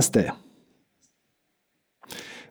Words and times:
ste? 0.00 0.30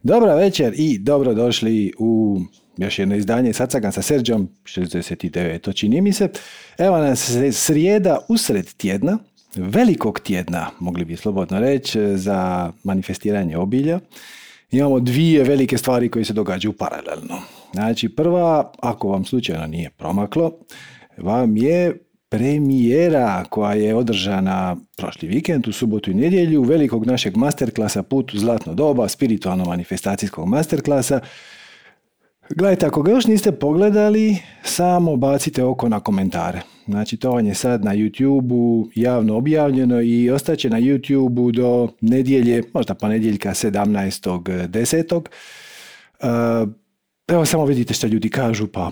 Dobra 0.04 0.36
večer 0.36 0.74
i 0.78 0.98
dobrodošli 1.00 1.94
u 2.00 2.40
još 2.78 3.00
jedno 3.00 3.16
izdanje 3.16 3.54
Sacagan 3.54 3.92
sa 3.92 4.02
Serđom, 4.02 4.50
69. 4.64 5.62
To 5.62 5.74
čini 5.74 6.02
mi 6.02 6.14
se. 6.14 6.30
Evo 6.78 6.98
nas 6.98 7.32
srijeda 7.52 8.20
usred 8.30 8.74
tjedna, 8.74 9.18
velikog 9.56 10.20
tjedna, 10.20 10.70
mogli 10.80 11.06
bi 11.06 11.16
slobodno 11.16 11.60
reći, 11.60 12.18
za 12.18 12.72
manifestiranje 12.84 13.58
obilja. 13.58 14.00
Imamo 14.72 15.00
dvije 15.00 15.44
velike 15.44 15.78
stvari 15.78 16.10
koje 16.10 16.26
se 16.26 16.34
događaju 16.34 16.74
paralelno. 16.74 17.42
Znači, 17.74 18.10
prva, 18.10 18.72
ako 18.80 19.08
vam 19.08 19.26
slučajno 19.26 19.68
nije 19.68 19.90
promaklo, 19.90 20.58
vam 21.18 21.58
je 21.58 22.11
premijera 22.32 23.46
koja 23.50 23.74
je 23.74 23.96
održana 23.96 24.78
prošli 24.98 25.28
vikend 25.28 25.68
u 25.68 25.72
subotu 25.72 26.12
i 26.12 26.14
nedjelju 26.14 26.64
velikog 26.64 27.06
našeg 27.06 27.38
masterklasa 27.38 28.04
Put 28.04 28.34
u 28.34 28.38
zlatno 28.38 28.74
doba, 28.74 29.08
spiritualno 29.08 29.66
manifestacijskog 29.66 30.48
masterklasa. 30.48 31.20
Gledajte, 32.50 32.86
ako 32.86 33.02
ga 33.02 33.12
još 33.12 33.26
niste 33.26 33.52
pogledali, 33.52 34.38
samo 34.64 35.16
bacite 35.16 35.64
oko 35.64 35.90
na 35.90 36.00
komentare. 36.00 36.62
Znači, 36.86 37.18
to 37.18 37.32
vam 37.32 37.46
je 37.46 37.56
sad 37.56 37.84
na 37.84 37.96
YouTube-u 37.96 38.90
javno 38.96 39.38
objavljeno 39.38 40.02
i 40.02 40.30
ostaće 40.30 40.70
na 40.70 40.80
YouTube-u 40.80 41.52
do 41.52 41.88
nedjelje, 42.02 42.64
možda 42.74 42.94
ponedjeljka 42.94 43.50
17.10. 43.50 45.16
Uh, 45.16 46.70
evo 47.28 47.46
samo 47.46 47.66
vidite 47.66 47.94
što 47.94 48.08
ljudi 48.08 48.30
kažu, 48.30 48.68
pa 48.68 48.92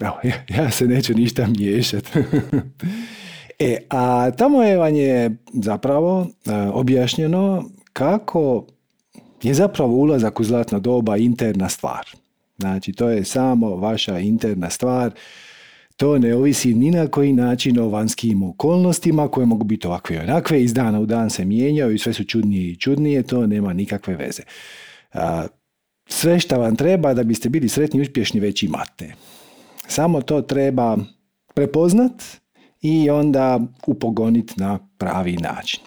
Evo, 0.00 0.14
ja, 0.22 0.44
ja 0.48 0.70
se 0.70 0.86
neću 0.86 1.14
ništa 1.14 1.46
miješati. 1.46 2.10
e, 3.58 3.78
a 3.90 4.30
tamo 4.30 4.62
je 4.62 4.76
vam 4.76 4.94
je 4.94 5.36
zapravo 5.52 6.26
e, 6.46 6.52
objašnjeno 6.54 7.64
kako 7.92 8.66
je 9.42 9.54
zapravo 9.54 9.94
ulazak 9.94 10.40
u 10.40 10.44
zlatno 10.44 10.80
doba 10.80 11.16
interna 11.16 11.68
stvar. 11.68 12.06
Znači, 12.58 12.92
to 12.92 13.08
je 13.08 13.24
samo 13.24 13.76
vaša 13.76 14.18
interna 14.18 14.70
stvar. 14.70 15.12
To 15.96 16.18
ne 16.18 16.34
ovisi 16.34 16.74
ni 16.74 16.90
na 16.90 17.06
koji 17.06 17.32
način 17.32 17.78
o 17.78 17.88
vanjskim 17.88 18.42
okolnostima 18.42 19.28
koje 19.28 19.46
mogu 19.46 19.64
biti 19.64 19.86
ovakve 19.86 20.16
i 20.16 20.18
onakve, 20.18 20.62
iz 20.62 20.74
dana 20.74 21.00
u 21.00 21.06
dan 21.06 21.30
se 21.30 21.44
mijenjaju 21.44 21.94
i 21.94 21.98
sve 21.98 22.12
su 22.12 22.24
čudnije 22.24 22.70
i 22.70 22.76
čudnije, 22.76 23.22
to 23.22 23.46
nema 23.46 23.72
nikakve 23.72 24.16
veze. 24.16 24.42
sve 26.08 26.40
što 26.40 26.58
vam 26.58 26.76
treba 26.76 27.14
da 27.14 27.22
biste 27.22 27.48
bili 27.48 27.68
sretni 27.68 27.98
i 27.98 28.02
uspješni 28.02 28.40
već 28.40 28.62
imate. 28.62 29.14
Samo 29.88 30.22
to 30.22 30.42
treba 30.42 30.98
prepoznat 31.54 32.22
i 32.82 33.10
onda 33.10 33.60
upogoniti 33.86 34.54
na 34.56 34.78
pravi 34.98 35.36
način. 35.36 35.80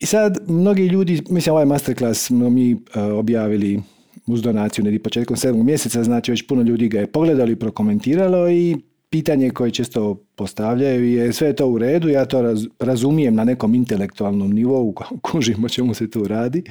I 0.00 0.06
sad, 0.06 0.38
mnogi 0.48 0.86
ljudi, 0.86 1.22
mislim 1.30 1.52
ovaj 1.52 1.64
masterclass 1.64 2.26
smo 2.26 2.50
mi 2.50 2.74
uh, 2.74 2.80
objavili 3.18 3.82
uz 4.26 4.42
donaciju 4.42 4.84
negdje 4.84 5.02
početkom 5.02 5.36
sedmog 5.36 5.66
mjeseca, 5.66 6.04
znači 6.04 6.30
već 6.30 6.46
puno 6.46 6.62
ljudi 6.62 6.88
ga 6.88 7.00
je 7.00 7.12
pogledali 7.12 7.52
i 7.52 7.56
prokomentiralo 7.56 8.50
i 8.50 8.76
pitanje 9.10 9.50
koje 9.50 9.70
često 9.70 10.24
postavljaju 10.34 11.04
je 11.04 11.32
sve 11.32 11.52
to 11.52 11.68
u 11.68 11.78
redu, 11.78 12.08
ja 12.08 12.24
to 12.24 12.54
razumijem 12.78 13.34
na 13.34 13.44
nekom 13.44 13.74
intelektualnom 13.74 14.50
nivou, 14.50 14.94
kužim 15.22 15.64
o 15.64 15.68
čemu 15.68 15.94
se 15.94 16.10
tu 16.10 16.28
radi, 16.28 16.64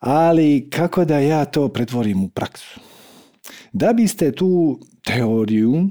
ali 0.00 0.68
kako 0.70 1.04
da 1.04 1.18
ja 1.18 1.44
to 1.44 1.68
pretvorim 1.68 2.24
u 2.24 2.28
praksu? 2.28 2.80
Da 3.72 3.92
biste 3.92 4.32
tu 4.32 4.80
teoriju 5.04 5.90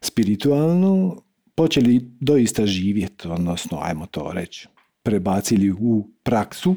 spiritualnu 0.00 1.22
počeli 1.54 2.00
doista 2.20 2.66
živjeti, 2.66 3.28
odnosno, 3.28 3.78
ajmo 3.82 4.06
to 4.06 4.32
reći, 4.32 4.68
prebacili 5.02 5.70
u 5.70 6.08
praksu, 6.22 6.76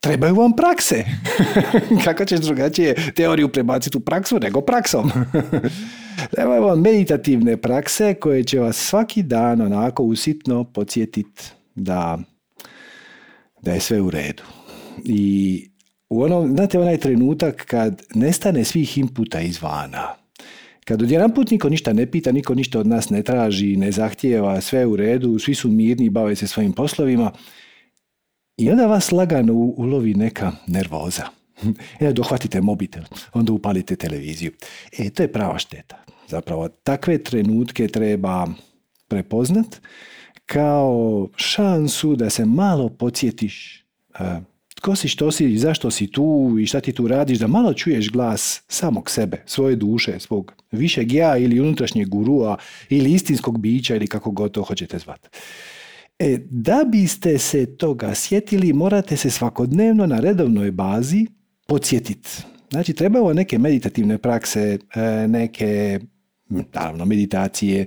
trebaju 0.00 0.34
vam 0.34 0.52
prakse. 0.56 1.04
Kako 2.04 2.24
ćeš 2.24 2.40
drugačije 2.40 3.12
teoriju 3.16 3.48
prebaciti 3.48 3.96
u 3.98 4.00
praksu 4.00 4.38
nego 4.38 4.60
praksom? 4.60 5.10
trebaju 6.34 6.62
vam 6.62 6.80
meditativne 6.80 7.56
prakse 7.56 8.14
koje 8.14 8.44
će 8.44 8.60
vas 8.60 8.76
svaki 8.76 9.22
dan 9.22 9.60
onako 9.60 10.02
usitno 10.02 10.64
podsjetiti 10.64 11.42
da, 11.74 12.18
da 13.62 13.72
je 13.72 13.80
sve 13.80 14.00
u 14.00 14.10
redu. 14.10 14.42
I 15.04 15.67
u 16.10 16.22
onom, 16.22 16.52
znate 16.54 16.78
onaj 16.78 16.96
trenutak 16.98 17.64
kad 17.66 18.02
nestane 18.14 18.64
svih 18.64 18.98
inputa 18.98 19.40
izvana, 19.40 20.14
kad 20.84 21.02
odjedan 21.02 21.34
put 21.34 21.50
niko 21.50 21.68
ništa 21.68 21.92
ne 21.92 22.06
pita, 22.10 22.32
niko 22.32 22.54
ništa 22.54 22.80
od 22.80 22.86
nas 22.86 23.10
ne 23.10 23.22
traži, 23.22 23.76
ne 23.76 23.92
zahtijeva, 23.92 24.60
sve 24.60 24.86
u 24.86 24.96
redu, 24.96 25.38
svi 25.38 25.54
su 25.54 25.70
mirni, 25.70 26.10
bave 26.10 26.36
se 26.36 26.46
svojim 26.46 26.72
poslovima, 26.72 27.32
i 28.56 28.70
onda 28.70 28.86
vas 28.86 29.12
lagano 29.12 29.52
ulovi 29.54 30.14
neka 30.14 30.52
nervoza. 30.66 31.24
E, 32.00 32.12
dohvatite 32.12 32.60
mobitel, 32.60 33.02
onda 33.32 33.52
upalite 33.52 33.96
televiziju. 33.96 34.52
E, 34.98 35.10
to 35.10 35.22
je 35.22 35.32
prava 35.32 35.58
šteta. 35.58 36.04
Zapravo, 36.28 36.68
takve 36.68 37.18
trenutke 37.18 37.88
treba 37.88 38.46
prepoznat 39.08 39.80
kao 40.46 41.28
šansu 41.36 42.16
da 42.16 42.30
se 42.30 42.44
malo 42.44 42.88
podsjetiš 42.88 43.84
tko 44.78 44.96
si, 44.96 45.08
što 45.08 45.30
si, 45.30 45.58
zašto 45.58 45.90
si 45.90 46.06
tu 46.06 46.56
i 46.60 46.66
šta 46.66 46.80
ti 46.80 46.92
tu 46.92 47.08
radiš, 47.08 47.38
da 47.38 47.46
malo 47.46 47.74
čuješ 47.74 48.10
glas 48.10 48.62
samog 48.68 49.10
sebe, 49.10 49.42
svoje 49.46 49.76
duše, 49.76 50.20
svog 50.20 50.52
višeg 50.72 51.12
ja 51.12 51.36
ili 51.36 51.60
unutrašnjeg 51.60 52.08
gurua 52.08 52.56
ili 52.88 53.12
istinskog 53.12 53.58
bića 53.60 53.96
ili 53.96 54.06
kako 54.06 54.30
god 54.30 54.52
to 54.52 54.62
hoćete 54.62 54.98
zvati. 54.98 55.28
E, 56.18 56.38
da 56.50 56.84
biste 56.86 57.38
se 57.38 57.76
toga 57.76 58.14
sjetili, 58.14 58.72
morate 58.72 59.16
se 59.16 59.30
svakodnevno 59.30 60.06
na 60.06 60.20
redovnoj 60.20 60.70
bazi 60.70 61.26
podsjetiti. 61.66 62.30
Znači, 62.70 62.92
trebaju 62.92 63.34
neke 63.34 63.58
meditativne 63.58 64.18
prakse, 64.18 64.78
e, 64.94 65.28
neke, 65.28 66.00
naravno, 66.48 67.04
meditacije, 67.04 67.86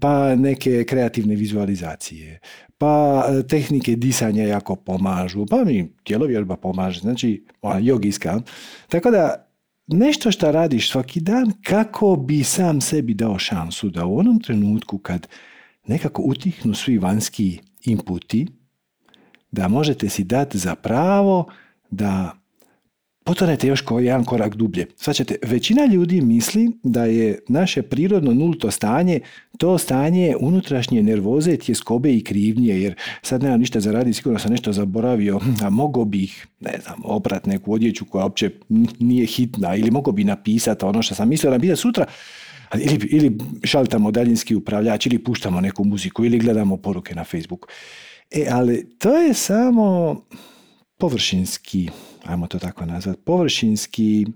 pa 0.00 0.34
neke 0.34 0.84
kreativne 0.84 1.34
vizualizacije, 1.34 2.40
pa 2.78 3.24
e, 3.28 3.46
tehnike 3.46 3.96
disanja 3.96 4.44
jako 4.44 4.76
pomažu, 4.76 5.46
pa 5.46 5.64
mi 5.64 5.92
tjelovjerba 6.04 6.56
pomaže, 6.56 7.00
znači 7.00 7.46
jogijska. 7.80 8.40
Tako 8.88 9.10
da 9.10 9.46
nešto 9.86 10.30
što 10.30 10.52
radiš 10.52 10.90
svaki 10.90 11.20
dan 11.20 11.52
kako 11.62 12.16
bi 12.16 12.44
sam 12.44 12.80
sebi 12.80 13.14
dao 13.14 13.38
šansu 13.38 13.90
da 13.90 14.06
u 14.06 14.18
onom 14.18 14.40
trenutku 14.40 14.98
kad 14.98 15.28
nekako 15.86 16.22
utihnu 16.22 16.74
svi 16.74 16.98
vanjski 16.98 17.58
inputi, 17.84 18.46
da 19.50 19.68
možete 19.68 20.08
si 20.08 20.24
dati 20.24 20.58
za 20.58 20.74
pravo 20.74 21.46
da 21.90 22.30
potonete 23.26 23.66
još 23.66 23.80
koji 23.80 24.04
jedan 24.04 24.24
korak 24.24 24.54
dublje. 24.54 24.86
Svaćate, 24.96 25.36
većina 25.42 25.86
ljudi 25.86 26.20
misli 26.20 26.70
da 26.82 27.04
je 27.04 27.38
naše 27.48 27.82
prirodno 27.82 28.34
nulto 28.34 28.70
stanje 28.70 29.20
to 29.58 29.78
stanje 29.78 30.36
unutrašnje 30.40 31.02
nervoze, 31.02 31.56
tjeskobe 31.56 32.14
i 32.14 32.24
krivnje, 32.24 32.80
jer 32.80 32.94
sad 33.22 33.42
nemam 33.42 33.60
ništa 33.60 33.80
za 33.80 33.92
raditi, 33.92 34.16
sigurno 34.16 34.38
sam 34.38 34.50
nešto 34.50 34.72
zaboravio, 34.72 35.40
a 35.64 35.70
mogo 35.70 36.04
bih, 36.04 36.46
ne 36.60 36.78
znam, 36.82 37.00
oprat 37.04 37.46
neku 37.46 37.72
odjeću 37.72 38.04
koja 38.04 38.24
uopće 38.24 38.50
nije 38.98 39.26
hitna, 39.26 39.74
ili 39.76 39.90
mogo 39.90 40.12
bi 40.12 40.24
napisati 40.24 40.84
ono 40.84 41.02
što 41.02 41.14
sam 41.14 41.28
mislio 41.28 41.50
napisati 41.50 41.80
sutra, 41.80 42.06
ili, 42.74 43.08
ili 43.10 43.38
šaltamo 43.64 44.10
daljinski 44.10 44.54
upravljač, 44.54 45.06
ili 45.06 45.18
puštamo 45.18 45.60
neku 45.60 45.84
muziku, 45.84 46.24
ili 46.24 46.38
gledamo 46.38 46.76
poruke 46.76 47.14
na 47.14 47.24
Facebooku. 47.24 47.68
E, 48.30 48.46
ali 48.50 48.88
to 48.98 49.16
je 49.16 49.34
samo 49.34 50.16
površinski 50.98 51.88
ajmo 52.26 52.46
to 52.46 52.58
tako 52.58 52.86
nazvati, 52.86 53.20
površinski 53.24 54.26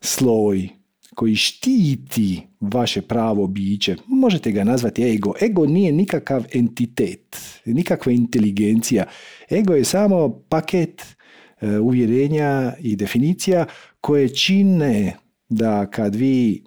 sloj 0.00 0.68
koji 1.14 1.34
štiti 1.36 2.42
vaše 2.60 3.02
pravo 3.02 3.46
biće. 3.46 3.96
Možete 4.06 4.52
ga 4.52 4.64
nazvati 4.64 5.02
ego. 5.02 5.32
Ego 5.42 5.66
nije 5.66 5.92
nikakav 5.92 6.44
entitet, 6.54 7.36
nikakva 7.64 8.12
inteligencija. 8.12 9.04
Ego 9.50 9.74
je 9.74 9.84
samo 9.84 10.42
paket 10.48 11.02
e, 11.60 11.78
uvjerenja 11.78 12.72
i 12.80 12.96
definicija 12.96 13.66
koje 14.00 14.28
čine 14.28 15.16
da 15.48 15.86
kad 15.86 16.14
vi, 16.14 16.64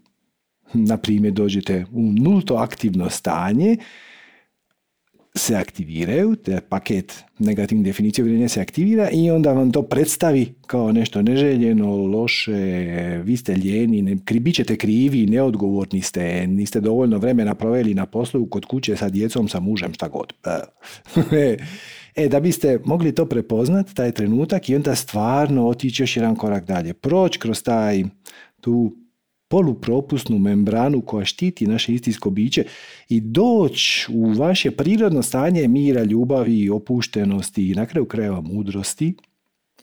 na 0.74 0.98
primjer, 0.98 1.34
dođete 1.34 1.86
u 1.92 2.02
nulto 2.02 2.56
aktivno 2.56 3.10
stanje, 3.10 3.78
se 5.40 5.56
aktiviraju, 5.56 6.36
te 6.36 6.62
paket 6.70 7.24
negativnih 7.40 7.86
definicija 7.86 8.26
uvjerenja 8.26 8.50
se 8.50 8.62
aktivira 8.62 9.10
i 9.10 9.32
onda 9.32 9.54
vam 9.54 9.72
to 9.72 9.82
predstavi 9.82 10.54
kao 10.68 10.92
nešto 10.92 11.22
neželjeno, 11.22 11.96
loše, 11.96 12.52
vi 13.24 13.38
ste 13.38 13.56
ljeni, 13.56 14.02
ne, 14.02 14.16
bit 14.40 14.56
ćete 14.56 14.78
krivi, 14.78 15.26
neodgovorni 15.26 16.02
ste, 16.02 16.48
niste 16.48 16.80
dovoljno 16.80 17.18
vremena 17.18 17.56
proveli 17.56 17.94
na 17.94 18.06
poslu 18.06 18.46
kod 18.46 18.66
kuće 18.66 18.96
sa 18.96 19.10
djecom, 19.10 19.48
sa 19.48 19.60
mužem, 19.60 19.94
šta 19.94 20.08
god. 20.08 20.34
E, 21.32 21.58
e, 22.24 22.28
da 22.30 22.40
biste 22.40 22.80
mogli 22.86 23.16
to 23.16 23.26
prepoznat, 23.26 23.94
taj 23.94 24.12
trenutak 24.12 24.70
i 24.70 24.76
onda 24.76 24.96
stvarno 24.96 25.68
otići 25.68 26.04
još 26.04 26.18
jedan 26.18 26.36
korak 26.36 26.66
dalje. 26.66 26.94
Proći 26.94 27.40
kroz 27.40 27.64
taj, 27.64 28.04
tu 28.62 28.96
polupropusnu 29.50 30.40
membranu 30.40 31.02
koja 31.02 31.26
štiti 31.26 31.68
naše 31.68 31.94
istinsko 31.94 32.30
biće 32.30 32.64
i 33.10 33.22
doći 33.22 34.06
u 34.10 34.34
vaše 34.34 34.72
prirodno 34.72 35.24
stanje 35.24 35.68
mira, 35.68 36.04
ljubavi, 36.04 36.70
opuštenosti 36.70 37.70
i 37.72 37.76
na 37.76 37.86
kraju 37.86 38.06
krajeva 38.06 38.42
mudrosti, 38.42 39.16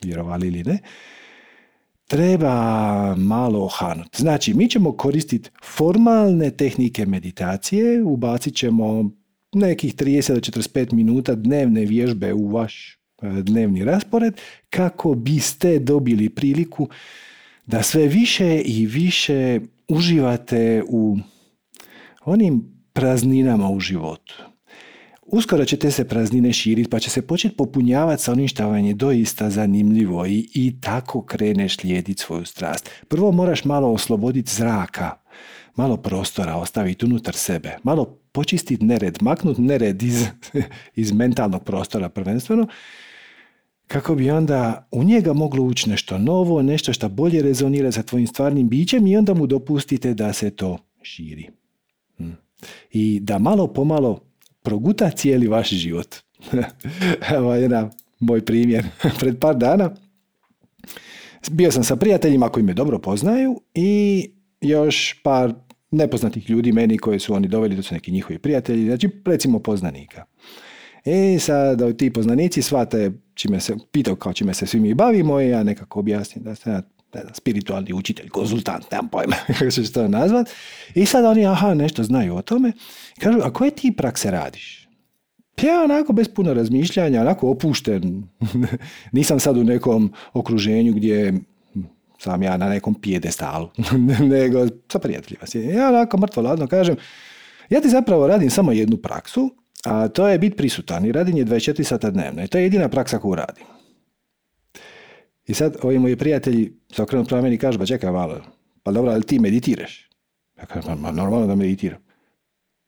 vjerovali 0.03 0.47
ili 0.47 0.63
ne, 0.63 0.79
treba 2.07 3.15
malo 3.15 3.63
ohanut. 3.65 4.15
Znači, 4.17 4.53
mi 4.53 4.69
ćemo 4.69 4.91
koristiti 4.91 5.49
formalne 5.63 6.51
tehnike 6.51 7.05
meditacije, 7.05 8.03
ubacit 8.03 8.55
ćemo 8.55 9.11
nekih 9.53 9.95
30 9.95 10.33
do 10.33 10.39
45 10.39 10.93
minuta 10.93 11.35
dnevne 11.35 11.85
vježbe 11.85 12.33
u 12.33 12.47
vaš 12.47 12.99
e, 13.21 13.29
dnevni 13.41 13.83
raspored 13.83 14.33
kako 14.69 15.13
biste 15.15 15.79
dobili 15.79 16.29
priliku 16.29 16.89
da 17.67 17.83
sve 17.83 18.07
više 18.07 18.61
i 18.65 18.85
više 18.85 19.59
uživate 19.87 20.83
u 20.87 21.17
onim 22.25 22.63
prazninama 22.93 23.69
u 23.69 23.79
životu. 23.79 24.43
Uskoro 25.21 25.65
će 25.65 25.77
te 25.77 25.91
se 25.91 26.07
praznine 26.07 26.53
širiti 26.53 26.89
pa 26.89 26.99
će 26.99 27.09
se 27.09 27.21
početi 27.21 27.55
popunjavati 27.55 28.23
sa 28.23 28.31
onim 28.31 28.47
što 28.47 28.67
vam 28.67 28.85
je 28.85 28.93
doista 28.93 29.49
zanimljivo 29.49 30.25
i, 30.25 30.49
i 30.53 30.81
tako 30.81 31.25
kreneš 31.25 31.83
lijediti 31.83 32.21
svoju 32.21 32.45
strast. 32.45 32.89
Prvo 33.07 33.31
moraš 33.31 33.65
malo 33.65 33.91
osloboditi 33.91 34.53
zraka, 34.53 35.11
malo 35.75 35.97
prostora 35.97 36.55
ostaviti 36.55 37.05
unutar 37.05 37.35
sebe, 37.35 37.77
malo 37.83 38.19
počistiti 38.31 38.85
nered, 38.85 39.17
maknuti 39.21 39.61
nered 39.61 40.03
iz, 40.03 40.25
iz 40.95 41.11
mentalnog 41.11 41.63
prostora 41.63 42.09
prvenstveno, 42.09 42.67
kako 43.87 44.15
bi 44.15 44.31
onda 44.31 44.87
u 44.91 45.03
njega 45.03 45.33
moglo 45.33 45.63
ući 45.63 45.89
nešto 45.89 46.17
novo, 46.17 46.61
nešto 46.61 46.93
što 46.93 47.09
bolje 47.09 47.41
rezonira 47.41 47.91
sa 47.91 48.03
tvojim 48.03 48.27
stvarnim 48.27 48.69
bićem 48.69 49.07
i 49.07 49.17
onda 49.17 49.33
mu 49.33 49.47
dopustite 49.47 50.13
da 50.13 50.33
se 50.33 50.49
to 50.49 50.77
širi. 51.01 51.49
Hm. 52.17 52.31
I 52.91 53.19
da 53.19 53.39
malo 53.39 53.67
pomalo 53.67 54.19
proguta 54.61 55.09
cijeli 55.09 55.47
vaš 55.47 55.69
život. 55.69 56.15
Evo 57.35 57.55
jedan 57.55 57.89
moj 58.19 58.45
primjer. 58.45 58.85
Pred 59.19 59.39
par 59.39 59.55
dana 59.55 59.95
bio 61.51 61.71
sam 61.71 61.83
sa 61.83 61.95
prijateljima 61.95 62.49
koji 62.49 62.63
me 62.63 62.73
dobro 62.73 62.99
poznaju 62.99 63.61
i 63.73 64.29
još 64.61 65.21
par 65.23 65.53
nepoznatih 65.91 66.49
ljudi 66.49 66.71
meni 66.71 66.97
koji 66.97 67.19
su 67.19 67.33
oni 67.33 67.47
doveli, 67.47 67.75
to 67.75 67.81
su 67.81 67.93
neki 67.93 68.11
njihovi 68.11 68.39
prijatelji, 68.39 68.85
znači 68.85 69.09
recimo 69.25 69.59
poznanika. 69.59 70.25
I 71.07 71.39
sad 71.39 71.97
ti 71.97 72.13
poznanici 72.13 72.61
shvate 72.61 73.11
čime 73.33 73.59
se, 73.59 73.75
pitao 73.91 74.15
kao 74.15 74.33
čime 74.33 74.53
se 74.53 74.67
svi 74.67 74.79
mi 74.79 74.93
bavimo 74.93 75.41
i 75.41 75.49
ja 75.49 75.63
nekako 75.63 75.99
objasnim 75.99 76.43
da 76.43 76.55
sam 76.55 76.81
spiritualni 77.33 77.93
učitelj, 77.93 78.29
konzultant, 78.29 78.91
nemam 78.91 79.09
pojma 79.09 79.35
kako 79.59 79.71
se 79.71 79.93
to 79.93 80.07
nazvat. 80.07 80.49
I 80.95 81.05
sad 81.05 81.25
oni, 81.25 81.45
aha, 81.45 81.73
nešto 81.73 82.03
znaju 82.03 82.35
o 82.35 82.41
tome. 82.41 82.71
Kažu, 83.19 83.39
a 83.43 83.53
koje 83.53 83.71
ti 83.71 83.95
prakse 83.97 84.31
radiš? 84.31 84.87
Ja 85.61 85.83
onako 85.83 86.13
bez 86.13 86.27
puno 86.27 86.53
razmišljanja, 86.53 87.21
onako 87.21 87.49
opušten. 87.49 88.23
Nisam 89.11 89.39
sad 89.39 89.57
u 89.57 89.63
nekom 89.63 90.13
okruženju 90.33 90.93
gdje 90.93 91.33
sam 92.19 92.43
ja 92.43 92.57
na 92.57 92.69
nekom 92.69 92.93
pijedestalu, 93.01 93.69
nego 94.29 94.67
sa 94.91 94.99
prijateljima. 94.99 95.45
Ja 95.79 95.87
onako 95.87 96.17
mrtvo 96.17 96.43
ladno 96.43 96.67
kažem, 96.67 96.95
ja 97.69 97.81
ti 97.81 97.89
zapravo 97.89 98.27
radim 98.27 98.49
samo 98.49 98.71
jednu 98.71 98.97
praksu, 98.97 99.55
a 99.85 100.07
to 100.07 100.27
je 100.27 100.39
biti 100.39 100.57
prisutan 100.57 101.05
i 101.05 101.11
radim 101.11 101.37
je 101.37 101.45
24 101.45 101.83
sata 101.83 102.09
dnevno. 102.09 102.43
I 102.43 102.47
to 102.47 102.57
je 102.57 102.63
jedina 102.63 102.89
praksa 102.89 103.19
koju 103.19 103.35
radim. 103.35 103.63
I 105.47 105.53
sad 105.53 105.77
ovi 105.83 105.99
moji 105.99 106.15
prijatelji 106.15 106.73
se 106.91 107.03
okrenu 107.03 107.25
prema 107.25 107.41
meni 107.41 107.55
i 107.55 107.59
kažu, 107.59 107.79
pa 107.79 107.85
čekaj 107.85 108.11
malo, 108.11 108.41
pa 108.83 108.91
dobro, 108.91 109.11
ali 109.11 109.23
ti 109.23 109.39
meditiraš? 109.39 110.09
Ja 110.57 110.65
kažem, 110.65 110.99
ma 110.99 111.11
normalno 111.11 111.47
da 111.47 111.55
meditiram. 111.55 111.99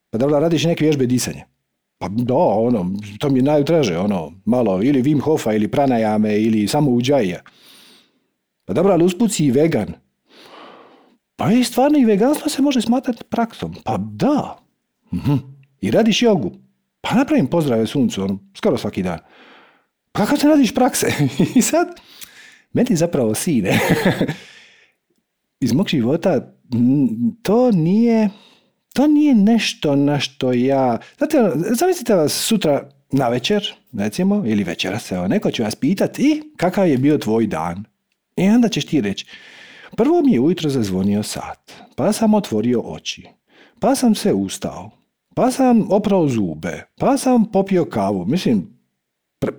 Pa 0.10 0.18
dobro, 0.18 0.40
radiš 0.40 0.64
neke 0.64 0.84
vježbe 0.84 1.06
disanja? 1.06 1.46
Pa 1.98 2.08
da, 2.10 2.36
ono, 2.36 2.92
to 3.20 3.30
mi 3.30 3.40
je 3.40 3.44
najdraže, 3.44 3.98
ono, 3.98 4.32
malo, 4.46 4.84
ili 4.84 5.04
Wim 5.04 5.22
Hofa, 5.22 5.54
ili 5.54 5.68
pranajame, 5.68 6.40
ili 6.40 6.68
samo 6.68 6.92
uđaja. 6.92 7.42
Pa 8.66 8.74
dobro, 8.74 8.94
ali 8.94 9.06
usput 9.06 9.32
si 9.32 9.46
i 9.46 9.52
vegan. 9.52 9.94
Pa 11.36 11.52
i 11.52 11.64
stvarno 11.64 11.98
i 11.98 12.06
veganstvo 12.06 12.50
se 12.50 12.62
može 12.62 12.82
smatrati 12.82 13.24
praksom. 13.24 13.76
Pa 13.84 13.98
da. 13.98 14.58
Mhm. 15.14 15.34
I 15.82 15.92
radiš 15.92 16.22
jogu. 16.22 16.52
Pa 17.02 17.16
napravim 17.16 17.48
pozdrave 17.48 17.88
suncu, 17.88 18.24
ono, 18.24 18.40
skoro 18.58 18.78
svaki 18.78 19.04
dan. 19.04 19.20
Pa 20.12 20.26
kako 20.26 20.38
se 20.38 20.48
radiš 20.48 20.74
prakse? 20.74 21.08
I 21.56 21.62
sad, 21.62 21.88
meni 22.74 22.96
zapravo 22.96 23.36
sine. 23.36 23.80
Iz 25.66 25.74
mog 25.74 25.88
života 25.88 26.54
to 27.42 27.72
nije, 27.72 28.30
to 28.94 29.08
nije 29.08 29.36
nešto 29.36 29.96
na 29.96 30.20
što 30.20 30.54
ja... 30.54 30.98
Znate, 31.18 31.52
zamislite 31.56 32.16
vas 32.16 32.34
sutra 32.34 32.90
na 33.12 33.30
večer, 33.30 33.74
recimo, 33.94 34.44
ili 34.46 34.64
večeras, 34.64 35.12
evo, 35.12 35.28
neko 35.28 35.52
će 35.52 35.64
vas 35.64 35.76
pitati 35.76 36.22
i 36.24 36.58
kakav 36.58 36.88
je 36.88 36.98
bio 36.98 37.18
tvoj 37.18 37.48
dan? 37.48 37.84
I 38.38 38.50
onda 38.50 38.70
ćeš 38.70 38.86
ti 38.86 39.02
reći, 39.02 39.26
prvo 39.98 40.22
mi 40.22 40.32
je 40.32 40.40
ujutro 40.40 40.70
zazvonio 40.70 41.24
sat, 41.24 41.72
pa 41.96 42.14
sam 42.14 42.34
otvorio 42.34 42.82
oči, 42.82 43.28
pa 43.80 43.96
sam 43.96 44.16
se 44.16 44.34
ustao, 44.34 44.99
pa 45.36 45.52
sam 45.52 45.92
oprao 45.92 46.28
zube, 46.28 46.86
pa 46.98 47.18
sam 47.18 47.46
popio 47.52 47.86
kavu. 47.86 48.26
Mislim, 48.26 48.68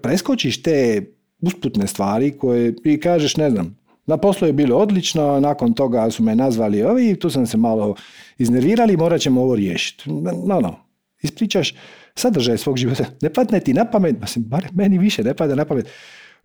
preskočiš 0.03 0.63
te 0.63 1.07
usputne 1.41 1.87
stvari 1.87 2.39
koje 2.39 2.75
i 2.85 3.01
kažeš, 3.01 3.37
ne 3.37 3.51
znam, 3.51 3.81
na 4.07 4.17
poslu 4.17 4.47
je 4.47 4.53
bilo 4.53 4.77
odlično, 4.77 5.41
nakon 5.41 5.73
toga 5.73 6.11
su 6.11 6.23
me 6.23 6.35
nazvali 6.35 6.83
ovi, 6.83 7.17
tu 7.17 7.31
sam 7.31 7.47
se 7.47 7.57
malo 7.57 7.95
iznervirali, 8.39 8.97
morat 8.97 9.21
ćemo 9.21 9.43
ovo 9.43 9.55
riješiti. 9.55 10.11
No, 10.47 10.61
no, 10.61 10.77
ispričaš 11.23 11.75
sadržaj 12.15 12.59
svog 12.59 12.77
života. 12.77 13.05
Ne 13.23 13.33
padne 13.33 13.61
ti 13.61 13.75
na 13.75 13.85
pamet, 13.85 14.21
mislim, 14.21 14.45
bar 14.45 14.69
meni 14.73 14.99
više 14.99 15.25
ne 15.25 15.35
pada 15.35 15.55
na 15.55 15.65
pamet 15.65 15.89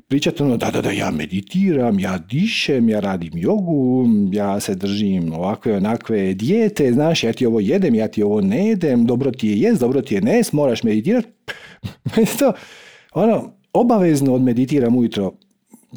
pričati 0.07 0.43
ono 0.43 0.57
da, 0.57 0.71
da, 0.71 0.81
da, 0.81 0.91
ja 0.91 1.11
meditiram, 1.11 1.99
ja 1.99 2.17
dišem, 2.17 2.89
ja 2.89 2.99
radim 2.99 3.31
jogu, 3.35 4.05
ja 4.31 4.59
se 4.59 4.75
držim 4.75 5.33
ovakve 5.33 5.77
onakve 5.77 6.33
dijete, 6.33 6.93
znaš, 6.93 7.23
ja 7.23 7.33
ti 7.33 7.45
ovo 7.45 7.59
jedem, 7.59 7.95
ja 7.95 8.07
ti 8.07 8.23
ovo 8.23 8.41
ne 8.41 8.67
jedem, 8.67 9.05
dobro 9.05 9.31
ti 9.31 9.47
je 9.47 9.59
jest, 9.59 9.79
dobro 9.79 10.01
ti 10.01 10.15
je 10.15 10.21
nes, 10.21 10.53
moraš 10.53 10.83
meditirati. 10.83 11.27
to, 12.39 12.53
ono, 13.13 13.51
obavezno 13.73 14.33
odmeditiram 14.33 14.95
ujutro 14.95 15.33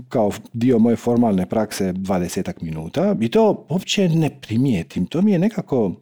kao 0.09 0.31
dio 0.53 0.79
moje 0.79 0.97
formalne 0.97 1.47
prakse 1.47 1.93
20 1.93 2.53
minuta 2.61 3.17
i 3.21 3.29
to 3.29 3.67
uopće 3.69 4.09
ne 4.09 4.31
primijetim. 4.41 5.07
To 5.07 5.23
mi 5.23 5.33
je 5.33 5.39
nekako... 5.39 5.93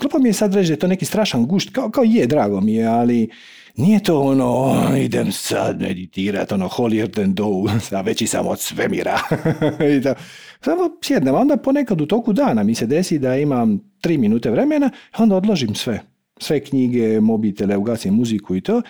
Klupa 0.00 0.18
mi 0.18 0.28
je 0.28 0.32
sad 0.32 0.54
reći 0.54 0.68
da 0.68 0.72
je 0.72 0.78
to 0.78 0.86
neki 0.86 1.04
strašan 1.04 1.46
gušt, 1.46 1.70
kao, 1.72 1.90
kao 1.90 2.04
je, 2.04 2.26
drago 2.26 2.60
mi 2.60 2.74
je, 2.74 2.86
ali 2.86 3.30
nije 3.78 4.02
to 4.02 4.20
ono, 4.20 4.76
idem 4.98 5.32
sad 5.32 5.80
meditirat, 5.80 6.52
ono, 6.52 6.68
holier 6.68 7.10
than 7.10 7.34
thou, 7.36 7.68
veći 8.04 8.26
sam 8.26 8.46
od 8.46 8.60
svemira. 8.60 9.18
Samo 10.64 10.90
sjednem, 11.02 11.34
onda 11.34 11.56
ponekad 11.56 12.00
u 12.00 12.06
toku 12.06 12.32
dana 12.32 12.62
mi 12.62 12.74
se 12.74 12.86
desi 12.86 13.18
da 13.18 13.36
imam 13.36 13.80
tri 14.00 14.18
minute 14.18 14.50
vremena, 14.50 14.90
onda 15.18 15.36
odložim 15.36 15.74
sve. 15.74 16.00
Sve 16.40 16.60
knjige, 16.60 17.20
mobitele, 17.20 17.76
ugasim 17.76 18.14
muziku 18.14 18.56
i 18.56 18.60
to 18.60 18.82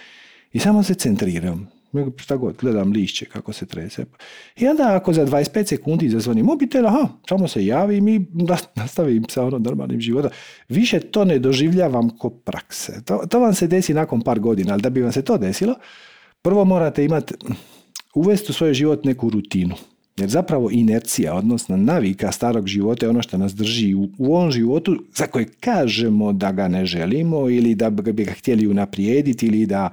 i 0.53 0.59
samo 0.59 0.83
se 0.83 0.95
centriram 0.95 1.78
šta 2.17 2.37
god, 2.37 2.57
gledam 2.61 2.93
lišće 2.93 3.25
kako 3.25 3.53
se 3.53 3.67
trese. 3.67 4.05
I 4.57 4.69
onda 4.69 4.97
ako 4.97 5.13
za 5.13 5.27
25 5.27 5.69
sekundi 5.69 6.09
zazvoni 6.09 6.43
mobitel, 6.43 6.87
aha, 6.87 7.09
samo 7.29 7.49
se 7.49 7.67
javim 7.67 8.09
i 8.09 8.27
nastavim 8.75 9.25
sa 9.29 9.45
ono 9.45 9.59
normalnim 9.59 10.01
životom. 10.01 10.31
Više 10.69 11.01
to 11.01 11.25
ne 11.25 11.39
doživljavam 11.39 12.19
ko 12.19 12.31
prakse. 12.31 13.05
To, 13.05 13.23
to 13.31 13.41
vam 13.41 13.55
se 13.55 13.67
desi 13.67 13.95
nakon 13.95 14.21
par 14.21 14.41
godina, 14.41 14.73
ali 14.73 14.83
da 14.83 14.91
bi 14.91 15.03
vam 15.03 15.13
se 15.13 15.23
to 15.23 15.39
desilo, 15.39 15.75
prvo 16.43 16.65
morate 16.65 17.05
imati, 17.05 17.35
uvesti 18.15 18.53
u 18.53 18.55
svoj 18.55 18.75
život 18.75 19.05
neku 19.05 19.31
rutinu. 19.31 19.75
Jer 20.17 20.31
zapravo 20.31 20.71
inercija, 20.71 21.35
odnosno 21.35 21.77
navika 21.77 22.33
starog 22.33 22.67
života 22.67 23.07
je 23.07 23.11
ono 23.11 23.23
što 23.23 23.39
nas 23.39 23.55
drži 23.55 23.95
u, 23.95 24.09
u 24.19 24.37
ovom 24.37 24.51
životu 24.51 24.97
za 25.15 25.27
koje 25.27 25.47
kažemo 25.61 26.33
da 26.33 26.53
ga 26.53 26.69
ne 26.69 26.87
želimo 26.87 27.51
ili 27.51 27.75
da 27.75 27.91
bi 27.91 28.25
ga 28.25 28.33
htjeli 28.33 28.67
unaprijediti 28.67 29.47
ili 29.47 29.67
da 29.67 29.91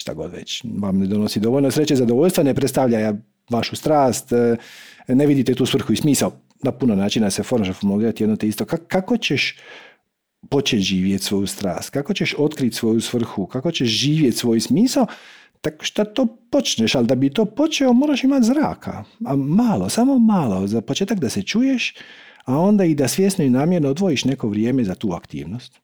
šta 0.00 0.14
god 0.14 0.32
već 0.32 0.64
vam 0.78 0.98
ne 0.98 1.06
donosi 1.06 1.40
dovoljno 1.40 1.70
sreće, 1.70 1.96
zadovoljstva, 1.96 2.44
ne 2.44 2.54
predstavlja 2.54 3.14
vašu 3.50 3.76
strast, 3.76 4.32
e, 4.32 4.56
ne 5.08 5.26
vidite 5.26 5.54
tu 5.54 5.66
svrhu 5.66 5.92
i 5.92 5.96
smisao. 5.96 6.32
Na 6.62 6.72
puno 6.72 6.94
načina 6.94 7.30
se 7.30 7.42
može 7.58 7.72
formulirati 7.72 8.22
jedno 8.22 8.36
te 8.36 8.48
isto. 8.48 8.64
Kako 8.64 9.16
ćeš 9.16 9.56
početi 10.50 10.82
živjeti 10.82 11.24
svoju 11.24 11.46
strast? 11.46 11.90
Kako 11.90 12.14
ćeš 12.14 12.34
otkriti 12.38 12.76
svoju 12.76 13.00
svrhu? 13.00 13.46
Kako 13.46 13.72
ćeš 13.72 13.88
živjeti 13.88 14.36
svoj 14.36 14.60
smisao? 14.60 15.06
Tako 15.60 15.84
što 15.84 16.04
to 16.04 16.26
počneš, 16.50 16.94
ali 16.94 17.06
da 17.06 17.14
bi 17.14 17.30
to 17.30 17.44
počeo 17.44 17.92
moraš 17.92 18.24
imati 18.24 18.46
zraka. 18.46 19.04
A 19.26 19.36
malo, 19.36 19.88
samo 19.88 20.18
malo. 20.18 20.66
Za 20.66 20.80
početak 20.80 21.18
da 21.18 21.28
se 21.28 21.42
čuješ, 21.42 21.94
a 22.44 22.58
onda 22.58 22.84
i 22.84 22.94
da 22.94 23.08
svjesno 23.08 23.44
i 23.44 23.50
namjerno 23.50 23.88
odvojiš 23.88 24.24
neko 24.24 24.48
vrijeme 24.48 24.84
za 24.84 24.94
tu 24.94 25.12
aktivnost 25.12 25.80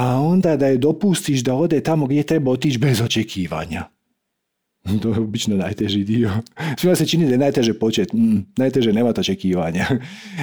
a 0.00 0.20
onda 0.20 0.56
da 0.56 0.66
je 0.66 0.78
dopustiš 0.78 1.40
da 1.40 1.54
ode 1.54 1.80
tamo 1.80 2.06
gdje 2.06 2.22
treba 2.22 2.50
otići 2.50 2.78
bez 2.78 3.00
očekivanja. 3.00 3.84
To 5.02 5.08
je 5.08 5.18
obično 5.18 5.56
najteži 5.56 6.04
dio. 6.04 6.30
Svima 6.78 6.94
se 6.94 7.06
čini 7.06 7.26
da 7.26 7.32
je 7.32 7.38
najteže 7.38 7.74
početi. 7.74 8.16
Mm, 8.16 8.46
najteže 8.56 8.92
nemati 8.92 9.20
očekivanja. 9.20 9.86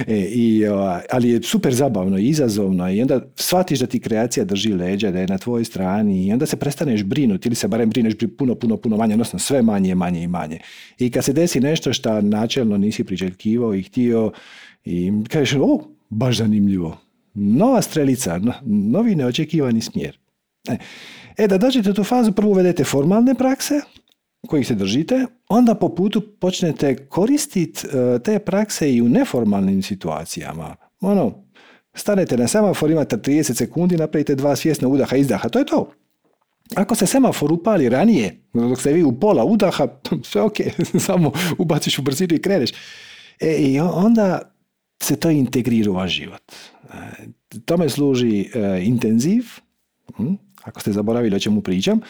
E, 0.06 0.16
i, 0.16 0.62
ali 1.10 1.30
je 1.30 1.42
super 1.42 1.74
zabavno 1.74 2.18
i 2.18 2.28
izazovno 2.28 2.90
i 2.90 3.02
onda 3.02 3.20
shvatiš 3.36 3.78
da 3.78 3.86
ti 3.86 4.00
kreacija 4.00 4.44
drži 4.44 4.72
leđa, 4.72 5.10
da 5.10 5.20
je 5.20 5.26
na 5.26 5.38
tvojoj 5.38 5.64
strani 5.64 6.26
i 6.26 6.32
onda 6.32 6.46
se 6.46 6.56
prestaneš 6.56 7.02
brinuti 7.02 7.48
ili 7.48 7.54
se 7.54 7.68
barem 7.68 7.90
brineš 7.90 8.14
puno, 8.38 8.54
puno, 8.54 8.76
puno 8.76 8.96
manje, 8.96 9.14
odnosno 9.14 9.38
sve 9.38 9.62
manje, 9.62 9.94
manje 9.94 10.22
i 10.22 10.26
manje. 10.26 10.58
I 10.98 11.10
kad 11.10 11.24
se 11.24 11.32
desi 11.32 11.60
nešto 11.60 11.92
što 11.92 12.20
načelno 12.20 12.78
nisi 12.78 13.04
priželjkivao 13.04 13.74
i 13.74 13.82
htio 13.82 14.32
i 14.84 15.12
kažeš, 15.28 15.58
o, 15.60 15.80
baš 16.08 16.36
zanimljivo. 16.36 17.07
Nova 17.40 17.82
strelica, 17.82 18.40
novi 18.64 19.14
neočekivani 19.14 19.80
smjer. 19.80 20.18
E, 20.68 20.76
e 21.36 21.46
da 21.46 21.58
dođete 21.58 21.90
u 21.90 21.94
tu 21.94 22.04
fazu, 22.04 22.32
prvo 22.32 22.50
uvedete 22.50 22.84
formalne 22.84 23.34
prakse, 23.34 23.80
kojih 24.46 24.66
se 24.66 24.74
držite, 24.74 25.26
onda 25.48 25.74
po 25.74 25.94
putu 25.94 26.20
počnete 26.40 26.96
koristiti 26.96 27.86
e, 27.86 28.18
te 28.18 28.38
prakse 28.38 28.94
i 28.94 29.02
u 29.02 29.08
neformalnim 29.08 29.82
situacijama. 29.82 30.76
Ono, 31.00 31.44
stanete 31.94 32.36
na 32.36 32.48
semafor, 32.48 32.90
imate 32.90 33.16
30 33.16 33.54
sekundi, 33.54 33.96
napravite 33.96 34.34
dva 34.34 34.56
svjesna 34.56 34.88
udaha 34.88 35.16
i 35.16 35.20
izdaha, 35.20 35.48
to 35.48 35.58
je 35.58 35.66
to. 35.66 35.92
Ako 36.74 36.94
se 36.94 37.06
semafor 37.06 37.52
upali 37.52 37.88
ranije, 37.88 38.42
dok 38.54 38.80
ste 38.80 38.92
vi 38.92 39.02
u 39.02 39.20
pola 39.20 39.44
udaha, 39.44 39.88
sve 40.30 40.42
ok, 40.42 40.56
samo 41.06 41.32
ubaciš 41.58 41.98
u 41.98 42.02
brzinu 42.02 42.34
i 42.34 42.42
kreneš. 42.42 42.70
E, 43.40 43.56
I 43.58 43.80
onda 43.80 44.54
se 45.02 45.16
to 45.16 45.30
integrira 45.30 45.90
u 45.92 46.08
život. 46.08 46.42
E, 46.92 47.58
tome 47.64 47.88
služi 47.88 48.40
e, 48.40 48.82
intenziv, 48.84 49.44
hm, 50.16 50.34
ako 50.64 50.80
ste 50.80 50.92
zaboravili 50.92 51.36
o 51.36 51.40
čemu 51.40 51.60
pričam, 51.60 52.00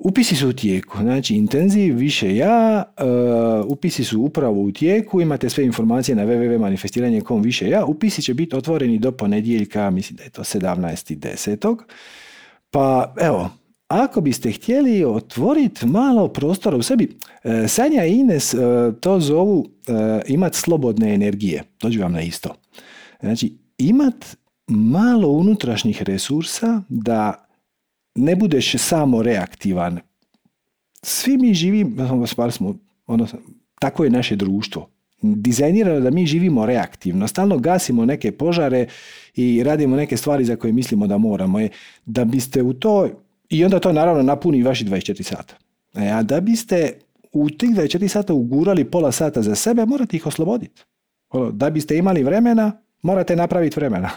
Upisi 0.00 0.36
su 0.36 0.48
u 0.48 0.52
tijeku, 0.52 0.98
znači 0.98 1.34
intenziv, 1.34 1.96
više 1.96 2.36
ja, 2.36 2.84
uh, 2.98 3.66
upisi 3.70 4.04
su 4.04 4.20
upravo 4.20 4.62
u 4.62 4.72
tijeku, 4.72 5.20
imate 5.20 5.50
sve 5.50 5.64
informacije 5.64 6.14
na 6.14 6.26
www.manifestiranje.com 6.26 7.42
više 7.42 7.68
ja, 7.68 7.84
upisi 7.84 8.22
će 8.22 8.34
biti 8.34 8.56
otvoreni 8.56 8.98
do 8.98 9.12
ponedjeljka, 9.12 9.90
mislim 9.90 10.16
da 10.16 10.22
je 10.22 10.30
to 10.30 10.42
17.10. 10.42 11.76
Pa 12.70 13.14
evo, 13.20 13.50
ako 13.88 14.20
biste 14.20 14.52
htjeli 14.52 15.04
otvoriti 15.04 15.86
malo 15.86 16.28
prostora 16.28 16.76
u 16.76 16.82
sebi, 16.82 17.08
uh, 17.44 17.52
Sanja 17.68 18.04
i 18.04 18.14
Ines 18.14 18.54
to 19.00 19.20
zovu 19.20 19.58
uh, 19.58 19.66
imat 20.26 20.54
slobodne 20.54 21.14
energije, 21.14 21.62
dođu 21.80 22.00
vam 22.00 22.12
na 22.12 22.22
isto. 22.22 22.54
Znači, 23.20 23.58
imat 23.78 24.36
malo 24.66 25.28
unutrašnjih 25.28 26.02
resursa 26.02 26.82
da 26.88 27.48
ne 28.14 28.36
budeš 28.36 28.74
samo 28.78 29.22
reaktivan. 29.22 30.00
Svi 31.02 31.36
mi 31.36 31.54
živimo, 31.54 32.26
smo, 32.50 32.74
ono, 33.06 33.26
tako 33.80 34.04
je 34.04 34.10
naše 34.10 34.36
društvo. 34.36 34.88
Dizajnirano 35.22 36.00
da 36.00 36.10
mi 36.10 36.26
živimo 36.26 36.66
reaktivno, 36.66 37.28
stalno 37.28 37.58
gasimo 37.58 38.04
neke 38.04 38.32
požare 38.32 38.86
i 39.34 39.62
radimo 39.62 39.96
neke 39.96 40.16
stvari 40.16 40.44
za 40.44 40.56
koje 40.56 40.72
mislimo 40.72 41.06
da 41.06 41.18
moramo. 41.18 41.60
Je, 41.60 41.68
da 42.06 42.24
biste 42.24 42.62
u 42.62 42.72
to, 42.72 43.08
i 43.48 43.64
onda 43.64 43.80
to 43.80 43.92
naravno 43.92 44.22
napuni 44.22 44.62
vaši 44.62 44.84
24 44.84 45.22
sata. 45.22 45.54
E, 45.94 46.08
a 46.08 46.22
da 46.22 46.40
biste 46.40 46.92
u 47.32 47.50
tih 47.50 47.70
24 47.70 48.08
sata 48.08 48.34
ugurali 48.34 48.84
pola 48.84 49.12
sata 49.12 49.42
za 49.42 49.54
sebe, 49.54 49.86
morate 49.86 50.16
ih 50.16 50.26
osloboditi. 50.26 50.82
Ono, 51.30 51.50
da 51.50 51.70
biste 51.70 51.96
imali 51.96 52.22
vremena, 52.22 52.72
morate 53.02 53.36
napraviti 53.36 53.80
vremena. 53.80 54.10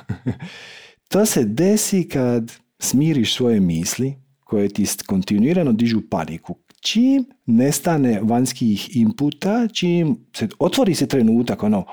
to 1.11 1.25
se 1.25 1.45
desi 1.45 2.07
kad 2.07 2.51
smiriš 2.79 3.35
svoje 3.35 3.59
misli 3.59 4.13
koje 4.43 4.69
ti 4.69 4.85
kontinuirano 5.05 5.71
dižu 5.71 6.01
paniku. 6.09 6.55
Čim 6.79 7.25
nestane 7.45 8.19
vanjskih 8.23 8.95
inputa, 8.95 9.67
čim 9.67 10.17
se 10.35 10.47
otvori 10.59 10.95
se 10.95 11.07
trenutak 11.07 11.63
ono, 11.63 11.85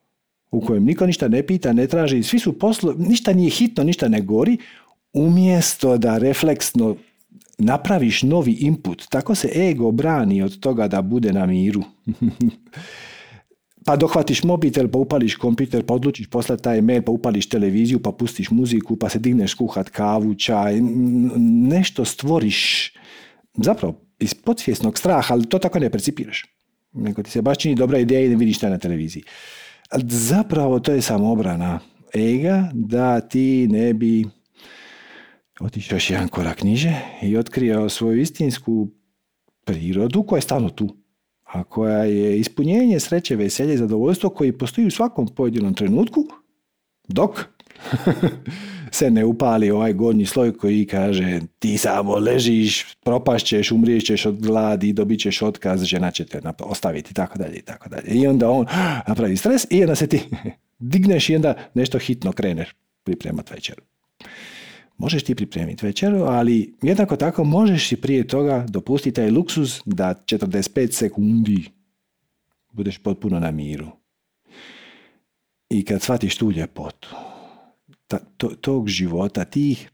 u 0.50 0.60
kojem 0.60 0.84
niko 0.84 1.06
ništa 1.06 1.28
ne 1.28 1.46
pita, 1.46 1.72
ne 1.72 1.86
traži, 1.86 2.22
svi 2.22 2.38
su 2.38 2.58
poslo, 2.58 2.94
ništa 2.98 3.32
nije 3.32 3.50
hitno, 3.50 3.84
ništa 3.84 4.08
ne 4.08 4.20
gori, 4.20 4.58
umjesto 5.12 5.98
da 5.98 6.18
refleksno 6.18 6.96
napraviš 7.58 8.22
novi 8.22 8.52
input, 8.52 9.06
tako 9.08 9.34
se 9.34 9.48
ego 9.56 9.90
brani 9.90 10.42
od 10.42 10.60
toga 10.60 10.88
da 10.88 11.02
bude 11.02 11.32
na 11.32 11.46
miru. 11.46 11.82
pa 13.86 13.94
dohvatiš 13.96 14.42
mobitel, 14.42 14.88
pa 14.90 14.98
upališ 14.98 15.36
kompjuter, 15.36 15.84
pa 15.86 15.94
odlučiš 15.94 16.26
poslati 16.30 16.62
taj 16.62 16.80
mail, 16.82 17.02
pa 17.02 17.12
upališ 17.12 17.48
televiziju, 17.48 18.00
pa 18.02 18.12
pustiš 18.12 18.50
muziku, 18.50 18.96
pa 18.96 19.08
se 19.08 19.18
digneš 19.18 19.54
kuhat 19.54 19.90
kavu, 19.90 20.34
čaj, 20.34 20.80
nešto 21.70 22.04
stvoriš, 22.04 22.92
zapravo 23.54 23.94
iz 24.18 24.34
podsvjesnog 24.34 24.98
straha, 24.98 25.34
ali 25.34 25.46
to 25.46 25.58
tako 25.58 25.78
ne 25.78 25.90
percipiraš. 25.90 26.44
Nego 26.92 27.22
ti 27.22 27.30
se 27.30 27.42
baš 27.42 27.58
čini 27.58 27.74
dobra 27.74 27.98
ideja 27.98 28.26
i 28.26 28.28
ne 28.28 28.36
vidiš 28.36 28.56
šta 28.56 28.68
na 28.68 28.78
televiziji. 28.78 29.22
Zapravo 30.02 30.80
to 30.80 30.92
je 30.92 31.02
samo 31.02 31.32
obrana 31.32 31.78
ega 32.14 32.70
da 32.72 33.20
ti 33.20 33.68
ne 33.70 33.94
bi 33.94 34.24
otišao 35.60 35.96
još 35.96 36.10
jedan 36.10 36.28
korak 36.28 36.62
niže 36.62 36.94
i 37.22 37.36
otkrio 37.36 37.88
svoju 37.88 38.20
istinsku 38.20 38.88
prirodu 39.64 40.22
koja 40.22 40.38
je 40.38 40.42
stalno 40.42 40.70
tu 40.70 41.05
a 41.46 41.64
koja 41.64 42.04
je 42.04 42.38
ispunjenje 42.38 43.00
sreće, 43.00 43.36
veselje 43.36 43.74
i 43.74 43.78
zadovoljstvo 43.78 44.30
koji 44.30 44.52
postoji 44.52 44.86
u 44.86 44.90
svakom 44.90 45.28
pojedinom 45.28 45.74
trenutku, 45.74 46.24
dok 47.08 47.44
se 48.98 49.10
ne 49.10 49.24
upali 49.24 49.70
ovaj 49.70 49.92
gornji 49.92 50.26
sloj 50.26 50.58
koji 50.58 50.86
kaže 50.86 51.40
ti 51.58 51.78
samo 51.78 52.16
ležiš, 52.16 52.86
propašćeš, 53.04 53.72
umriješćeš 53.72 54.26
od 54.26 54.40
gladi, 54.40 54.92
dobit 54.92 55.20
ćeš 55.20 55.42
otkaz, 55.42 55.82
žena 55.82 56.10
će 56.10 56.24
te 56.24 56.40
ostaviti 56.58 57.14
tako 57.14 57.38
dalje 57.38 57.56
i 57.56 57.62
tako 57.62 57.88
dalje. 57.88 58.08
I 58.08 58.26
onda 58.26 58.50
on 58.50 58.66
napravi 59.08 59.36
stres 59.36 59.66
i 59.70 59.82
onda 59.82 59.94
se 59.94 60.06
ti 60.06 60.20
digneš 60.78 61.30
i 61.30 61.36
onda 61.36 61.54
nešto 61.74 61.98
hitno 61.98 62.32
kreneš 62.32 62.74
pripremati 63.04 63.54
večeru. 63.54 63.82
Možeš 64.98 65.22
ti 65.22 65.34
pripremiti 65.34 65.86
večeru, 65.86 66.22
ali 66.22 66.74
jednako 66.82 67.16
tako 67.16 67.44
možeš 67.44 67.88
si 67.88 67.96
prije 67.96 68.26
toga 68.26 68.66
dopustiti 68.68 69.14
taj 69.14 69.30
luksuz 69.30 69.80
da 69.84 70.14
45 70.26 70.92
sekundi 70.92 71.64
budeš 72.72 72.98
potpuno 72.98 73.40
na 73.40 73.50
miru. 73.50 73.86
I 75.70 75.84
kad 75.84 76.02
shvatiš 76.02 76.36
tu 76.36 76.50
ljepotu, 76.50 77.08
ta, 78.06 78.18
to, 78.36 78.48
tog 78.48 78.88
života, 78.88 79.44
tih, 79.44 79.90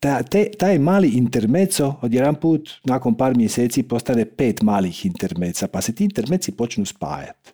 ta, 0.00 0.22
te, 0.22 0.50
taj 0.58 0.78
mali 0.78 1.08
intermeco 1.08 1.94
od 2.02 2.14
jedan 2.14 2.34
put 2.34 2.70
nakon 2.84 3.14
par 3.14 3.36
mjeseci 3.36 3.82
postane 3.82 4.24
pet 4.24 4.62
malih 4.62 5.06
intermeca, 5.06 5.68
pa 5.68 5.80
se 5.80 5.94
ti 5.94 6.04
intermeci 6.04 6.52
počnu 6.52 6.84
spajati. 6.84 7.52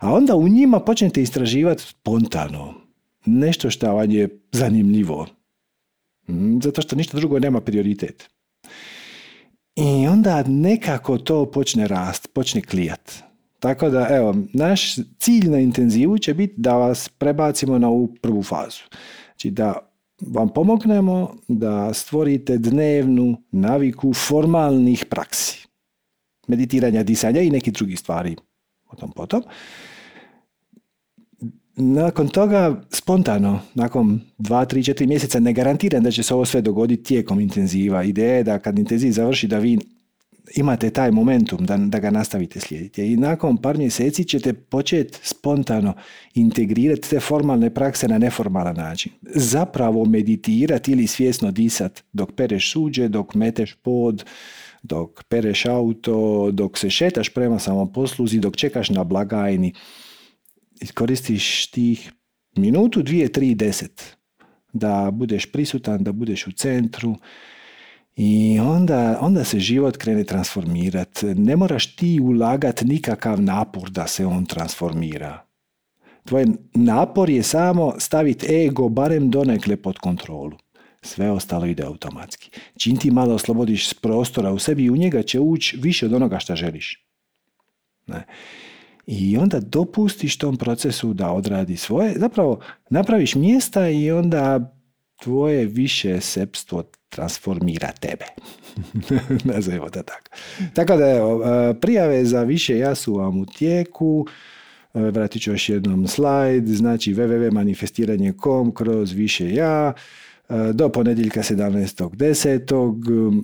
A 0.00 0.12
onda 0.12 0.34
u 0.36 0.48
njima 0.48 0.80
počnete 0.80 1.22
istraživati 1.22 1.82
spontano. 1.82 2.74
Nešto 3.26 3.70
što 3.70 3.94
vam 3.94 4.10
je 4.10 4.28
zanimljivo, 4.52 5.26
zato 6.62 6.82
što 6.82 6.96
ništa 6.96 7.16
drugo 7.16 7.38
nema 7.38 7.60
prioritet. 7.60 8.30
I 9.76 10.06
onda 10.06 10.42
nekako 10.46 11.18
to 11.18 11.50
počne 11.50 11.88
rast, 11.88 12.28
počne 12.32 12.62
klijat. 12.62 13.12
Tako 13.58 13.90
da, 13.90 14.08
evo, 14.10 14.34
naš 14.52 14.94
cilj 15.18 15.48
na 15.48 15.58
intenzivu 15.58 16.18
će 16.18 16.34
biti 16.34 16.54
da 16.56 16.76
vas 16.76 17.08
prebacimo 17.08 17.78
na 17.78 17.88
ovu 17.88 18.14
prvu 18.22 18.42
fazu. 18.42 18.82
Znači 19.26 19.50
da 19.50 19.90
vam 20.20 20.48
pomognemo 20.48 21.34
da 21.48 21.94
stvorite 21.94 22.58
dnevnu 22.58 23.36
naviku 23.50 24.14
formalnih 24.14 25.04
praksi. 25.10 25.66
Meditiranja, 26.48 27.02
disanja 27.02 27.40
i 27.40 27.50
nekih 27.50 27.72
drugih 27.72 27.98
stvari 27.98 28.36
o 28.88 28.96
tom 28.96 29.12
potom 29.12 29.42
nakon 31.76 32.28
toga 32.28 32.82
spontano, 32.90 33.60
nakon 33.74 34.20
2, 34.38 34.66
3, 34.74 34.92
4 34.92 35.06
mjeseca, 35.06 35.40
ne 35.40 35.52
garantiram 35.52 36.02
da 36.02 36.10
će 36.10 36.22
se 36.22 36.34
ovo 36.34 36.44
sve 36.44 36.60
dogoditi 36.60 37.02
tijekom 37.02 37.40
intenziva. 37.40 38.02
Ideja 38.02 38.34
je 38.34 38.44
da 38.44 38.58
kad 38.58 38.78
intenziv 38.78 39.12
završi 39.12 39.46
da 39.46 39.58
vi 39.58 39.78
imate 40.56 40.90
taj 40.90 41.10
momentum 41.10 41.66
da, 41.66 41.76
da 41.76 41.98
ga 41.98 42.10
nastavite 42.10 42.60
slijediti. 42.60 43.12
I 43.12 43.16
nakon 43.16 43.56
par 43.56 43.78
mjeseci 43.78 44.24
ćete 44.24 44.52
početi 44.52 45.18
spontano 45.22 45.94
integrirati 46.34 47.10
te 47.10 47.20
formalne 47.20 47.74
prakse 47.74 48.08
na 48.08 48.18
neformalan 48.18 48.76
način. 48.76 49.12
Zapravo 49.34 50.04
meditirati 50.04 50.92
ili 50.92 51.06
svjesno 51.06 51.50
disat 51.50 52.02
dok 52.12 52.32
pereš 52.32 52.72
suđe, 52.72 53.08
dok 53.08 53.34
meteš 53.34 53.74
pod, 53.74 54.24
dok 54.82 55.24
pereš 55.28 55.66
auto, 55.66 56.50
dok 56.50 56.78
se 56.78 56.90
šetaš 56.90 57.28
prema 57.28 57.58
samoposluzi, 57.58 58.38
dok 58.38 58.56
čekaš 58.56 58.90
na 58.90 59.04
blagajni 59.04 59.72
iskoristiš 60.80 61.70
tih 61.70 62.12
minutu, 62.56 63.02
dvije, 63.02 63.32
tri, 63.32 63.54
deset 63.54 64.16
da 64.72 65.10
budeš 65.12 65.52
prisutan, 65.52 66.04
da 66.04 66.12
budeš 66.12 66.46
u 66.46 66.52
centru 66.52 67.16
i 68.16 68.58
onda, 68.60 69.18
onda 69.20 69.44
se 69.44 69.60
život 69.60 69.96
krene 69.96 70.24
transformirati. 70.24 71.26
Ne 71.26 71.56
moraš 71.56 71.96
ti 71.96 72.20
ulagati 72.20 72.84
nikakav 72.84 73.42
napor 73.42 73.90
da 73.90 74.06
se 74.06 74.26
on 74.26 74.46
transformira. 74.46 75.44
Tvoj 76.24 76.46
napor 76.74 77.30
je 77.30 77.42
samo 77.42 77.94
staviti 77.98 78.54
ego 78.54 78.88
barem 78.88 79.30
donekle 79.30 79.76
pod 79.76 79.98
kontrolu. 79.98 80.56
sve 81.02 81.30
ostalo 81.30 81.66
ide 81.66 81.82
automatski. 81.82 82.50
Čim 82.78 82.96
ti 82.96 83.10
malo 83.10 83.34
oslobodiš 83.34 83.92
prostora 83.92 84.52
u 84.52 84.58
sebi 84.58 84.90
u 84.90 84.96
njega 84.96 85.22
će 85.22 85.40
ući 85.40 85.78
više 85.82 86.06
od 86.06 86.12
onoga 86.12 86.38
što 86.38 86.56
želiš. 86.56 87.06
Ne. 88.06 88.26
I 89.12 89.36
onda 89.36 89.60
dopustiš 89.60 90.38
tom 90.38 90.56
procesu 90.56 91.12
da 91.12 91.32
odradi 91.32 91.76
svoje. 91.76 92.18
Zapravo 92.18 92.60
napraviš 92.90 93.34
mjesta 93.34 93.88
i 93.88 94.10
onda 94.10 94.74
tvoje 95.16 95.66
više 95.66 96.20
sepstvo 96.20 96.82
transformira 97.08 97.92
tebe. 97.92 98.24
Nazovimo 99.54 99.90
to 99.90 100.02
tako. 100.02 100.30
Tako 100.74 100.96
da 100.96 101.10
evo, 101.10 101.44
prijave 101.80 102.24
za 102.24 102.42
više 102.42 102.78
ja 102.78 102.94
su 102.94 103.14
vam 103.14 103.40
u 103.40 103.46
tijeku. 103.46 104.26
Vratit 104.94 105.42
ću 105.42 105.50
još 105.50 105.68
jednom 105.68 106.06
slajd. 106.06 106.68
Znači 106.68 107.14
www.manifestiranje.com 107.14 108.74
kroz 108.74 109.12
više 109.12 109.54
ja 109.54 109.92
do 110.72 110.88
ponedjeljka 110.88 111.42
17.10. 111.42 113.42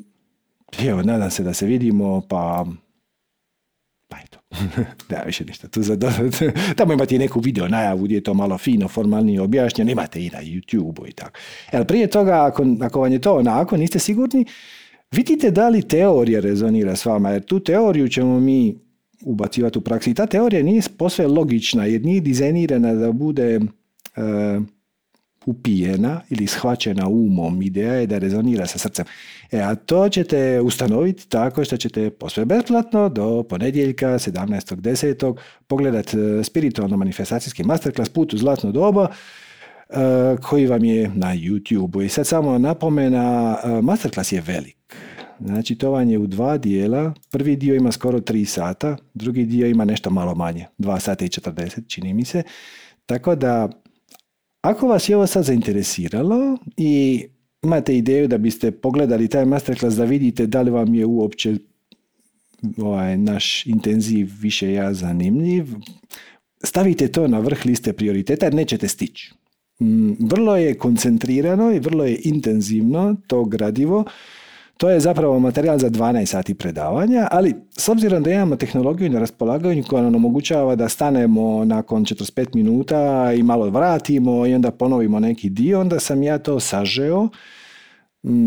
Evo, 0.88 1.02
nadam 1.02 1.30
se 1.30 1.42
da 1.42 1.54
se 1.54 1.66
vidimo, 1.66 2.22
pa 2.28 2.66
da 5.10 5.22
više 5.26 5.44
ništa 5.44 5.68
tu 5.68 5.82
za 5.82 5.96
Tamo 6.76 6.92
imate 6.92 7.14
i 7.14 7.18
neku 7.18 7.40
video 7.40 7.68
najavu 7.68 8.04
gdje 8.04 8.14
je 8.14 8.22
to 8.22 8.34
malo 8.34 8.58
fino, 8.58 8.88
formalnije 8.88 9.40
objašnjeno, 9.40 9.90
imate 9.90 10.24
i 10.24 10.30
na 10.30 10.38
YouTube 10.38 11.08
i 11.08 11.12
tako. 11.12 11.38
Ali 11.72 11.86
prije 11.86 12.06
toga, 12.06 12.46
ako, 12.46 12.64
ako 12.80 13.00
vam 13.00 13.12
je 13.12 13.20
to 13.20 13.36
onako, 13.36 13.76
niste 13.76 13.98
sigurni, 13.98 14.44
vidite 15.12 15.50
da 15.50 15.68
li 15.68 15.82
teorija 15.82 16.40
rezonira 16.40 16.96
s 16.96 17.04
vama, 17.04 17.30
jer 17.30 17.44
tu 17.44 17.60
teoriju 17.60 18.08
ćemo 18.08 18.40
mi 18.40 18.78
ubacivati 19.24 19.78
u 19.78 19.80
praksi. 19.80 20.10
I 20.10 20.14
ta 20.14 20.26
teorija 20.26 20.62
nije 20.62 20.82
posve 20.98 21.26
logična, 21.26 21.84
jer 21.84 22.04
nije 22.04 22.20
dizajnirana 22.20 22.94
da 22.94 23.12
bude 23.12 23.54
e, 23.54 23.60
upijena 25.46 26.20
ili 26.30 26.46
shvaćena 26.46 27.08
umom. 27.08 27.62
Ideja 27.62 27.92
je 27.92 28.06
da 28.06 28.18
rezonira 28.18 28.66
sa 28.66 28.78
srcem. 28.78 29.04
E, 29.52 29.60
a 29.60 29.74
to 29.74 30.08
ćete 30.08 30.60
ustanoviti 30.60 31.28
tako 31.28 31.64
što 31.64 31.76
ćete 31.76 32.10
posve 32.10 32.44
besplatno 32.44 33.08
do 33.08 33.42
ponedjeljka 33.42 34.06
17.10. 34.06 35.36
pogledati 35.66 36.16
e, 36.18 36.44
spiritualno 36.44 36.96
manifestacijski 36.96 37.64
masterclass 37.64 38.10
Put 38.10 38.34
u 38.34 38.38
zlatno 38.38 38.72
doba 38.72 39.08
e, 39.88 39.94
koji 40.42 40.66
vam 40.66 40.84
je 40.84 41.10
na 41.14 41.34
YouTube. 41.34 42.04
I 42.04 42.08
sad 42.08 42.26
samo 42.26 42.58
napomena, 42.58 43.56
e, 43.64 43.82
masterclass 43.82 44.32
je 44.32 44.40
velik. 44.40 44.76
Znači 45.40 45.74
to 45.74 45.90
vam 45.90 46.10
je 46.10 46.18
u 46.18 46.26
dva 46.26 46.58
dijela. 46.58 47.14
Prvi 47.30 47.56
dio 47.56 47.74
ima 47.74 47.92
skoro 47.92 48.20
tri 48.20 48.44
sata, 48.44 48.96
drugi 49.14 49.44
dio 49.44 49.66
ima 49.66 49.84
nešto 49.84 50.10
malo 50.10 50.34
manje, 50.34 50.66
dva 50.78 51.00
sata 51.00 51.24
i 51.24 51.28
40 51.28 51.88
čini 51.88 52.14
mi 52.14 52.24
se. 52.24 52.42
Tako 53.06 53.34
da 53.34 53.68
ako 54.66 54.88
vas 54.88 55.08
je 55.08 55.16
ovo 55.16 55.26
sad 55.26 55.44
zainteresiralo 55.44 56.58
i 56.76 57.24
imate 57.62 57.96
ideju 57.96 58.28
da 58.28 58.38
biste 58.38 58.70
pogledali 58.70 59.28
taj 59.28 59.44
masterclass 59.44 59.96
da 59.96 60.04
vidite 60.04 60.46
da 60.46 60.62
li 60.62 60.70
vam 60.70 60.94
je 60.94 61.06
uopće 61.06 61.56
ovaj, 62.76 63.18
naš 63.18 63.66
intenziv 63.66 64.30
više 64.40 64.72
ja 64.72 64.94
zanimljiv, 64.94 65.66
stavite 66.64 67.08
to 67.08 67.28
na 67.28 67.38
vrh 67.38 67.66
liste 67.66 67.92
prioriteta 67.92 68.46
jer 68.46 68.54
nećete 68.54 68.88
stići. 68.88 69.34
Mm, 69.80 70.12
vrlo 70.20 70.56
je 70.56 70.74
koncentrirano 70.74 71.72
i 71.72 71.78
vrlo 71.78 72.04
je 72.04 72.20
intenzivno 72.24 73.16
to 73.26 73.44
gradivo 73.44 74.04
to 74.76 74.90
je 74.90 75.00
zapravo 75.00 75.38
materijal 75.38 75.78
za 75.78 75.90
12 75.90 76.26
sati 76.26 76.54
predavanja, 76.54 77.28
ali 77.30 77.54
s 77.70 77.88
obzirom 77.88 78.22
da 78.22 78.30
imamo 78.30 78.56
tehnologiju 78.56 79.10
na 79.10 79.20
raspolaganju 79.20 79.84
koja 79.88 80.02
nam 80.02 80.14
omogućava 80.14 80.76
da 80.76 80.88
stanemo 80.88 81.64
nakon 81.64 82.04
45 82.04 82.54
minuta 82.54 83.32
i 83.36 83.42
malo 83.42 83.70
vratimo 83.70 84.46
i 84.46 84.54
onda 84.54 84.70
ponovimo 84.70 85.20
neki 85.20 85.50
dio, 85.50 85.80
onda 85.80 86.00
sam 86.00 86.22
ja 86.22 86.38
to 86.38 86.60
sažeo 86.60 87.28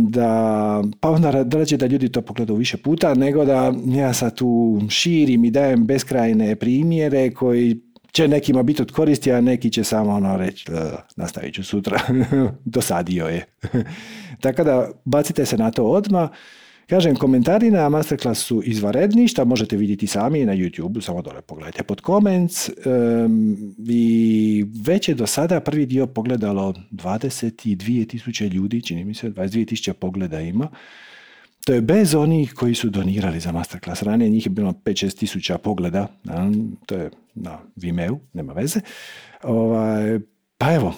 da, 0.09 0.83
pa 0.99 1.09
onda 1.09 1.31
rađe 1.31 1.77
da 1.77 1.85
ljudi 1.85 2.09
to 2.09 2.21
pogledaju 2.21 2.57
više 2.57 2.77
puta, 2.77 3.13
nego 3.13 3.45
da 3.45 3.73
ja 3.85 4.13
sad 4.13 4.35
tu 4.35 4.79
širim 4.89 5.45
i 5.45 5.51
dajem 5.51 5.85
beskrajne 5.85 6.55
primjere 6.55 7.31
koji 7.31 7.81
će 8.11 8.27
nekima 8.27 8.63
biti 8.63 8.81
od 8.81 8.91
koristi, 8.91 9.31
a 9.31 9.41
neki 9.41 9.69
će 9.71 9.83
samo 9.83 10.11
ono 10.11 10.37
reći 10.37 10.65
nastavit 11.15 11.55
ću 11.55 11.63
sutra, 11.63 11.99
dosadio 12.65 13.25
je. 13.25 13.45
Tako 14.41 14.63
da 14.63 14.89
bacite 15.05 15.45
se 15.45 15.57
na 15.57 15.71
to 15.71 15.83
odmah. 15.83 16.29
Kažem, 16.89 17.15
komentari 17.15 17.71
na 17.71 17.89
masterclass 17.89 18.41
su 18.41 18.61
izvaredni, 18.65 19.27
šta 19.27 19.43
možete 19.43 19.77
vidjeti 19.77 20.07
sami 20.07 20.45
na 20.45 20.53
YouTube, 20.53 21.01
samo 21.01 21.21
dole 21.21 21.41
pogledajte 21.41 21.83
pod 21.83 22.01
comments. 22.01 22.69
I 23.87 24.65
već 24.85 25.09
je 25.09 25.15
do 25.15 25.27
sada 25.27 25.59
prvi 25.59 25.85
dio 25.85 26.07
pogledalo 26.07 26.73
22.000 26.91 28.53
ljudi, 28.53 28.81
čini 28.81 29.05
mi 29.05 29.13
se, 29.13 29.29
22.000 29.29 29.93
pogleda 29.93 30.41
ima. 30.41 30.69
To 31.65 31.73
je 31.73 31.81
bez 31.81 32.15
onih 32.15 32.53
koji 32.53 32.75
su 32.75 32.89
donirali 32.89 33.39
za 33.39 33.51
masterclass. 33.51 34.03
Ranije 34.03 34.29
njih 34.29 34.45
je 34.45 34.49
bilo 34.49 34.71
5-6 34.71 35.19
tisuća 35.19 35.57
pogleda. 35.57 36.07
To 36.85 36.95
je 36.95 37.09
na 37.35 37.59
Vimeo, 37.75 38.19
nema 38.33 38.53
veze. 38.53 38.79
Ovaj, 39.43 40.19
pa 40.57 40.73
evo, 40.73 40.95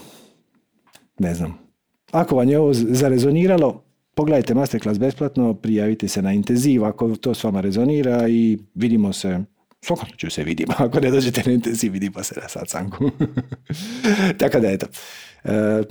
ne 1.19 1.35
znam. 1.35 1.57
Ako 2.11 2.35
vam 2.35 2.49
je 2.49 2.59
ovo 2.59 2.73
zarezoniralo, 2.73 3.83
pogledajte 4.15 4.53
masterclass 4.53 4.99
besplatno, 4.99 5.53
prijavite 5.53 6.07
se 6.07 6.21
na 6.21 6.33
intenziv 6.33 6.85
ako 6.85 7.15
to 7.15 7.33
s 7.33 7.43
vama 7.43 7.61
rezonira 7.61 8.27
i 8.27 8.57
vidimo 8.75 9.13
se 9.13 9.39
svakom 9.81 10.09
ću 10.17 10.29
se 10.29 10.43
vidimo. 10.43 10.73
Ako 10.77 10.99
ne 10.99 11.11
dođete 11.11 11.43
na 11.45 11.51
intenziv, 11.51 11.91
vidimo 11.91 12.23
se 12.23 12.35
na 12.41 12.49
sacanku. 12.49 13.11
Tako 14.39 14.59
da 14.59 14.71
eto. 14.71 14.87
E, 15.43 15.83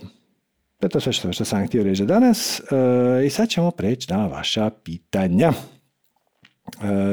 to 0.81 0.87
je 0.87 0.91
to 0.91 1.01
sve 1.01 1.13
što, 1.13 1.33
što 1.33 1.45
sam 1.45 1.67
htio 1.67 1.83
reći 1.83 2.05
danas. 2.05 2.61
E, 2.61 3.27
I 3.27 3.31
sad 3.31 3.49
ćemo 3.49 3.71
preći 3.71 4.13
na 4.13 4.27
vaša 4.27 4.71
pitanja. 4.71 5.53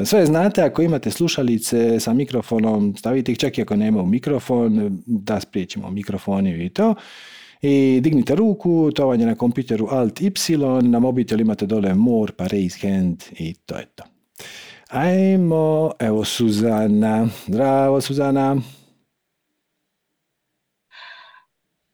E, 0.00 0.04
sve 0.04 0.26
znate, 0.26 0.62
ako 0.62 0.82
imate 0.82 1.10
slušalice 1.10 2.00
sa 2.00 2.12
mikrofonom, 2.12 2.96
stavite 2.96 3.32
ih 3.32 3.38
čak 3.38 3.58
i 3.58 3.62
ako 3.62 3.76
nema 3.76 4.02
u 4.02 4.06
mikrofon, 4.06 5.02
da 5.06 5.40
spriječimo 5.40 5.90
mikrofoni 5.90 6.64
i 6.64 6.68
to. 6.68 6.94
I 7.62 8.00
dignite 8.02 8.34
ruku, 8.34 8.90
to 8.94 9.06
vam 9.06 9.20
je 9.20 9.26
na 9.26 9.34
kompjuteru 9.34 9.88
Alt 9.90 10.20
Y, 10.20 10.32
na 10.82 10.98
mobitel 10.98 11.40
imate 11.40 11.66
dole 11.66 11.94
More 11.94 12.32
pa 12.32 12.46
raise 12.46 12.88
hand 12.88 13.22
i 13.30 13.54
to 13.54 13.76
je 13.76 13.86
to. 13.86 14.04
Ajmo, 14.88 15.92
evo 15.98 16.24
Suzana. 16.24 17.28
Zdravo 17.46 18.00
Suzana. 18.00 18.56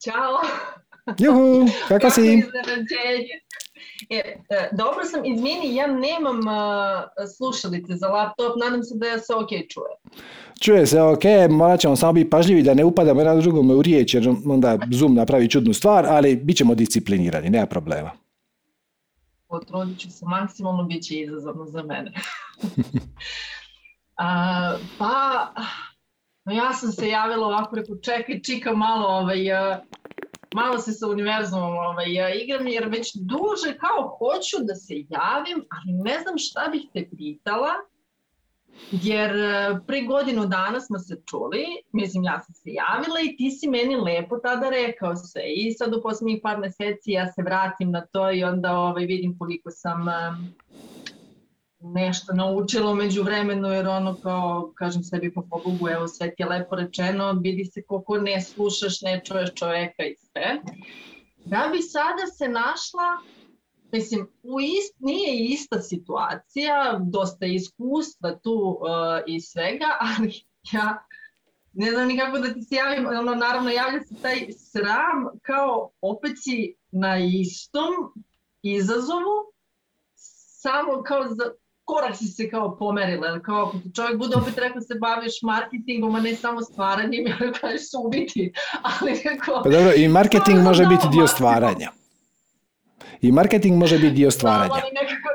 Ćao. 0.05 0.74
Juhu, 1.19 1.67
kako 1.88 2.11
si? 2.11 2.43
E, 4.11 4.17
e, 4.51 4.69
dobro 4.73 5.05
sam, 5.05 5.25
izmini, 5.25 5.75
ja 5.75 5.87
nemam 5.87 6.40
slušalice 7.37 7.95
za 7.95 8.09
laptop, 8.09 8.53
nadam 8.64 8.83
se 8.83 8.95
da 8.95 9.07
ja 9.07 9.19
se 9.19 9.35
ok 9.35 9.49
čuje. 9.49 9.95
Čuje 10.61 10.87
se 10.87 11.01
ok, 11.01 11.23
morat 11.51 11.81
ćemo 11.81 11.97
samo 11.97 12.12
biti 12.12 12.31
pažljivi 12.31 12.62
da 12.62 12.75
ne 12.75 12.85
upadamo 12.85 13.21
jedan 13.21 13.40
drugome 13.40 13.75
u 13.75 13.83
riječ, 13.83 14.14
jer 14.14 14.29
onda 14.47 14.79
Zoom 14.90 15.14
napravi 15.14 15.51
čudnu 15.51 15.75
stvar, 15.75 16.07
ali 16.07 16.37
bit 16.37 16.57
ćemo 16.57 16.75
disciplinirani, 16.75 17.51
nema 17.51 17.67
problema. 17.67 18.11
Potrudit 19.49 19.99
ću 19.99 20.11
se 20.11 20.27
maksimalno, 20.27 20.85
bit 20.85 21.05
će 21.05 21.14
izazovno 21.14 21.67
za 21.67 21.83
mene. 21.83 22.12
pa, 24.99 25.49
ja 26.45 26.73
sam 26.73 26.93
se 26.93 27.09
javila 27.09 27.47
ovako, 27.47 27.77
rekao, 27.77 27.97
čekaj, 27.97 28.43
čika 28.43 28.73
malo, 28.73 29.09
ovaj, 29.09 29.38
malo 30.55 30.79
se 30.79 30.93
sa 30.93 31.07
univerzumom 31.09 31.77
ovaj, 31.77 32.12
ja 32.14 32.35
igram 32.35 32.67
jer 32.67 32.88
već 32.88 33.14
duže 33.14 33.79
kao 33.79 34.17
hoću 34.19 34.57
da 34.69 34.75
se 34.75 34.95
javim, 34.95 35.64
ali 35.75 35.93
ne 36.05 36.21
znam 36.23 36.38
šta 36.38 36.69
bih 36.73 36.83
te 36.93 37.09
pitala, 37.17 37.73
jer 38.90 39.37
e, 39.37 39.79
pre 39.87 40.03
godinu 40.03 40.47
dana 40.47 40.81
smo 40.81 40.99
se 40.99 41.23
čuli, 41.31 41.64
mislim 41.93 42.25
ja 42.25 42.40
sam 42.40 42.55
se 42.55 42.71
javila 42.71 43.21
i 43.21 43.37
ti 43.37 43.51
si 43.51 43.69
meni 43.69 43.97
lepo 43.97 44.37
tada 44.37 44.71
rekao 44.71 45.17
sve. 45.17 45.43
I 45.57 45.73
sad 45.73 45.95
u 45.95 46.03
posljednjih 46.03 46.40
par 46.43 46.59
mjeseci 46.59 47.11
ja 47.11 47.33
se 47.33 47.43
vratim 47.43 47.90
na 47.90 48.07
to 48.07 48.31
i 48.31 48.45
onda 48.45 48.79
ovaj, 48.79 49.05
vidim 49.07 49.38
koliko 49.38 49.71
sam 49.71 50.07
nešto 51.92 52.33
naučilo 52.33 52.94
među 52.94 53.23
vremenu, 53.23 53.68
jer 53.68 53.88
ono 53.88 54.16
kao, 54.23 54.73
kažem 54.75 55.03
sebi 55.03 55.35
po 55.35 55.42
Bogu, 55.42 55.88
evo 55.88 56.09
sve 56.09 56.35
ti 56.35 56.42
je 56.42 56.47
lepo 56.47 56.77
rečeno, 56.77 57.33
vidi 57.33 57.64
se 57.64 57.83
koliko 57.83 58.18
ne 58.18 58.40
slušaš, 58.40 59.03
ne 59.03 59.20
čuješ 59.25 59.55
čoveka 59.55 60.05
i 60.05 60.16
sve. 60.16 60.61
Da 61.44 61.68
bi 61.73 61.83
sada 61.83 62.27
se 62.38 62.49
našla, 62.49 63.18
mislim, 63.92 64.29
u 64.42 64.61
ist, 64.61 64.94
nije 64.99 65.44
ista 65.44 65.81
situacija, 65.81 67.01
dosta 67.03 67.47
iskustva 67.47 68.38
tu 68.38 68.53
uh, 68.53 68.87
i 69.27 69.40
svega, 69.40 69.87
ali 70.18 70.44
ja 70.73 71.07
ne 71.73 71.90
znam 71.90 72.09
ni 72.09 72.18
kako 72.18 72.38
da 72.38 72.55
ti 72.55 72.62
se 72.62 72.75
javim, 72.75 73.07
ono, 73.07 73.35
naravno 73.35 73.70
javlja 73.70 74.01
se 74.03 74.14
taj 74.23 74.53
sram 74.53 75.38
kao 75.42 75.90
opet 76.01 76.33
si 76.37 76.75
na 76.90 77.18
istom 77.18 77.92
izazovu, 78.62 79.53
samo 80.64 81.03
kao 81.03 81.29
za, 81.29 81.53
korak 81.85 82.16
si 82.16 82.27
se 82.27 82.51
kao 82.51 82.77
pomerila, 82.77 83.40
kao 83.40 83.73
čovjek 83.97 84.18
bude 84.18 84.37
opet 84.37 84.59
rekao 84.59 84.81
se 84.81 84.94
baviš 85.01 85.42
marketingom, 85.42 86.14
a 86.14 86.20
ne 86.20 86.35
samo 86.35 86.62
stvaranjem, 86.62 87.27
ja 87.31 87.53
kažeš 87.61 87.90
su 87.90 88.09
biti, 88.11 88.53
ali 88.83 89.23
Pa 89.47 89.70
dobro, 89.70 89.92
i 89.97 90.09
marketing 90.09 90.59
može 90.59 90.87
biti 90.87 91.07
dio 91.12 91.27
stvaranja. 91.27 91.90
I 93.20 93.33
marketing 93.33 93.79
može 93.79 93.99
biti 93.99 94.14
dio 94.14 94.31
stvaranja. 94.31 94.73
Ali 94.73 94.92
nekako, 94.92 95.29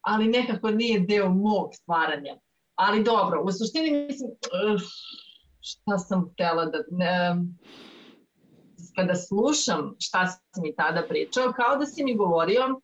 ali 0.00 0.28
nekako 0.28 0.70
nije 0.70 1.00
dio 1.00 1.30
mog 1.30 1.70
stvaranja. 1.74 2.36
Ali 2.74 3.04
dobro, 3.04 3.42
u 3.42 3.52
suštini 3.52 4.06
mislim, 4.06 4.30
uh, 4.30 4.80
šta 5.60 5.98
sam 5.98 6.30
htjela 6.32 6.64
da... 6.64 6.78
Ne, 6.90 7.36
kada 8.96 9.14
slušam 9.14 9.94
šta 9.98 10.26
si 10.26 10.60
mi 10.62 10.76
tada 10.76 11.02
pričao, 11.08 11.52
kao 11.52 11.76
da 11.76 11.86
si 11.86 12.04
mi 12.04 12.16
govorio 12.16 12.80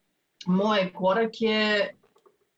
moje 0.46 0.92
korake 0.92 1.86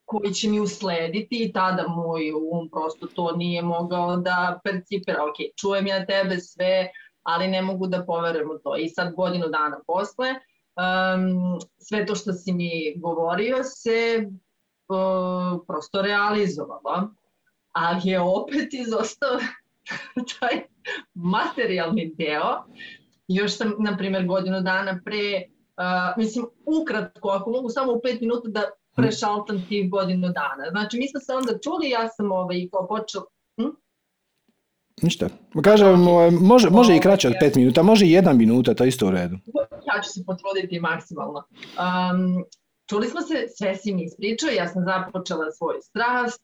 koji 0.05 0.33
će 0.33 0.49
mi 0.49 0.61
uslediti 0.61 1.45
i 1.45 1.53
tada 1.53 1.89
moj 1.89 2.33
um 2.33 2.71
prosto 2.71 3.07
to 3.07 3.37
nije 3.37 3.63
mogao 3.63 4.17
da 4.17 4.61
percipira. 4.65 5.23
Ok, 5.23 5.35
čujem 5.57 5.87
ja 5.87 6.07
tebe 6.07 6.39
sve, 6.39 6.89
ali 7.23 7.49
ne 7.49 7.63
mogu 7.63 7.87
da 7.87 8.05
poverujem 8.05 8.51
u 8.51 8.59
to. 8.59 8.77
I 8.77 8.89
sad 8.89 9.15
godinu 9.15 9.49
dana 9.49 9.79
posle, 9.87 10.29
um, 10.31 11.59
sve 11.79 12.07
to 12.07 12.15
što 12.15 12.33
si 12.33 12.53
mi 12.53 12.95
govorio 12.97 13.57
se 13.65 14.27
uh, 14.89 15.61
prosto 15.67 16.03
realizovalo, 16.03 17.11
ali 17.73 18.01
je 18.05 18.21
opet 18.21 18.75
izostao 18.75 19.39
taj 20.41 20.63
materijalni 21.15 22.15
deo. 22.19 22.65
Još 23.29 23.57
sam, 23.57 23.75
na 23.79 23.97
primjer, 23.97 24.27
godinu 24.27 24.61
dana 24.61 25.01
pre, 25.05 25.43
uh, 25.77 26.17
mislim, 26.17 26.47
ukratko, 26.83 27.29
ako 27.29 27.51
mogu 27.51 27.71
samo 27.71 27.93
u 27.93 28.01
pet 28.03 28.21
minuta 28.21 28.49
da 28.49 28.63
prešaltam 28.97 29.67
tih 29.69 29.91
godinu 29.91 30.29
dana. 30.29 30.71
Znači, 30.71 30.99
mi 30.99 31.09
smo 31.09 31.21
se 31.21 31.35
onda 31.35 31.59
čuli, 31.59 31.91
ja 31.91 32.09
sam 32.09 32.33
ovaj, 32.33 32.69
kao 32.73 32.87
počela, 32.87 33.25
hm? 33.61 33.69
Ništa. 35.03 35.29
Kažem, 35.65 36.01
može, 36.41 36.71
može 36.71 36.97
i 36.97 37.01
kraće 37.01 37.29
od 37.29 37.35
pet 37.41 37.55
minuta, 37.55 37.83
može 37.83 38.07
i 38.07 38.11
jedna 38.11 38.33
minuta, 38.33 38.75
to 38.75 38.85
je 38.85 38.89
isto 38.89 39.07
u 39.07 39.11
redu. 39.11 39.37
Ja 39.87 40.03
ću 40.03 40.11
se 40.11 40.25
potruditi 40.27 40.81
maksimalno. 40.81 41.43
Um, 41.79 42.45
čuli 42.87 43.09
smo 43.09 43.21
se, 43.21 43.47
sve 43.57 43.77
si 43.77 43.95
mi 43.95 44.05
ispričao, 44.05 44.51
ja 44.51 44.69
sam 44.69 44.85
započela 44.85 45.51
svoju 45.51 45.81
strast, 45.83 46.43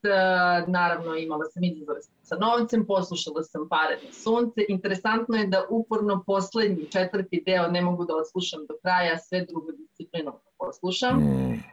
naravno 0.66 1.14
imala 1.14 1.44
sam 1.44 1.64
izazove 1.64 2.00
sa 2.22 2.36
novcem, 2.36 2.86
poslušala 2.86 3.42
sam 3.42 3.68
pare 3.68 3.94
na 4.04 4.12
sunce. 4.12 4.60
Interesantno 4.68 5.36
je 5.36 5.46
da 5.46 5.66
uporno 5.70 6.24
poslednji 6.26 6.86
četvrti 6.90 7.42
deo 7.46 7.68
ne 7.68 7.82
mogu 7.82 8.04
da 8.04 8.16
odslušam 8.16 8.60
do 8.68 8.74
kraja, 8.82 9.18
sve 9.18 9.46
drugo 9.46 9.72
disciplinom 9.72 10.34
poslušam. 10.58 11.16
Mm. 11.16 11.64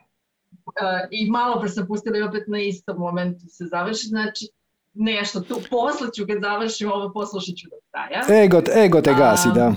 I 1.11 1.29
malo 1.29 1.59
pre 1.59 1.69
sam 1.69 1.87
pustila 1.87 2.17
i 2.17 2.21
opet 2.21 2.43
na 2.47 2.59
istom 2.59 2.97
momentu 2.97 3.45
se 3.47 3.65
završi, 3.65 4.07
znači 4.07 4.47
nešto 4.93 5.39
tu, 5.39 5.55
posle 5.69 6.07
ću 6.15 6.25
kad 6.27 6.41
završim 6.41 6.91
ovo, 6.91 7.13
poslušat 7.13 7.55
ću 7.55 7.67
do 7.69 7.77
kraja. 7.91 8.43
Ego, 8.43 8.61
ego 8.85 9.01
te 9.01 9.13
gasi, 9.13 9.49
da. 9.55 9.73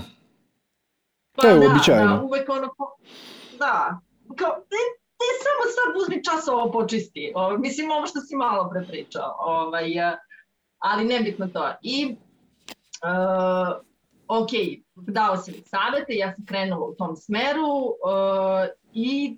Pa 1.35 1.41
to 1.41 1.47
je 1.47 1.53
da, 1.53 1.59
uobičajeno. 1.59 2.15
Da, 2.15 2.21
uvek 2.21 2.49
ono, 2.49 2.69
da, 3.59 3.99
kao, 4.35 4.55
ti, 4.69 4.81
ti 5.17 5.27
samo 5.43 5.63
sad 5.75 6.01
uzmi 6.01 6.23
čas 6.23 6.47
ovo 6.47 6.71
počisti. 6.71 7.31
O, 7.35 7.57
mislim, 7.57 7.91
ovo 7.91 8.07
što 8.07 8.19
si 8.19 8.35
malo 8.35 8.69
prepričao. 8.69 9.35
Ovaj, 9.39 9.93
ali 10.77 11.05
nebitno 11.05 11.47
to. 11.47 11.71
I, 11.81 12.15
uh, 13.03 13.75
ok, 14.27 14.49
dao 14.95 15.37
si 15.37 15.51
mi 15.51 15.61
savete, 15.61 16.15
ja 16.15 16.35
sam 16.35 16.45
krenula 16.45 16.85
u 16.85 16.95
tom 16.95 17.15
smeru 17.15 17.67
uh, 17.67 18.67
i 18.93 19.37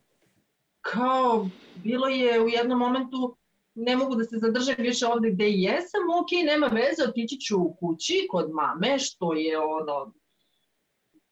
kao, 0.81 1.47
bilo 1.75 2.07
je 2.07 2.41
u 2.41 2.49
jednom 2.49 2.79
momentu 2.79 3.37
ne 3.75 3.95
mogu 3.95 4.15
da 4.15 4.23
se 4.23 4.37
zadržem 4.37 4.75
više 4.77 5.07
ovde 5.07 5.31
gde 5.31 5.49
jesam, 5.49 6.01
ok, 6.21 6.45
nema 6.45 6.67
veze, 6.67 7.09
otići 7.09 7.39
ću 7.39 7.57
u 7.57 7.75
kući 7.79 8.27
kod 8.31 8.51
mame, 8.51 8.99
što 8.99 9.33
je 9.33 9.59
ono 9.59 10.13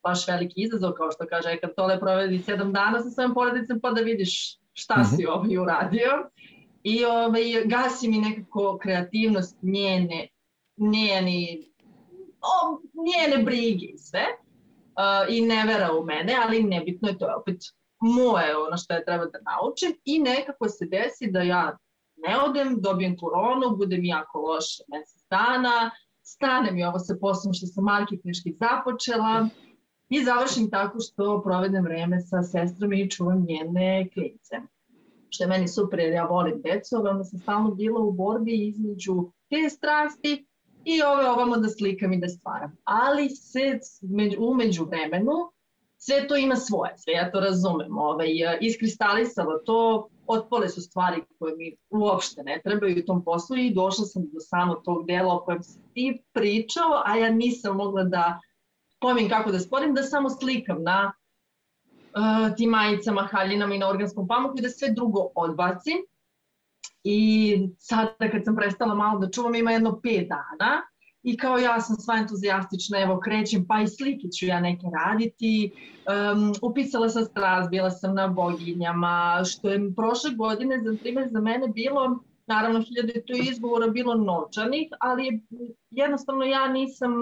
baš 0.04 0.28
veliki 0.28 0.54
izazov, 0.56 0.92
kao 0.92 1.12
što 1.12 1.28
kaže 1.28 1.50
Ekar 1.50 1.70
Tole, 1.76 2.00
provedi 2.00 2.40
sedam 2.40 2.74
dana 2.74 3.00
sa 3.04 3.10
svojom 3.10 3.34
porodicom 3.34 3.80
pa 3.82 3.92
da 3.92 4.02
vidiš 4.02 4.60
šta 4.74 4.96
mm 4.96 5.04
-hmm. 5.04 5.16
si 5.16 5.26
ovaj 5.26 5.58
uradio. 5.58 6.30
I 6.84 7.06
ovaj, 7.06 7.44
gasi 7.66 8.08
mi 8.08 8.18
nekako 8.18 8.78
kreativnost 8.82 9.58
njene, 9.62 10.28
njeni, 10.78 11.72
o, 12.42 12.82
njene 13.06 13.44
brige 13.44 13.86
i 13.86 13.98
sve. 13.98 14.26
Uh, 14.96 15.36
I 15.36 15.42
ne 15.42 15.64
vera 15.68 15.92
u 15.94 16.06
mene, 16.06 16.36
ali 16.46 16.64
nebitno 16.64 17.10
je 17.10 17.18
to 17.18 17.28
je 17.28 17.36
opet 17.36 17.58
moje 18.00 18.58
ono 18.58 18.78
što 18.78 18.94
je 18.94 19.06
treba 19.06 19.26
da 19.26 19.40
naučim 19.52 19.96
i 20.06 20.20
nekako 20.20 20.70
se 20.70 20.86
desi 20.86 21.32
da 21.32 21.42
ja 21.42 21.78
ne 22.28 22.40
odem, 22.40 22.82
dobijem 22.82 23.18
koronu, 23.18 23.78
budem 23.78 24.06
jako 24.06 24.40
loše 24.40 24.84
mesec 24.88 25.22
dana, 25.30 25.92
stane 26.22 26.72
mi 26.72 26.84
ovo 26.84 27.00
sa 27.00 27.16
poslom 27.22 27.54
što 27.54 27.68
sam 27.68 27.84
marketinški 27.84 28.56
započela 28.60 29.48
i 30.10 30.24
završim 30.24 30.70
tako 30.70 31.00
što 31.00 31.42
provedem 31.46 31.84
vreme 31.84 32.22
sa 32.22 32.44
sestrom 32.44 32.94
i 32.94 33.10
čuvam 33.10 33.46
njene 33.48 34.10
klinice. 34.14 34.56
Što 35.30 35.44
je 35.44 35.48
meni 35.48 35.68
super 35.68 36.00
jer 36.00 36.14
ja 36.14 36.26
volim 36.26 36.62
decu, 36.62 36.96
ali 36.96 37.10
onda 37.10 37.24
sam 37.24 37.40
stalno 37.40 37.72
bila 37.72 38.00
u 38.00 38.12
borbi 38.12 38.68
između 38.68 39.32
te 39.50 39.70
strasti 39.70 40.46
i 40.86 41.02
ove 41.02 41.30
ovamo 41.30 41.58
da 41.58 41.70
slikam 41.70 42.14
i 42.14 42.20
da 42.20 42.28
stvaram. 42.28 42.78
Ali 42.84 43.30
se 43.30 43.80
umeđu 44.40 44.86
vremenu 44.86 45.54
sve 46.06 46.28
to 46.28 46.36
ima 46.36 46.56
svoje, 46.56 46.94
sve 46.98 47.14
ja 47.14 47.32
to 47.32 47.40
razumem. 47.40 47.98
Ovaj, 47.98 48.28
iskristalisalo 48.62 49.60
to, 49.66 50.10
otpole 50.28 50.70
su 50.70 50.82
stvari 50.82 51.22
koje 51.40 51.56
mi 51.56 51.76
uopšte 51.90 52.44
ne 52.44 52.62
trebaju 52.64 53.00
u 53.00 53.06
tom 53.06 53.24
poslu 53.24 53.58
i 53.58 53.74
došla 53.74 54.06
sam 54.06 54.24
do 54.24 54.40
samo 54.40 54.76
tog 54.76 55.08
dela 55.08 55.36
o 55.36 55.40
kojem 55.40 55.64
si 55.64 55.80
ti 55.94 56.24
pričao, 56.34 57.02
a 57.06 57.16
ja 57.18 57.30
nisam 57.30 57.76
mogla 57.76 58.04
da 58.04 58.40
pojmim 59.04 59.30
kako 59.30 59.52
da 59.52 59.60
sporim, 59.60 59.94
da 59.94 60.04
samo 60.04 60.30
slikam 60.30 60.84
na 60.84 61.12
uh, 61.12 62.56
tim 62.56 62.70
majicama, 62.70 63.28
haljinama 63.32 63.76
i 63.76 63.80
na 63.80 63.90
organskom 63.90 64.28
pamuku 64.28 64.58
i 64.58 64.62
da 64.62 64.70
sve 64.70 64.94
drugo 64.96 65.28
odbacim. 65.36 66.06
I 67.04 67.18
sada 67.80 68.30
kad 68.32 68.46
sam 68.46 68.56
prestala 68.56 68.96
malo 68.96 69.20
da 69.20 69.30
čuvam, 69.30 69.56
ima 69.56 69.72
jedno 69.72 70.00
pet 70.02 70.28
dana 70.30 70.82
i 71.24 71.38
kao 71.38 71.58
ja 71.58 71.82
sam 71.82 71.96
sva 71.96 72.18
entuzijastična, 72.18 73.00
evo 73.02 73.20
krećem, 73.20 73.66
pa 73.68 73.82
i 73.82 73.88
slike 73.88 74.28
ću 74.28 74.46
ja 74.46 74.60
neke 74.60 74.88
raditi. 74.94 75.72
Um, 76.08 76.54
upisala 76.62 77.10
sam 77.10 77.26
strast, 77.26 77.70
bila 77.70 77.92
sam 77.92 78.16
na 78.16 78.28
boginjama, 78.28 79.42
što 79.46 79.70
je 79.70 79.94
prošle 79.96 80.32
godine, 80.32 80.82
za 80.84 80.96
primjer, 81.02 81.30
za 81.32 81.42
mene 81.42 81.68
bilo, 81.68 82.20
naravno, 82.48 82.82
hiljade 82.82 83.24
tu 83.28 83.34
izgovora 83.52 83.88
bilo 83.88 84.16
novčanih, 84.16 84.88
ali 85.00 85.42
jednostavno 85.92 86.44
ja 86.46 86.68
nisam 86.68 87.14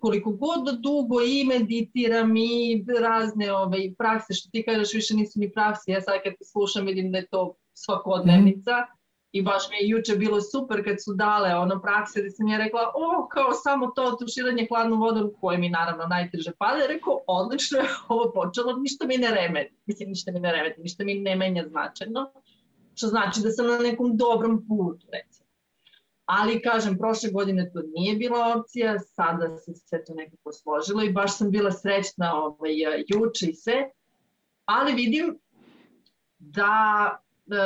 koliko 0.00 0.30
god 0.30 0.80
dugo 0.80 1.20
i 1.20 1.44
meditiram 1.44 2.36
i 2.36 2.84
razne 3.00 3.52
ove, 3.52 3.62
ovaj, 3.62 3.94
prakse, 3.98 4.34
što 4.34 4.50
ti 4.50 4.64
kažeš, 4.64 4.94
više 4.94 5.14
nisu 5.14 5.40
ni 5.40 5.52
prakse, 5.52 5.92
ja 5.92 6.00
sad 6.00 6.14
kad 6.24 6.32
te 6.38 6.44
slušam 6.44 6.86
vidim 6.86 7.12
da 7.12 7.18
je 7.18 7.26
to 7.26 7.54
svakodnevnica 7.74 8.72
mm. 8.72 8.98
i 9.32 9.42
baš 9.42 9.62
mi 9.70 9.76
je 9.76 9.88
juče 9.88 10.16
bilo 10.16 10.40
super 10.40 10.84
kad 10.84 10.96
su 11.04 11.14
dale 11.14 11.54
ono 11.54 11.80
prakse 11.82 12.22
da 12.22 12.30
sam 12.30 12.48
ja 12.48 12.58
rekla, 12.58 12.80
o, 12.94 13.28
kao 13.28 13.52
samo 13.52 13.86
to 13.86 14.16
tuširanje 14.20 14.66
hladnom 14.68 15.00
vodom, 15.00 15.32
koje 15.40 15.58
mi 15.58 15.68
naravno 15.68 16.04
najteže 16.06 16.52
pada, 16.58 16.86
rekao, 16.86 17.20
odlično 17.26 17.78
je 17.78 17.88
ovo 18.08 18.32
počelo, 18.32 18.76
ništa 18.76 19.06
mi 19.06 19.16
ne 19.16 19.30
remeti, 19.30 19.74
mislim, 19.86 20.08
ništa 20.08 20.32
mi 20.32 20.40
ne 20.40 20.52
remeti, 20.52 20.80
ništa 20.80 21.04
mi 21.04 21.14
ne 21.14 21.36
menja 21.36 21.64
značajno, 21.68 22.32
što 22.94 23.06
znači 23.06 23.40
da 23.40 23.50
sam 23.50 23.66
na 23.66 23.78
nekom 23.78 24.16
dobrom 24.16 24.66
putu, 24.68 25.06
recimo. 25.12 25.37
Ali, 26.28 26.62
kažem, 26.62 26.98
prošle 26.98 27.30
godine 27.30 27.70
to 27.72 27.82
nije 27.96 28.16
bila 28.16 28.54
opcija, 28.56 28.98
sada 28.98 29.56
se 29.56 29.74
sve 29.74 30.04
to 30.04 30.14
nekako 30.14 30.52
složilo 30.52 31.02
i 31.02 31.12
baš 31.12 31.36
sam 31.36 31.50
bila 31.50 31.72
srećna 31.72 32.34
ovaj, 32.34 32.70
juče 33.08 33.46
i 33.46 33.54
sve. 33.54 33.90
Ali 34.64 34.92
vidim 34.92 35.38
da, 36.38 37.16
e, 37.46 37.56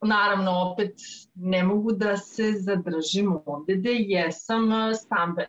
naravno, 0.00 0.50
opet 0.50 0.94
ne 1.34 1.64
mogu 1.64 1.92
da 1.92 2.16
se 2.16 2.52
zadržim 2.52 3.38
ovde 3.46 3.76
gde 3.76 3.92
jesam 3.92 4.72
e, 4.72 4.94
stamben. 4.94 5.46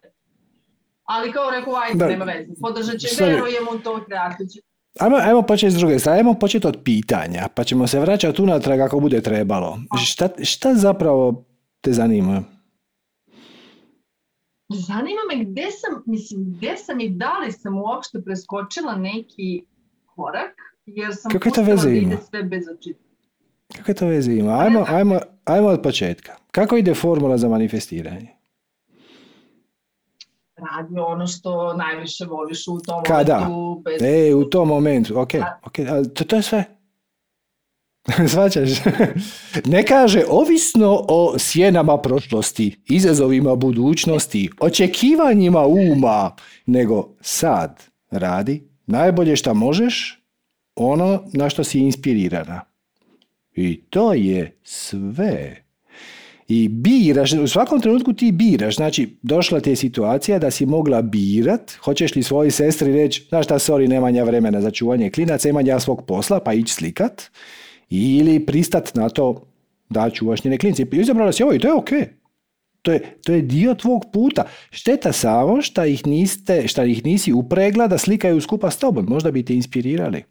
Ali 1.04 1.32
kao 1.32 1.52
rekao, 1.52 1.76
ajde, 1.76 2.00
da. 2.00 2.08
nema 2.08 2.26
veze, 2.26 2.54
podržat 2.62 3.00
će, 3.00 3.26
verujem 3.26 3.64
u 3.76 3.80
to, 3.80 4.04
kreatit 4.06 4.52
će. 4.52 4.60
Ajmo, 5.00 5.18
ajmo 5.18 5.42
početi 5.42 5.72
s 5.72 5.76
druge 5.76 6.00
strane, 6.00 6.18
ajmo 6.18 6.34
početi 6.34 6.68
od 6.68 6.80
pitanja, 6.84 7.48
pa 7.56 7.64
ćemo 7.64 7.88
se 7.88 8.00
vraćati 8.00 8.42
unatrag 8.42 8.80
ako 8.80 9.00
bude 9.00 9.22
trebalo. 9.22 9.80
Šta, 10.06 10.30
šta 10.44 10.76
zapravo 10.76 11.46
te 11.84 11.94
zanima? 11.94 12.44
Zanima 14.70 15.22
me 15.30 15.46
gde 15.46 15.68
sam, 15.72 16.04
mislim, 16.06 16.44
gde 16.58 16.78
sam 16.78 17.00
i 17.00 17.10
da 17.10 17.38
li 17.40 17.52
sam 17.52 17.78
uopšte 17.78 18.22
preskočila 18.22 18.96
neki 18.96 19.64
korak, 20.06 20.56
jer 20.86 21.16
sam 21.16 21.32
Kako 21.32 21.50
to 21.50 21.64
veze 21.64 21.90
da 21.90 21.96
ima? 21.96 22.18
sve 22.30 22.44
bez 22.44 22.64
očita. 22.78 23.00
Kako 23.78 23.94
to 23.94 24.08
veze 24.08 24.34
ima? 24.34 24.60
Ajmo, 24.60 24.86
ajmo, 24.88 25.20
ajmo 25.46 25.68
od 25.68 25.82
početka. 25.82 26.36
Kako 26.52 26.78
ide 26.78 26.94
formula 26.94 27.38
za 27.38 27.50
manifestiranje? 27.50 28.28
Radi 30.56 31.00
ono 31.00 31.28
što 31.28 31.74
najviše 31.74 32.26
voliš 32.26 32.68
u 32.68 32.80
tom 32.80 33.04
Kada? 33.04 33.40
momentu. 33.40 33.82
Bez... 33.86 34.02
E, 34.02 34.36
u 34.36 34.50
tom 34.50 34.68
momentu, 34.68 35.20
ok. 35.20 35.32
okay. 35.64 36.14
To, 36.14 36.24
to 36.24 36.36
je 36.36 36.42
sve. 36.42 36.64
Svaćaš? 38.34 38.70
ne 39.66 39.86
kaže 39.86 40.24
ovisno 40.30 41.06
o 41.10 41.36
sjenama 41.40 41.98
prošlosti, 41.98 42.76
izazovima 42.90 43.56
budućnosti, 43.56 44.50
očekivanjima 44.60 45.66
uma, 45.66 46.36
nego 46.66 47.10
sad. 47.22 47.84
radi 48.12 48.74
najbolje 48.86 49.36
što 49.36 49.54
možeš, 49.54 50.24
ono 50.76 51.24
na 51.34 51.50
što 51.50 51.64
si 51.64 51.80
inspirirana. 51.80 52.62
I 53.56 53.82
to 53.90 54.14
je 54.14 54.60
sve. 54.64 55.64
I 56.48 56.68
biraš, 56.68 57.34
u 57.34 57.48
svakom 57.48 57.82
trenutku 57.82 58.14
ti 58.14 58.32
biraš, 58.32 58.76
znači 58.76 59.18
došla 59.22 59.60
ti 59.60 59.70
je 59.70 59.76
situacija 59.76 60.40
da 60.40 60.52
si 60.52 60.66
mogla 60.66 61.02
birat, 61.02 61.72
hoćeš 61.84 62.16
li 62.16 62.24
svojoj 62.24 62.52
sestri 62.52 62.94
reći, 62.94 63.26
znaš 63.30 63.46
šta, 63.46 63.60
sorry, 63.60 63.88
nemam 63.88 64.16
ja 64.16 64.24
vremena 64.24 64.62
za 64.62 64.72
čuvanje 64.72 65.10
klinaca, 65.10 65.50
imam 65.50 65.66
ja 65.66 65.80
svog 65.80 66.06
posla, 66.06 66.40
pa 66.40 66.54
ići 66.54 66.74
slikat, 66.74 67.32
ili 67.90 68.46
pristat 68.46 68.96
na 68.96 69.10
to 69.10 69.46
da 69.90 70.10
čuvaš 70.10 70.44
njene 70.44 70.58
klince. 70.58 70.84
I 70.84 70.98
izabrala 70.98 71.32
si 71.32 71.44
ovo 71.44 71.54
i 71.54 71.60
to 71.60 71.68
je 71.68 71.74
ok. 71.74 71.90
To 72.82 72.92
je, 72.92 73.20
to 73.26 73.32
je 73.32 73.42
dio 73.42 73.76
tvog 73.76 74.06
puta. 74.14 74.44
Šteta 74.72 75.12
samo 75.12 75.62
što 75.62 75.86
ih, 75.86 76.08
niste, 76.08 76.68
šta 76.68 76.84
ih 76.84 77.06
nisi 77.06 77.34
upregla 77.34 77.88
da 77.88 77.98
slikaju 77.98 78.42
skupa 78.42 78.72
s 78.72 78.78
tobom. 78.78 79.06
Možda 79.10 79.32
bi 79.32 79.46
te 79.46 79.56
inspirirali. 79.56 80.24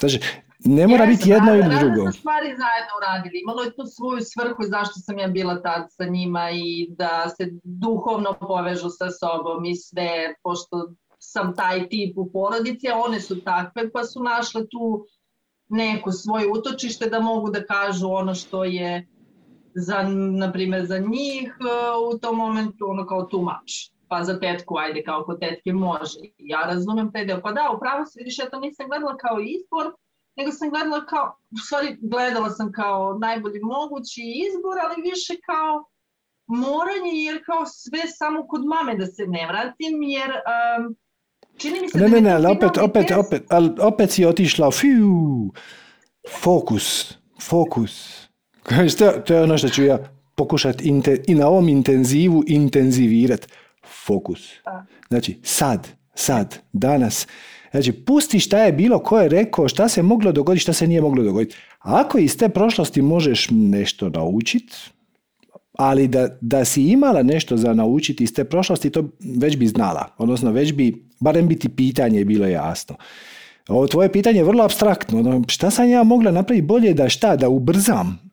Znači, 0.00 0.20
ne 0.58 0.86
mora 0.86 1.06
biti 1.06 1.30
jedno 1.30 1.54
ili 1.54 1.78
drugo. 1.80 2.04
Razne 2.04 2.12
stvari 2.12 2.46
zajedno 2.46 2.92
uradili. 2.98 3.40
Imalo 3.42 3.62
je 3.62 3.74
tu 3.76 3.84
svoju 3.86 4.20
svrhu 4.20 4.62
zašto 4.62 4.94
sam 5.00 5.18
ja 5.18 5.28
bila 5.28 5.62
tad 5.62 5.86
sa 5.90 6.04
njima 6.04 6.50
i 6.50 6.86
da 6.90 7.28
se 7.36 7.50
duhovno 7.62 8.32
povežu 8.40 8.88
sa 8.88 9.10
sobom 9.10 9.64
i 9.64 9.76
sve, 9.76 10.34
pošto 10.42 10.92
sam 11.18 11.56
taj 11.56 11.88
tip 11.88 12.18
u 12.18 12.32
porodici, 12.32 12.88
a 12.88 12.98
one 13.06 13.20
su 13.20 13.40
takve 13.40 13.90
pa 13.92 14.04
su 14.04 14.22
našle 14.22 14.68
tu 14.68 15.06
neko 15.68 16.12
svoje 16.12 16.46
utočište 16.52 17.06
da 17.06 17.20
mogu 17.20 17.50
da 17.50 17.64
kažu 17.64 18.08
ono 18.10 18.34
što 18.34 18.64
je 18.64 19.06
za, 19.74 20.02
na 20.38 20.52
primjer, 20.52 20.86
za 20.86 20.98
njih 20.98 21.56
uh, 21.60 22.14
u 22.14 22.18
tom 22.18 22.36
momentu 22.36 22.90
ono 22.90 23.06
kao 23.06 23.28
much. 23.32 23.92
Pa 24.08 24.24
za 24.24 24.40
tetku, 24.40 24.76
ajde, 24.78 25.02
kao 25.02 25.24
kod 25.24 25.40
tetke 25.40 25.72
može. 25.72 26.18
Ja 26.38 26.60
razumem 26.60 27.12
taj 27.12 27.24
deo. 27.24 27.40
Pa 27.42 27.52
da, 27.52 27.72
upravo 27.76 28.06
se 28.06 28.18
vidiš, 28.18 28.38
ja 28.38 28.50
to 28.50 28.60
nisam 28.60 28.88
gledala 28.88 29.16
kao 29.16 29.40
izbor, 29.40 29.92
nego 30.36 30.50
sam 30.52 30.70
gledala 30.70 31.06
kao, 31.06 31.36
u 31.50 31.56
stvari 31.56 31.98
gledala 32.00 32.50
sam 32.50 32.72
kao 32.72 33.18
najbolji 33.18 33.60
mogući 33.60 34.22
izbor, 34.46 34.76
ali 34.84 35.02
više 35.10 35.34
kao 35.46 35.84
moranje, 36.46 37.12
jer 37.12 37.44
kao 37.46 37.66
sve 37.66 38.02
samo 38.06 38.46
kod 38.48 38.62
mame 38.66 38.96
da 38.96 39.06
se 39.06 39.26
ne 39.26 39.46
vratim, 39.46 40.02
jer 40.02 40.30
um, 40.30 40.96
čini 41.58 41.80
mi 41.80 41.88
se 41.88 41.98
ne, 41.98 42.08
ne, 42.08 42.20
ne, 42.20 42.32
ali 42.32 42.46
opet, 42.46 42.78
opet, 42.78 43.10
opet, 43.10 43.42
ali 43.48 43.70
opet 43.80 44.10
si 44.10 44.24
otišla, 44.24 44.70
fiu, 44.70 45.52
fokus, 46.40 47.14
fokus. 47.42 48.24
To, 48.98 49.12
to 49.26 49.34
je 49.34 49.42
ono 49.42 49.58
što 49.58 49.68
ću 49.68 49.84
ja 49.84 49.98
pokušati 50.34 50.92
i 51.26 51.34
na 51.34 51.48
ovom 51.48 51.68
intenzivu 51.68 52.44
intenzivirati. 52.46 53.46
Fokus. 54.04 54.50
Znači, 55.08 55.38
sad, 55.42 55.88
sad, 56.14 56.58
danas. 56.72 57.26
Znači, 57.70 57.92
pusti 57.92 58.40
šta 58.40 58.58
je 58.58 58.72
bilo, 58.72 58.98
ko 58.98 59.20
je 59.20 59.28
rekao, 59.28 59.68
šta 59.68 59.88
se 59.88 60.02
moglo 60.02 60.32
dogoditi, 60.32 60.62
šta 60.62 60.72
se 60.72 60.86
nije 60.86 61.00
moglo 61.00 61.22
dogoditi. 61.22 61.56
Ako 61.78 62.18
iz 62.18 62.36
te 62.36 62.48
prošlosti 62.48 63.02
možeš 63.02 63.48
nešto 63.50 64.08
naučiti, 64.08 64.76
ali 65.72 66.08
da, 66.08 66.28
da 66.40 66.64
si 66.64 66.82
imala 66.82 67.22
nešto 67.22 67.56
za 67.56 67.74
naučiti 67.74 68.24
iz 68.24 68.34
te 68.34 68.44
prošlosti, 68.44 68.90
to 68.90 69.04
već 69.38 69.56
bi 69.56 69.66
znala. 69.66 70.14
Odnosno, 70.18 70.50
već 70.50 70.72
bi, 70.72 71.07
barem 71.20 71.48
biti 71.48 71.68
pitanje 71.68 72.24
bilo 72.24 72.46
jasno. 72.46 72.96
Ovo 73.68 73.86
tvoje 73.86 74.12
pitanje 74.12 74.38
je 74.38 74.44
vrlo 74.44 74.64
abstraktno. 74.64 75.18
Ono, 75.18 75.44
šta 75.48 75.70
sam 75.70 75.88
ja 75.88 76.02
mogla 76.02 76.30
napraviti 76.30 76.66
bolje 76.66 76.94
da 76.94 77.08
šta, 77.08 77.36
da 77.36 77.48
ubrzam? 77.48 78.30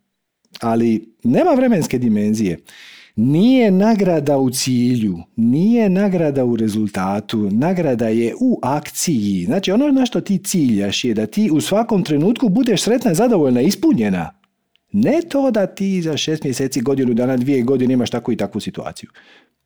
Ali 0.62 1.14
nema 1.24 1.52
vremenske 1.52 1.98
dimenzije. 1.98 2.60
Nije 3.16 3.72
nagrada 3.72 4.38
u 4.38 4.50
cilju, 4.50 5.18
nije 5.36 5.90
nagrada 5.90 6.46
u 6.46 6.56
rezultatu, 6.56 7.50
nagrada 7.52 8.08
je 8.08 8.36
u 8.40 8.60
akciji. 8.64 9.44
Znači 9.46 9.72
ono 9.72 9.88
na 9.88 10.06
što 10.06 10.22
ti 10.22 10.38
ciljaš 10.38 11.04
je 11.04 11.14
da 11.14 11.26
ti 11.26 11.50
u 11.54 11.62
svakom 11.62 12.04
trenutku 12.04 12.50
budeš 12.50 12.82
sretna, 12.82 13.14
zadovoljna, 13.14 13.62
ispunjena. 13.62 14.40
Ne 14.92 15.22
to 15.30 15.52
da 15.52 15.68
ti 15.68 16.02
za 16.02 16.18
šest 16.18 16.44
mjeseci, 16.44 16.82
godinu 16.82 17.14
dana, 17.14 17.38
dvije 17.38 17.62
godine 17.62 17.94
imaš 17.94 18.10
takvu 18.10 18.32
i 18.32 18.38
takvu 18.38 18.62
situaciju. 18.62 19.10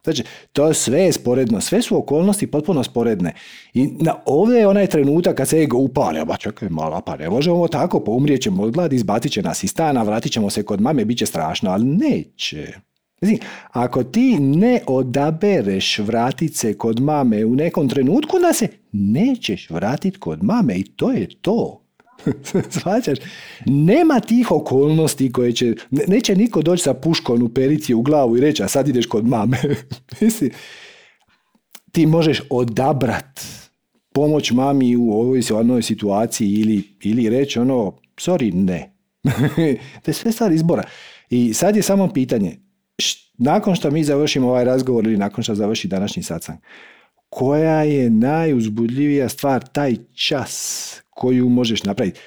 Znači, 0.09 0.23
to 0.51 0.73
sve 0.73 1.01
je 1.01 1.11
sporedno, 1.11 1.61
sve 1.61 1.81
su 1.81 1.97
okolnosti 1.97 2.47
potpuno 2.47 2.83
sporedne. 2.83 3.33
I 3.73 3.87
na 3.99 4.15
ovdje 4.25 4.59
je 4.59 4.67
onaj 4.67 4.87
trenutak 4.87 5.37
kad 5.37 5.47
se 5.47 5.61
ego 5.61 5.77
upale, 5.77 6.25
ba 6.25 6.37
čekaj 6.37 6.69
malo, 6.69 7.01
pa 7.01 7.15
ne 7.15 7.29
možemo 7.29 7.67
tako, 7.67 7.99
pa 7.99 8.11
umrijet 8.11 8.41
ćemo 8.41 8.63
od 8.63 8.71
gladi, 8.71 8.95
izbacit 8.95 9.31
će 9.31 9.41
nas 9.41 9.63
iz 9.63 9.69
stana, 9.69 10.03
vratit 10.03 10.31
ćemo 10.31 10.49
se 10.49 10.63
kod 10.63 10.81
mame, 10.81 11.05
bit 11.05 11.17
će 11.17 11.25
strašno, 11.25 11.71
ali 11.71 11.85
neće. 11.85 12.73
Znači, 13.21 13.39
ako 13.71 14.03
ti 14.03 14.39
ne 14.39 14.81
odabereš 14.87 15.99
vratit 15.99 16.55
se 16.55 16.77
kod 16.77 16.99
mame 16.99 17.45
u 17.45 17.55
nekom 17.55 17.89
trenutku, 17.89 18.39
da 18.39 18.53
se 18.53 18.67
nećeš 18.91 19.69
vratit 19.69 20.17
kod 20.17 20.43
mame 20.43 20.75
i 20.75 20.83
to 20.83 21.11
je 21.11 21.27
to. 21.41 21.78
Svaćaš? 22.81 23.17
Nema 23.65 24.19
tih 24.19 24.51
okolnosti 24.51 25.31
koje 25.31 25.51
će, 25.51 25.75
neće 26.07 26.35
niko 26.35 26.61
doći 26.61 26.83
sa 26.83 26.93
puškom 26.93 27.43
u 27.43 27.49
perici 27.49 27.93
u 27.93 28.01
glavu 28.01 28.37
i 28.37 28.41
reći, 28.41 28.63
a 28.63 28.67
sad 28.67 28.87
ideš 28.87 29.05
kod 29.05 29.27
mame. 29.27 29.57
Mislim, 30.21 30.51
ti 31.91 32.05
možeš 32.05 32.41
odabrat 32.49 33.41
pomoć 34.13 34.51
mami 34.51 34.95
u 34.95 35.11
ovoj 35.11 35.41
onoj 35.53 35.81
situaciji 35.81 36.53
ili, 36.53 36.83
ili 37.03 37.29
reći 37.29 37.59
ono, 37.59 37.93
sorry, 38.17 38.53
ne. 38.53 38.93
to 40.03 40.11
je 40.11 40.13
sve 40.13 40.31
stvar 40.31 40.51
izbora. 40.51 40.83
I 41.29 41.53
sad 41.53 41.75
je 41.75 41.81
samo 41.81 42.13
pitanje, 42.13 42.57
nakon 43.37 43.75
što 43.75 43.91
mi 43.91 44.03
završimo 44.03 44.47
ovaj 44.47 44.65
razgovor 44.65 45.07
ili 45.07 45.17
nakon 45.17 45.43
što 45.43 45.55
završi 45.55 45.87
današnji 45.87 46.23
satsang, 46.23 46.59
koja 47.29 47.83
je 47.83 48.09
najuzbudljivija 48.09 49.29
stvar 49.29 49.67
taj 49.67 49.95
čas 50.13 51.01
koju 51.09 51.49
možeš 51.49 51.83
napraviti. 51.83 52.19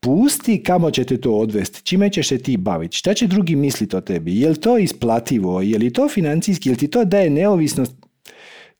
Pusti 0.00 0.62
kamo 0.62 0.90
će 0.90 1.04
te 1.04 1.20
to 1.20 1.32
odvesti, 1.32 1.82
čime 1.82 2.10
ćeš 2.10 2.28
se 2.28 2.38
ti 2.38 2.56
baviti, 2.56 2.96
šta 2.96 3.14
će 3.14 3.26
drugi 3.26 3.56
misliti 3.56 3.96
o 3.96 4.00
tebi, 4.00 4.40
je 4.40 4.48
li 4.48 4.60
to 4.60 4.78
isplativo, 4.78 5.62
je 5.62 5.78
li 5.78 5.92
to 5.92 6.08
financijski, 6.08 6.68
je 6.68 6.70
li 6.70 6.78
ti 6.78 6.88
to 6.88 7.04
daje 7.04 7.30
neovisnost, 7.30 7.92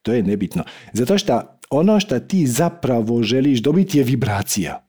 to 0.02 0.12
je 0.12 0.22
nebitno. 0.22 0.64
Zato 0.92 1.18
što 1.18 1.58
ono 1.70 2.00
što 2.00 2.20
ti 2.20 2.46
zapravo 2.46 3.22
želiš 3.22 3.60
dobiti 3.60 3.98
je 3.98 4.04
vibracija. 4.04 4.86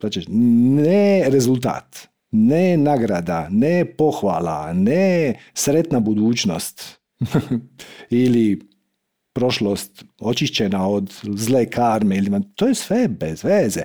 Znači, 0.00 0.24
ne 0.30 1.24
rezultat, 1.28 2.08
ne 2.30 2.76
nagrada, 2.76 3.48
ne 3.50 3.84
pohvala, 3.84 4.72
ne 4.72 5.34
sretna 5.54 6.00
budućnost 6.00 7.00
ili 8.10 8.71
prošlost 9.32 10.04
očišćena 10.20 10.88
od 10.88 11.14
zle 11.22 11.70
karme, 11.70 12.16
ili 12.16 12.30
to 12.54 12.66
je 12.66 12.74
sve 12.74 13.08
bez 13.08 13.44
veze. 13.44 13.82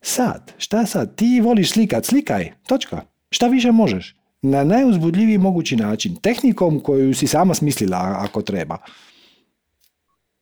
Sad, 0.00 0.52
šta 0.58 0.86
sad? 0.86 1.14
Ti 1.14 1.40
voliš 1.40 1.72
slikat, 1.72 2.04
slikaj, 2.04 2.52
točka. 2.66 3.02
Šta 3.30 3.46
više 3.46 3.72
možeš? 3.72 4.16
Na 4.42 4.64
najuzbudljiviji 4.64 5.38
mogući 5.38 5.76
način, 5.76 6.16
tehnikom 6.16 6.80
koju 6.80 7.14
si 7.14 7.26
sama 7.26 7.54
smislila 7.54 8.16
ako 8.18 8.42
treba. 8.42 8.78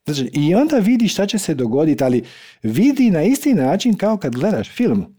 Znači, 0.05 0.31
I 0.33 0.55
onda 0.55 0.79
vidi 0.79 1.09
šta 1.09 1.27
će 1.27 1.39
se 1.39 1.55
dogoditi, 1.55 2.05
ali 2.05 2.25
vidi 2.63 3.11
na 3.11 3.23
isti 3.23 3.55
način 3.55 3.97
kao 3.97 4.17
kad 4.17 4.35
gledaš 4.35 4.71
film. 4.71 5.17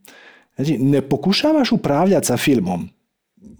Znači, 0.55 0.77
ne 0.77 1.01
pokušavaš 1.01 1.71
upravljati 1.71 2.27
sa 2.27 2.37
filmom. 2.37 2.89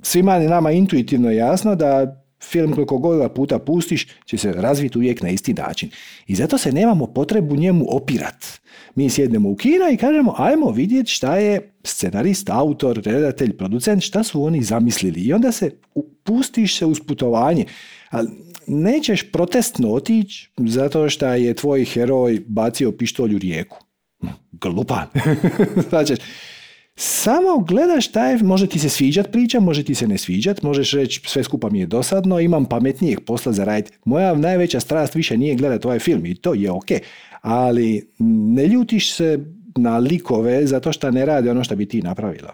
Svima 0.02 0.36
je 0.36 0.50
nama 0.50 0.72
intuitivno 0.72 1.32
jasno 1.32 1.76
da 1.76 2.24
film 2.44 2.74
koliko 2.74 2.98
god 2.98 3.34
puta 3.34 3.60
pustiš 3.60 4.08
će 4.26 4.38
se 4.38 4.52
razviti 4.52 4.98
uvijek 4.98 5.22
na 5.22 5.30
isti 5.30 5.54
način. 5.54 5.90
I 6.28 6.36
zato 6.36 6.58
se 6.58 6.72
nemamo 6.72 7.08
potrebu 7.08 7.56
njemu 7.56 7.86
opirat. 7.90 8.46
Mi 8.96 9.10
sjednemo 9.10 9.50
u 9.50 9.56
kina 9.56 9.90
i 9.94 9.98
kažemo 9.98 10.34
ajmo 10.38 10.72
vidjeti 10.72 11.12
šta 11.12 11.38
je 11.38 11.74
scenarist, 11.84 12.50
autor, 12.50 13.02
redatelj, 13.06 13.58
producent, 13.58 14.04
šta 14.04 14.24
su 14.24 14.44
oni 14.44 14.64
zamislili. 14.64 15.22
I 15.22 15.34
onda 15.34 15.52
se 15.52 15.72
pustiš 16.24 16.78
se 16.78 16.86
uz 16.86 17.00
putovanje. 17.08 17.66
Ali 18.10 18.30
nećeš 18.68 19.32
protestno 19.32 19.94
otići 19.94 20.52
zato 20.58 21.10
što 21.10 21.28
je 21.28 21.54
tvoj 21.54 21.86
heroj 21.86 22.42
bacio 22.48 22.92
pištolj 22.92 23.36
u 23.36 23.38
rijeku. 23.38 23.78
Glupan. 24.52 25.08
znači, 25.90 26.16
samo 27.00 27.58
gledaš 27.68 28.06
šta 28.06 28.28
je, 28.28 28.44
može 28.44 28.68
ti 28.68 28.80
se 28.80 28.90
sviđat 28.90 29.32
priča, 29.32 29.60
može 29.60 29.84
ti 29.84 29.96
se 29.96 30.08
ne 30.08 30.18
sviđat, 30.18 30.64
možeš 30.64 30.92
reći 30.92 31.22
sve 31.26 31.44
skupa 31.44 31.70
mi 31.70 31.80
je 31.80 31.86
dosadno, 31.86 32.40
imam 32.40 32.66
pametnijeg 32.66 33.20
posla 33.26 33.52
za 33.52 33.64
raditi. 33.64 33.98
Moja 34.06 34.36
najveća 34.36 34.80
strast 34.80 35.16
više 35.16 35.38
nije 35.38 35.56
gledati 35.56 35.88
ovaj 35.88 36.00
film 36.00 36.26
i 36.26 36.36
to 36.36 36.54
je 36.54 36.72
ok, 36.72 36.88
ali 37.42 38.10
ne 38.20 38.68
ljutiš 38.68 39.14
se 39.14 39.40
na 39.76 39.98
likove 39.98 40.68
zato 40.68 40.92
što 40.92 41.12
ne 41.12 41.26
rade 41.26 41.52
ono 41.52 41.64
što 41.64 41.76
bi 41.76 41.86
ti 41.86 42.02
napravila. 42.02 42.54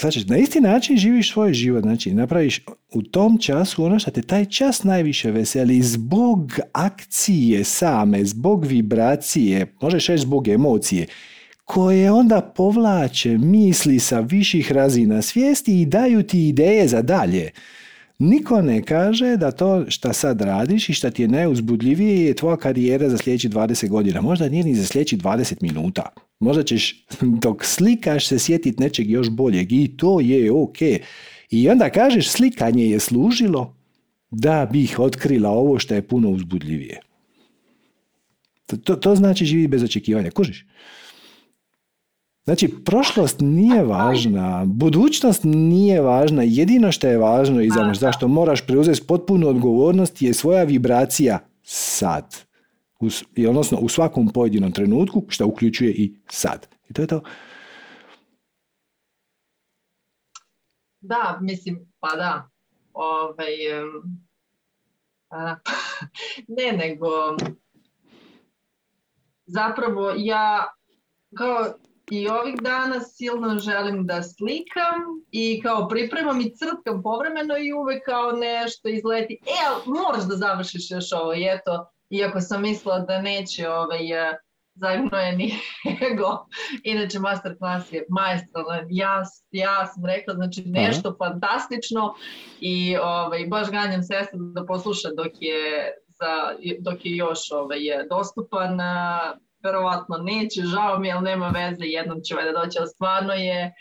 Znači, 0.00 0.24
na 0.28 0.36
isti 0.36 0.60
način 0.60 0.96
živiš 0.96 1.32
svoj 1.32 1.54
život, 1.54 1.82
znači 1.82 2.14
napraviš 2.14 2.64
u 2.92 3.02
tom 3.02 3.38
času 3.38 3.84
ono 3.84 3.98
što 3.98 4.10
te 4.10 4.22
taj 4.22 4.44
čas 4.44 4.84
najviše 4.84 5.30
veseli 5.30 5.82
zbog 5.82 6.52
akcije 6.72 7.64
same, 7.64 8.24
zbog 8.24 8.64
vibracije, 8.64 9.74
možeš 9.80 10.06
reći 10.06 10.22
zbog 10.22 10.48
emocije 10.48 11.06
koje 11.66 12.12
onda 12.12 12.40
povlače 12.40 13.38
misli 13.38 13.98
sa 13.98 14.20
viših 14.20 14.72
razina 14.72 15.22
svijesti 15.22 15.80
i 15.80 15.86
daju 15.86 16.22
ti 16.22 16.48
ideje 16.48 16.88
za 16.88 17.02
dalje. 17.02 17.50
Niko 18.18 18.62
ne 18.62 18.82
kaže 18.82 19.36
da 19.36 19.50
to 19.50 19.84
šta 19.88 20.12
sad 20.12 20.40
radiš 20.40 20.88
i 20.88 20.94
šta 20.94 21.10
ti 21.10 21.22
je 21.22 21.28
najuzbudljivije 21.28 22.26
je 22.26 22.34
tvoja 22.34 22.56
karijera 22.56 23.08
za 23.08 23.18
sljedeći 23.18 23.48
20 23.48 23.88
godina. 23.88 24.20
Možda 24.20 24.48
nije 24.48 24.64
ni 24.64 24.74
za 24.74 24.86
sljedeći 24.86 25.16
20 25.16 25.62
minuta. 25.62 26.08
Možda 26.38 26.62
ćeš 26.62 27.06
dok 27.42 27.64
slikaš 27.64 28.26
se 28.26 28.38
sjetiti 28.38 28.82
nečeg 28.82 29.10
još 29.10 29.30
boljeg 29.30 29.72
i 29.72 29.96
to 29.96 30.20
je 30.20 30.52
ok. 30.52 30.78
I 31.50 31.68
onda 31.68 31.90
kažeš 31.90 32.28
slikanje 32.28 32.86
je 32.86 33.00
služilo 33.00 33.76
da 34.30 34.68
bih 34.72 34.98
otkrila 34.98 35.50
ovo 35.50 35.78
što 35.78 35.94
je 35.94 36.02
puno 36.02 36.30
uzbudljivije. 36.30 37.00
To, 38.84 38.96
to 38.96 39.14
znači 39.16 39.44
živi 39.44 39.68
bez 39.68 39.82
očekivanja. 39.82 40.30
Kužiš? 40.30 40.66
Znači, 42.46 42.74
prošlost 42.84 43.36
nije 43.40 43.84
važna, 43.84 44.64
budućnost 44.66 45.40
nije 45.44 46.00
važna, 46.00 46.42
jedino 46.42 46.92
što 46.92 47.06
je 47.06 47.18
važno 47.18 47.60
i 47.62 47.70
zašto 47.94 48.28
moraš 48.28 48.66
preuzeti 48.66 49.06
potpunu 49.06 49.48
odgovornost 49.48 50.22
je 50.22 50.34
svoja 50.34 50.64
vibracija 50.64 51.38
sad. 51.62 52.36
U, 53.00 53.08
odnosno 53.48 53.78
u 53.78 53.88
svakom 53.88 54.28
pojedinom 54.28 54.72
trenutku, 54.72 55.22
što 55.28 55.46
uključuje 55.46 55.90
i 55.92 56.14
sad. 56.28 56.68
I 56.88 56.92
to 56.92 57.02
je 57.02 57.08
to. 57.08 57.22
Da, 61.00 61.38
mislim, 61.40 61.92
pa 62.00 62.16
da. 62.16 62.50
Ovaj, 62.92 63.54
ne, 66.56 66.72
nego 66.78 67.06
zapravo 69.46 70.12
ja 70.16 70.64
kao 71.36 71.74
i 72.10 72.28
ovih 72.28 72.54
dana 72.62 73.00
silno 73.00 73.58
želim 73.58 74.06
da 74.06 74.22
slikam 74.22 75.00
i 75.30 75.62
kao 75.62 75.88
pripremam 75.88 76.40
i 76.40 76.54
crtkam 76.56 77.02
povremeno 77.02 77.58
i 77.58 77.72
uvek 77.72 78.04
kao 78.04 78.32
nešto 78.32 78.88
izleti. 78.88 79.38
E, 79.46 79.90
moraš 79.90 80.24
da 80.24 80.36
završiš 80.36 80.90
još 80.90 81.12
ovo 81.12 81.34
i 81.34 81.44
eto, 81.44 81.90
iako 82.10 82.40
sam 82.40 82.62
mislila 82.62 82.98
da 82.98 83.22
neće 83.22 83.68
ovaj, 83.68 84.30
e, 84.30 84.38
zagnojeni 84.74 85.54
ego. 86.12 86.46
Inače, 86.82 87.18
masterclass 87.18 87.92
je 87.92 88.06
majstralan. 88.08 88.86
Ja, 88.90 89.22
ja 89.50 89.86
sam 89.86 90.04
rekla, 90.04 90.34
znači 90.34 90.62
nešto 90.66 91.16
fantastično 91.18 92.14
i 92.60 92.96
ovaj, 92.96 93.46
baš 93.46 93.70
ganjam 93.70 94.02
sestru 94.02 94.38
da 94.38 94.66
posluša 94.66 95.08
dok 95.16 95.32
je, 95.40 95.92
za, 96.08 96.56
dok 96.80 97.06
je 97.06 97.16
još 97.16 97.50
ovaj, 97.52 97.78
dostupan 98.10 98.78
verovatno 99.66 100.16
neće, 100.16 100.62
žao 100.62 100.98
mi, 100.98 101.12
ali 101.12 101.24
nema 101.24 101.48
veze, 101.48 101.84
jednom 101.84 102.20
će 102.24 102.34
da 102.34 102.60
doći, 102.60 102.78
ali 102.78 102.88
stvarno 102.88 103.32
je 103.32 103.74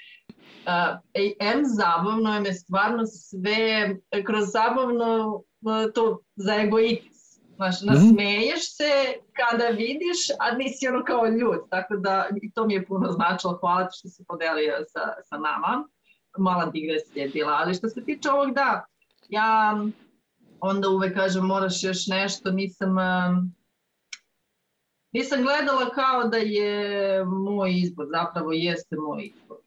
uh, 0.65 0.99
M 1.39 1.61
zabavno 1.65 2.35
je 2.35 2.53
stvarno 2.53 3.03
sve, 3.05 3.95
kroz 4.25 4.45
zabavno 4.51 5.35
uh, 5.35 5.93
to 5.93 6.19
za 6.35 6.55
egoitis. 6.55 7.15
Znaš, 7.55 7.81
mhm. 7.81 7.93
nasmeješ 7.93 8.75
se 8.75 8.91
kada 9.33 9.67
vidiš, 9.67 10.19
a 10.39 10.55
nisi 10.57 10.87
ono 10.87 11.03
kao 11.03 11.27
ljud. 11.27 11.59
Tako 11.69 11.95
da 11.95 12.27
i 12.41 12.51
to 12.51 12.65
mi 12.65 12.73
je 12.73 12.85
puno 12.85 13.11
značilo. 13.11 13.57
Hvala 13.59 13.89
što 13.93 14.09
si 14.09 14.23
podelio 14.27 14.73
sa, 14.87 14.99
sa 15.23 15.37
nama. 15.37 15.87
Mala 16.37 16.65
digresija 16.65 17.23
je 17.23 17.29
bila. 17.29 17.51
Ali 17.51 17.73
što 17.73 17.89
se 17.89 18.05
tiče 18.05 18.29
ovog, 18.29 18.53
da, 18.53 18.85
ja 19.29 19.77
onda 20.59 20.89
uvek 20.89 21.15
kažem 21.15 21.45
moraš 21.45 21.83
još 21.83 22.07
nešto, 22.07 22.51
nisam... 22.51 22.89
Um, 22.89 23.54
nisam 25.15 25.43
gledala 25.43 25.89
kao 25.89 26.27
da 26.27 26.37
je 26.37 27.25
moj 27.25 27.71
izbor, 27.79 28.07
zapravo 28.11 28.51
jeste 28.51 28.95
moj 28.95 29.23
izbor. 29.23 29.57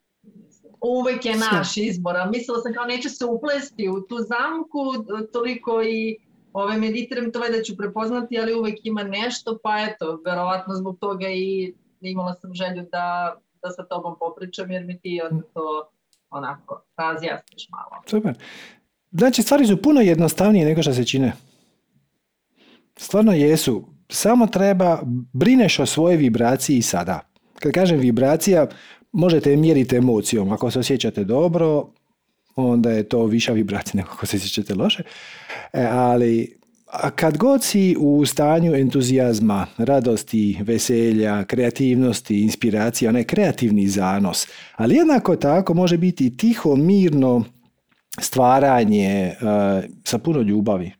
Uvek 0.80 1.24
je 1.24 1.36
naš 1.36 1.76
izbor, 1.76 2.16
a 2.16 2.30
mislila 2.30 2.60
sam 2.60 2.72
kao 2.74 2.84
neću 2.84 3.08
se 3.08 3.24
uplesti 3.24 3.88
u 3.88 4.00
tu 4.00 4.16
zamku, 4.18 4.82
toliko 5.32 5.82
i 5.82 6.16
ove 6.52 6.76
meditiram 6.76 7.32
to 7.32 7.38
da 7.38 7.62
ću 7.62 7.76
prepoznati, 7.76 8.38
ali 8.38 8.54
uvek 8.54 8.78
ima 8.82 9.02
nešto, 9.02 9.58
pa 9.62 9.78
eto, 9.80 10.20
verovatno 10.24 10.74
zbog 10.74 10.98
toga 11.00 11.28
i 11.28 11.74
imala 12.00 12.34
sam 12.34 12.54
želju 12.54 12.86
da, 12.92 13.36
da 13.62 13.70
sa 13.70 13.84
tobom 13.84 14.14
popričam, 14.18 14.70
jer 14.70 14.84
mi 14.84 15.00
ti 15.00 15.20
onda 15.30 15.42
to 15.54 15.88
onako 16.30 16.82
razjasniš 16.96 17.68
malo. 17.70 18.02
Super. 18.06 18.34
Znači, 19.10 19.42
stvari 19.42 19.66
su 19.66 19.82
puno 19.82 20.00
jednostavnije 20.00 20.66
nego 20.66 20.82
što 20.82 20.92
se 20.92 21.04
čine. 21.04 21.32
Stvarno 22.96 23.32
jesu 23.32 23.97
samo 24.08 24.46
treba, 24.46 25.00
brineš 25.32 25.78
o 25.78 25.86
svojoj 25.86 26.16
vibraciji 26.16 26.82
sada. 26.82 27.20
Kad 27.58 27.72
kažem 27.72 27.98
vibracija, 27.98 28.66
možete 29.12 29.56
mjeriti 29.56 29.96
emocijom. 29.96 30.52
Ako 30.52 30.70
se 30.70 30.78
osjećate 30.78 31.24
dobro, 31.24 31.88
onda 32.56 32.90
je 32.90 33.08
to 33.08 33.24
viša 33.24 33.52
vibracija 33.52 33.92
nego 33.94 34.08
ako 34.12 34.26
se 34.26 34.36
osjećate 34.36 34.74
loše. 34.74 35.02
E, 35.72 35.86
ali 35.90 36.58
kad 37.14 37.36
god 37.36 37.62
si 37.62 37.96
u 37.98 38.26
stanju 38.26 38.74
entuzijazma, 38.74 39.66
radosti, 39.78 40.58
veselja, 40.60 41.44
kreativnosti, 41.44 42.42
inspiracije, 42.42 43.08
onaj 43.08 43.24
kreativni 43.24 43.88
zanos, 43.88 44.46
ali 44.76 44.94
jednako 44.94 45.36
tako 45.36 45.74
može 45.74 45.98
biti 45.98 46.36
tiho, 46.36 46.76
mirno 46.76 47.44
stvaranje 48.20 49.32
uh, 49.40 49.84
sa 50.04 50.18
puno 50.18 50.40
ljubavi. 50.40 50.92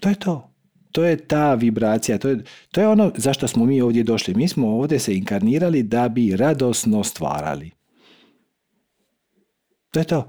To 0.00 0.08
je 0.08 0.14
to 0.14 0.55
to 0.96 1.04
je 1.04 1.16
ta 1.16 1.54
vibracija, 1.54 2.18
to 2.18 2.28
je, 2.28 2.44
to 2.72 2.80
je 2.80 2.88
ono 2.88 3.12
zašto 3.16 3.48
smo 3.48 3.64
mi 3.64 3.80
ovdje 3.80 4.02
došli. 4.02 4.34
Mi 4.34 4.48
smo 4.48 4.68
ovdje 4.68 4.98
se 4.98 5.14
inkarnirali 5.14 5.82
da 5.82 6.08
bi 6.08 6.36
radosno 6.36 7.04
stvarali. 7.04 7.70
To 9.90 9.98
je 10.00 10.04
to. 10.04 10.26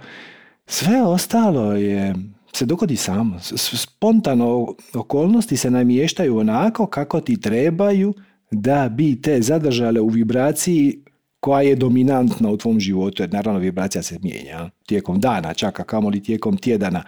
Sve 0.66 1.02
ostalo 1.02 1.74
je, 1.74 2.16
se 2.54 2.66
dogodi 2.66 2.96
samo. 2.96 3.40
Spontano 3.56 4.76
okolnosti 4.94 5.58
se 5.58 5.72
namještaju 5.72 6.38
onako 6.38 6.88
kako 6.88 7.22
ti 7.22 7.42
trebaju 7.42 8.14
da 8.52 8.90
bi 8.90 9.22
te 9.22 9.42
zadržale 9.42 10.02
u 10.02 10.08
vibraciji 10.08 11.04
koja 11.40 11.62
je 11.62 11.76
dominantna 11.76 12.50
u 12.50 12.58
tvom 12.58 12.80
životu, 12.80 13.24
jer 13.24 13.34
naravno 13.34 13.60
vibracija 13.60 14.02
se 14.02 14.20
mijenja 14.22 14.70
tijekom 14.86 15.20
dana, 15.20 15.54
čak 15.54 15.80
a 15.80 15.84
kamoli 15.84 16.24
tijekom 16.24 16.58
tjedana. 16.58 17.04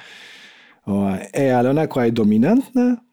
E, 1.34 1.52
ali 1.52 1.70
ona 1.70 1.88
koja 1.88 2.06
je 2.06 2.12
dominantna, 2.12 3.09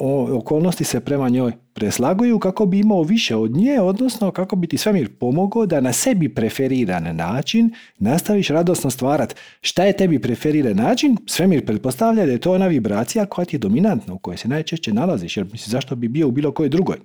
okolnosti 0.00 0.84
se 0.84 1.00
prema 1.00 1.28
njoj 1.28 1.52
preslaguju 1.72 2.38
kako 2.38 2.66
bi 2.66 2.78
imao 2.78 3.02
više 3.02 3.36
od 3.36 3.56
nje, 3.56 3.80
odnosno 3.80 4.30
kako 4.30 4.56
bi 4.56 4.66
ti 4.66 4.78
svemir 4.78 5.16
pomogao 5.18 5.66
da 5.66 5.80
na 5.80 5.92
sebi 5.92 6.34
preferiran 6.34 7.16
način 7.16 7.74
nastaviš 7.98 8.48
radosno 8.48 8.90
stvarat. 8.90 9.36
Šta 9.60 9.84
je 9.84 9.96
tebi 9.96 10.18
preferiran 10.18 10.76
način? 10.76 11.16
Svemir 11.26 11.66
pretpostavlja 11.66 12.26
da 12.26 12.32
je 12.32 12.38
to 12.38 12.52
ona 12.52 12.66
vibracija 12.66 13.26
koja 13.26 13.44
ti 13.44 13.56
je 13.56 13.60
dominantna, 13.60 14.14
u 14.14 14.18
kojoj 14.18 14.36
se 14.36 14.48
najčešće 14.48 14.92
nalaziš, 14.92 15.36
jer 15.36 15.46
misli 15.52 15.70
zašto 15.70 15.96
bi 15.96 16.08
bio 16.08 16.28
u 16.28 16.30
bilo 16.30 16.52
kojoj 16.52 16.68
drugoj. 16.68 16.96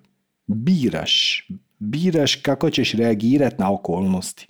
Biraš, 0.48 1.48
biraš 1.80 2.36
kako 2.36 2.70
ćeš 2.70 2.94
reagirati 2.94 3.56
na 3.60 3.74
okolnosti. 3.74 4.48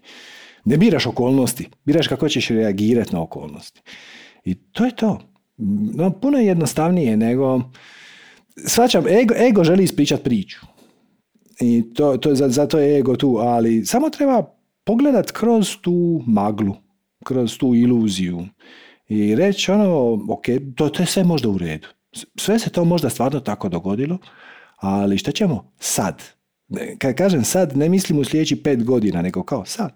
Ne 0.66 0.78
biraš 0.78 1.06
okolnosti, 1.06 1.70
biraš 1.86 2.08
kako 2.08 2.30
ćeš 2.30 2.48
reagirati 2.48 3.14
na 3.14 3.22
okolnosti. 3.22 3.82
I 4.46 4.56
to 4.56 4.86
je 4.86 4.96
to. 4.96 5.20
No, 5.94 6.12
puno 6.12 6.38
je 6.38 6.46
jednostavnije 6.46 7.18
nego 7.18 7.62
svačam, 8.66 9.08
ego, 9.08 9.36
ego 9.50 9.64
želi 9.64 9.84
ispričati 9.84 10.24
priču. 10.24 10.60
I 11.60 11.94
to, 11.94 12.18
to, 12.18 12.36
zato 12.36 12.80
je 12.80 13.00
ego 13.00 13.16
tu, 13.16 13.38
ali 13.38 13.86
samo 13.86 14.10
treba 14.10 14.44
pogledat 14.84 15.32
kroz 15.32 15.78
tu 15.82 16.24
maglu, 16.28 16.76
kroz 17.24 17.58
tu 17.58 17.76
iluziju 17.76 18.46
i 19.08 19.36
reći 19.36 19.72
ono, 19.72 20.20
ok, 20.30 20.46
to, 20.76 20.90
to 20.90 21.04
je 21.04 21.08
sve 21.08 21.24
možda 21.24 21.50
u 21.50 21.58
redu. 21.58 21.88
Sve 22.36 22.60
se 22.60 22.70
to 22.70 22.86
možda 22.86 23.10
stvarno 23.10 23.40
tako 23.40 23.70
dogodilo, 23.70 24.18
ali 24.76 25.18
šta 25.18 25.32
ćemo 25.32 25.72
sad? 25.80 26.24
Kad 26.98 27.16
kažem 27.16 27.44
sad, 27.44 27.78
ne 27.78 27.90
mislim 27.90 28.20
u 28.20 28.24
sljedeći 28.24 28.64
pet 28.64 28.84
godina, 28.84 29.22
nego 29.22 29.44
kao 29.44 29.66
sad. 29.66 29.92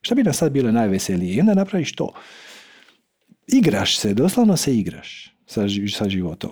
Šta 0.00 0.14
bi 0.14 0.22
nam 0.22 0.34
sad 0.34 0.52
bilo 0.52 0.72
najveselije? 0.72 1.34
I 1.34 1.40
onda 1.40 1.54
napraviš 1.54 1.94
to. 1.94 2.12
Igraš 3.46 3.98
se, 3.98 4.14
doslovno 4.14 4.56
se 4.56 4.76
igraš 4.76 5.36
sa, 5.46 5.62
sa 5.96 6.08
životom. 6.08 6.50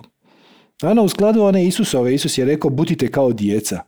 Ano, 0.83 1.03
u 1.03 1.09
skladu 1.09 1.41
one 1.41 1.65
Isusove, 1.65 2.15
Isus 2.15 2.37
je 2.37 2.45
rekao 2.45 2.69
budite 2.69 3.11
kao 3.11 3.33
djeca. 3.33 3.83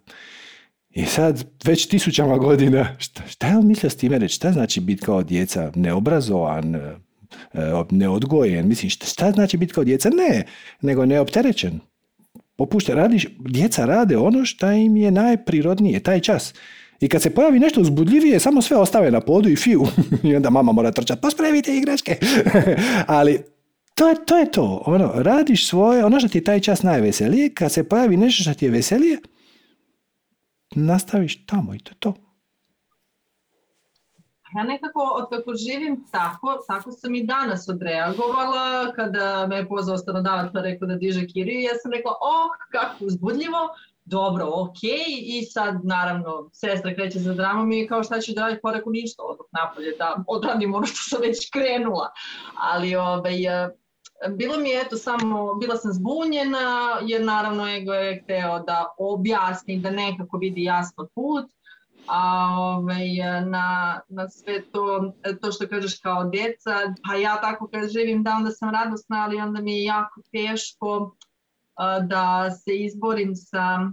I 0.90 1.06
sad, 1.06 1.44
već 1.64 1.88
tisućama 1.88 2.38
godina, 2.38 2.96
šta, 2.98 3.22
šta 3.28 3.48
je 3.48 3.58
on 3.58 3.68
mislio 3.68 3.90
s 3.90 3.96
time 3.96 4.18
reći? 4.18 4.36
Šta 4.36 4.52
znači 4.52 4.80
biti 4.80 5.02
kao 5.02 5.24
djeca? 5.24 5.72
Neobrazovan, 5.76 6.76
e, 6.76 6.80
neodgojen? 7.92 8.68
Mislim, 8.68 8.90
šta, 8.90 9.06
šta 9.06 9.32
znači 9.32 9.58
biti 9.58 9.74
kao 9.74 9.84
djeca? 9.84 10.10
Ne, 10.10 10.44
nego 10.82 11.06
neopterećen. 11.06 11.80
Popušte, 12.56 12.96
radiš, 12.96 13.28
djeca 13.40 13.86
rade 13.86 14.18
ono 14.18 14.46
što 14.46 14.72
im 14.72 14.98
je 14.98 15.12
najprirodnije, 15.12 16.00
taj 16.00 16.20
čas. 16.20 16.54
I 17.00 17.08
kad 17.08 17.22
se 17.22 17.30
pojavi 17.30 17.60
nešto 17.60 17.82
uzbudljivije, 17.82 18.40
samo 18.40 18.62
sve 18.62 18.78
ostave 18.78 19.12
na 19.12 19.22
podu 19.22 19.50
i 19.50 19.56
fiju. 19.56 19.86
I 20.24 20.36
onda 20.36 20.50
mama 20.50 20.72
mora 20.72 20.92
trčati, 20.92 21.22
pospremite 21.22 21.78
igračke. 21.78 22.18
Ali 23.08 23.55
to 23.96 24.10
je, 24.10 24.26
to 24.26 24.38
je 24.38 24.52
to. 24.52 24.84
Ono, 24.86 25.12
radiš 25.16 25.70
svoje, 25.70 26.06
ono 26.06 26.20
što 26.20 26.30
ti 26.30 26.38
je 26.38 26.44
taj 26.44 26.60
čas 26.60 26.84
najveselije, 26.84 27.54
kad 27.54 27.72
se 27.72 27.90
pojavi 27.90 28.18
nešto 28.18 28.44
što 28.44 28.54
ti 28.54 28.66
je 28.66 28.72
veselije, 28.72 29.20
nastaviš 30.76 31.46
tamo 31.46 31.74
i 31.76 31.80
to 31.80 31.92
je 31.92 31.96
to. 32.00 32.14
Ja 34.56 34.64
nekako, 34.64 35.00
od 35.00 35.30
kako 35.30 35.54
živim 35.56 36.06
tako, 36.12 36.58
tako 36.68 36.92
sam 36.92 37.16
i 37.16 37.26
danas 37.26 37.70
odreagovala 37.70 38.92
kada 38.96 39.48
me 39.48 39.56
je 39.56 39.68
pozvao 39.68 39.98
stanodavac 39.98 40.52
pa 40.54 40.62
rekao 40.62 40.88
da 40.88 40.96
diže 40.96 41.28
kiriju. 41.28 41.62
Ja 41.62 41.76
sam 41.84 41.92
rekla, 41.92 42.12
oh, 42.12 42.50
kako 42.72 43.06
uzbudljivo, 43.06 43.60
dobro, 44.06 44.46
ok, 44.54 44.84
i 45.22 45.46
sad 45.46 45.86
naravno 45.86 46.50
sestra 46.54 46.96
kreće 46.96 47.20
za 47.20 47.34
dramom 47.34 47.72
i 47.72 47.88
kao 47.88 48.04
šta 48.04 48.22
ću 48.22 48.34
da 48.34 48.42
radi, 48.42 48.60
pa 48.62 48.74
ništa, 48.86 49.24
odluk 49.24 49.48
napolje, 49.52 49.92
da 49.98 50.24
odradim 50.28 50.74
ono 50.74 50.86
što 50.86 51.10
sam 51.10 51.22
već 51.22 51.50
krenula. 51.52 52.12
Ali 52.56 52.96
ovaj, 52.96 53.36
bilo 54.30 54.58
mi 54.58 54.70
je 54.70 54.82
eto 54.82 54.98
samo, 54.98 55.54
bila 55.54 55.78
sam 55.78 55.94
zbunjena 55.94 57.00
jer 57.06 57.26
naravno 57.26 57.68
ego 57.68 57.94
je 57.94 58.22
hteo 58.24 58.60
da 58.60 58.96
objasni, 58.98 59.80
da 59.80 59.92
nekako 59.92 60.38
vidi 60.38 60.64
jasno 60.64 61.08
put, 61.16 61.46
a 62.08 62.48
ovaj, 62.60 63.08
na, 63.46 64.02
na 64.10 64.30
sve 64.30 64.62
to, 64.72 65.14
to 65.42 65.52
što 65.52 65.68
kažeš 65.68 66.00
kao 66.00 66.30
djeca, 66.30 66.72
pa 67.08 67.16
ja 67.16 67.42
tako 67.42 67.68
kad 67.68 67.90
živim 67.90 68.24
da 68.24 68.36
onda 68.36 68.52
sam 68.52 68.70
radosna, 68.70 69.24
ali 69.24 69.38
onda 69.38 69.62
mi 69.62 69.78
je 69.78 69.84
jako 69.84 70.22
teško 70.32 71.16
da 72.08 72.52
se 72.52 72.76
izborim 72.76 73.36
sa 73.36 73.92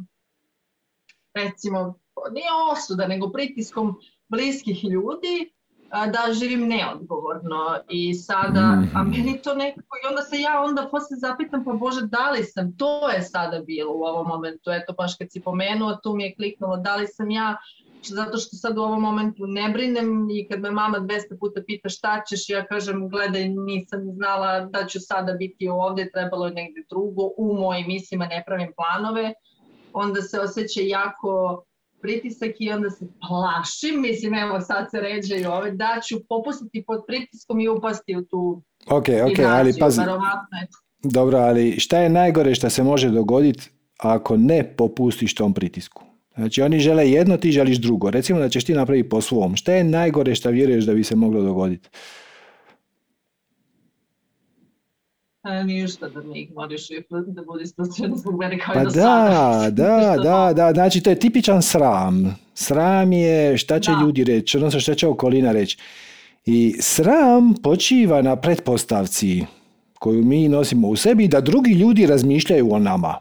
recimo, 1.34 1.98
nije 2.32 2.48
osuda, 2.72 3.06
nego 3.06 3.32
pritiskom 3.32 3.94
bliskih 4.28 4.84
ljudi, 4.84 5.51
da 5.93 6.32
živim 6.32 6.68
neodgovorno 6.68 7.78
i 7.88 8.14
sada, 8.14 8.82
a 8.95 9.03
mhm. 9.03 9.11
meni 9.11 9.40
to 9.43 9.55
nekako, 9.55 9.97
i 9.97 10.09
onda 10.09 10.22
se 10.22 10.40
ja 10.40 10.62
onda 10.62 10.88
poslije 10.90 11.18
zapitam, 11.18 11.64
pa 11.64 11.72
Bože, 11.72 12.01
da 12.03 12.30
li 12.30 12.45
sam, 12.45 12.76
to 12.76 13.09
je 13.09 13.22
sada 13.22 13.61
bilo 13.61 13.93
u 13.93 14.03
ovom 14.03 14.26
momentu, 14.28 14.70
eto 14.70 14.93
baš 14.93 15.16
kad 15.16 15.32
si 15.32 15.40
pomenuo, 15.40 15.99
tu 16.03 16.14
mi 16.14 16.24
je 16.24 16.34
kliknulo, 16.34 16.76
da 16.76 16.97
li 16.97 17.07
sam 17.07 17.30
ja, 17.30 17.57
zato 18.03 18.38
što 18.38 18.57
sad 18.57 18.78
u 18.78 18.82
ovom 18.82 19.03
momentu 19.03 19.47
ne 19.47 19.68
brinem 19.68 20.30
i 20.30 20.49
kad 20.49 20.61
me 20.61 20.70
mama 20.70 20.99
200 20.99 21.38
puta 21.40 21.61
pita 21.66 21.88
šta 21.88 22.22
ćeš, 22.28 22.49
ja 22.49 22.66
kažem, 22.66 23.09
gledaj, 23.09 23.49
nisam 23.49 24.01
znala 24.12 24.61
da 24.61 24.86
ću 24.86 25.01
sada 25.01 25.32
biti 25.32 25.68
ovdje, 25.68 26.11
trebalo 26.11 26.47
je 26.47 26.53
negdje 26.53 26.84
drugo, 26.90 27.30
u 27.36 27.55
mojim 27.55 27.86
mislima 27.86 28.26
ne 28.26 28.43
pravim 28.47 28.72
planove, 28.76 29.32
onda 29.93 30.22
se 30.22 30.40
osjeća 30.40 30.80
jako 30.82 31.64
pritisak 32.03 32.50
i 32.59 32.70
onda 32.70 32.90
se 32.90 33.07
plašim, 33.28 34.00
mislim 34.00 34.34
evo 34.34 34.61
sad 34.61 34.90
se 34.90 35.00
ređaju 35.00 35.50
ove, 35.50 35.70
da 35.70 36.00
ću 36.09 36.16
popustiti 36.28 36.84
pod 36.86 37.00
pritiskom 37.07 37.61
i 37.61 37.68
upasti 37.68 38.16
u 38.16 38.24
tu 38.24 38.62
Ok, 38.86 39.09
ok, 39.30 39.38
ali 39.46 39.72
pazi. 39.80 40.00
Dobro, 41.03 41.38
ali 41.38 41.80
šta 41.80 41.98
je 41.98 42.09
najgore 42.09 42.55
što 42.55 42.70
se 42.70 42.82
može 42.82 43.11
dogoditi 43.11 43.70
ako 43.98 44.36
ne 44.36 44.74
popustiš 44.76 45.34
tom 45.34 45.55
pritisku? 45.55 46.03
Znači 46.36 46.62
oni 46.62 46.80
žele 46.80 47.11
jedno, 47.11 47.36
ti 47.36 47.53
želiš 47.53 47.78
drugo. 47.78 48.11
Recimo 48.11 48.38
da 48.38 48.48
ćeš 48.48 48.64
ti 48.64 48.74
napraviti 48.74 49.09
po 49.09 49.20
svom. 49.20 49.57
Šta 49.57 49.72
je 49.72 49.84
najgore 49.84 50.34
što 50.34 50.50
vjeruješ 50.50 50.84
da 50.84 50.94
bi 50.94 51.05
se 51.05 51.16
moglo 51.16 51.42
dogoditi? 51.42 51.88
E, 51.88 51.98
ništa 55.51 56.09
da 56.09 56.22
mi 56.22 56.40
ignoriš 56.40 56.90
i 56.90 57.05
da 57.26 57.43
budi 57.43 57.66
zbog 58.16 58.38
mene 58.38 58.59
kao 58.59 58.74
pa 58.74 58.84
da, 58.84 59.70
da, 59.70 60.16
da, 60.22 60.53
da, 60.53 60.72
znači 60.72 61.01
to 61.01 61.11
je 61.11 61.18
tipičan 61.18 61.62
sram. 61.62 62.36
Sram 62.55 63.12
je 63.12 63.59
šta 63.59 63.80
će 63.80 63.90
ljudi 64.03 64.24
reći, 64.24 64.57
odnosno 64.57 64.80
šta 64.80 64.95
će 64.95 65.09
okolina 65.09 65.53
reći. 65.53 65.78
I 66.45 66.74
sram 66.80 67.55
počiva 67.62 68.22
na 68.22 68.36
pretpostavci 68.36 69.45
koju 69.99 70.24
mi 70.24 70.49
nosimo 70.49 70.88
u 70.88 70.97
sebi 70.97 71.28
da 71.28 71.40
drugi 71.40 71.72
ljudi 71.72 72.07
razmišljaju 72.07 72.72
o 72.72 72.78
nama. 72.78 73.14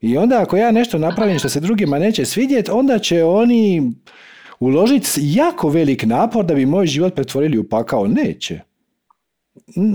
I 0.00 0.16
onda 0.16 0.42
ako 0.42 0.56
ja 0.56 0.70
nešto 0.70 0.98
napravim 0.98 1.38
što 1.38 1.48
se 1.48 1.60
drugima 1.60 1.98
neće 1.98 2.24
svidjeti, 2.24 2.70
onda 2.70 2.98
će 2.98 3.24
oni 3.24 3.92
uložiti 4.60 5.10
jako 5.22 5.68
velik 5.68 6.02
napor 6.02 6.44
da 6.44 6.54
bi 6.54 6.66
moj 6.66 6.86
život 6.86 7.14
pretvorili 7.14 7.58
u 7.58 7.68
pakao. 7.68 8.06
Neće 8.06 8.60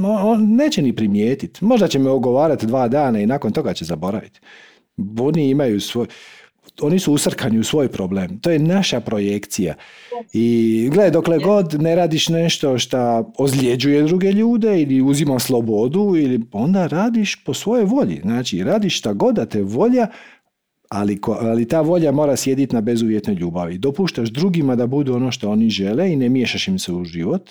on 0.03 0.55
neće 0.55 0.82
ni 0.82 0.95
primijetiti. 0.95 1.66
Možda 1.66 1.88
će 1.88 1.99
me 1.99 2.10
ogovarati 2.10 2.66
dva 2.66 2.88
dana 2.88 3.20
i 3.20 3.26
nakon 3.26 3.51
toga 3.51 3.74
će 3.74 3.86
zaboraviti. 3.86 4.39
Oni 5.20 5.49
imaju 5.49 5.82
svoj, 5.82 6.07
oni 6.82 6.99
su 6.99 7.14
usrkani 7.14 7.60
u 7.60 7.64
svoj 7.64 7.88
problem. 7.88 8.39
To 8.39 8.51
je 8.51 8.60
naša 8.60 8.99
projekcija. 8.99 9.76
I 10.34 10.89
gledaj, 10.91 11.12
dokle 11.12 11.39
god 11.39 11.82
ne 11.82 11.95
radiš 11.95 12.30
nešto 12.30 12.78
što 12.78 13.32
ozljeđuje 13.38 14.03
druge 14.03 14.32
ljude 14.32 14.82
ili 14.82 15.01
uzima 15.01 15.39
slobodu, 15.39 16.14
ili 16.18 16.41
onda 16.51 16.88
radiš 16.88 17.43
po 17.43 17.53
svojoj 17.53 17.86
volji. 17.86 18.20
Znači, 18.22 18.64
radiš 18.64 18.97
šta 18.97 19.14
god 19.14 19.36
da 19.36 19.45
te 19.45 19.62
volja, 19.62 20.07
ali, 20.89 21.20
ali 21.41 21.68
ta 21.68 21.82
volja 21.82 22.12
mora 22.12 22.36
sjediti 22.36 22.76
na 22.76 22.82
bezuvjetnoj 22.82 23.36
ljubavi. 23.36 23.78
Dopuštaš 23.78 24.30
drugima 24.30 24.76
da 24.76 24.88
budu 24.88 25.16
ono 25.16 25.32
što 25.32 25.49
oni 25.49 25.70
žele 25.70 26.14
i 26.14 26.16
ne 26.16 26.30
miješaš 26.30 26.68
im 26.68 26.80
se 26.80 26.93
u 26.93 27.05
život 27.05 27.49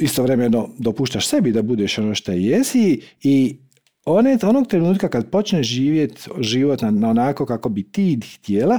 istovremeno 0.00 0.68
dopuštaš 0.78 1.28
sebi 1.28 1.52
da 1.52 1.62
budeš 1.62 1.98
ono 1.98 2.14
što 2.14 2.32
jesi 2.32 3.00
i 3.22 3.56
one, 4.04 4.38
onog 4.42 4.66
trenutka 4.66 5.08
kad 5.08 5.30
počneš 5.30 5.66
živjeti 5.66 6.22
život 6.40 6.80
na, 6.82 7.10
onako 7.10 7.46
kako 7.46 7.68
bi 7.68 7.82
ti 7.82 8.20
htjela, 8.34 8.78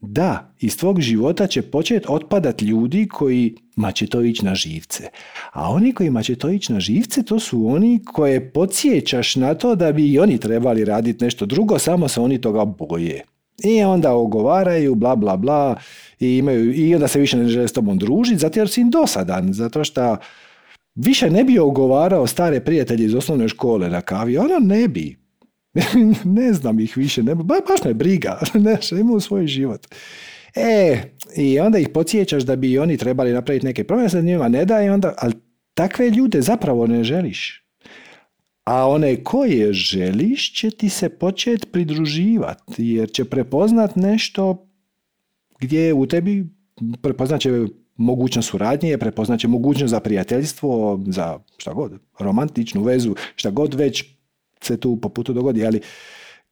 da, 0.00 0.54
iz 0.60 0.76
tvog 0.76 1.00
života 1.00 1.46
će 1.46 1.62
početi 1.62 2.06
otpadat 2.08 2.62
ljudi 2.62 3.08
koji 3.08 3.54
će 3.94 4.06
to 4.06 4.22
ići 4.22 4.44
na 4.44 4.54
živce. 4.54 5.08
A 5.52 5.70
oni 5.70 5.92
koji 5.92 6.22
će 6.22 6.34
to 6.34 6.50
ići 6.50 6.72
na 6.72 6.80
živce, 6.80 7.22
to 7.22 7.40
su 7.40 7.66
oni 7.66 8.00
koje 8.04 8.52
podsjećaš 8.52 9.36
na 9.36 9.54
to 9.54 9.74
da 9.74 9.92
bi 9.92 10.12
i 10.12 10.18
oni 10.18 10.38
trebali 10.38 10.84
raditi 10.84 11.24
nešto 11.24 11.46
drugo, 11.46 11.78
samo 11.78 12.08
se 12.08 12.20
oni 12.20 12.40
toga 12.40 12.64
boje. 12.64 13.24
I 13.64 13.82
onda 13.82 14.14
ogovaraju, 14.14 14.94
bla, 14.94 15.16
bla, 15.16 15.36
bla, 15.36 15.76
i, 16.20 16.36
imaju, 16.36 16.74
i 16.74 16.94
onda 16.94 17.08
se 17.08 17.20
više 17.20 17.36
ne 17.36 17.48
žele 17.48 17.68
s 17.68 17.72
tobom 17.72 17.98
družiti, 17.98 18.38
zato 18.38 18.60
jer 18.60 18.68
si 18.68 18.80
im 18.80 18.90
dosadan, 18.90 19.52
zato 19.52 19.84
što 19.84 20.16
više 20.94 21.30
ne 21.30 21.44
bi 21.44 21.58
ogovarao 21.58 22.26
stare 22.26 22.60
prijatelje 22.60 23.04
iz 23.04 23.14
osnovne 23.14 23.48
škole 23.48 23.88
na 23.88 24.00
kavi, 24.00 24.38
ono 24.38 24.58
ne 24.60 24.88
bi. 24.88 25.16
ne 26.38 26.52
znam 26.52 26.80
ih 26.80 26.96
više, 26.96 27.22
ne, 27.22 27.34
ba, 27.34 27.44
baš 27.44 27.84
me 27.84 27.94
briga, 27.94 28.40
ne, 28.54 28.78
imaju 29.00 29.20
svoj 29.20 29.46
život. 29.46 29.86
E, 30.54 31.02
i 31.36 31.60
onda 31.60 31.78
ih 31.78 31.88
podsjećaš 31.88 32.42
da 32.42 32.56
bi 32.56 32.78
oni 32.78 32.96
trebali 32.96 33.32
napraviti 33.32 33.66
neke 33.66 33.84
promjene, 33.84 34.08
se 34.08 34.22
njima 34.22 34.48
ne 34.48 34.64
da 34.64 34.82
i 34.82 34.88
onda, 34.88 35.14
ali 35.18 35.34
takve 35.74 36.10
ljude 36.10 36.40
zapravo 36.42 36.86
ne 36.86 37.04
želiš. 37.04 37.64
A 38.64 38.88
one 38.88 39.24
koje 39.24 39.72
želiš 39.72 40.54
će 40.54 40.70
ti 40.70 40.88
se 40.88 41.08
početi 41.08 41.66
pridruživati, 41.66 42.86
jer 42.86 43.10
će 43.10 43.24
prepoznat 43.24 43.96
nešto 43.96 44.67
gdje 45.58 45.94
u 45.94 46.06
tebi 46.06 46.46
prepoznat 47.02 47.40
će 47.40 47.50
mogućnost 47.96 48.48
suradnje, 48.48 48.98
prepoznat 48.98 49.40
će 49.40 49.48
mogućnost 49.48 49.90
za 49.90 50.00
prijateljstvo, 50.00 51.00
za 51.06 51.38
šta 51.56 51.72
god, 51.72 51.92
romantičnu 52.18 52.82
vezu, 52.82 53.14
šta 53.36 53.50
god 53.50 53.74
već 53.74 54.04
se 54.62 54.76
tu 54.76 54.96
po 55.00 55.08
putu 55.08 55.32
dogodi, 55.32 55.66
ali 55.66 55.80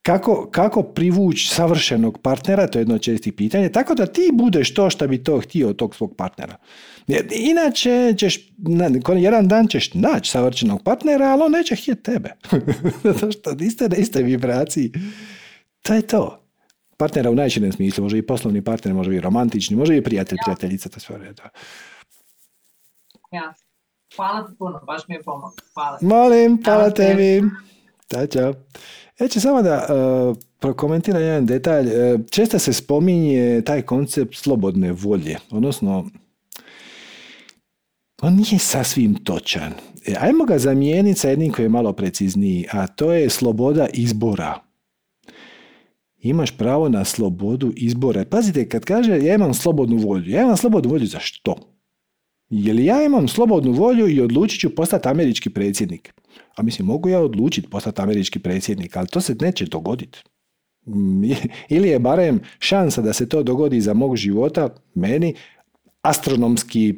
kako, 0.03 0.49
kako 0.51 0.83
privući 0.83 1.49
savršenog 1.49 2.19
partnera, 2.19 2.67
to 2.67 2.79
je 2.79 2.81
jedno 2.81 2.95
od 2.95 3.01
čestih 3.01 3.33
pitanja, 3.33 3.69
tako 3.69 3.95
da 3.95 4.07
ti 4.07 4.31
budeš 4.33 4.75
to 4.75 4.91
što 4.91 5.09
bi 5.09 5.25
to 5.25 5.41
htio 5.41 5.69
od 5.69 5.77
tog 5.77 5.95
svog 5.95 6.17
partnera. 6.17 6.57
Inače 7.33 8.15
ćeš, 8.19 8.53
jedan 9.17 9.49
dan 9.49 9.69
ćeš 9.69 9.95
naći 9.95 10.31
savršenog 10.31 10.83
partnera, 10.83 11.27
ali 11.27 11.43
on 11.43 11.53
neće 11.53 11.77
htjeti 11.77 12.03
tebe. 12.03 12.33
Zato 13.05 13.33
što 13.33 13.55
niste 13.55 13.89
na 13.89 13.97
iste 13.97 14.23
vibraciji. 14.23 14.93
To 15.83 15.95
je 15.95 16.03
to 16.03 16.46
partnera 16.97 17.31
u 17.31 17.35
najširem 17.35 17.73
smislu, 17.73 18.05
može 18.05 18.19
i 18.19 18.27
poslovni 18.27 18.65
partner, 18.65 18.95
može 18.95 19.15
i 19.15 19.21
romantični, 19.21 19.77
može 19.77 19.97
i 19.97 20.03
prijatelj, 20.03 20.39
prijateljica, 20.45 20.89
to 20.89 21.01
sve 21.01 21.19
redu. 21.19 21.43
Ja. 23.33 23.55
Hvala 24.17 24.47
ti 24.47 24.53
puno, 24.59 24.81
baš 24.87 25.09
mi 25.09 25.15
je 25.15 25.23
pomoglo. 25.23 25.53
Hvala. 25.75 25.99
Molim, 26.01 26.63
hvala 26.65 26.91
tebi. 26.91 27.43
Da, 28.11 28.27
čao. 28.27 28.55
Ja 29.21 29.29
ću 29.29 29.41
samo 29.41 29.63
da 29.63 29.87
uh, 29.89 30.37
prokomentiram 30.59 31.23
jedan 31.23 31.47
detalj. 31.47 31.87
Uh, 31.87 32.21
često 32.31 32.59
se 32.59 32.73
spominje 32.73 33.63
taj 33.67 33.83
koncept 33.83 34.35
slobodne 34.35 34.93
volje, 34.93 35.37
odnosno 35.51 36.11
on 38.23 38.35
nije 38.35 38.59
sasvim 38.59 39.15
točan. 39.25 39.73
E, 40.07 40.15
ajmo 40.21 40.45
ga 40.45 40.59
zamijeniti 40.59 41.21
sa 41.21 41.29
jednim 41.29 41.53
koji 41.53 41.65
je 41.65 41.69
malo 41.69 41.93
precizniji, 41.93 42.67
a 42.73 42.87
to 42.87 43.13
je 43.13 43.31
sloboda 43.31 43.87
izbora 43.93 44.66
imaš 46.29 46.57
pravo 46.57 46.89
na 46.89 47.05
slobodu 47.05 47.73
izbora. 47.77 48.25
Pazite, 48.25 48.69
kad 48.69 48.85
kaže 48.85 49.19
ja 49.25 49.35
imam 49.35 49.55
slobodnu 49.55 49.97
volju, 49.97 50.31
ja 50.31 50.43
imam 50.43 50.57
slobodnu 50.57 50.91
volju 50.91 51.07
za 51.07 51.19
što? 51.21 51.57
Je 52.51 52.85
ja 52.85 53.05
imam 53.05 53.29
slobodnu 53.29 53.73
volju 53.73 54.09
i 54.09 54.21
odlučit 54.21 54.61
ću 54.61 54.75
postati 54.75 55.09
američki 55.09 55.51
predsjednik? 55.51 56.15
A 56.57 56.63
mislim, 56.63 56.87
mogu 56.87 57.09
ja 57.09 57.21
odlučiti 57.21 57.69
postati 57.69 58.03
američki 58.03 58.39
predsjednik, 58.39 58.97
ali 58.97 59.07
to 59.07 59.21
se 59.21 59.37
neće 59.41 59.65
dogoditi. 59.65 60.23
Mm, 60.87 61.25
ili 61.69 61.89
je 61.89 61.99
barem 61.99 62.41
šansa 62.59 63.03
da 63.03 63.13
se 63.13 63.29
to 63.29 63.43
dogodi 63.43 63.81
za 63.81 63.95
mog 63.95 64.17
života, 64.17 64.69
meni, 64.95 65.35
astronomski 66.03 66.95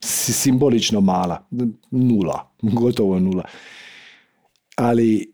simbolično 0.00 1.00
mala. 1.00 1.48
Nula. 1.90 2.50
Gotovo 2.62 3.18
nula. 3.18 3.44
Ali 4.76 5.32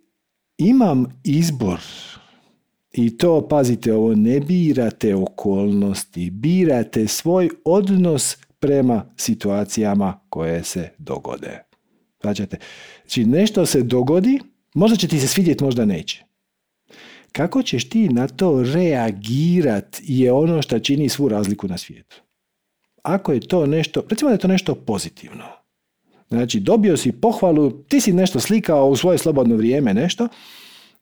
imam 0.59 1.21
izbor 1.25 1.81
I 2.97 3.17
to, 3.19 3.49
pazite, 3.49 3.95
ovo 3.95 4.15
ne 4.15 4.41
birate 4.41 5.15
okolnosti, 5.15 6.31
birate 6.31 7.07
svoj 7.07 7.49
odnos 7.65 8.37
prema 8.59 9.05
situacijama 9.17 10.21
koje 10.29 10.65
se 10.65 10.89
dogode. 10.99 11.65
Znači, 12.21 13.25
nešto 13.25 13.67
se 13.67 13.83
dogodi, 13.83 14.41
možda 14.75 14.97
će 14.97 15.09
ti 15.09 15.21
se 15.21 15.29
svidjeti, 15.29 15.65
možda 15.65 15.85
neće. 15.85 16.25
Kako 17.33 17.63
ćeš 17.63 17.89
ti 17.89 18.09
na 18.09 18.29
to 18.29 18.63
reagirat 18.75 20.01
je 20.03 20.33
ono 20.33 20.63
što 20.63 20.79
čini 20.79 21.09
svu 21.09 21.29
razliku 21.29 21.69
na 21.69 21.79
svijetu. 21.79 22.23
Ako 23.03 23.33
je 23.33 23.41
to 23.41 23.67
nešto, 23.67 24.05
recimo 24.09 24.29
da 24.29 24.35
je 24.35 24.39
to 24.39 24.49
nešto 24.49 24.75
pozitivno. 24.75 25.45
Znači, 26.29 26.61
dobio 26.61 26.97
si 26.97 27.13
pohvalu, 27.13 27.71
ti 27.71 28.01
si 28.01 28.13
nešto 28.13 28.41
slikao 28.41 28.89
u 28.89 28.97
svoje 28.97 29.19
slobodno 29.19 29.57
vrijeme, 29.57 29.95
nešto, 29.95 30.29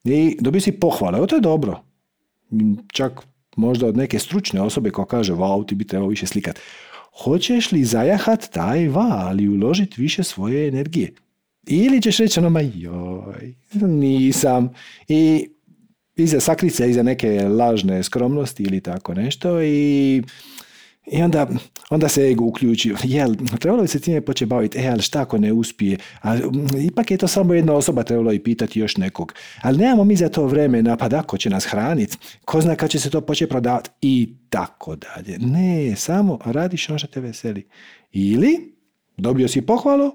i 0.04 0.36
dobio 0.40 0.60
si 0.60 0.72
pohvale. 0.72 1.20
O, 1.20 1.26
to 1.26 1.36
je 1.36 1.40
dobro. 1.40 1.82
Čak 2.92 3.20
možda 3.56 3.86
od 3.86 3.96
neke 3.96 4.18
stručne 4.18 4.60
osobe 4.60 4.90
koja 4.90 5.06
kaže, 5.06 5.32
wow, 5.32 5.66
ti 5.66 5.74
bi 5.74 5.86
trebao 5.86 6.08
više 6.08 6.26
slikat. 6.26 6.58
Hoćeš 7.24 7.72
li 7.72 7.84
zajahat 7.84 8.48
taj 8.52 8.88
val 8.88 9.40
i 9.40 9.48
uložiti 9.48 10.02
više 10.02 10.22
svoje 10.22 10.68
energije? 10.68 11.12
Ili 11.66 12.02
ćeš 12.02 12.18
reći 12.18 12.40
ono, 12.40 12.50
ma 12.50 12.60
joj, 12.60 13.54
nisam. 13.74 14.70
I 15.08 15.48
iza 16.16 16.40
sakrice, 16.40 16.90
iza 16.90 17.02
neke 17.02 17.48
lažne 17.48 18.02
skromnosti 18.02 18.62
ili 18.62 18.80
tako 18.80 19.14
nešto 19.14 19.62
i 19.62 20.22
i 21.06 21.22
onda, 21.22 21.46
onda 21.90 22.08
se 22.08 22.28
ego 22.28 22.44
uključi. 22.44 22.94
Jel, 23.04 23.34
trebalo 23.60 23.82
bi 23.82 23.88
se 23.88 24.00
time 24.00 24.20
početi 24.20 24.48
baviti, 24.48 24.78
e, 24.78 24.88
ali 24.88 25.02
šta 25.02 25.20
ako 25.20 25.38
ne 25.38 25.52
uspije? 25.52 25.98
A, 26.22 26.36
ipak 26.86 27.10
je 27.10 27.16
to 27.16 27.28
samo 27.28 27.54
jedna 27.54 27.72
osoba, 27.72 28.02
trebalo 28.02 28.32
i 28.32 28.38
pitati 28.38 28.80
još 28.80 28.96
nekog. 28.96 29.34
Ali 29.62 29.78
nemamo 29.78 30.04
mi 30.04 30.16
za 30.16 30.28
to 30.28 30.46
vremena, 30.46 30.96
pa 30.96 31.08
da, 31.08 31.22
ko 31.22 31.36
će 31.38 31.50
nas 31.50 31.64
hraniti? 31.64 32.16
Ko 32.44 32.60
zna 32.60 32.76
kad 32.76 32.90
će 32.90 33.00
se 33.00 33.10
to 33.10 33.20
početi 33.20 33.50
prodavati? 33.50 33.90
I 34.02 34.34
tako 34.48 34.96
dalje. 34.96 35.38
Ne, 35.38 35.96
samo 35.96 36.38
radiš 36.44 36.88
ono 36.88 36.98
što 36.98 37.06
te 37.06 37.20
veseli. 37.20 37.68
Ili 38.12 38.74
dobio 39.16 39.48
si 39.48 39.62
pohvalu 39.62 40.12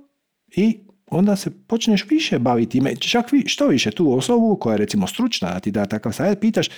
i 0.55 0.79
onda 1.11 1.35
se 1.35 1.51
počneš 1.67 2.05
više 2.09 2.39
baviti 2.39 2.77
ime, 2.77 2.95
čak 2.95 3.31
vi, 3.31 3.43
što 3.47 3.67
više 3.67 3.91
tu 3.91 4.13
osobu 4.13 4.57
koja 4.61 4.73
je 4.73 4.77
recimo 4.77 5.07
stručna 5.07 5.53
da 5.53 5.59
ti 5.59 5.71
da 5.71 5.85
takav 5.85 6.11
savjet, 6.11 6.39
pitaš 6.39 6.69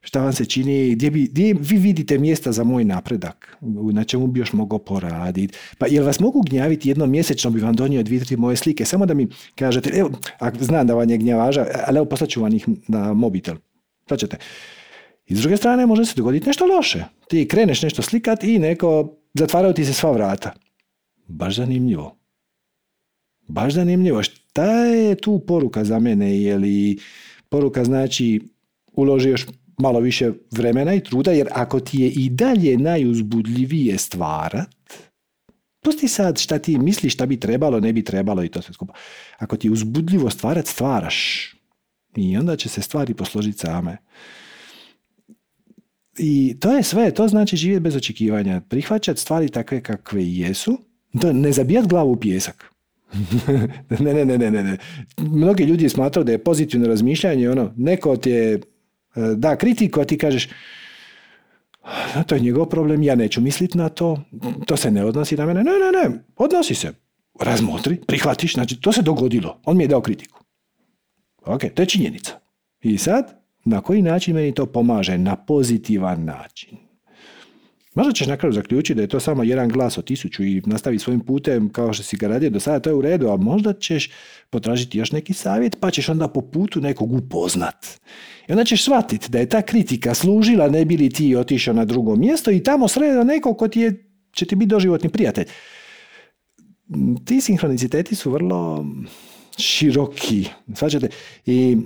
šta 0.00 0.22
vam 0.22 0.32
se 0.32 0.44
čini, 0.44 0.94
gdje, 0.94 1.10
bi, 1.10 1.22
gdje 1.22 1.54
vi 1.60 1.76
vidite 1.76 2.18
mjesta 2.18 2.52
za 2.52 2.64
moj 2.64 2.84
napredak, 2.84 3.56
na 3.92 4.04
čemu 4.04 4.26
bi 4.26 4.40
još 4.40 4.52
mogao 4.52 4.78
poraditi. 4.78 5.58
Pa 5.78 5.86
jel 5.86 6.04
vas 6.04 6.20
mogu 6.20 6.42
gnjaviti 6.42 6.88
jednom 6.88 7.10
mjesečno 7.10 7.50
bi 7.50 7.60
vam 7.60 7.74
donio 7.76 8.02
dvije, 8.02 8.24
tri 8.24 8.36
moje 8.36 8.56
slike, 8.56 8.84
samo 8.84 9.06
da 9.06 9.14
mi 9.14 9.28
kažete, 9.54 9.90
evo, 9.94 10.10
ako 10.38 10.64
znam 10.64 10.86
da 10.86 10.94
vam 10.94 11.10
je 11.10 11.18
gnjavaža, 11.18 11.66
ali 11.86 11.96
evo 11.96 12.04
poslat 12.06 12.30
ću 12.30 12.42
vam 12.42 12.54
ih 12.54 12.66
na 12.88 13.12
mobitel. 13.14 13.56
Šta 14.04 14.16
ćete? 14.16 14.36
I 15.26 15.36
s 15.36 15.40
druge 15.40 15.56
strane 15.56 15.86
može 15.86 16.04
se 16.04 16.14
dogoditi 16.16 16.46
nešto 16.46 16.66
loše. 16.66 17.04
Ti 17.28 17.48
kreneš 17.48 17.82
nešto 17.82 18.02
slikati 18.02 18.54
i 18.54 18.58
neko 18.58 19.16
zatvaraju 19.34 19.74
ti 19.74 19.84
se 19.84 19.92
sva 19.92 20.12
vrata. 20.12 20.52
Baš 21.26 21.56
zanimljivo. 21.56 22.17
Baš 23.48 23.74
zanimljivo. 23.74 24.22
Šta 24.22 24.84
je 24.84 25.14
tu 25.14 25.38
poruka 25.46 25.84
za 25.84 25.98
mene? 25.98 26.40
Je 26.40 26.56
li 26.56 26.98
poruka 27.48 27.84
znači 27.84 28.40
uloži 28.92 29.28
još 29.28 29.46
malo 29.78 30.00
više 30.00 30.32
vremena 30.50 30.94
i 30.94 31.02
truda, 31.02 31.32
jer 31.32 31.48
ako 31.52 31.80
ti 31.80 32.00
je 32.00 32.08
i 32.10 32.28
dalje 32.28 32.78
najuzbudljivije 32.78 33.98
stvarat, 33.98 34.74
pusti 35.80 36.08
sad 36.08 36.38
šta 36.38 36.58
ti 36.58 36.78
misliš, 36.78 37.14
šta 37.14 37.26
bi 37.26 37.40
trebalo, 37.40 37.80
ne 37.80 37.92
bi 37.92 38.04
trebalo 38.04 38.44
i 38.44 38.48
to 38.48 38.62
sve 38.62 38.74
skupa. 38.74 38.94
Ako 39.38 39.56
ti 39.56 39.66
je 39.66 39.72
uzbudljivo 39.72 40.30
stvarat, 40.30 40.66
stvaraš. 40.66 41.50
I 42.16 42.36
onda 42.36 42.56
će 42.56 42.68
se 42.68 42.82
stvari 42.82 43.14
posložiti 43.14 43.58
same. 43.58 43.96
I 46.18 46.56
to 46.60 46.72
je 46.72 46.82
sve, 46.82 47.14
to 47.14 47.28
znači 47.28 47.56
živjeti 47.56 47.80
bez 47.80 47.96
očekivanja. 47.96 48.60
Prihvaćati 48.68 49.20
stvari 49.20 49.48
takve 49.48 49.82
kakve 49.82 50.26
jesu, 50.26 50.78
ne 51.12 51.52
zabijat 51.52 51.86
glavu 51.86 52.12
u 52.12 52.16
pjesak. 52.16 52.77
ne, 54.00 54.14
ne, 54.14 54.24
ne, 54.24 54.38
ne, 54.38 54.50
ne. 54.50 54.76
Mnogi 55.16 55.64
ljudi 55.64 55.88
smatraju 55.88 56.24
da 56.24 56.32
je 56.32 56.44
pozitivno 56.44 56.88
razmišljanje 56.88 57.50
ono, 57.50 57.72
neko 57.76 58.16
ti 58.16 58.30
je 58.30 58.54
e, 58.54 58.60
da 59.36 59.56
kritiku, 59.56 60.00
a 60.00 60.04
ti 60.04 60.18
kažeš 60.18 60.48
to 62.26 62.34
je 62.34 62.40
njegov 62.40 62.66
problem, 62.66 63.02
ja 63.02 63.14
neću 63.14 63.40
misliti 63.40 63.78
na 63.78 63.88
to, 63.88 64.20
to 64.66 64.76
se 64.76 64.90
ne 64.90 65.04
odnosi 65.04 65.36
na 65.36 65.46
mene. 65.46 65.64
Ne, 65.64 65.70
ne, 65.70 66.08
ne, 66.08 66.24
odnosi 66.36 66.74
se. 66.74 66.92
Razmotri, 67.40 68.00
prihvatiš, 68.06 68.54
znači 68.54 68.80
to 68.80 68.92
se 68.92 69.02
dogodilo. 69.02 69.60
On 69.64 69.76
mi 69.76 69.84
je 69.84 69.88
dao 69.88 70.00
kritiku. 70.00 70.40
Ok, 71.46 71.60
to 71.74 71.82
je 71.82 71.86
činjenica. 71.86 72.40
I 72.80 72.98
sad, 72.98 73.42
na 73.64 73.80
koji 73.80 74.02
način 74.02 74.34
meni 74.34 74.54
to 74.54 74.66
pomaže? 74.66 75.18
Na 75.18 75.36
pozitivan 75.36 76.24
način. 76.24 76.87
Možda 77.98 78.12
ćeš 78.12 78.26
na 78.26 78.36
kraju 78.36 78.52
zaključiti 78.52 78.94
da 78.94 79.02
je 79.02 79.08
to 79.08 79.20
samo 79.20 79.42
jedan 79.42 79.68
glas 79.68 79.98
od 79.98 80.04
tisuću 80.04 80.44
i 80.44 80.62
nastavi 80.66 80.98
svojim 80.98 81.20
putem 81.20 81.68
kao 81.68 81.92
što 81.92 82.02
si 82.02 82.16
ga 82.16 82.28
radio 82.28 82.50
do 82.50 82.60
sada, 82.60 82.80
to 82.80 82.90
je 82.90 82.94
u 82.94 83.00
redu, 83.00 83.28
a 83.28 83.36
možda 83.36 83.72
ćeš 83.72 84.10
potražiti 84.50 84.98
još 84.98 85.12
neki 85.12 85.32
savjet 85.32 85.76
pa 85.80 85.90
ćeš 85.90 86.08
onda 86.08 86.28
po 86.28 86.40
putu 86.40 86.80
nekog 86.80 87.12
upoznat. 87.12 87.86
I 88.48 88.52
onda 88.52 88.64
ćeš 88.64 88.84
shvatiti 88.84 89.30
da 89.30 89.38
je 89.38 89.48
ta 89.48 89.62
kritika 89.62 90.14
služila 90.14 90.68
ne 90.68 90.84
bi 90.84 90.96
li 90.96 91.10
ti 91.10 91.36
otišao 91.36 91.74
na 91.74 91.84
drugo 91.84 92.16
mjesto 92.16 92.50
i 92.50 92.62
tamo 92.62 92.88
sredio 92.88 93.24
nekog 93.24 93.58
ko 93.58 93.68
ti 93.68 93.80
je, 93.80 94.10
će 94.32 94.46
ti 94.46 94.56
biti 94.56 94.68
doživotni 94.68 95.10
prijatelj. 95.10 95.46
Ti 97.24 97.40
sinhroniciteti 97.40 98.14
su 98.14 98.30
vrlo 98.30 98.86
široki. 99.58 100.48
Svađate? 100.74 101.08
I 101.46 101.76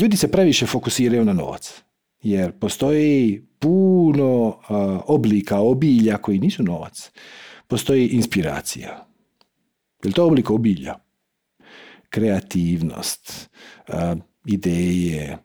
ljudi 0.00 0.16
se 0.16 0.30
previše 0.30 0.66
fokusiraju 0.66 1.24
na 1.24 1.32
novac. 1.32 1.82
Jer 2.22 2.52
postoji 2.52 3.45
puno 3.58 4.58
oblika 5.06 5.60
obilja 5.60 6.16
koji 6.16 6.38
nisu 6.38 6.62
novac. 6.62 7.10
Postoji 7.66 8.08
inspiracija. 8.08 9.06
Je 10.04 10.12
to 10.12 10.26
oblik 10.26 10.50
obilja? 10.50 10.94
Kreativnost, 12.10 13.50
ideje, 14.46 15.38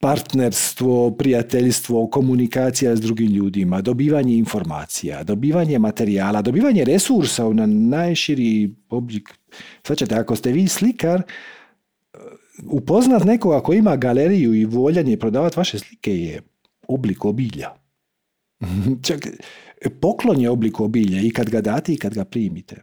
partnerstvo, 0.00 1.10
prijateljstvo, 1.10 2.06
komunikacija 2.06 2.96
s 2.96 3.00
drugim 3.00 3.32
ljudima, 3.32 3.80
dobivanje 3.80 4.34
informacija, 4.36 5.22
dobivanje 5.24 5.78
materijala, 5.78 6.42
dobivanje 6.42 6.84
resursa 6.84 7.48
na 7.48 7.66
najširi 7.66 8.74
oblik. 8.88 9.34
Svačate, 9.86 10.14
ako 10.14 10.36
ste 10.36 10.52
vi 10.52 10.68
slikar, 10.68 11.22
upoznat 12.66 13.24
nekoga 13.24 13.60
ko 13.60 13.72
ima 13.72 13.96
galeriju 13.96 14.54
i 14.54 14.64
voljanje 14.64 15.16
prodavati 15.16 15.58
vaše 15.58 15.78
slike 15.78 16.18
je 16.18 16.42
oblik 16.88 17.24
obilja. 17.24 17.68
Čak, 19.06 19.26
poklon 20.00 20.40
je 20.40 20.50
oblik 20.50 20.80
obilja 20.80 21.20
i 21.20 21.30
kad 21.30 21.50
ga 21.50 21.60
date 21.60 21.92
i 21.92 21.96
kad 21.96 22.14
ga 22.14 22.24
primite. 22.24 22.76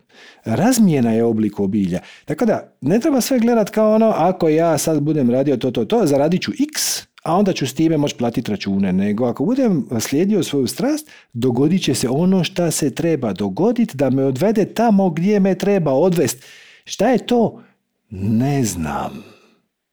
Razmjena 0.46 1.12
je 1.12 1.24
oblik 1.24 1.60
obilja. 1.60 2.00
Tako 2.26 2.46
da, 2.46 2.76
ne 2.82 3.00
treba 3.00 3.22
sve 3.22 3.40
gledat 3.40 3.70
kao 3.70 3.96
ono, 3.96 4.10
ako 4.10 4.50
ja 4.50 4.78
sad 4.78 5.02
budem 5.02 5.30
radio 5.30 5.58
to, 5.58 5.72
to, 5.72 5.86
to, 5.86 6.06
zaradit 6.06 6.42
ću 6.42 6.52
x, 6.52 7.02
a 7.24 7.36
onda 7.36 7.54
ću 7.54 7.68
s 7.68 7.74
time 7.74 7.98
moći 7.98 8.16
platiti 8.16 8.52
račune. 8.52 8.94
Nego 8.94 9.26
ako 9.26 9.46
budem 9.46 9.88
slijedio 10.00 10.44
svoju 10.44 10.68
strast, 10.68 11.12
dogodit 11.34 11.84
će 11.84 11.96
se 11.96 12.10
ono 12.10 12.44
što 12.44 12.72
se 12.72 12.96
treba 12.96 13.34
dogoditi, 13.34 13.98
da 13.98 14.10
me 14.10 14.24
odvede 14.24 14.66
tamo 14.66 15.10
gdje 15.10 15.40
me 15.40 15.56
treba 15.56 15.94
odvesti. 15.94 16.46
Šta 16.86 17.10
je 17.10 17.26
to? 17.26 17.62
Ne 18.10 18.64
znam. 18.64 19.35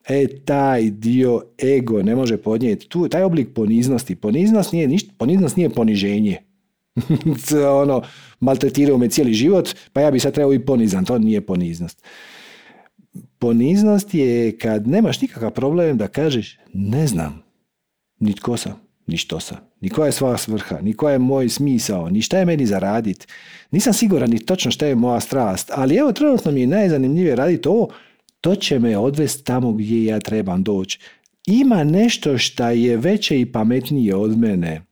E, 0.09 0.27
taj 0.45 0.91
dio 0.91 1.43
ego 1.63 2.03
ne 2.03 2.17
može 2.17 2.37
podnijeti. 2.37 2.89
Tu, 2.89 3.09
taj 3.09 3.23
oblik 3.23 3.49
poniznosti. 3.55 4.15
Poniznost 4.15 4.73
nije, 4.73 4.89
ništa, 4.89 5.13
poniznost 5.19 5.57
nije 5.57 5.71
poniženje. 5.71 6.39
ono, 7.83 8.03
maltretirao 8.41 8.99
me 8.99 9.09
cijeli 9.09 9.35
život, 9.35 9.69
pa 9.93 10.01
ja 10.01 10.11
bi 10.11 10.21
sad 10.21 10.35
trebao 10.35 10.55
i 10.55 10.65
ponizan. 10.65 11.05
To 11.05 11.19
nije 11.19 11.41
poniznost. 11.41 12.03
Poniznost 13.39 14.15
je 14.15 14.59
kad 14.59 14.87
nemaš 14.87 15.21
nikakav 15.21 15.51
problem 15.51 15.99
da 15.99 16.09
kažeš 16.09 16.59
ne 16.73 17.07
znam, 17.07 17.43
ni 18.21 18.35
tko 18.35 18.57
sam, 18.57 18.73
ni 19.07 19.17
što 19.17 19.41
sam, 19.41 19.59
ni 19.81 19.89
koja 19.89 20.07
je 20.07 20.13
sva 20.13 20.39
svrha, 20.39 20.81
ni 20.81 20.93
koja 20.95 21.13
je 21.13 21.19
moj 21.19 21.49
smisao, 21.49 22.11
ni 22.11 22.23
šta 22.23 22.39
je 22.39 22.45
meni 22.45 22.67
za 22.67 22.79
radit. 22.79 23.29
Nisam 23.71 23.93
siguran 23.93 24.31
ni 24.31 24.39
točno 24.39 24.71
šta 24.71 24.87
je 24.87 24.95
moja 24.95 25.21
strast, 25.21 25.71
ali 25.75 25.97
evo 25.97 26.13
trenutno 26.13 26.53
mi 26.53 26.61
je 26.61 26.67
najzanimljivije 26.67 27.37
raditi 27.37 27.69
ovo 27.69 27.89
to 28.43 28.55
će 28.55 28.79
me 28.79 28.99
odvesti 28.99 29.45
tamo 29.45 29.73
gdje 29.73 30.05
ja 30.05 30.21
trebam 30.21 30.63
doći. 30.63 30.99
Ima 31.47 31.85
nešto 31.85 32.39
što 32.39 32.69
je 32.69 32.97
veće 32.97 33.41
i 33.41 33.53
pametnije 33.53 34.15
od 34.15 34.39
mene. 34.39 34.83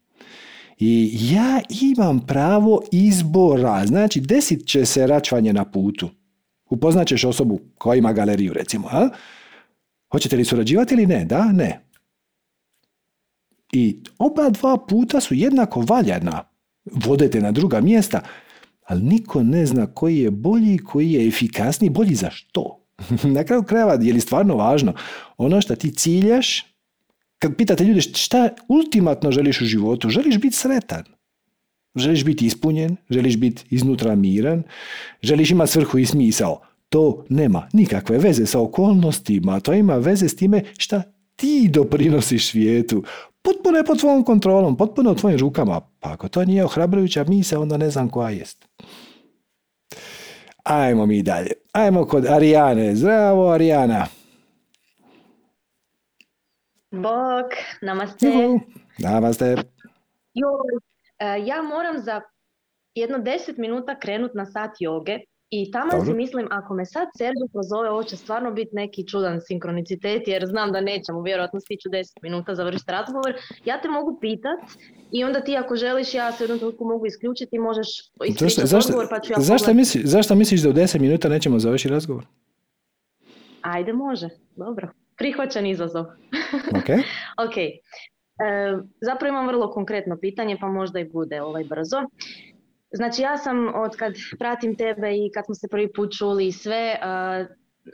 I 0.78 1.18
ja 1.32 1.60
imam 1.82 2.26
pravo 2.26 2.82
izbora. 2.92 3.86
Znači, 3.86 4.20
desit 4.20 4.66
će 4.66 4.86
se 4.86 5.06
račvanje 5.06 5.52
na 5.52 5.64
putu. 5.64 6.10
Upoznaćeš 6.70 7.24
osobu 7.24 7.60
koja 7.78 7.96
ima 7.96 8.12
galeriju, 8.12 8.52
recimo. 8.52 8.88
A? 8.92 9.08
Hoćete 10.12 10.36
li 10.36 10.44
surađivati 10.44 10.94
ili 10.94 11.06
ne? 11.06 11.24
Da? 11.24 11.44
Ne. 11.44 11.80
I 13.72 14.00
oba 14.18 14.50
dva 14.50 14.76
puta 14.88 15.20
su 15.20 15.34
jednako 15.34 15.80
valjana. 15.80 16.44
Vodete 16.84 17.40
na 17.40 17.52
druga 17.52 17.80
mjesta, 17.80 18.20
ali 18.86 19.02
niko 19.02 19.42
ne 19.42 19.66
zna 19.66 19.86
koji 19.86 20.18
je 20.18 20.30
bolji, 20.30 20.78
koji 20.78 21.12
je 21.12 21.28
efikasniji, 21.28 21.90
bolji 21.90 22.14
za 22.14 22.30
što. 22.30 22.79
na 23.36 23.44
kraju 23.44 23.62
krajeva, 23.62 23.98
je 24.00 24.12
li 24.12 24.20
stvarno 24.20 24.56
važno 24.56 24.94
ono 25.36 25.60
što 25.60 25.76
ti 25.76 25.94
ciljaš, 25.94 26.64
kad 27.38 27.56
pitate 27.56 27.84
ljude 27.84 28.00
šta 28.00 28.48
ultimatno 28.68 29.32
želiš 29.32 29.60
u 29.60 29.64
životu, 29.64 30.08
želiš 30.08 30.38
biti 30.38 30.56
sretan. 30.56 31.04
Želiš 31.96 32.24
biti 32.24 32.46
ispunjen, 32.46 32.96
želiš 33.10 33.36
biti 33.36 33.64
iznutra 33.70 34.14
miran, 34.14 34.62
želiš 35.22 35.50
imati 35.50 35.72
svrhu 35.72 35.98
i 35.98 36.06
smisao. 36.06 36.60
To 36.88 37.24
nema 37.28 37.68
nikakve 37.72 38.18
veze 38.18 38.46
sa 38.46 38.60
okolnostima, 38.60 39.60
to 39.60 39.72
ima 39.72 39.96
veze 39.96 40.28
s 40.28 40.36
time 40.36 40.62
šta 40.78 41.02
ti 41.36 41.68
doprinosiš 41.72 42.50
svijetu. 42.50 43.04
Potpuno 43.42 43.78
je 43.78 43.84
pod 43.84 44.00
tvojom 44.00 44.24
kontrolom, 44.24 44.76
potpuno 44.76 45.12
u 45.12 45.14
tvojim 45.14 45.38
rukama. 45.38 45.80
Pa 46.00 46.12
ako 46.12 46.28
to 46.28 46.44
nije 46.44 46.64
ohrabrujuća 46.64 47.24
misa, 47.24 47.60
onda 47.60 47.76
ne 47.76 47.90
znam 47.90 48.08
koja 48.08 48.30
jest. 48.30 48.68
Ajmo 50.64 51.06
mi 51.06 51.22
dalje. 51.22 51.52
Ajmo 51.72 52.06
kod 52.06 52.26
Arijane. 52.26 52.94
Zdravo, 52.94 53.50
Arijana. 53.50 54.06
Bok, 56.90 57.52
namaste. 57.82 58.26
Namaste. 58.98 59.56
E, 61.18 61.24
ja 61.46 61.62
moram 61.62 61.98
za 61.98 62.20
jedno 62.94 63.18
deset 63.18 63.56
minuta 63.56 63.98
krenut 63.98 64.34
na 64.34 64.46
sat 64.46 64.70
joge 64.80 65.18
i 65.50 65.70
tamo 65.70 66.04
si 66.04 66.12
mislim, 66.12 66.48
ako 66.50 66.74
me 66.74 66.86
sad 66.86 67.08
Sergio 67.18 67.46
pozove, 67.52 67.90
ovo 67.90 68.02
će 68.02 68.16
stvarno 68.16 68.50
biti 68.52 68.70
neki 68.72 69.06
čudan 69.06 69.40
sinkronicitet, 69.40 70.28
jer 70.28 70.46
znam 70.46 70.72
da 70.72 70.80
nećemo 70.80 71.22
vjerojatno 71.22 71.60
stići 71.60 71.88
u 71.88 71.90
10 71.90 72.04
minuta 72.22 72.54
završiti 72.54 72.92
razgovor. 72.92 73.34
Ja 73.64 73.80
te 73.80 73.88
mogu 73.88 74.18
pitat 74.20 74.60
i 75.12 75.24
onda 75.24 75.40
ti 75.40 75.56
ako 75.56 75.76
želiš, 75.76 76.14
ja 76.14 76.32
se 76.32 76.42
u 76.42 76.44
jednom 76.44 76.58
trenutku 76.58 76.84
mogu 76.84 77.06
isključiti 77.06 77.56
i 77.56 77.58
možeš 77.58 77.88
zašto, 78.64 78.88
odgovor, 78.88 79.06
pa 79.10 79.20
ću 79.20 79.32
ja 79.32 79.40
zašto, 79.40 79.74
misli, 79.74 80.02
zašto 80.04 80.34
misliš 80.34 80.62
da 80.62 80.68
u 80.68 80.72
10 80.72 80.98
minuta 80.98 81.28
nećemo 81.28 81.58
završiti 81.58 81.94
razgovor? 81.94 82.24
Ajde, 83.62 83.92
može. 83.92 84.28
Dobro. 84.56 84.88
Prihvaćan 85.16 85.66
izazov. 85.66 86.04
Ok. 86.70 86.88
ok. 87.46 87.56
E, 87.56 87.72
zapravo 89.00 89.28
imam 89.28 89.46
vrlo 89.46 89.70
konkretno 89.70 90.16
pitanje, 90.20 90.56
pa 90.60 90.68
možda 90.68 91.00
i 91.00 91.08
bude 91.08 91.42
ovaj 91.42 91.64
brzo. 91.64 91.96
Znači 92.92 93.22
ja 93.22 93.36
sam 93.38 93.74
od 93.74 93.96
kad 93.96 94.12
pratim 94.38 94.76
tebe 94.76 95.12
i 95.12 95.30
kad 95.34 95.44
smo 95.44 95.54
se 95.54 95.68
prvi 95.70 95.92
put 95.92 96.12
čuli 96.18 96.46
i 96.46 96.52
sve, 96.52 96.96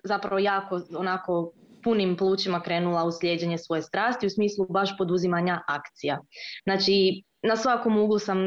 zapravo 0.04 0.38
jako 0.38 0.80
onako 0.96 1.52
punim 1.84 2.16
plućima 2.16 2.60
krenula 2.60 3.04
u 3.04 3.12
slijeđenje 3.12 3.58
svoje 3.58 3.82
strasti 3.82 4.26
u 4.26 4.30
smislu 4.30 4.66
baš 4.70 4.96
poduzimanja 4.98 5.60
akcija. 5.68 6.18
Znači 6.64 7.22
na 7.46 7.56
svakom 7.56 7.98
uglu 7.98 8.18
sam 8.18 8.38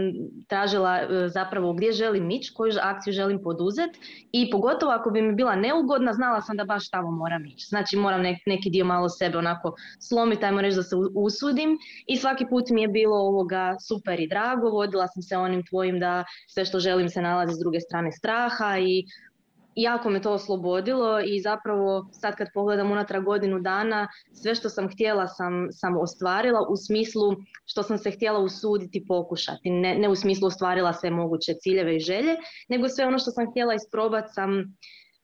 tražila 0.47 0.97
e, 0.97 1.27
zapravo 1.27 1.73
gdje 1.73 1.91
želim 1.91 2.31
ići, 2.31 2.53
koju 2.53 2.73
akciju 2.81 3.13
želim 3.13 3.43
poduzeti 3.43 4.27
i 4.31 4.51
pogotovo 4.51 4.91
ako 4.91 5.09
bi 5.09 5.21
mi 5.21 5.35
bila 5.35 5.55
neugodna, 5.55 6.13
znala 6.13 6.41
sam 6.41 6.57
da 6.57 6.63
baš 6.63 6.89
tamo 6.89 7.11
moram 7.11 7.45
ići. 7.45 7.65
Znači 7.69 7.97
moram 7.97 8.21
neki 8.21 8.69
dio 8.69 8.85
malo 8.85 9.09
sebe 9.09 9.37
onako 9.37 9.75
slomiti, 9.99 10.45
ajmo 10.45 10.61
reći 10.61 10.75
da 10.75 10.83
se 10.83 10.95
usudim 11.15 11.77
i 12.07 12.17
svaki 12.17 12.45
put 12.49 12.69
mi 12.69 12.81
je 12.81 12.87
bilo 12.87 13.15
ovoga 13.15 13.75
super 13.87 14.19
i 14.19 14.27
drago, 14.27 14.69
vodila 14.69 15.07
sam 15.07 15.23
se 15.23 15.37
onim 15.37 15.65
tvojim 15.65 15.99
da 15.99 16.23
sve 16.47 16.65
što 16.65 16.79
želim 16.79 17.09
se 17.09 17.21
nalazi 17.21 17.53
s 17.53 17.59
druge 17.59 17.79
strane 17.79 18.11
straha 18.11 18.77
i 18.79 19.05
jako 19.75 20.09
me 20.09 20.21
to 20.21 20.31
oslobodilo 20.31 21.19
i 21.19 21.41
zapravo 21.41 22.09
sad 22.11 22.35
kad 22.35 22.47
pogledam 22.53 22.91
unatrag 22.91 23.23
godinu 23.23 23.59
dana, 23.59 24.07
sve 24.33 24.55
što 24.55 24.69
sam 24.69 24.89
htjela 24.89 25.27
sam, 25.27 25.67
sam 25.71 25.97
ostvarila 25.97 26.59
u 26.69 26.75
smislu 26.77 27.35
što 27.65 27.83
sam 27.83 27.97
se 27.97 28.11
htjela 28.11 28.39
usuditi 28.39 29.05
pokušati. 29.07 29.69
Ne, 29.69 29.95
ne 29.95 30.09
u 30.09 30.15
smislu 30.15 30.47
ostvarila 30.47 30.93
sve 30.93 31.09
moguće 31.09 31.53
ciljeve 31.53 31.95
i 31.95 31.99
želje, 31.99 32.35
nego 32.69 32.89
sve 32.89 33.05
ono 33.05 33.19
što 33.19 33.31
sam 33.31 33.51
htjela 33.51 33.73
isprobati 33.73 34.33
sam 34.33 34.49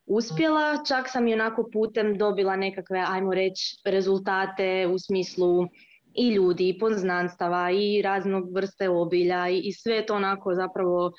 uspjela, 0.05 0.83
čak 0.87 1.09
sam 1.09 1.27
i 1.27 1.33
onako 1.33 1.69
putem 1.73 2.17
dobila 2.17 2.55
nekakve, 2.55 3.05
ajmo 3.07 3.33
reći, 3.33 3.77
rezultate 3.85 4.87
u 4.93 4.99
smislu 4.99 5.67
i 6.13 6.29
ljudi, 6.29 6.69
i 6.69 6.79
poznanstava, 6.79 7.71
i 7.71 8.01
raznog 8.01 8.55
vrste 8.55 8.89
obilja, 8.89 9.49
i, 9.49 9.59
i 9.59 9.73
sve 9.73 10.05
to 10.05 10.15
onako 10.15 10.53
zapravo 10.53 11.11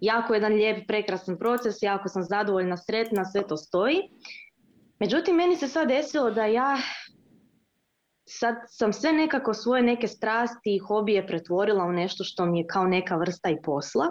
jako 0.00 0.34
jedan 0.34 0.52
lijep, 0.52 0.86
prekrasan 0.88 1.38
proces, 1.38 1.82
jako 1.82 2.08
sam 2.08 2.22
zadovoljna, 2.22 2.76
sretna, 2.76 3.24
sve 3.24 3.46
to 3.46 3.56
stoji. 3.56 4.00
Međutim, 4.98 5.36
meni 5.36 5.56
se 5.56 5.68
sad 5.68 5.88
desilo 5.88 6.30
da 6.30 6.46
ja 6.46 6.76
sad 8.28 8.54
sam 8.68 8.92
sve 8.92 9.12
nekako 9.12 9.54
svoje 9.54 9.82
neke 9.82 10.08
strasti 10.08 10.74
i 10.74 10.78
hobije 10.78 11.26
pretvorila 11.26 11.84
u 11.84 11.92
nešto 11.92 12.24
što 12.24 12.46
mi 12.46 12.58
je 12.58 12.66
kao 12.66 12.86
neka 12.86 13.16
vrsta 13.16 13.50
i 13.50 13.62
posla. 13.62 14.06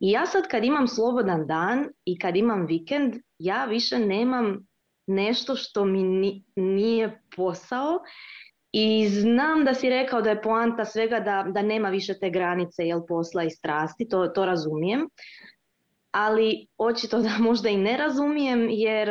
I 0.00 0.10
ja 0.10 0.26
sad 0.26 0.48
kad 0.48 0.64
imam 0.64 0.88
slobodan 0.88 1.46
dan 1.46 1.88
i 2.04 2.18
kad 2.18 2.36
imam 2.36 2.66
vikend, 2.66 3.14
ja 3.38 3.64
više 3.64 3.98
nemam 3.98 4.66
nešto 5.06 5.56
što 5.56 5.84
mi 5.84 6.42
nije 6.56 7.22
posao 7.36 7.98
i 8.78 9.08
znam 9.08 9.64
da 9.64 9.74
si 9.74 9.88
rekao 9.88 10.22
da 10.22 10.30
je 10.30 10.42
poanta 10.42 10.84
svega 10.84 11.20
da, 11.20 11.46
da 11.48 11.62
nema 11.62 11.88
više 11.88 12.18
te 12.18 12.30
granice 12.30 12.86
jel, 12.86 13.00
posla 13.08 13.44
i 13.44 13.50
strasti, 13.50 14.08
to, 14.08 14.26
to 14.26 14.44
razumijem. 14.46 15.08
Ali 16.10 16.66
očito 16.78 17.18
da 17.18 17.30
možda 17.38 17.68
i 17.68 17.76
ne 17.76 17.96
razumijem 17.96 18.68
jer 18.70 19.08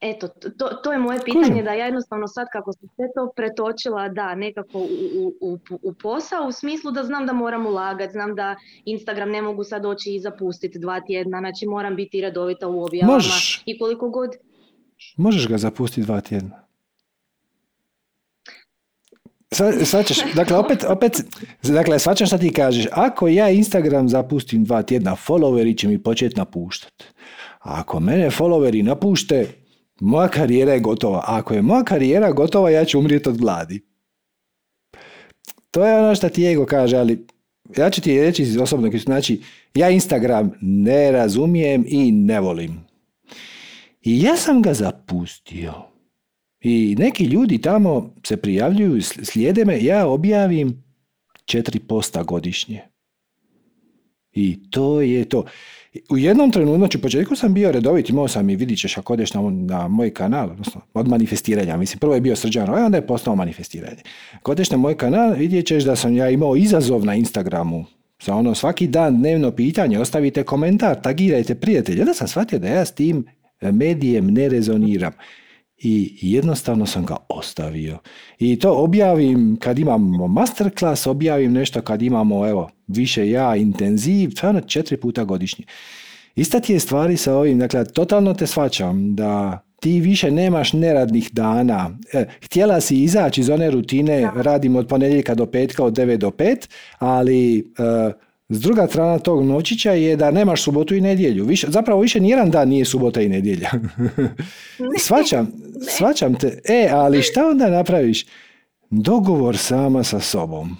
eto, 0.00 0.28
to, 0.28 0.68
to 0.68 0.92
je 0.92 0.98
moje 0.98 1.20
pitanje 1.24 1.62
da 1.62 1.72
ja 1.72 1.84
jednostavno 1.84 2.26
sad 2.26 2.46
kako 2.52 2.72
sam 2.72 2.88
sve 2.96 3.04
to 3.14 3.32
pretočila 3.36 4.08
da 4.08 4.34
nekako 4.34 4.78
u, 4.78 5.32
u, 5.40 5.58
u, 5.82 5.92
posao 5.92 6.46
u 6.46 6.52
smislu 6.52 6.90
da 6.90 7.02
znam 7.02 7.26
da 7.26 7.32
moram 7.32 7.66
ulagati, 7.66 8.12
znam 8.12 8.34
da 8.34 8.56
Instagram 8.84 9.30
ne 9.30 9.42
mogu 9.42 9.64
sad 9.64 9.82
doći 9.82 10.14
i 10.14 10.20
zapustiti 10.20 10.78
dva 10.78 11.00
tjedna, 11.00 11.38
znači 11.38 11.66
moram 11.66 11.96
biti 11.96 12.20
redovita 12.20 12.68
u 12.68 12.84
objavama 12.84 13.14
Možeš. 13.14 13.62
i 13.66 13.78
koliko 13.78 14.08
god... 14.08 14.30
Možeš 15.16 15.48
ga 15.48 15.58
zapustiti 15.58 16.06
dva 16.06 16.20
tjedna. 16.20 16.67
Svačaš, 19.84 20.18
dakle, 20.34 20.56
opet, 20.56 20.84
opet, 20.84 21.22
dakle, 21.62 21.98
svačam 21.98 22.26
šta 22.26 22.38
ti 22.38 22.52
kažeš. 22.52 22.86
Ako 22.92 23.28
ja 23.28 23.50
Instagram 23.50 24.08
zapustim 24.08 24.64
dva 24.64 24.82
tjedna, 24.82 25.16
followeri 25.26 25.78
će 25.78 25.88
mi 25.88 26.02
početi 26.02 26.36
napuštati. 26.36 27.04
A 27.60 27.80
ako 27.80 28.00
mene 28.00 28.30
followeri 28.30 28.82
napušte, 28.82 29.46
moja 30.00 30.28
karijera 30.28 30.72
je 30.72 30.80
gotova. 30.80 31.18
A 31.18 31.38
ako 31.38 31.54
je 31.54 31.62
moja 31.62 31.84
karijera 31.84 32.32
gotova, 32.32 32.70
ja 32.70 32.84
ću 32.84 32.98
umrijeti 32.98 33.28
od 33.28 33.38
gladi. 33.38 33.80
To 35.70 35.86
je 35.86 35.98
ono 35.98 36.14
što 36.14 36.28
ti 36.28 36.46
ego 36.46 36.66
kaže, 36.66 36.96
ali 36.96 37.26
ja 37.76 37.90
ću 37.90 38.00
ti 38.00 38.20
reći 38.22 38.42
iz 38.42 38.56
osobnog, 38.56 38.96
znači, 38.96 39.42
ja 39.74 39.90
Instagram 39.90 40.52
ne 40.60 41.12
razumijem 41.12 41.84
i 41.88 42.12
ne 42.12 42.40
volim. 42.40 42.84
I 44.02 44.22
ja 44.22 44.36
sam 44.36 44.62
ga 44.62 44.74
zapustio. 44.74 45.87
I 46.60 46.96
neki 46.98 47.24
ljudi 47.24 47.58
tamo 47.58 48.14
se 48.26 48.36
prijavljuju, 48.36 49.02
slijede 49.02 49.64
me, 49.64 49.84
ja 49.84 50.06
objavim 50.06 50.82
četiri 51.44 51.78
posta 51.78 52.22
godišnje. 52.22 52.82
I 54.32 54.70
to 54.70 55.00
je 55.00 55.24
to. 55.24 55.44
U 56.10 56.18
jednom 56.18 56.50
trenutku, 56.50 56.78
znači 56.78 56.98
u 56.98 57.00
početku 57.00 57.36
sam 57.36 57.54
bio 57.54 57.72
redovit, 57.72 58.10
imao 58.10 58.28
sam 58.28 58.50
i 58.50 58.56
vidit 58.56 58.78
ćeš 58.78 58.98
ako 58.98 59.12
odeš 59.12 59.34
na, 59.34 59.40
na 59.50 59.88
moj 59.88 60.14
kanal, 60.14 60.50
odnosno 60.50 60.80
od 60.94 61.08
manifestiranja, 61.08 61.76
mislim 61.76 61.98
prvo 61.98 62.14
je 62.14 62.20
bio 62.20 62.36
srđan 62.36 62.68
a 62.68 62.84
onda 62.84 62.98
je 62.98 63.06
postao 63.06 63.36
manifestiranje. 63.36 64.02
Ako 64.34 64.52
odeš 64.52 64.70
na 64.70 64.76
moj 64.76 64.96
kanal, 64.96 65.34
vidjet 65.34 65.66
ćeš 65.66 65.84
da 65.84 65.96
sam 65.96 66.16
ja 66.16 66.30
imao 66.30 66.56
izazov 66.56 67.04
na 67.04 67.14
Instagramu, 67.14 67.84
za 68.22 68.34
ono 68.34 68.54
svaki 68.54 68.86
dan 68.86 69.18
dnevno 69.18 69.50
pitanje, 69.50 69.98
ostavite 69.98 70.42
komentar, 70.42 71.00
tagirajte 71.02 71.54
prijatelje. 71.54 72.00
Onda 72.00 72.14
sam 72.14 72.28
shvatio 72.28 72.58
da 72.58 72.68
ja 72.68 72.84
s 72.84 72.92
tim 72.92 73.26
medijem 73.60 74.26
ne 74.26 74.48
rezoniram 74.48 75.12
i 75.78 76.18
jednostavno 76.20 76.86
sam 76.86 77.06
ga 77.06 77.16
ostavio. 77.28 77.98
I 78.38 78.58
to 78.58 78.72
objavim 78.72 79.56
kad 79.60 79.78
imamo 79.78 80.28
masterclass, 80.28 81.06
objavim 81.06 81.52
nešto 81.52 81.82
kad 81.82 82.02
imamo 82.02 82.48
evo, 82.48 82.70
više 82.86 83.30
ja, 83.30 83.56
intenziv, 83.56 84.30
stvarno 84.30 84.60
četiri 84.60 84.96
puta 84.96 85.24
godišnje. 85.24 85.64
Ista 86.36 86.60
ti 86.60 86.72
je 86.72 86.80
stvari 86.80 87.16
sa 87.16 87.34
ovim, 87.36 87.58
dakle, 87.58 87.84
totalno 87.84 88.34
te 88.34 88.46
svačam 88.46 89.14
da 89.14 89.62
ti 89.80 90.00
više 90.00 90.30
nemaš 90.30 90.72
neradnih 90.72 91.30
dana. 91.32 91.90
E, 92.12 92.24
htjela 92.44 92.80
si 92.80 93.02
izaći 93.02 93.40
iz 93.40 93.50
one 93.50 93.70
rutine, 93.70 94.30
radim 94.36 94.76
od 94.76 94.88
ponedjeljka 94.88 95.34
do 95.34 95.46
petka, 95.46 95.84
od 95.84 95.92
9 95.92 96.16
do 96.16 96.30
5, 96.30 96.68
ali 96.98 97.58
e, 97.58 97.62
s 98.48 98.60
druga 98.60 98.86
strana 98.86 99.18
tog 99.18 99.44
novčića 99.44 99.92
je 99.92 100.16
da 100.16 100.30
nemaš 100.30 100.62
subotu 100.62 100.94
i 100.94 101.00
nedjelju. 101.00 101.44
Više, 101.44 101.66
zapravo 101.70 102.00
više 102.00 102.20
nijedan 102.20 102.50
dan 102.50 102.68
nije 102.68 102.84
subota 102.84 103.20
i 103.20 103.28
nedjelja. 103.28 103.70
svačam, 104.98 105.52
svačam 105.96 106.34
te. 106.34 106.60
E, 106.68 106.88
ali 106.92 107.22
šta 107.22 107.46
onda 107.46 107.70
napraviš? 107.70 108.26
Dogovor 108.90 109.56
sama 109.56 110.04
sa 110.04 110.20
sobom. 110.20 110.76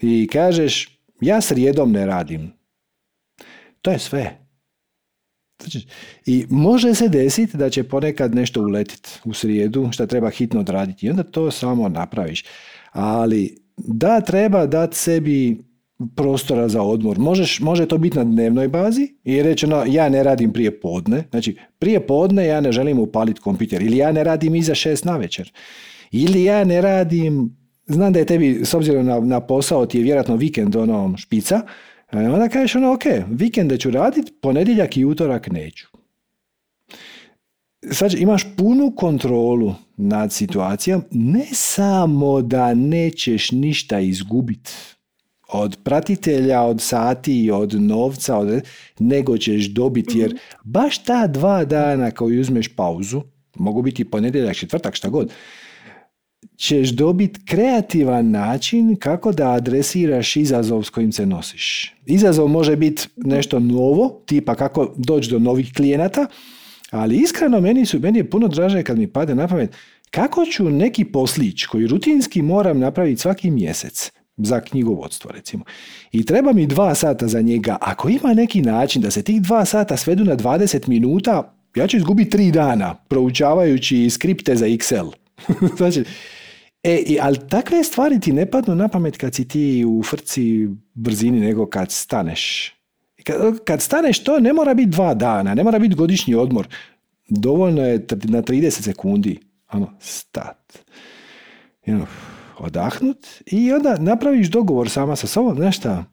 I 0.00 0.28
kažeš, 0.32 0.98
ja 1.20 1.40
srijedom 1.40 1.92
ne 1.92 2.06
radim. 2.06 2.52
To 3.82 3.90
je 3.90 3.98
sve. 3.98 4.36
I 6.26 6.46
može 6.50 6.94
se 6.94 7.08
desiti 7.08 7.56
da 7.56 7.70
će 7.70 7.84
ponekad 7.84 8.34
nešto 8.34 8.62
uletiti 8.62 9.10
u 9.24 9.34
srijedu, 9.34 9.88
što 9.92 10.06
treba 10.06 10.30
hitno 10.30 10.60
odraditi. 10.60 11.06
I 11.06 11.10
onda 11.10 11.22
to 11.22 11.50
samo 11.50 11.88
napraviš. 11.88 12.44
Ali 12.92 13.58
da 13.76 14.20
treba 14.20 14.66
dati 14.66 14.96
sebi 14.96 15.69
prostora 16.16 16.68
za 16.68 16.82
odmor. 16.82 17.18
Možeš, 17.18 17.60
može 17.60 17.86
to 17.86 17.98
biti 17.98 18.18
na 18.18 18.24
dnevnoj 18.24 18.68
bazi 18.68 19.08
i 19.24 19.42
reći 19.42 19.66
ono, 19.66 19.84
ja 19.88 20.08
ne 20.08 20.22
radim 20.22 20.52
prije 20.52 20.80
podne. 20.80 21.24
Znači, 21.30 21.56
prije 21.78 22.06
podne 22.06 22.46
ja 22.46 22.60
ne 22.60 22.72
želim 22.72 22.98
upaliti 22.98 23.40
kompjuter 23.40 23.82
ili 23.82 23.96
ja 23.96 24.12
ne 24.12 24.24
radim 24.24 24.54
iza 24.54 24.74
šest 24.74 25.04
na 25.04 25.16
večer. 25.16 25.52
Ili 26.10 26.44
ja 26.44 26.64
ne 26.64 26.80
radim, 26.80 27.56
znam 27.86 28.12
da 28.12 28.18
je 28.18 28.24
tebi, 28.24 28.60
s 28.64 28.74
obzirom 28.74 29.06
na, 29.06 29.20
na 29.20 29.40
posao, 29.40 29.86
ti 29.86 29.98
je 29.98 30.04
vjerojatno 30.04 30.36
vikend 30.36 30.76
ono 30.76 31.16
špica, 31.16 31.60
e, 32.12 32.18
onda 32.18 32.48
kažeš 32.48 32.74
ono, 32.74 32.92
ok, 32.92 33.04
vikende 33.28 33.78
ću 33.78 33.90
raditi, 33.90 34.32
ponedjeljak 34.42 34.96
i 34.96 35.04
utorak 35.04 35.50
neću. 35.50 35.86
Sad 37.90 38.14
imaš 38.14 38.56
punu 38.56 38.92
kontrolu 38.96 39.74
nad 39.96 40.32
situacijom, 40.32 41.02
ne 41.10 41.46
samo 41.52 42.42
da 42.42 42.74
nećeš 42.74 43.52
ništa 43.52 44.00
izgubiti, 44.00 44.72
od 45.52 45.76
pratitelja, 45.84 46.62
od 46.62 46.80
sati, 46.80 47.50
od 47.52 47.74
novca, 47.74 48.36
od, 48.38 48.62
nego 48.98 49.38
ćeš 49.38 49.66
dobiti, 49.66 50.18
jer 50.18 50.38
baš 50.64 50.98
ta 50.98 51.26
dva 51.26 51.64
dana 51.64 52.10
koji 52.10 52.40
uzmeš 52.40 52.68
pauzu, 52.68 53.22
mogu 53.56 53.82
biti 53.82 54.04
ponedjeljak, 54.04 54.56
četvrtak, 54.56 54.94
šta 54.94 55.08
god, 55.08 55.32
ćeš 56.56 56.88
dobiti 56.88 57.40
kreativan 57.44 58.30
način 58.30 58.96
kako 58.96 59.32
da 59.32 59.50
adresiraš 59.50 60.36
izazov 60.36 60.82
s 60.82 60.90
kojim 60.90 61.12
se 61.12 61.26
nosiš. 61.26 61.94
Izazov 62.06 62.48
može 62.48 62.76
biti 62.76 63.08
nešto 63.16 63.58
novo, 63.58 64.22
tipa 64.26 64.54
kako 64.54 64.94
doći 64.96 65.30
do 65.30 65.38
novih 65.38 65.72
klijenata, 65.76 66.26
ali 66.90 67.16
iskreno 67.16 67.60
meni, 67.60 67.86
su, 67.86 67.98
meni 67.98 68.18
je 68.18 68.30
puno 68.30 68.48
draže 68.48 68.82
kad 68.82 68.98
mi 68.98 69.06
pade 69.06 69.34
na 69.34 69.48
pamet 69.48 69.76
kako 70.10 70.46
ću 70.46 70.70
neki 70.70 71.04
poslić 71.04 71.64
koji 71.64 71.86
rutinski 71.86 72.42
moram 72.42 72.78
napraviti 72.78 73.20
svaki 73.20 73.50
mjesec, 73.50 74.12
za 74.42 74.60
knjigovodstvo 74.60 75.30
recimo. 75.30 75.64
I 76.12 76.24
treba 76.24 76.52
mi 76.52 76.66
dva 76.66 76.94
sata 76.94 77.28
za 77.28 77.40
njega. 77.40 77.76
Ako 77.80 78.08
ima 78.08 78.34
neki 78.34 78.62
način 78.62 79.02
da 79.02 79.10
se 79.10 79.22
tih 79.22 79.42
dva 79.42 79.64
sata 79.64 79.96
svedu 79.96 80.24
na 80.24 80.36
20 80.36 80.88
minuta, 80.88 81.54
ja 81.74 81.86
ću 81.86 81.96
izgubiti 81.96 82.30
tri 82.30 82.50
dana 82.50 82.94
proučavajući 82.94 84.10
skripte 84.10 84.56
za 84.56 84.66
Excel. 84.66 85.12
znači, 85.78 86.04
e, 86.82 87.16
ali 87.20 87.38
takve 87.48 87.84
stvari 87.84 88.20
ti 88.20 88.32
ne 88.32 88.46
padnu 88.50 88.74
na 88.74 88.88
pamet 88.88 89.16
kad 89.16 89.34
si 89.34 89.48
ti 89.48 89.84
u 89.88 90.02
frci 90.02 90.68
brzini 90.94 91.40
nego 91.40 91.66
kad 91.66 91.92
staneš. 91.92 92.74
Kad, 93.64 93.82
staneš 93.82 94.24
to 94.24 94.40
ne 94.40 94.52
mora 94.52 94.74
biti 94.74 94.90
dva 94.90 95.14
dana, 95.14 95.54
ne 95.54 95.64
mora 95.64 95.78
biti 95.78 95.94
godišnji 95.94 96.34
odmor. 96.34 96.68
Dovoljno 97.28 97.82
je 97.82 98.06
na 98.22 98.42
30 98.42 98.70
sekundi. 98.70 99.38
Ano, 99.66 99.92
stat. 100.00 100.78
You 101.86 102.06
odahnut 102.60 103.26
i 103.46 103.72
onda 103.72 103.96
napraviš 103.98 104.48
dogovor 104.48 104.90
sama 104.90 105.16
sa 105.16 105.26
sobom, 105.26 105.56
znaš 105.56 105.76
šta, 105.76 106.04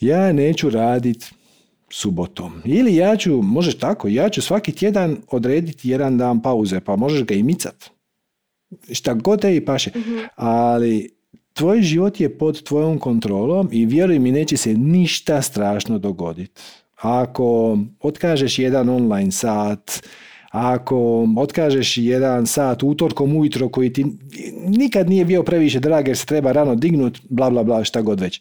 ja 0.00 0.32
neću 0.32 0.70
radit 0.70 1.34
subotom. 1.90 2.62
Ili 2.64 2.96
ja 2.96 3.16
ću, 3.16 3.42
možeš 3.42 3.78
tako, 3.78 4.08
ja 4.08 4.28
ću 4.28 4.42
svaki 4.42 4.72
tjedan 4.72 5.16
odrediti 5.30 5.90
jedan 5.90 6.18
dan 6.18 6.42
pauze, 6.42 6.80
pa 6.80 6.96
možeš 6.96 7.24
ga 7.24 7.34
i 7.34 7.42
micat. 7.42 7.90
Šta 8.92 9.14
god 9.14 9.40
te 9.40 9.56
i 9.56 9.64
paše. 9.64 9.90
Mhm. 9.96 10.18
Ali 10.36 11.10
tvoj 11.52 11.82
život 11.82 12.20
je 12.20 12.38
pod 12.38 12.62
tvojom 12.62 12.98
kontrolom 12.98 13.68
i 13.72 13.86
vjeruj 13.86 14.18
mi 14.18 14.32
neće 14.32 14.56
se 14.56 14.74
ništa 14.74 15.42
strašno 15.42 15.98
dogoditi. 15.98 16.60
Ako 16.96 17.78
otkažeš 18.00 18.58
jedan 18.58 18.88
online 18.88 19.30
sat, 19.30 20.02
ako 20.50 21.28
otkažeš 21.36 21.96
jedan 21.96 22.46
sat 22.46 22.82
utorkom 22.82 23.36
ujutro 23.36 23.68
koji 23.68 23.92
ti 23.92 24.06
nikad 24.66 25.08
nije 25.08 25.24
bio 25.24 25.42
previše 25.42 25.80
drag 25.80 26.08
jer 26.08 26.16
se 26.16 26.26
treba 26.26 26.52
rano 26.52 26.74
dignut, 26.74 27.20
bla 27.28 27.50
bla 27.50 27.62
bla, 27.62 27.84
šta 27.84 28.02
god 28.02 28.20
već. 28.20 28.40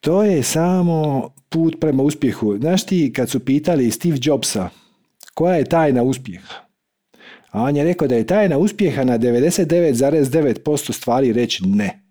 To 0.00 0.22
je 0.22 0.42
samo 0.42 1.30
put 1.48 1.76
prema 1.80 2.02
uspjehu. 2.02 2.56
Znaš 2.58 2.86
ti 2.86 3.12
kad 3.16 3.30
su 3.30 3.40
pitali 3.40 3.90
Steve 3.90 4.18
Jobsa 4.22 4.68
koja 5.34 5.54
je 5.54 5.64
tajna 5.64 6.02
uspjeha? 6.02 6.54
A 7.50 7.62
on 7.62 7.76
je 7.76 7.84
rekao 7.84 8.08
da 8.08 8.14
je 8.14 8.26
tajna 8.26 8.58
uspjeha 8.58 9.04
na 9.04 9.18
99,9% 9.18 10.92
stvari 10.92 11.32
reći 11.32 11.66
ne. 11.66 12.01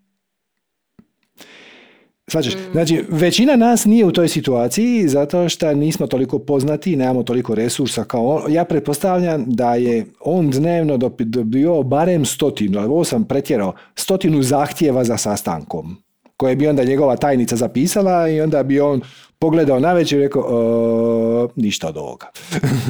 Svađaš? 2.31 2.55
Mm. 2.55 2.71
Znači, 2.71 3.03
većina 3.09 3.55
nas 3.55 3.85
nije 3.85 4.05
u 4.05 4.11
toj 4.11 4.27
situaciji 4.27 5.07
zato 5.07 5.49
što 5.49 5.73
nismo 5.73 6.07
toliko 6.07 6.39
poznati, 6.39 6.95
nemamo 6.95 7.23
toliko 7.23 7.55
resursa 7.55 8.03
kao 8.03 8.27
on. 8.27 8.53
Ja 8.53 8.65
pretpostavljam 8.65 9.45
da 9.47 9.75
je 9.75 10.05
on 10.19 10.49
dnevno 10.49 10.97
dobio 11.19 11.83
barem 11.83 12.25
stotinu, 12.25 12.79
ali 12.79 12.87
ovo 12.87 13.03
sam 13.03 13.23
pretjerao, 13.23 13.73
stotinu 13.95 14.41
zahtjeva 14.41 15.03
za 15.03 15.17
sastankom 15.17 15.97
koje 16.37 16.55
bi 16.55 16.67
onda 16.67 16.83
njegova 16.83 17.15
tajnica 17.15 17.55
zapisala 17.55 18.29
i 18.29 18.41
onda 18.41 18.63
bi 18.63 18.79
on 18.79 19.01
pogledao 19.39 19.79
na 19.79 19.93
večer 19.93 20.19
i 20.19 20.21
rekao 20.21 21.49
ništa 21.55 21.87
od 21.87 21.97
ovoga. 21.97 22.27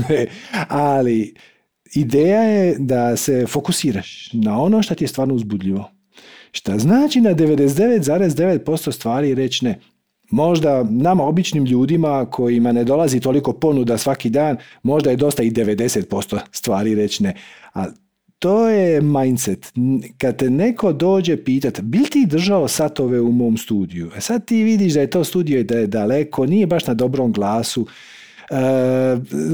ali 0.70 1.36
ideja 1.96 2.42
je 2.42 2.76
da 2.80 3.16
se 3.16 3.46
fokusiraš 3.48 4.30
na 4.34 4.62
ono 4.62 4.82
što 4.82 4.96
ti 4.96 5.04
je 5.04 5.08
stvarno 5.08 5.34
uzbudljivo. 5.34 6.01
Šta 6.52 6.78
znači 6.78 7.22
na 7.22 7.30
99,9% 7.30 8.91
stvari 8.91 9.36
reći 9.36 9.66
ne. 9.66 9.80
Možda 10.30 10.84
nama 10.84 11.24
običnim 11.24 11.66
ljudima 11.66 12.26
kojima 12.26 12.72
ne 12.72 12.84
dolazi 12.84 13.20
toliko 13.20 13.54
ponuda 13.54 13.97
svaki 13.97 14.30
dan, 14.30 14.58
možda 14.84 15.10
je 15.10 15.16
dosta 15.16 15.43
i 15.43 15.52
90% 15.52 16.39
stvari 16.52 16.95
reći 16.95 17.24
ne. 17.24 17.36
A 17.74 17.86
to 18.39 18.70
je 18.70 19.02
mindset. 19.02 19.74
Kad 20.18 20.38
te 20.38 20.49
neko 20.49 20.93
dođe 20.93 21.43
pitat, 21.43 21.82
bil 21.82 22.04
ti 22.12 22.26
držao 22.26 22.68
satove 22.68 23.22
u 23.22 23.32
mom 23.32 23.58
studiju? 23.58 24.10
A 24.14 24.18
e 24.18 24.22
sad 24.22 24.45
ti 24.45 24.64
vidiš 24.64 24.93
da 24.93 25.02
je 25.02 25.10
to 25.10 25.24
studio 25.24 25.64
da 25.64 25.78
je 25.78 25.88
daleko, 25.88 26.45
nije 26.45 26.68
baš 26.68 26.88
na 26.88 26.93
dobrom 26.93 27.32
glasu, 27.32 27.88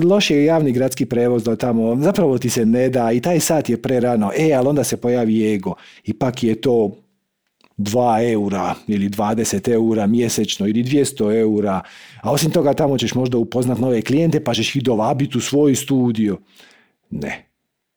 loš 0.03 0.29
je 0.29 0.45
javni 0.45 0.71
gradski 0.71 1.05
prevoz 1.05 1.43
do 1.43 1.55
tamo, 1.55 1.95
zapravo 1.95 2.37
ti 2.37 2.49
se 2.49 2.65
ne 2.65 2.89
da 2.89 3.11
i 3.11 3.21
taj 3.21 3.39
sat 3.39 3.69
je 3.69 3.81
prerano, 3.81 4.31
e, 4.37 4.53
ali 4.53 4.67
onda 4.67 4.83
se 4.83 4.97
pojavi 4.97 5.53
ego. 5.53 5.75
Ipak 6.03 6.43
je 6.43 6.61
to 6.61 6.91
2 7.77 8.31
eura 8.31 8.75
ili 8.87 9.09
20 9.09 9.71
eura 9.73 10.07
mjesečno 10.07 10.67
ili 10.67 10.83
200 10.83 11.39
eura, 11.39 11.81
a 12.21 12.31
osim 12.31 12.51
toga 12.51 12.73
tamo 12.73 12.97
ćeš 12.97 13.13
možda 13.13 13.37
upoznat 13.37 13.79
nove 13.79 14.01
klijente 14.01 14.43
pa 14.43 14.53
ćeš 14.53 14.75
ih 14.75 14.83
dovabiti 14.83 15.37
u 15.37 15.41
svoj 15.41 15.75
studio. 15.75 16.37
Ne. 17.09 17.45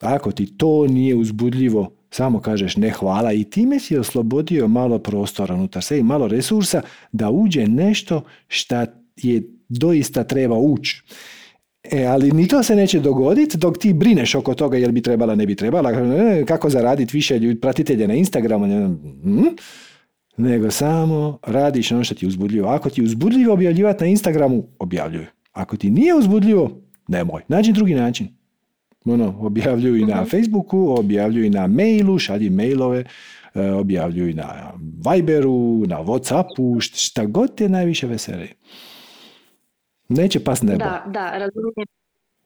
Ako 0.01 0.33
ti 0.33 0.57
to 0.57 0.87
nije 0.87 1.15
uzbudljivo, 1.15 1.93
samo 2.11 2.41
kažeš 2.41 2.77
ne 2.77 2.91
hvala 2.91 3.33
i 3.33 3.45
time 3.45 3.81
si 3.81 3.99
oslobodio 3.99 4.69
malo 4.69 4.99
prostora 4.99 5.55
unutar 5.55 5.83
se 5.83 5.99
i 5.99 6.03
malo 6.03 6.29
resursa 6.29 6.83
da 7.13 7.31
uđe 7.31 7.67
nešto 7.67 8.23
šta 8.49 8.87
je 9.23 9.43
doista 9.69 10.25
treba 10.25 10.57
ući. 10.59 11.03
E, 11.85 12.05
ali 12.05 12.31
ni 12.31 12.49
to 12.49 12.63
se 12.63 12.77
neće 12.77 13.01
dogoditi 13.01 13.59
dok 13.59 13.79
ti 13.79 13.93
brineš 13.93 14.35
oko 14.35 14.55
toga 14.55 14.79
jel 14.79 14.93
bi 14.93 15.03
trebala, 15.03 15.35
ne 15.35 15.47
bi 15.47 15.55
trebala, 15.55 15.91
e, 15.91 16.45
kako 16.47 16.71
zaraditi 16.71 17.17
više 17.17 17.39
ljudi, 17.39 17.61
pratitelje 17.61 18.09
na 18.09 18.15
Instagramu, 18.15 18.67
ne, 18.67 18.87
hm? 19.23 19.47
nego 20.37 20.71
samo 20.71 21.39
radiš 21.47 21.93
ono 21.93 22.05
što 22.05 22.15
ti 22.15 22.25
je 22.25 22.29
uzbudljivo. 22.29 22.69
Ako 22.69 22.91
ti 22.91 23.01
je 23.01 23.05
uzbudljivo 23.05 23.53
objavljivati 23.53 24.05
na 24.05 24.11
Instagramu, 24.11 24.67
objavljuj. 24.79 25.27
Ako 25.53 25.77
ti 25.77 25.91
nije 25.91 26.15
uzbudljivo, 26.15 26.81
nemoj. 27.09 27.43
Nađi 27.49 27.73
drugi 27.73 27.95
način. 27.95 28.29
Ono, 29.05 29.35
objavljuj 29.41 30.01
na 30.01 30.17
mhm. 30.17 30.31
Facebooku, 30.31 30.95
objavljuj 30.99 31.51
na 31.51 31.67
mailu, 31.67 32.19
šalji 32.19 32.51
mailove, 32.51 33.05
e, 33.55 33.71
objavljuj 33.71 34.35
na 34.35 34.73
Viberu, 35.13 35.85
na 35.87 36.05
Whatsappu, 36.05 36.81
šta 36.81 37.25
god 37.25 37.55
te 37.55 37.69
najviše 37.69 38.07
veseli. 38.07 38.49
Neće 40.11 40.45
pas 40.45 40.63
nebo. 40.63 40.79
Da, 40.79 41.05
da, 41.07 41.31
razumijem. 41.39 41.87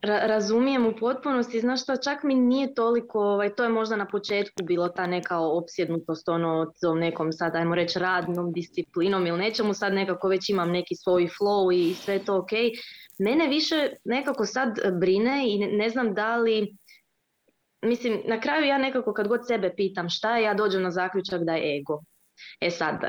razumijem 0.03 0.87
u 0.87 0.93
potpunosti, 1.01 1.61
znaš 1.61 1.83
što, 1.83 1.97
čak 1.97 2.23
mi 2.23 2.35
nije 2.35 2.75
toliko, 2.75 3.21
ovaj, 3.21 3.55
to 3.55 3.63
je 3.63 3.69
možda 3.69 3.97
na 3.97 4.07
početku 4.07 4.65
bilo 4.65 4.89
ta 4.89 5.07
neka 5.07 5.39
opsjednutost 5.39 6.29
ono 6.29 6.73
tom 6.81 6.99
nekom 6.99 7.33
sad, 7.33 7.57
ajmo 7.57 7.75
reći, 7.75 7.99
radnom 7.99 8.53
disciplinom 8.53 9.27
ili 9.27 9.39
nečemu, 9.39 9.75
sad 9.75 9.95
nekako 9.95 10.29
već 10.29 10.49
imam 10.49 10.71
neki 10.71 10.95
svoj 10.95 11.23
flow 11.23 11.75
i 11.75 11.95
sve 11.95 12.19
to 12.19 12.39
ok. 12.39 12.51
Mene 13.19 13.49
više 13.49 13.91
nekako 14.05 14.47
sad 14.47 14.79
brine 15.01 15.45
i 15.47 15.59
ne 15.59 15.91
znam 15.91 16.15
da 16.15 16.37
li, 16.37 16.77
mislim, 17.83 18.21
na 18.25 18.41
kraju 18.41 18.67
ja 18.67 18.79
nekako 18.79 19.13
kad 19.13 19.29
god 19.29 19.47
sebe 19.47 19.75
pitam 19.77 20.09
šta 20.09 20.37
je, 20.37 20.45
ja 20.45 20.55
dođem 20.55 20.83
na 20.83 20.91
zaključak 20.91 21.43
da 21.43 21.55
je 21.55 21.79
ego. 21.79 22.03
E 22.61 22.71
sad, 22.71 23.01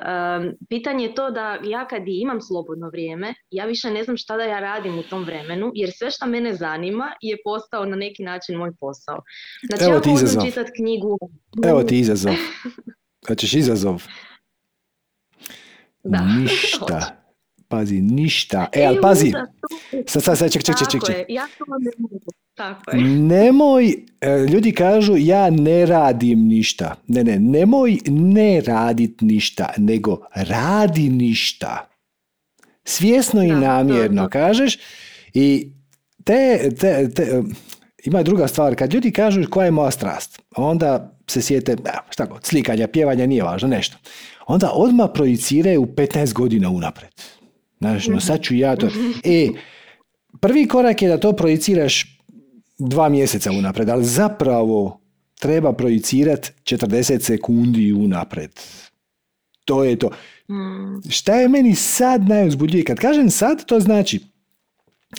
pitanje 0.70 1.06
je 1.06 1.16
to 1.16 1.32
da 1.32 1.58
ja 1.64 1.88
kad 1.88 2.04
imam 2.06 2.42
slobodno 2.42 2.90
vrijeme, 2.90 3.34
ja 3.52 3.66
više 3.66 3.90
ne 3.90 4.04
znam 4.04 4.18
šta 4.18 4.38
da 4.38 4.44
ja 4.44 4.60
radim 4.60 5.00
u 5.00 5.04
tom 5.04 5.24
vremenu, 5.24 5.72
jer 5.74 5.92
sve 5.98 6.12
što 6.12 6.26
mene 6.26 6.54
zanima 6.54 7.12
je 7.22 7.38
postao 7.44 7.86
na 7.86 7.96
neki 7.96 8.24
način 8.24 8.58
moj 8.58 8.72
posao. 8.80 9.22
Znači, 9.68 9.84
Evo 9.84 9.94
ja 9.94 10.02
ti 10.02 10.12
izazov. 10.12 10.46
čitati 10.46 10.72
knjigu. 10.76 11.20
Evo 11.66 11.84
ti 11.84 12.00
izazov. 12.00 12.34
Kad 13.26 13.38
ćeš 13.38 13.54
izazov. 13.54 14.04
Da. 16.04 16.22
Ništa. 16.40 17.16
Pazi, 17.70 18.02
ništa. 18.02 18.68
E, 18.74 18.86
ali 18.86 19.02
pazi. 19.02 19.32
Sad, 20.08 20.24
sad, 20.24 20.38
sad, 20.38 20.54
ček, 20.54 20.64
ček, 20.64 20.76
ček, 20.78 21.02
ček. 21.06 21.26
Ja 21.30 21.48
to 21.58 21.66
ne 21.80 21.92
mogu. 21.98 22.20
Tako 22.56 22.92
je. 22.92 23.04
Nemoj, 23.04 23.88
e, 24.22 24.30
ljudi 24.52 24.72
kažu 24.72 25.16
ja 25.18 25.50
ne 25.50 25.86
radim 25.86 26.40
ništa. 26.40 26.96
Ne, 27.08 27.24
ne, 27.24 27.40
nemoj 27.40 27.98
ne 28.06 28.62
radit 28.62 29.22
ništa, 29.22 29.70
nego 29.78 30.18
radi 30.34 31.10
ništa. 31.10 31.90
Svjesno 32.84 33.44
i 33.44 33.48
Da, 33.48 33.54
to- 33.54 33.60
namjerno 33.62 34.24
to- 34.24 34.30
kažeš 34.30 34.78
i 35.34 35.72
te, 36.24 36.70
te, 36.72 37.10
te, 37.10 37.44
ima 38.04 38.24
druga 38.24 38.48
stvar, 38.48 38.76
kad 38.76 38.94
ljudi 38.94 39.12
kažu 39.12 39.50
koja 39.50 39.66
je 39.66 39.72
moja 39.72 39.92
strast, 39.92 40.42
onda 40.56 41.18
se 41.28 41.42
sjete, 41.42 41.76
"A, 41.86 41.98
šta 42.10 42.26
god, 42.26 42.46
slikanja, 42.46 42.88
pjevanja, 42.88 43.26
nije 43.26 43.44
važno, 43.44 43.68
nešto. 43.68 43.98
Onda 44.48 44.72
odmah 44.74 45.10
projiciraju 45.14 45.86
15 45.88 46.34
godina 46.34 46.70
unapred. 46.70 47.10
Znaš, 47.80 48.08
no 48.08 48.20
sad 48.20 48.42
ću 48.42 48.56
ja 48.56 48.76
to... 48.76 48.88
E, 49.24 49.48
prvi 50.42 50.68
korak 50.68 51.02
je 51.02 51.10
da 51.10 51.18
to 51.18 51.34
projiciraš 51.34 52.15
dva 52.78 53.10
mjeseca 53.10 53.52
unapred, 53.52 53.90
ali 53.90 54.06
zapravo 54.06 55.00
treba 55.40 55.74
projicirati 55.74 56.52
40 56.64 57.20
sekundi 57.20 57.94
unapred. 57.94 58.52
To 59.66 59.84
je 59.84 60.00
to. 60.00 60.10
Mm, 60.50 61.10
Šta 61.10 61.36
je 61.36 61.48
meni 61.50 61.76
sad 61.76 62.30
najuzbudljivije? 62.30 62.86
Kad 62.86 63.00
kažem 63.00 63.30
sad, 63.30 63.66
to 63.66 63.80
znači 63.80 64.20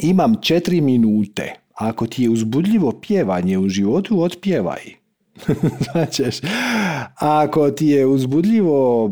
imam 0.01 0.35
četiri 0.43 0.81
minute. 0.81 1.55
Ako 1.75 2.07
ti 2.07 2.23
je 2.23 2.31
uzbudljivo 2.31 2.93
pjevanje 3.01 3.59
u 3.59 3.69
životu, 3.69 4.23
otpjevaj. 4.23 4.83
Značeš, 5.93 6.37
ako 7.15 7.71
ti 7.71 7.87
je 7.87 8.07
uzbudljivo, 8.07 9.11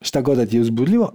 šta 0.00 0.20
god 0.20 0.36
da 0.36 0.46
ti 0.46 0.56
je 0.56 0.60
uzbudljivo, 0.62 1.12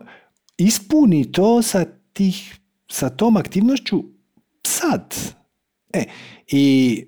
ispuni 0.57 1.31
to 1.31 1.61
sa, 1.61 1.85
tih, 2.13 2.59
sa 2.91 3.09
tom 3.09 3.37
aktivnošću 3.37 4.03
sad. 4.67 5.15
E, 5.93 6.03
i 6.47 7.05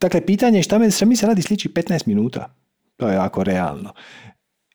dakle, 0.00 0.26
pitanje 0.26 0.58
je 0.58 0.62
šta, 0.62 0.78
me, 0.78 0.90
šta 0.90 1.04
mi 1.04 1.16
se 1.16 1.26
radi 1.26 1.42
sliči 1.42 1.68
15 1.68 2.06
minuta. 2.06 2.54
To 2.96 3.08
je 3.08 3.14
jako 3.14 3.44
realno. 3.44 3.92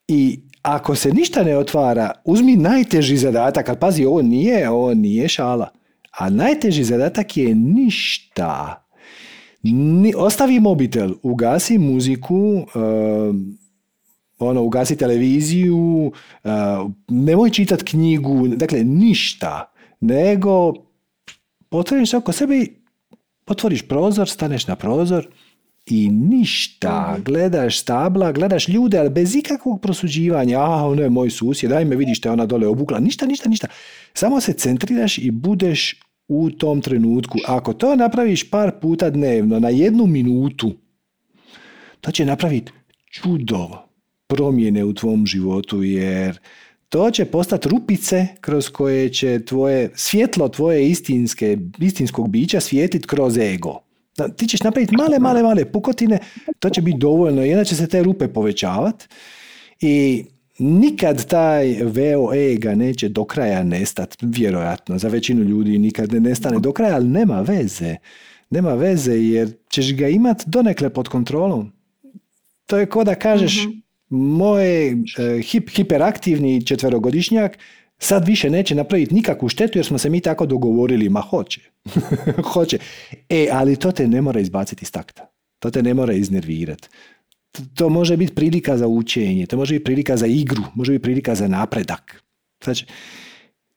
I 0.07 0.39
ako 0.61 0.95
se 0.95 1.11
ništa 1.11 1.43
ne 1.43 1.57
otvara, 1.57 2.11
uzmi 2.25 2.55
najteži 2.55 3.17
zadatak, 3.17 3.69
ali 3.69 3.79
pazi, 3.79 4.05
ovo 4.05 4.21
nije, 4.21 4.69
ovo 4.69 4.93
nije 4.93 5.27
šala. 5.27 5.69
A 6.11 6.29
najteži 6.29 6.83
zadatak 6.83 7.37
je 7.37 7.55
ništa. 7.55 8.83
Ni, 9.63 10.13
ostavi 10.17 10.59
mobitel, 10.59 11.13
ugasi 11.23 11.77
muziku, 11.77 12.65
um, 12.75 13.57
ono, 14.39 14.63
ugasi 14.63 14.95
televiziju, 14.95 16.11
uh, 16.43 16.51
nemoj 17.07 17.49
čitat 17.49 17.83
knjigu, 17.83 18.47
dakle 18.47 18.83
ništa, 18.83 19.73
nego 19.99 20.73
otvoriš 21.71 22.13
oko 22.13 22.31
sebe 22.31 22.65
otvoriš 23.49 23.87
prozor, 23.87 24.29
staneš 24.29 24.67
na 24.67 24.75
prozor 24.75 25.27
i 25.85 26.09
ništa, 26.09 27.17
gledaš 27.25 27.79
stabla, 27.79 28.31
gledaš 28.31 28.67
ljude, 28.67 28.99
ali 28.99 29.09
bez 29.09 29.35
ikakvog 29.35 29.81
prosuđivanja, 29.81 30.59
a 30.59 30.87
ono 30.87 31.01
je 31.01 31.09
moj 31.09 31.29
susjed, 31.29 31.71
daj 31.71 31.83
vidiš 31.83 32.17
što 32.17 32.29
je 32.29 32.33
ona 32.33 32.45
dole 32.45 32.67
obukla, 32.67 32.99
ništa, 32.99 33.25
ništa, 33.25 33.49
ništa. 33.49 33.67
Samo 34.13 34.41
se 34.41 34.53
centriraš 34.53 35.17
i 35.17 35.31
budeš 35.31 35.95
u 36.27 36.49
tom 36.49 36.81
trenutku. 36.81 37.37
Ako 37.47 37.73
to 37.73 37.95
napraviš 37.95 38.49
par 38.49 38.71
puta 38.81 39.09
dnevno, 39.09 39.59
na 39.59 39.69
jednu 39.69 40.05
minutu, 40.05 40.71
to 42.01 42.11
će 42.11 42.25
napraviti 42.25 42.71
čudo 43.11 43.67
promjene 44.27 44.83
u 44.85 44.93
tvom 44.93 45.25
životu, 45.25 45.83
jer 45.83 46.39
to 46.89 47.11
će 47.11 47.25
postati 47.25 47.69
rupice 47.69 48.27
kroz 48.41 48.69
koje 48.69 49.09
će 49.09 49.45
tvoje 49.45 49.91
svjetlo 49.95 50.49
tvoje 50.49 50.89
istinske, 50.89 51.57
istinskog 51.79 52.29
bića 52.29 52.59
svijetit 52.59 53.05
kroz 53.05 53.37
ego. 53.37 53.79
Ti 54.37 54.47
ćeš 54.47 54.63
napraviti 54.63 54.95
male, 54.95 55.19
male, 55.19 55.43
male 55.43 55.71
pukotine, 55.71 56.19
to 56.59 56.69
će 56.69 56.81
biti 56.81 56.97
dovoljno, 56.97 57.41
onda 57.41 57.63
će 57.63 57.75
se 57.75 57.87
te 57.87 58.03
rupe 58.03 58.27
povećavati 58.27 59.07
i 59.81 60.25
nikad 60.59 61.25
taj 61.25 61.77
veo 61.83 62.33
ega 62.33 62.75
neće 62.75 63.09
do 63.09 63.25
kraja 63.25 63.63
nestati, 63.63 64.17
vjerojatno, 64.21 64.97
za 64.97 65.07
većinu 65.07 65.43
ljudi 65.43 65.77
nikad 65.77 66.13
ne 66.13 66.19
nestane 66.19 66.59
do 66.59 66.71
kraja, 66.71 66.95
ali 66.95 67.07
nema 67.07 67.41
veze. 67.41 67.95
Nema 68.49 68.73
veze 68.73 69.13
jer 69.13 69.51
ćeš 69.69 69.93
ga 69.93 70.07
imat 70.07 70.43
donekle 70.45 70.89
pod 70.89 71.07
kontrolom. 71.07 71.71
To 72.65 72.77
je 72.77 72.85
ko 72.85 73.03
da 73.03 73.15
kažeš 73.15 73.67
moj 74.09 74.89
e, 74.89 74.95
hip, 75.43 75.69
hiperaktivni 75.69 76.65
četverogodišnjak 76.65 77.57
sad 77.99 78.27
više 78.27 78.49
neće 78.49 78.75
napraviti 78.75 79.13
nikakvu 79.15 79.49
štetu 79.49 79.77
jer 79.77 79.85
smo 79.85 79.97
se 79.97 80.09
mi 80.09 80.21
tako 80.21 80.45
dogovorili, 80.45 81.09
ma 81.09 81.21
hoće. 81.21 81.61
hoće. 82.53 82.77
E, 83.29 83.47
ali 83.51 83.75
to 83.75 83.91
te 83.91 84.07
ne 84.07 84.21
mora 84.21 84.39
izbaciti 84.39 84.83
iz 84.83 84.91
takta. 84.91 85.29
To 85.59 85.71
te 85.71 85.83
ne 85.83 85.93
mora 85.93 86.13
iznervirati. 86.13 86.87
T- 87.51 87.63
To 87.75 87.89
može 87.89 88.17
biti 88.17 88.35
prilika 88.35 88.77
za 88.77 88.87
učenje, 88.87 89.45
to 89.45 89.57
može 89.57 89.73
biti 89.73 89.83
prilika 89.83 90.17
za 90.17 90.27
igru, 90.27 90.63
može 90.75 90.91
biti 90.91 91.01
prilika 91.03 91.35
za 91.35 91.47
napredak. 91.47 92.23
Znači, 92.63 92.85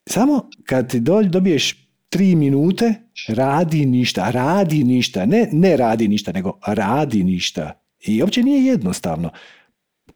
samo 0.06 0.50
kad 0.64 0.90
ti 0.90 1.00
do- 1.00 1.22
dobiješ 1.22 1.88
tri 2.08 2.34
minute, 2.36 2.94
radi 3.28 3.86
ništa, 3.86 4.30
radi 4.30 4.84
ništa, 4.84 5.26
ne, 5.26 5.48
ne 5.52 5.76
radi 5.76 6.08
ništa, 6.08 6.32
nego 6.32 6.58
radi 6.66 7.24
ništa. 7.24 7.72
I 8.00 8.22
uopće 8.22 8.42
nije 8.42 8.64
jednostavno. 8.64 9.30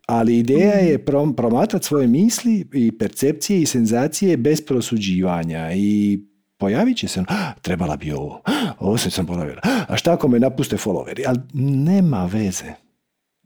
Ali 0.07 0.38
ideja 0.38 0.74
je 0.74 1.04
prom- 1.04 1.34
promatrati 1.36 1.86
svoje 1.86 2.07
misli 2.07 2.68
i 2.74 2.98
percepcije 2.98 3.61
i 3.62 3.66
senzacije 3.66 4.36
bez 4.36 4.61
prosuđivanja 4.61 5.72
i 5.74 6.18
pojavit 6.59 6.96
će 6.96 7.09
se 7.09 7.20
ono, 7.20 7.26
"Ah, 7.30 7.52
trebala 7.62 7.96
bi 7.96 8.12
ovo, 8.12 8.42
"Ah, 8.44 8.72
ovo 8.78 8.98
se 8.98 9.11
sam 9.11 9.26
ponavljala, 9.26 9.61
a 9.88 9.96
šta 9.96 10.12
ako 10.12 10.28
me 10.28 10.38
napuste 10.40 10.76
followeri, 10.76 11.22
ali 11.26 11.38
nema 11.84 12.26
veze. 12.26 12.72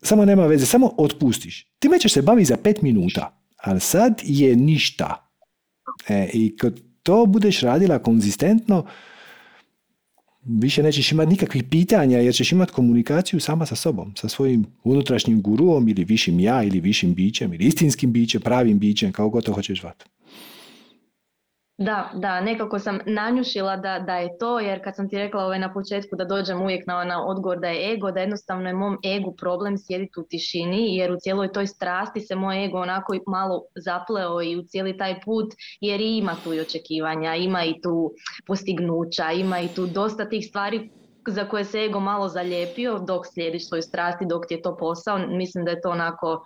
Samo 0.02 0.24
nema 0.24 0.46
veze, 0.46 0.66
samo 0.66 0.90
otpustiš. 0.98 1.66
Time 1.78 1.98
ćeš 1.98 2.12
se 2.12 2.22
baviti 2.22 2.44
za 2.46 2.56
pet 2.56 2.82
minuta, 2.82 3.42
ali 3.56 3.80
sad 3.80 4.20
je 4.24 4.56
ništa. 4.56 5.30
E, 6.08 6.30
I 6.32 6.56
kad 6.56 6.80
to 7.02 7.26
budeš 7.26 7.60
radila 7.60 7.98
konzistentno, 7.98 8.86
više 10.44 10.82
nećeš 10.82 11.12
imati 11.12 11.30
nikakvih 11.30 11.64
pitanja 11.64 12.18
jer 12.18 12.34
ćeš 12.34 12.52
imati 12.52 12.72
komunikaciju 12.72 13.40
sama 13.40 13.66
sa 13.66 13.76
sobom, 13.76 14.12
sa 14.16 14.28
svojim 14.28 14.66
unutrašnjim 14.84 15.42
guruom 15.42 15.88
ili 15.88 16.04
višim 16.04 16.40
ja 16.40 16.62
ili 16.62 16.80
višim 16.80 17.14
bićem 17.14 17.54
ili 17.54 17.64
istinskim 17.64 18.12
bićem, 18.12 18.40
pravim 18.40 18.78
bićem, 18.78 19.12
kako 19.12 19.30
god 19.30 19.48
hoćeš 19.48 19.80
zvati. 19.80 20.04
Da, 21.80 22.10
da, 22.14 22.40
nekako 22.40 22.78
sam 22.78 22.98
nanjušila 23.06 23.76
da, 23.76 23.98
da 23.98 24.16
je 24.16 24.38
to, 24.38 24.58
jer 24.60 24.84
kad 24.84 24.96
sam 24.96 25.08
ti 25.08 25.18
rekla 25.18 25.44
ovaj 25.44 25.58
na 25.58 25.72
početku 25.72 26.16
da 26.16 26.24
dođem 26.24 26.62
uvijek 26.62 26.86
na, 26.86 27.04
na 27.04 27.26
odgovor 27.26 27.60
da 27.60 27.68
je 27.68 27.94
ego, 27.94 28.10
da 28.10 28.20
jednostavno 28.20 28.68
je 28.68 28.74
mom 28.74 28.98
egu 29.04 29.34
problem 29.36 29.78
sjediti 29.78 30.20
u 30.20 30.22
tišini, 30.22 30.96
jer 30.96 31.12
u 31.12 31.16
cijeloj 31.20 31.52
toj 31.52 31.66
strasti 31.66 32.20
se 32.20 32.34
moj 32.34 32.64
ego 32.64 32.78
onako 32.78 33.12
malo 33.26 33.62
zapleo 33.74 34.42
i 34.42 34.56
u 34.56 34.62
cijeli 34.62 34.96
taj 34.96 35.20
put, 35.24 35.46
jer 35.80 36.00
ima 36.00 36.36
tu 36.44 36.54
i 36.54 36.60
očekivanja, 36.60 37.34
ima 37.34 37.64
i 37.64 37.80
tu 37.82 38.12
postignuća, 38.46 39.32
ima 39.32 39.60
i 39.60 39.68
tu 39.68 39.86
dosta 39.86 40.28
tih 40.28 40.46
stvari 40.48 40.90
za 41.26 41.48
koje 41.48 41.64
se 41.64 41.78
ego 41.84 42.00
malo 42.00 42.28
zalijepio 42.28 42.98
dok 42.98 43.26
slijediš 43.26 43.68
svoju 43.68 43.82
strasti, 43.82 44.26
dok 44.28 44.46
ti 44.46 44.54
je 44.54 44.62
to 44.62 44.76
posao, 44.76 45.18
mislim 45.18 45.64
da 45.64 45.70
je 45.70 45.80
to 45.80 45.90
onako 45.90 46.44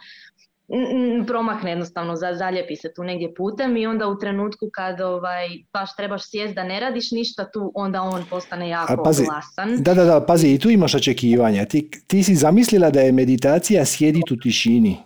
promakne 1.26 1.70
jednostavno, 1.70 2.16
za, 2.16 2.34
zaljepi 2.34 2.76
se 2.76 2.92
tu 2.94 3.02
negdje 3.02 3.34
putem 3.34 3.76
i 3.76 3.86
onda 3.86 4.08
u 4.08 4.18
trenutku 4.18 4.70
kad 4.72 5.00
ovaj, 5.00 5.48
baš 5.72 5.96
trebaš 5.96 6.30
sjest 6.30 6.54
da 6.54 6.64
ne 6.64 6.80
radiš 6.80 7.10
ništa 7.10 7.50
tu, 7.50 7.72
onda 7.74 8.02
on 8.02 8.24
postane 8.30 8.68
jako 8.68 9.02
pazi, 9.04 9.24
glasan. 9.24 9.82
Da, 9.82 9.94
da, 9.94 10.04
da, 10.04 10.20
pazi, 10.26 10.48
i 10.48 10.58
tu 10.58 10.70
imaš 10.70 10.94
očekivanja. 10.94 11.64
Ti, 11.64 11.90
ti 12.06 12.22
si 12.22 12.34
zamislila 12.34 12.90
da 12.90 13.00
je 13.00 13.12
meditacija 13.12 13.84
sjedit 13.84 14.30
u 14.30 14.36
tišini. 14.36 14.96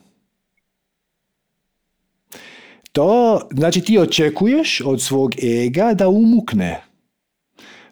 To, 2.93 3.41
znači 3.51 3.81
ti 3.81 3.99
očekuješ 3.99 4.81
od 4.81 5.03
svog 5.03 5.33
ega 5.43 5.95
da 5.95 6.09
umukne. 6.09 6.81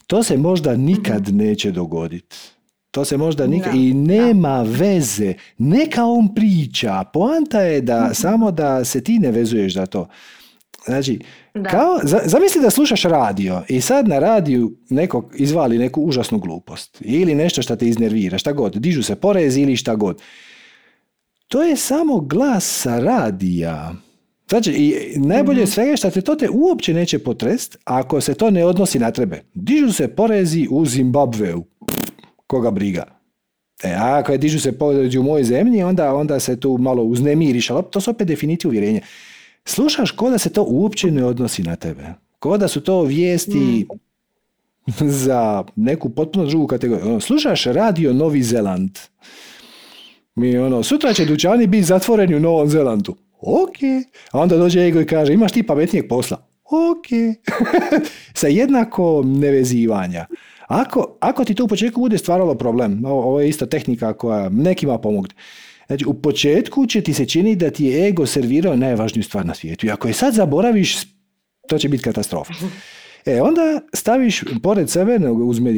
To 0.07 0.23
se 0.23 0.37
možda 0.37 0.77
nikad 0.77 1.29
neće 1.29 1.71
dogoditi. 1.71 2.37
To 2.91 3.05
se 3.05 3.16
možda 3.16 3.47
nikad... 3.47 3.72
Da, 3.72 3.78
I 3.78 3.95
nema 3.95 4.62
veze. 4.62 5.34
Neka 5.59 6.05
on 6.05 6.34
priča. 6.34 7.05
Poanta 7.05 7.61
je 7.61 7.80
da 7.80 8.14
samo 8.14 8.51
da 8.51 8.84
se 8.84 9.01
ti 9.01 9.18
ne 9.18 9.30
vezuješ 9.30 9.74
za 9.74 9.87
to. 9.87 10.09
Znači, 10.84 11.18
Da. 11.55 11.62
kao, 11.62 12.01
za- 12.03 12.20
zamisli 12.24 12.62
da 12.62 12.70
slušaš 12.70 13.03
radio 13.03 13.62
i 13.68 13.80
sad 13.80 14.09
na 14.09 14.18
radiju 14.18 14.76
neko 14.89 15.30
izvali 15.34 15.78
neku 15.78 16.01
užasnu 16.03 16.39
glupost 16.39 16.99
ili 17.01 17.34
nešto 17.34 17.62
što 17.62 17.76
te 17.76 17.89
iznervira, 17.89 18.39
šta 18.39 18.53
god, 18.53 18.74
dižu 18.74 19.03
se 19.03 19.16
porezi 19.16 19.61
ili 19.61 19.76
šta 19.76 19.95
god. 19.95 20.22
To 21.49 21.62
je 21.62 21.76
samo 21.76 22.20
glas 22.20 22.80
sa 22.82 22.99
radija. 22.99 23.95
Znači, 24.49 24.70
i 24.72 24.95
najbolje 25.16 25.62
od 25.62 25.68
svega 25.68 25.91
je 25.91 25.97
što 25.97 26.11
te 26.11 26.20
to 26.20 26.34
te 26.34 26.49
uopće 26.51 26.95
neće 26.95 27.18
potrest 27.18 27.78
ako 27.84 28.20
se 28.20 28.34
to 28.34 28.51
ne 28.51 28.64
odnosi 28.64 28.99
na 28.99 29.11
tebe. 29.11 29.43
Dižu 29.55 29.93
se 29.93 30.09
porezi 30.09 30.66
u 30.70 30.87
Zimbabveu. 30.87 31.64
Pff, 31.87 32.06
koga 32.47 32.71
briga. 32.71 33.05
E, 33.83 33.95
a 33.95 34.19
ako 34.19 34.33
je 34.33 34.39
dižu 34.39 34.61
se 34.61 34.79
porezi 34.79 35.19
u 35.19 35.23
mojoj 35.23 35.45
zemlji, 35.45 35.83
onda, 35.83 36.15
onda 36.15 36.41
se 36.41 36.61
tu 36.61 36.79
malo 36.79 37.03
uznemiriš, 37.03 37.71
ali 37.71 37.83
to 37.91 38.01
su 38.01 38.11
opet 38.11 38.29
definicije 38.29 38.69
uvjerenja. 38.69 39.01
Slušaš 39.65 40.11
ko 40.11 40.31
da 40.31 40.39
se 40.39 40.53
to 40.53 40.65
uopće 40.69 41.11
ne 41.11 41.25
odnosi 41.25 41.63
na 41.63 41.77
tebe. 41.77 42.05
Ko 42.39 42.59
da 42.59 42.69
su 42.69 42.81
to 42.81 43.03
vijesti 43.03 43.87
za 45.25 45.65
neku 45.77 46.09
potpuno 46.09 46.47
drugu 46.47 46.67
kategoriju. 46.67 47.07
Ono, 47.07 47.21
slušaš 47.21 47.65
radio 47.65 48.13
Novi 48.13 48.43
Zeland. 48.43 48.99
Mi 50.35 50.59
ono, 50.59 50.83
sutra 50.83 51.13
će 51.13 51.25
dućani 51.25 51.67
biti 51.67 51.85
zatvoreni 51.85 52.35
u 52.35 52.41
Novom 52.41 52.69
Zelandu. 52.69 53.17
Ok. 53.41 53.77
A 54.33 54.41
onda 54.41 54.57
dođe 54.57 54.87
ego 54.87 55.01
i 55.01 55.07
kaže, 55.07 55.33
imaš 55.33 55.53
ti 55.53 55.63
pametnijeg 55.63 56.09
posla? 56.09 56.47
Ok. 56.65 57.37
Sa 58.41 58.47
jednako 58.47 59.23
nevezivanja. 59.25 60.27
Ako, 60.67 61.17
ako 61.21 61.45
ti 61.45 61.55
to 61.55 61.64
u 61.64 61.69
početku 61.69 62.01
bude 62.01 62.19
stvaralo 62.19 62.55
problem, 62.55 63.05
ovo 63.05 63.41
je 63.41 63.49
isto 63.49 63.67
tehnika 63.67 64.12
koja 64.12 64.49
nekima 64.49 64.99
pomogne. 64.99 65.35
Znači, 65.87 66.05
u 66.07 66.14
početku 66.14 66.87
će 66.87 67.01
ti 67.01 67.14
se 67.14 67.27
čini 67.27 67.57
da 67.57 67.71
ti 67.71 67.85
je 67.85 68.09
ego 68.09 68.27
servirao 68.27 68.77
najvažniju 68.77 69.23
stvar 69.23 69.47
na 69.47 69.55
svijetu. 69.55 69.87
I 69.87 69.91
ako 69.91 70.09
je 70.09 70.14
sad 70.14 70.35
zaboraviš, 70.35 70.97
to 71.69 71.79
će 71.79 71.89
biti 71.89 72.05
katastrofa. 72.05 72.53
E, 73.27 73.43
onda 73.43 73.81
staviš 73.95 74.43
pored 74.62 74.91
sebe 74.91 75.19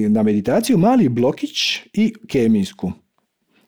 na 0.08 0.22
meditaciju 0.22 0.78
mali 0.78 1.08
blokić 1.08 1.52
i 1.92 2.14
kemijsku. 2.28 2.92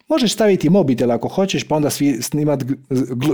Možeš 0.09 0.33
staviti 0.33 0.71
mobitel 0.71 1.13
ako 1.13 1.29
hoćeš, 1.29 1.65
pa 1.65 1.77
onda 1.77 1.91
snimati 2.21 2.65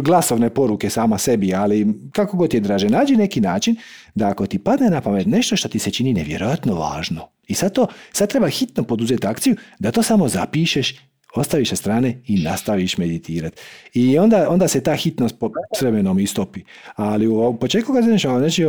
glasovne 0.02 0.50
poruke 0.50 0.90
sama 0.90 1.18
sebi, 1.18 1.54
ali 1.54 1.86
kako 2.12 2.36
god 2.36 2.54
je 2.54 2.60
draže, 2.60 2.88
nađi 2.88 3.16
neki 3.16 3.40
način 3.40 3.76
da 4.14 4.28
ako 4.28 4.46
ti 4.46 4.58
padne 4.58 4.90
na 4.90 5.00
pamet 5.00 5.26
nešto 5.26 5.56
što 5.56 5.68
ti 5.68 5.78
se 5.78 5.90
čini 5.90 6.12
nevjerojatno 6.12 6.74
važno, 6.74 7.28
i 7.46 7.54
sad, 7.54 7.74
to, 7.74 7.86
sad 8.12 8.28
treba 8.28 8.48
hitno 8.48 8.84
poduzeti 8.84 9.26
akciju 9.26 9.56
da 9.78 9.90
to 9.90 10.02
samo 10.02 10.28
zapišeš, 10.28 10.94
ostaviš 11.34 11.68
sa 11.68 11.76
strane 11.76 12.22
i 12.26 12.42
nastaviš 12.42 12.98
meditirati. 12.98 13.62
I 13.94 14.18
onda, 14.18 14.46
onda 14.50 14.68
se 14.68 14.82
ta 14.82 14.94
hitnost 14.94 15.38
po, 15.38 15.50
s 15.78 15.82
vremenom 15.82 16.18
istopi. 16.18 16.60
Ali 16.96 17.26
u 17.26 17.56
početku 17.60 17.92
kad 17.92 18.04
znači, 18.04 18.28
znači 18.28 18.64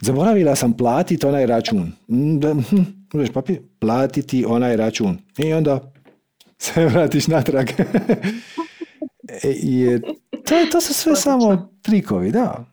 zaboravila 0.00 0.56
sam 0.56 0.76
platiti 0.76 1.26
onaj 1.26 1.46
račun. 1.46 1.92
Mm, 2.08 2.38
da, 2.38 2.54
hm, 2.54 3.32
papir, 3.34 3.60
platiti 3.78 4.44
onaj 4.48 4.76
račun. 4.76 5.18
I 5.38 5.52
onda 5.52 5.92
se 6.58 6.86
vratiš 6.86 7.26
natrag. 7.26 7.66
je, 9.62 10.00
to, 10.44 10.54
to 10.72 10.80
su 10.80 10.94
sve 10.94 11.16
samo 11.16 11.72
trikovi, 11.82 12.32
da. 12.32 12.64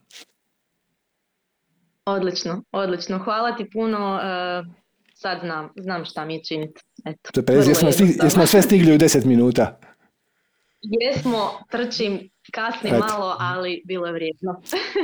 Odlično, 2.05 2.63
odlično. 2.71 3.19
Hvala 3.19 3.55
ti 3.55 3.69
puno. 3.73 4.15
Uh, 4.15 4.86
sad 5.17 5.39
znam, 5.41 5.69
znam 5.75 6.05
šta 6.05 6.25
mi 6.25 6.33
je 6.33 6.43
činiti. 6.43 6.81
Eto, 7.05 7.53
jesmo, 7.53 7.89
jesmo 8.23 8.45
sve 8.45 8.61
stigli 8.61 8.93
u 8.93 8.97
deset 8.97 9.25
minuta. 9.25 9.79
Jesmo, 10.81 11.51
trčim, 11.71 12.29
kasnim 12.53 12.93
malo, 12.93 13.35
ali 13.39 13.81
bilo 13.85 14.07
je 14.07 14.13
vrijedno. 14.13 14.61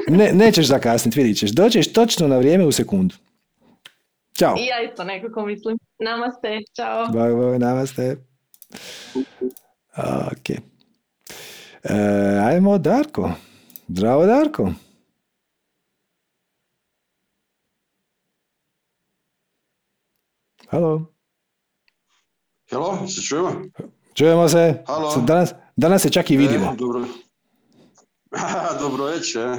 ne, 0.17 0.31
nećeš 0.33 0.67
zakasniti, 0.67 1.21
vidit 1.21 1.37
ćeš. 1.37 1.51
Doćeš 1.51 1.93
točno 1.93 2.27
na 2.27 2.37
vrijeme 2.37 2.65
u 2.65 2.71
sekundu. 2.71 3.15
Ćao. 4.37 4.55
I 4.59 4.65
ja 4.65 4.89
isto 4.91 5.03
nekako 5.03 5.45
mislim. 5.45 5.77
Namaste, 5.99 6.59
čao. 6.75 7.05
Bye, 7.05 7.35
bye, 7.35 7.59
namaste. 7.59 8.17
Ok. 10.31 10.49
E, 10.49 10.59
ajmo 12.43 12.77
Darko. 12.77 13.31
Zdravo 13.87 14.25
Darko. 14.25 14.71
Halo. 20.73 21.13
Halo, 22.71 23.07
se 23.07 23.21
čujemo? 23.21 23.61
Čujemo 24.13 24.49
se. 24.49 24.83
Halo. 24.87 25.23
Danas, 25.27 25.53
danas 25.75 26.01
se 26.01 26.09
čak 26.09 26.31
i 26.31 26.37
vidimo. 26.37 26.65
E, 26.65 26.75
dobro. 26.77 27.05
dobro 28.83 29.05
večer. 29.05 29.49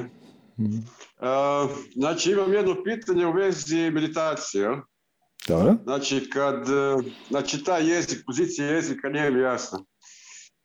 Mm. 0.58 0.64
Uh, 0.64 1.70
znači 1.94 2.30
imam 2.30 2.52
jedno 2.52 2.76
pitanje 2.84 3.26
u 3.26 3.32
vezi 3.32 3.90
meditacije. 3.90 4.68
Dobro. 5.48 5.74
Znači, 5.84 6.30
kad, 6.30 6.68
e, 6.68 7.10
znači 7.28 7.64
taj 7.64 7.90
jezik, 7.90 8.22
pozicija 8.26 8.66
jezika 8.66 9.08
nije 9.08 9.30
mi 9.30 9.40
jasna. 9.40 9.78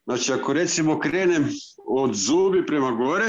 Znači, 0.06 0.34
ako 0.34 0.54
recimo 0.54 1.00
krenem 1.00 1.50
od 1.88 2.14
zubi 2.14 2.66
prema 2.66 2.91
gore, 2.91 3.26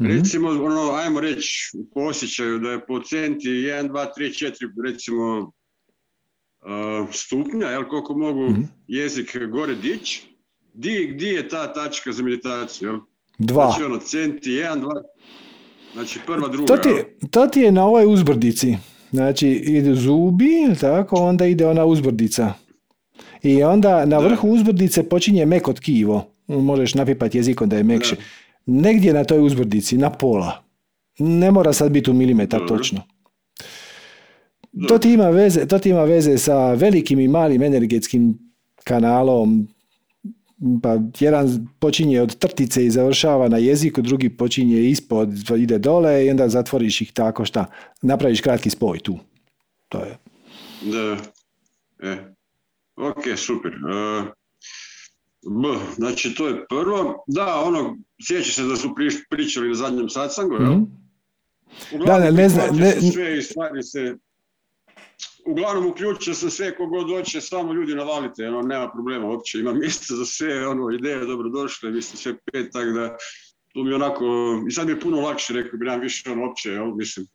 mm 0.00 0.06
recimo, 0.06 0.48
ono, 0.48 0.92
ajmo 0.92 1.20
reći 1.20 1.70
u 1.78 1.90
posjećaju 1.94 2.58
da 2.58 2.70
je 2.70 2.86
po 2.86 3.00
centi 3.02 3.48
1, 3.48 3.90
2, 3.90 4.06
3, 4.18 4.52
4, 4.52 4.84
recimo 4.84 5.52
stupnja, 7.12 7.66
jel, 7.66 7.88
koliko 7.88 8.14
mogu 8.14 8.50
mm 8.50 8.68
jezik 8.88 9.36
gore 9.50 9.74
dići, 9.74 10.22
di, 10.74 11.14
di 11.18 11.26
je 11.26 11.48
ta 11.48 11.72
tačka 11.72 12.12
za 12.12 12.22
meditaciju, 12.22 12.88
jel? 12.88 12.98
Dva. 13.38 13.66
Znači, 13.66 13.84
ono, 13.84 13.98
centi, 13.98 14.50
1, 14.50 14.80
2, 14.80 15.02
znači 15.94 16.18
prva, 16.26 16.48
druga. 16.48 16.66
To 16.66 16.76
ti, 16.76 16.90
to 17.30 17.46
ti 17.46 17.60
je 17.60 17.72
na 17.72 17.84
ovoj 17.84 18.06
uzbrdici. 18.06 18.76
Znači, 19.10 19.48
ide 19.48 19.94
zubi, 19.94 20.50
tako, 20.80 21.16
onda 21.16 21.46
ide 21.46 21.66
ona 21.66 21.84
uzbrdica. 21.84 22.52
I 23.42 23.62
onda 23.62 24.04
na 24.06 24.18
vrhu 24.18 24.48
uzbrdice 24.48 25.08
počinje 25.08 25.46
meko 25.46 25.72
tkivo. 25.72 26.26
Možeš 26.46 26.94
napipati 26.94 27.38
jezikom 27.38 27.68
da 27.68 27.76
je 27.76 27.82
mekše. 27.82 28.16
Negdje 28.66 29.12
na 29.12 29.24
toj 29.24 29.46
uzbrdici, 29.46 29.98
na 29.98 30.10
pola. 30.10 30.62
Ne 31.18 31.50
mora 31.50 31.72
sad 31.72 31.92
biti 31.92 32.10
u 32.10 32.14
milimetar 32.14 32.60
točno. 32.68 33.02
To 34.88 34.98
ti, 34.98 35.12
ima 35.12 35.28
veze, 35.30 35.66
to 35.66 35.78
ti 35.78 35.90
ima 35.90 36.04
veze 36.04 36.38
sa 36.38 36.72
velikim 36.74 37.20
i 37.20 37.28
malim 37.28 37.62
energetskim 37.62 38.38
kanalom 38.84 39.68
pa 40.82 40.98
jedan 41.20 41.68
počinje 41.78 42.20
od 42.20 42.38
trtice 42.38 42.84
i 42.86 42.90
završava 42.90 43.48
na 43.48 43.58
jeziku, 43.58 44.02
drugi 44.02 44.36
počinje 44.36 44.90
ispod, 44.90 45.28
ide 45.58 45.78
dole 45.78 46.26
i 46.26 46.30
onda 46.30 46.48
zatvoriš 46.48 47.00
ih 47.00 47.12
tako 47.12 47.44
šta. 47.44 47.66
Napraviš 48.02 48.40
kratki 48.40 48.70
spoj 48.70 48.98
tu. 48.98 49.18
To 49.88 49.98
je. 49.98 50.18
Da. 50.82 51.16
E. 52.08 52.34
Ok, 52.96 53.24
super. 53.36 53.72
Uh, 53.72 54.26
B, 55.62 55.68
znači 55.96 56.34
to 56.34 56.48
je 56.48 56.66
prvo. 56.68 57.24
Da, 57.26 57.60
ono, 57.60 57.96
sjeća 58.26 58.52
se 58.52 58.62
da 58.62 58.76
su 58.76 58.94
pričali 59.30 59.68
na 59.68 59.74
zadnjem 59.74 60.08
satsangu, 60.08 60.54
mm-hmm. 60.54 61.00
Da, 62.06 62.18
ne, 62.18 62.32
ne, 62.32 62.48
ne, 62.72 62.92
sve 63.12 63.42
stvari 63.42 63.82
se 63.82 64.16
uglavnom 65.46 65.86
uključio 65.86 66.34
sam 66.34 66.50
sve 66.50 66.76
kogod 66.76 67.08
doće, 67.08 67.40
samo 67.40 67.72
ljudi 67.72 67.94
navalite, 67.94 68.48
ono, 68.48 68.62
nema 68.62 68.90
problema 68.92 69.26
uopće, 69.26 69.58
ima 69.58 69.72
mjesta 69.80 70.14
za 70.14 70.24
sve, 70.24 70.66
ono, 70.66 70.90
ideje 70.90 71.26
dobrodošle, 71.26 71.90
mislim, 71.90 72.16
sve 72.16 72.34
pet, 72.52 72.72
tako 72.72 72.90
da 72.90 73.16
tu 73.72 73.82
mi 73.82 73.92
onako, 73.92 74.24
i 74.68 74.70
sad 74.70 74.86
mi 74.86 74.92
je 74.92 75.00
puno 75.00 75.20
lakše, 75.20 75.52
rekao 75.52 75.78
bi 75.78 75.86
nam 75.86 76.00
više 76.00 76.30
ono 76.30 76.46
uopće, 76.46 76.70
jel, 76.70 76.94
mislim. 76.94 77.26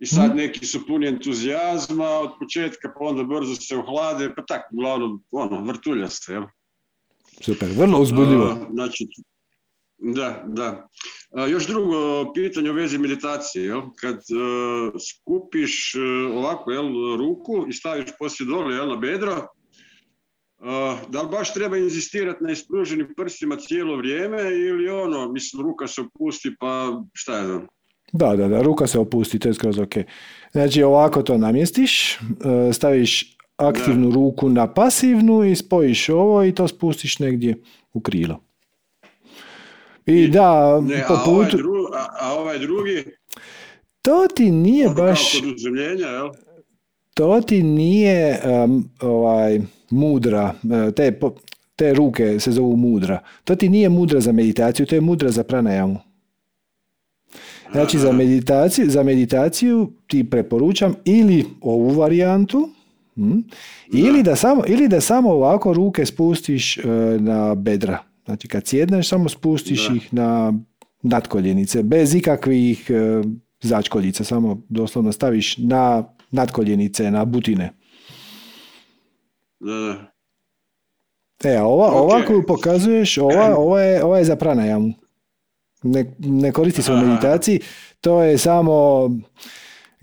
I 0.00 0.06
sad 0.06 0.28
mhm. 0.28 0.36
neki 0.36 0.66
su 0.66 0.86
puni 0.86 1.06
entuzijazma 1.06 2.08
od 2.08 2.30
početka, 2.38 2.92
pa 2.98 3.04
onda 3.04 3.24
brzo 3.24 3.54
se 3.54 3.76
ohlade, 3.76 4.34
pa 4.36 4.42
tako, 4.42 4.68
uglavnom, 4.72 5.22
ono, 5.30 5.64
vrtuljaste, 5.64 6.32
jel. 6.32 6.44
Super, 7.40 7.68
vrlo 7.76 8.00
uzbudljivo. 8.00 8.66
znači, 8.72 9.06
da, 10.12 10.44
da. 10.46 10.88
još 11.46 11.66
drugo 11.66 12.32
pitanje 12.32 12.70
u 12.70 12.74
vezi 12.74 12.98
meditacije. 12.98 13.64
Jel? 13.64 13.80
Kad 13.96 14.14
uh, 14.14 14.92
skupiš 15.10 15.94
uh, 15.94 16.36
ovako 16.36 16.70
jel, 16.70 17.16
ruku 17.16 17.66
i 17.68 17.72
staviš 17.72 18.10
poslije 18.18 18.48
dole 18.48 18.74
jel, 18.74 18.88
na 18.88 18.96
bedro, 18.96 19.46
da 21.08 21.22
li 21.22 21.28
baš 21.30 21.54
treba 21.54 21.76
inzistirati 21.76 22.44
na 22.44 22.52
ispruženim 22.52 23.14
prstima 23.16 23.56
cijelo 23.56 23.96
vrijeme 23.96 24.40
ili 24.42 24.88
ono, 24.88 25.32
mislim, 25.32 25.62
ruka 25.62 25.86
se 25.86 26.00
opusti 26.00 26.56
pa 26.60 27.02
šta 27.12 27.38
je 27.38 27.46
znam? 27.46 27.66
Da, 28.12 28.36
da, 28.36 28.48
da, 28.48 28.62
ruka 28.62 28.86
se 28.86 28.98
opusti, 28.98 29.38
to 29.38 29.48
je 29.48 29.54
skroz 29.54 29.78
ok. 29.78 29.94
Znači 30.52 30.82
ovako 30.82 31.22
to 31.22 31.38
namjestiš, 31.38 32.18
staviš 32.72 33.36
aktivnu 33.56 34.10
ruku 34.10 34.48
na 34.48 34.74
pasivnu 34.74 35.44
i 35.44 35.56
spojiš 35.56 36.08
ovo 36.08 36.44
i 36.44 36.54
to 36.54 36.68
spustiš 36.68 37.18
negdje 37.18 37.56
u 37.92 38.00
krilo. 38.00 38.40
I 40.06 40.28
da, 40.28 40.80
ne, 40.80 41.04
po 41.08 41.14
ovaj 41.14 41.50
putu... 41.50 41.58
A 42.20 42.34
ovaj, 42.34 42.58
drugi? 42.58 43.04
To 44.02 44.26
ti 44.34 44.50
nije 44.50 44.88
baš... 44.88 45.34
jel? 45.98 46.30
To 47.14 47.40
ti 47.40 47.62
nije 47.62 48.40
ovaj, 49.00 49.60
mudra, 49.90 50.54
e, 50.88 50.92
te, 50.92 51.20
te 51.76 51.94
ruke 51.94 52.40
se 52.40 52.52
zovu 52.52 52.76
mudra. 52.76 53.22
To 53.44 53.54
ti 53.54 53.68
nije 53.68 53.88
mudra 53.88 54.20
za 54.20 54.32
meditaciju, 54.32 54.86
to 54.86 54.94
je 54.94 55.00
mudra 55.00 55.30
za 55.30 55.44
pranajamu. 55.44 55.98
Znači 57.72 57.98
za 57.98 58.12
meditaciju, 58.12 58.90
za 58.90 59.02
meditaciju 59.02 59.92
ti 60.06 60.30
preporučam 60.30 60.94
ili 61.04 61.44
ovu 61.60 61.90
varijantu, 61.90 62.68
hm, 63.14 63.38
ili, 63.92 64.22
da 64.22 64.36
samo, 64.36 64.62
ili 64.66 64.88
da 64.88 65.00
samo 65.00 65.30
ovako 65.30 65.72
ruke 65.72 66.06
spustiš 66.06 66.78
e, 66.78 66.82
na 67.20 67.54
bedra. 67.54 68.13
Znači 68.24 68.48
kad 68.48 68.66
sjedneš 68.66 69.08
samo 69.08 69.28
spustiš 69.28 69.90
ih 69.96 70.14
na 70.14 70.52
nadkoljenice, 71.02 71.82
bez 71.82 72.14
ikakvih 72.14 72.90
e, 72.90 73.22
začkoljica, 73.60 74.24
samo 74.24 74.62
doslovno 74.68 75.12
staviš 75.12 75.58
na 75.58 76.04
nadkoljenice, 76.30 77.10
na 77.10 77.24
butine. 77.24 77.72
Da, 79.60 80.14
E, 81.44 81.56
a 81.56 81.66
ova, 81.66 81.92
ova 81.92 82.24
koju 82.26 82.46
pokazuješ, 82.46 83.18
ova, 83.18 83.56
ova, 83.56 83.80
je, 83.80 84.04
ova 84.04 84.18
je 84.18 84.24
za 84.24 84.36
pranajamu. 84.36 84.92
Ne, 85.82 86.14
ne 86.18 86.52
koristi 86.52 86.82
se 86.82 86.92
u 86.92 86.96
meditaciji, 86.96 87.60
to 88.00 88.22
je 88.22 88.38
samo 88.38 89.08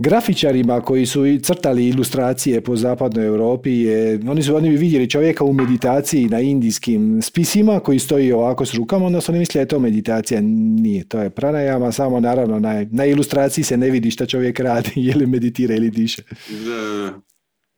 grafičarima 0.01 0.81
koji 0.81 1.05
su 1.05 1.25
i 1.25 1.39
crtali 1.39 1.87
ilustracije 1.87 2.61
po 2.61 2.75
zapadnoj 2.75 3.25
Europi 3.25 3.71
je, 3.71 4.19
oni 4.29 4.43
su 4.43 4.55
oni 4.55 4.69
bi 4.69 4.75
vidjeli 4.75 5.09
čovjeka 5.09 5.43
u 5.43 5.53
meditaciji 5.53 6.25
na 6.25 6.39
indijskim 6.39 7.21
spisima 7.21 7.79
koji 7.79 7.99
stoji 7.99 8.31
ovako 8.31 8.65
s 8.65 8.73
rukama, 8.73 9.05
onda 9.05 9.21
su 9.21 9.31
oni 9.31 9.39
mislili 9.39 9.59
da 9.59 9.61
je 9.61 9.67
to 9.67 9.79
meditacija. 9.79 10.41
Nije, 10.41 11.07
to 11.07 11.19
je 11.19 11.29
pranajama, 11.29 11.91
samo 11.91 12.19
naravno 12.19 12.59
na, 12.59 12.85
na 12.91 13.05
ilustraciji 13.05 13.63
se 13.63 13.77
ne 13.77 13.89
vidi 13.89 14.11
šta 14.11 14.25
čovjek 14.25 14.59
radi, 14.59 14.91
je 15.07 15.15
li 15.15 15.25
meditira 15.25 15.75
ili 15.75 15.89
diše. 15.89 16.23
Da, 16.49 17.13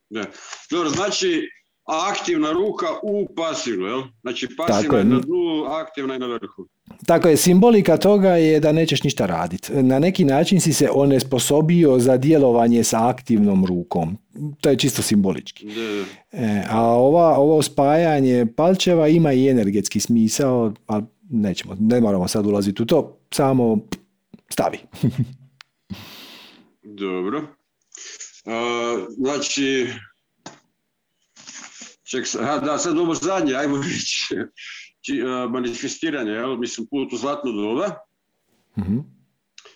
da. 0.10 0.26
Dobro, 0.72 0.90
znači 0.90 1.50
aktivna 1.88 2.52
ruka 2.52 2.88
u 3.04 3.36
pasivnu, 3.36 3.86
jel? 3.86 4.02
Znači 4.22 4.48
pasivna 4.58 4.98
je 4.98 5.04
na 5.04 5.20
dnu, 5.20 5.64
aktivna 5.64 6.14
je 6.14 6.20
na 6.20 6.28
vrhu. 6.28 6.68
Tako 7.06 7.28
je, 7.28 7.38
simbolika 7.38 7.98
toga 7.98 8.30
je 8.30 8.60
da 8.60 8.72
nećeš 8.72 9.04
ništa 9.04 9.26
raditi. 9.26 9.74
Na 9.74 10.00
neki 10.00 10.26
način 10.26 10.62
si 10.62 10.74
se 10.74 10.90
onesposobio 10.94 12.00
za 12.00 12.18
djelovanje 12.18 12.84
sa 12.84 13.08
aktivnom 13.08 13.66
rukom. 13.66 14.18
To 14.62 14.70
je 14.70 14.78
čisto 14.78 15.02
simbolički. 15.02 15.68
E, 16.32 16.64
a 16.70 16.82
ova, 16.82 17.38
ovo 17.38 17.62
spajanje 17.62 18.46
palčeva 18.56 19.08
ima 19.08 19.34
i 19.34 19.50
energetski 19.50 20.00
smisao, 20.00 20.74
ali 20.88 21.04
nećemo, 21.30 21.78
ne 21.80 22.02
moramo 22.02 22.28
sad 22.28 22.46
ulaziti 22.46 22.84
u 22.84 22.86
to, 22.86 23.18
samo 23.32 23.78
stavi. 24.50 24.78
Dobro. 26.84 27.42
znači, 29.18 29.88
ček, 32.04 32.26
da, 32.66 32.78
sad 32.78 32.98
ovo 32.98 33.14
zadnje, 33.14 33.56
ajmo 33.56 33.78
reći 33.78 34.36
manifestiranje, 35.50 36.32
jel? 36.32 36.58
mislim 36.58 36.88
put 36.88 37.14
u 37.14 37.18
zlatnu 37.18 37.52
doba. 37.52 37.90
mm 38.78 39.00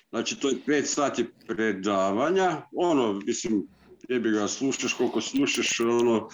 Znači 0.09 0.39
to 0.39 0.49
je 0.49 0.55
pet 0.65 0.87
sati 0.87 1.25
predavanja, 1.47 2.61
ono, 2.75 3.13
mislim, 3.13 3.67
jebi 4.09 4.31
ga, 4.31 4.47
slušaš 4.47 4.93
koliko 4.93 5.21
slušaš, 5.21 5.79
ono, 5.79 6.29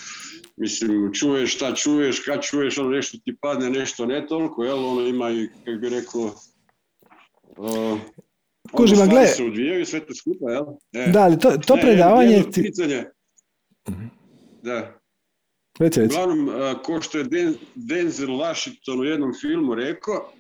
mislim, 0.58 1.14
čuješ 1.14 1.56
šta 1.56 1.76
čuješ, 1.76 2.20
kad 2.20 2.42
čuješ, 2.42 2.78
ono, 2.78 2.90
nešto 2.90 3.18
ti 3.26 3.36
padne, 3.42 3.70
nešto 3.70 4.06
ne 4.06 4.28
toliko, 4.28 4.64
jel, 4.64 4.86
ono, 4.86 5.02
ima 5.08 5.30
i, 5.30 5.50
kako 5.66 5.78
bi 5.78 5.90
rekao, 5.90 6.22
uh, 7.58 8.00
Kužima, 8.72 9.06
gle... 9.06 9.28
se 9.28 9.44
odvijaju 9.44 9.86
sve 9.86 10.06
to 10.06 10.16
skupa, 10.16 10.52
jel? 10.52 10.64
E. 10.94 11.12
Da, 11.12 11.24
ali 11.24 11.40
to, 11.40 11.58
to 11.68 11.76
predavanje... 11.82 12.44
Ti... 12.52 12.72
Mhm. 15.82 15.90
Da. 15.96 16.04
Uglavnom, 16.04 16.50
ko 16.84 17.02
što 17.02 17.18
je 17.18 17.54
Denzel 17.76 18.38
Washington 18.38 19.00
u 19.00 19.04
jednom 19.04 19.34
filmu 19.42 19.76
rekao, 19.76 20.32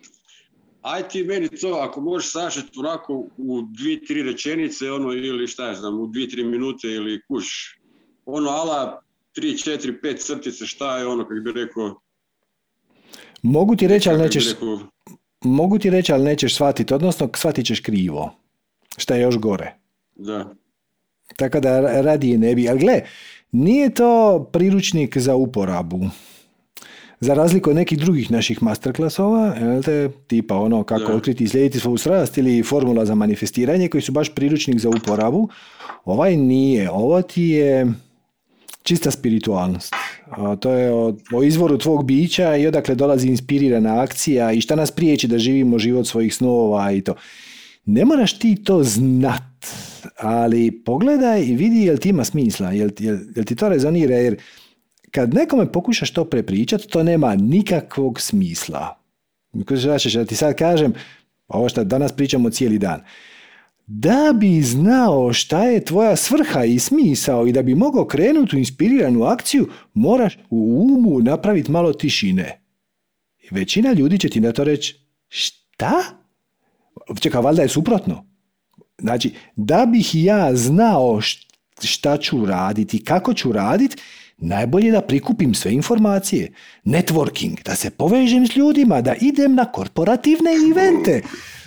aj 0.81 1.07
ti 1.07 1.23
meni 1.23 1.49
to, 1.49 1.73
ako 1.73 2.01
možeš 2.01 2.31
sažeti 2.31 2.79
onako 2.79 3.13
u 3.37 3.61
dvi, 3.61 4.05
tri 4.05 4.23
rečenice, 4.23 4.91
ono, 4.91 5.13
ili 5.13 5.47
šta 5.47 5.67
ja 5.67 5.75
znam, 5.75 5.99
u 5.99 6.07
dvi, 6.07 6.29
tri 6.29 6.43
minute 6.43 6.87
ili 6.87 7.21
kuš, 7.27 7.77
ono, 8.25 8.49
ala, 8.49 9.01
tri, 9.35 9.57
četiri, 9.57 10.01
pet 10.01 10.19
crtice, 10.19 10.65
šta 10.65 10.97
je 10.97 11.07
ono, 11.07 11.23
kako 11.23 11.41
bi 11.43 11.51
rekao... 11.51 12.01
Mogu 13.41 13.75
ti 13.75 13.87
reći, 13.87 14.09
ali 14.09 14.19
nećeš... 14.19 14.45
Mogu 15.45 15.79
ti 15.79 15.89
reći, 15.89 16.13
ali 16.13 16.23
nećeš 16.23 16.55
shvatiti, 16.55 16.93
odnosno 16.93 17.29
shvatit 17.35 17.65
ćeš 17.65 17.79
krivo. 17.79 18.35
Šta 18.97 19.15
je 19.15 19.21
još 19.21 19.37
gore. 19.37 19.75
Da. 20.15 20.53
Tako 21.35 21.59
da 21.59 22.01
radije 22.01 22.37
ne 22.37 22.55
bi. 22.55 22.69
Ali 22.69 22.79
gle, 22.79 23.01
nije 23.53 23.89
to 23.89 24.43
priručnik 24.53 25.17
za 25.17 25.35
uporabu. 25.35 26.09
Za 27.19 27.33
razliku 27.33 27.69
od 27.69 27.75
nekih 27.75 27.99
drugih 27.99 28.31
naših 28.31 28.63
masterclassova, 28.63 29.55
te, 29.85 30.09
tipa 30.27 30.55
ono 30.55 30.83
kako 30.83 31.11
da. 31.11 31.15
otkriti 31.15 31.43
i 31.43 31.47
slijediti 31.47 31.79
svoju 31.79 31.97
strast 31.97 32.37
ili 32.37 32.63
formula 32.63 33.05
za 33.05 33.15
manifestiranje 33.15 33.87
koji 33.87 34.01
su 34.01 34.11
baš 34.11 34.35
priručnik 34.35 34.79
za 34.79 34.89
uporabu, 34.89 35.49
ovaj 36.05 36.37
nije. 36.37 36.91
Ovo 36.91 37.21
ti 37.21 37.43
je 37.43 37.93
čista 38.83 39.11
spiritualnost. 39.11 39.93
to 40.59 40.71
je 40.71 40.93
o, 40.93 41.15
o, 41.33 41.43
izvoru 41.43 41.77
tvog 41.77 42.05
bića 42.05 42.55
i 42.55 42.67
odakle 42.67 42.95
dolazi 42.95 43.27
inspirirana 43.27 44.01
akcija 44.01 44.51
i 44.51 44.61
šta 44.61 44.75
nas 44.75 44.91
priječi 44.91 45.27
da 45.27 45.37
živimo 45.37 45.79
život 45.79 46.07
svojih 46.07 46.35
snova 46.35 46.91
i 46.91 47.01
to. 47.01 47.15
Ne 47.85 48.05
moraš 48.05 48.39
ti 48.39 48.63
to 48.63 48.83
znat 48.83 49.43
ali 50.17 50.83
pogledaj 50.85 51.45
i 51.45 51.55
vidi 51.55 51.81
jel 51.81 51.97
ti 51.97 52.09
ima 52.09 52.23
smisla, 52.23 52.71
jel, 52.71 52.89
jel, 52.99 53.17
jel 53.35 53.45
ti 53.45 53.55
to 53.55 53.69
rezonira, 53.69 54.15
jer 54.15 54.41
kad 55.11 55.33
nekome 55.33 55.71
pokušaš 55.71 56.11
to 56.11 56.25
prepričati, 56.25 56.87
to 56.87 57.03
nema 57.03 57.35
nikakvog 57.35 58.21
smisla. 58.21 58.99
Znači, 59.69 60.17
da 60.17 60.25
ti 60.25 60.35
sad 60.35 60.55
kažem, 60.55 60.93
ovo 61.47 61.69
što 61.69 61.83
danas 61.83 62.11
pričamo 62.11 62.49
cijeli 62.49 62.77
dan, 62.77 63.01
da 63.87 64.33
bi 64.39 64.61
znao 64.61 65.33
šta 65.33 65.63
je 65.63 65.85
tvoja 65.85 66.15
svrha 66.15 66.63
i 66.63 66.79
smisao 66.79 67.47
i 67.47 67.51
da 67.51 67.61
bi 67.61 67.75
mogao 67.75 68.05
krenuti 68.05 68.55
u 68.55 68.59
inspiriranu 68.59 69.23
akciju, 69.23 69.67
moraš 69.93 70.37
u 70.49 70.87
umu 70.89 71.19
napraviti 71.19 71.71
malo 71.71 71.93
tišine. 71.93 72.59
Većina 73.51 73.93
ljudi 73.93 74.19
će 74.19 74.29
ti 74.29 74.39
na 74.39 74.51
to 74.51 74.63
reći, 74.63 74.95
šta? 75.27 76.22
Čeka, 77.19 77.39
valjda 77.39 77.61
je 77.61 77.69
suprotno. 77.69 78.25
Znači, 79.01 79.33
da 79.55 79.85
bih 79.85 80.15
ja 80.15 80.55
znao 80.55 81.21
šta 81.81 82.17
ću 82.17 82.45
raditi, 82.45 83.03
kako 83.03 83.33
ću 83.33 83.51
raditi, 83.51 83.97
najbolje 84.37 84.91
da 84.91 85.01
prikupim 85.01 85.53
sve 85.53 85.73
informacije. 85.73 86.51
Networking, 86.85 87.63
da 87.65 87.75
se 87.75 87.89
povežem 87.89 88.47
s 88.47 88.55
ljudima, 88.55 89.01
da 89.01 89.15
idem 89.21 89.55
na 89.55 89.65
korporativne 89.65 90.51
evente. 90.71 91.21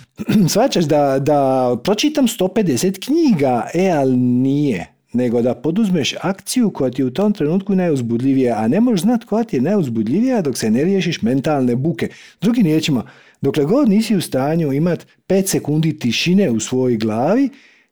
Svačaš 0.53 0.85
da, 0.85 1.19
da 1.19 1.75
pročitam 1.83 2.27
150 2.27 3.05
knjiga, 3.05 3.67
e, 3.73 3.89
ali 3.89 4.17
nije. 4.17 4.93
Nego 5.13 5.41
da 5.41 5.55
poduzmeš 5.55 6.15
akciju 6.21 6.69
koja 6.69 6.91
ti 6.91 7.01
je 7.01 7.05
u 7.05 7.13
tom 7.13 7.33
trenutku 7.33 7.75
najuzbudljivija, 7.75 8.55
a 8.57 8.67
ne 8.67 8.79
možeš 8.79 9.01
znati 9.01 9.25
koja 9.25 9.43
ti 9.43 9.55
je 9.55 9.61
najuzbudljivija 9.61 10.41
dok 10.41 10.57
se 10.57 10.71
ne 10.71 10.83
riješiš 10.83 11.21
mentalne 11.21 11.75
buke. 11.75 12.09
Drugim 12.41 12.65
riječima, 12.65 13.03
Dokle 13.41 13.65
god 13.65 13.89
nisi 13.89 14.15
u 14.15 14.21
stanju 14.21 14.73
imati 14.73 15.05
5 15.27 15.45
sekundi 15.45 15.99
tišine 15.99 16.51
u 16.51 16.59
svojoj 16.59 16.97
glavi, 16.97 17.49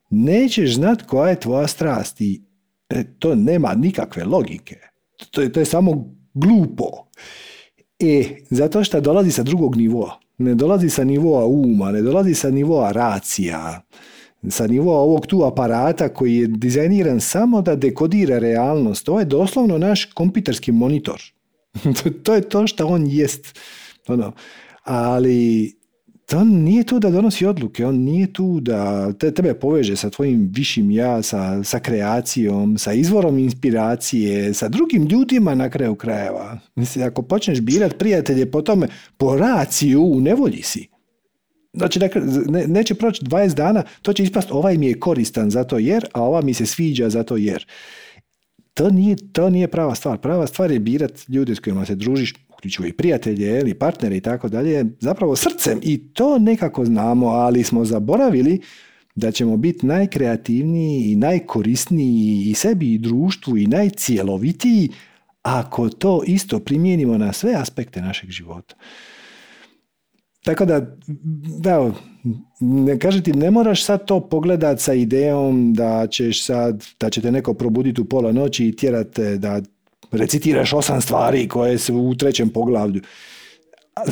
nećeš 0.10 0.76
znat 0.76 1.02
koja 1.02 1.30
je 1.30 1.40
tvoja 1.40 1.68
strast 1.68 2.22
i 2.22 2.42
e, 2.90 3.04
to 3.20 3.36
nema 3.36 3.76
nikakve 3.76 4.24
logike. 4.24 4.80
To 5.32 5.42
je, 5.42 5.52
to 5.52 5.60
je 5.60 5.66
samo 5.66 6.16
glupo. 6.34 6.86
E, 8.00 8.24
zato 8.50 8.84
što 8.84 9.02
dolazi 9.02 9.32
sa 9.32 9.44
drugog 9.44 9.76
nivoa. 9.76 10.20
Ne 10.38 10.56
dolazi 10.56 10.90
sa 10.90 11.04
nivoa 11.04 11.46
uma, 11.46 11.92
ne 11.92 12.02
dolazi 12.02 12.34
sa 12.34 12.50
nivoa 12.50 12.92
racija, 12.92 13.82
sa 14.50 14.68
nivoa 14.68 15.00
ovog 15.00 15.28
tu 15.28 15.44
aparata 15.44 16.10
koji 16.10 16.36
je 16.36 16.48
dizajniran 16.48 17.22
samo 17.22 17.62
da 17.62 17.76
dekodira 17.76 18.40
realnost. 18.40 19.06
To 19.06 19.20
je 19.20 19.26
doslovno 19.26 19.78
naš 19.78 20.06
kompjuterski 20.06 20.72
monitor. 20.72 21.22
to 22.24 22.36
je 22.36 22.42
to 22.42 22.68
što 22.68 22.88
on 22.88 23.08
jest. 23.08 23.60
Ono, 24.08 24.32
ali 24.86 25.74
to 26.26 26.44
nije 26.44 26.84
tu 26.84 27.00
da 27.00 27.10
donosi 27.10 27.46
odluke, 27.46 27.86
on 27.86 27.96
nije 27.96 28.34
tu 28.34 28.60
da 28.60 29.14
te, 29.14 29.32
tebe 29.32 29.54
poveže 29.54 29.96
sa 29.96 30.10
tvojim 30.10 30.52
višim 30.54 30.92
ja, 30.92 31.22
sa, 31.22 31.64
sa 31.64 31.80
kreacijom, 31.80 32.78
sa 32.78 32.94
izvorom 32.94 33.38
inspiracije, 33.40 34.54
sa 34.54 34.68
drugim 34.70 35.08
ljudima 35.08 35.56
na 35.56 35.70
kraju 35.70 35.96
krajeva. 35.96 36.60
Mislim, 36.76 37.08
ako 37.08 37.22
počneš 37.22 37.62
birat 37.62 37.98
prijatelje 37.98 38.52
po 38.52 38.62
tome, 38.62 38.88
po 39.18 39.38
raciju 39.38 40.02
u 40.04 40.22
nevolji 40.22 40.62
si. 40.62 40.88
Znači, 41.74 42.00
ne, 42.00 42.68
neće 42.68 42.96
proći 42.96 43.26
20 43.26 43.54
dana, 43.54 43.84
to 44.02 44.14
će 44.14 44.24
ispast 44.24 44.52
ovaj 44.52 44.78
mi 44.78 44.88
je 44.88 45.00
koristan 45.00 45.50
zato 45.50 45.78
jer, 45.78 46.06
a 46.14 46.24
ova 46.24 46.42
mi 46.42 46.54
se 46.54 46.66
sviđa 46.66 47.10
zato 47.10 47.38
jer. 47.38 47.66
To 48.74 48.90
nije, 48.90 49.16
to 49.34 49.50
nije 49.50 49.68
prava 49.68 49.96
stvar. 49.96 50.18
Prava 50.18 50.48
stvar 50.48 50.72
je 50.72 50.80
birat 50.80 51.30
ljude 51.30 51.56
s 51.56 51.60
kojima 51.60 51.86
se 51.86 51.96
družiš, 51.96 52.34
uključivo 52.66 52.88
i 52.88 52.94
prijatelje 52.94 53.60
ili 53.60 53.74
partnere 53.74 54.18
i 54.18 54.22
tako 54.22 54.50
dalje, 54.50 54.86
zapravo 55.00 55.36
srcem 55.36 55.80
i 55.84 55.98
to 56.14 56.40
nekako 56.40 56.86
znamo, 56.86 57.28
ali 57.28 57.64
smo 57.64 57.86
zaboravili 57.86 58.62
da 59.16 59.32
ćemo 59.32 59.58
biti 59.58 59.86
najkreativniji 59.86 61.12
i 61.12 61.16
najkorisniji 61.16 62.44
i 62.50 62.54
sebi 62.54 62.94
i 62.94 62.98
društvu 62.98 63.58
i 63.58 63.68
najcjelovitiji 63.68 64.90
ako 65.42 65.90
to 65.90 66.24
isto 66.28 66.60
primijenimo 66.60 67.18
na 67.18 67.34
sve 67.34 67.54
aspekte 67.56 68.02
našeg 68.02 68.30
života. 68.30 68.76
Tako 70.44 70.66
da, 70.66 70.98
da, 71.60 71.92
ne, 72.60 73.00
kaže 73.00 73.24
ti, 73.24 73.34
ne 73.34 73.52
moraš 73.52 73.84
sad 73.86 74.06
to 74.06 74.30
pogledat 74.30 74.80
sa 74.80 74.94
idejom 74.94 75.74
da 75.74 76.08
ćeš 76.08 76.46
sad, 76.46 76.86
da 77.00 77.10
će 77.10 77.22
te 77.22 77.32
neko 77.32 77.54
probuditi 77.54 78.02
u 78.02 78.06
pola 78.06 78.32
noći 78.32 78.68
i 78.68 78.76
tjerate 78.76 79.38
da 79.38 79.62
recitiraš 80.18 80.74
osam 80.74 81.02
stvari 81.02 81.48
koje 81.48 81.78
su 81.78 81.96
u 81.96 82.16
trećem 82.16 82.50
poglavlju. 82.50 83.02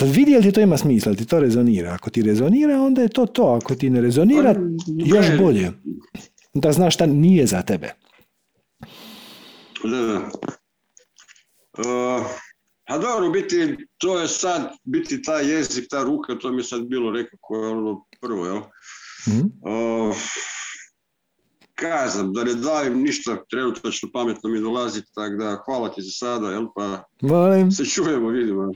Vidi 0.02 0.36
li 0.36 0.42
ti 0.42 0.52
to 0.52 0.62
ima 0.62 0.78
smisla, 0.78 1.14
ti 1.14 1.26
to 1.26 1.40
rezonira. 1.40 1.94
Ako 1.94 2.10
ti 2.10 2.22
rezonira, 2.22 2.82
onda 2.82 3.02
je 3.02 3.08
to 3.08 3.26
to. 3.26 3.60
Ako 3.64 3.76
ti 3.76 3.90
ne 3.90 4.02
rezonira, 4.02 4.56
još 5.06 5.38
bolje. 5.38 5.72
Da 6.54 6.72
znaš 6.72 6.94
šta 6.94 7.06
nije 7.06 7.48
za 7.48 7.62
tebe. 7.62 7.94
Da, 9.84 9.98
da. 9.98 10.30
Uh, 11.78 12.26
a 12.86 12.98
dobro, 12.98 13.30
biti, 13.30 13.78
to 13.98 14.20
je 14.20 14.28
sad, 14.28 14.72
biti 14.84 15.22
ta 15.22 15.40
jezik, 15.40 15.86
ta 15.90 16.04
ruka, 16.04 16.36
to 16.36 16.52
mi 16.52 16.60
je 16.60 16.64
sad 16.64 16.82
bilo 16.86 17.12
rekao 17.12 17.38
koje 17.42 17.68
je 17.68 17.72
ono 17.72 18.06
prvo, 18.22 18.46
jel? 18.46 18.62
Mm. 19.28 19.70
Uh, 19.70 20.16
kazam, 21.76 22.34
da 22.34 22.44
ne 22.44 22.54
davim 22.54 23.02
ništa 23.02 23.38
trenutačno 23.50 24.10
pametno 24.14 24.50
mi 24.50 24.60
dolazi, 24.60 25.02
tako 25.16 25.36
da 25.36 25.58
hvala 25.66 25.90
ti 25.90 26.02
za 26.02 26.12
sada, 26.12 26.52
jel 26.52 26.66
pa 26.76 27.04
Molim. 27.22 27.72
se 27.72 27.86
čujemo, 27.86 28.30
vidimo. 28.30 28.72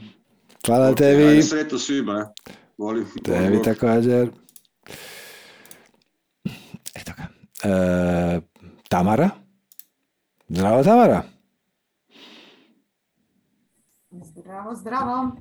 Hvala 0.68 0.90
Ok, 0.90 0.98
tebi. 0.98 1.44
Sretno 1.44 1.78
svima. 1.78 2.34
Molim. 2.78 3.06
Tebi 3.24 3.56
Bog. 3.56 3.66
također. 3.66 4.30
Eto 6.96 7.12
ga. 7.18 7.28
E, 7.70 8.42
Tamara? 8.90 9.30
Zdravo 10.50 10.84
Tamara. 10.84 11.24
Zdravo, 14.12 14.76
zdravo. 14.76 15.32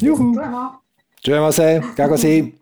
Juhu. 0.00 0.34
Čujemo. 0.34 0.80
Čujemo 1.24 1.52
se, 1.52 1.82
kako 1.96 2.16
si? 2.18 2.54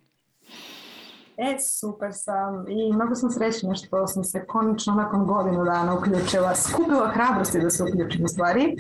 E, 1.43 1.59
super 1.59 2.11
sam 2.13 2.65
i 2.69 2.93
mnogo 2.93 3.15
sam 3.15 3.31
srećna 3.31 3.75
što 3.75 4.07
sam 4.07 4.25
se 4.25 4.47
konačno 4.47 4.95
nakon 4.95 5.27
godinu 5.27 5.65
dana 5.65 5.95
uključila, 5.95 6.55
skupila 6.55 7.09
hrabrosti 7.09 7.61
da 7.61 7.71
se 7.71 7.83
uključim 7.83 8.25
u 8.25 8.29
stvari 8.29 8.77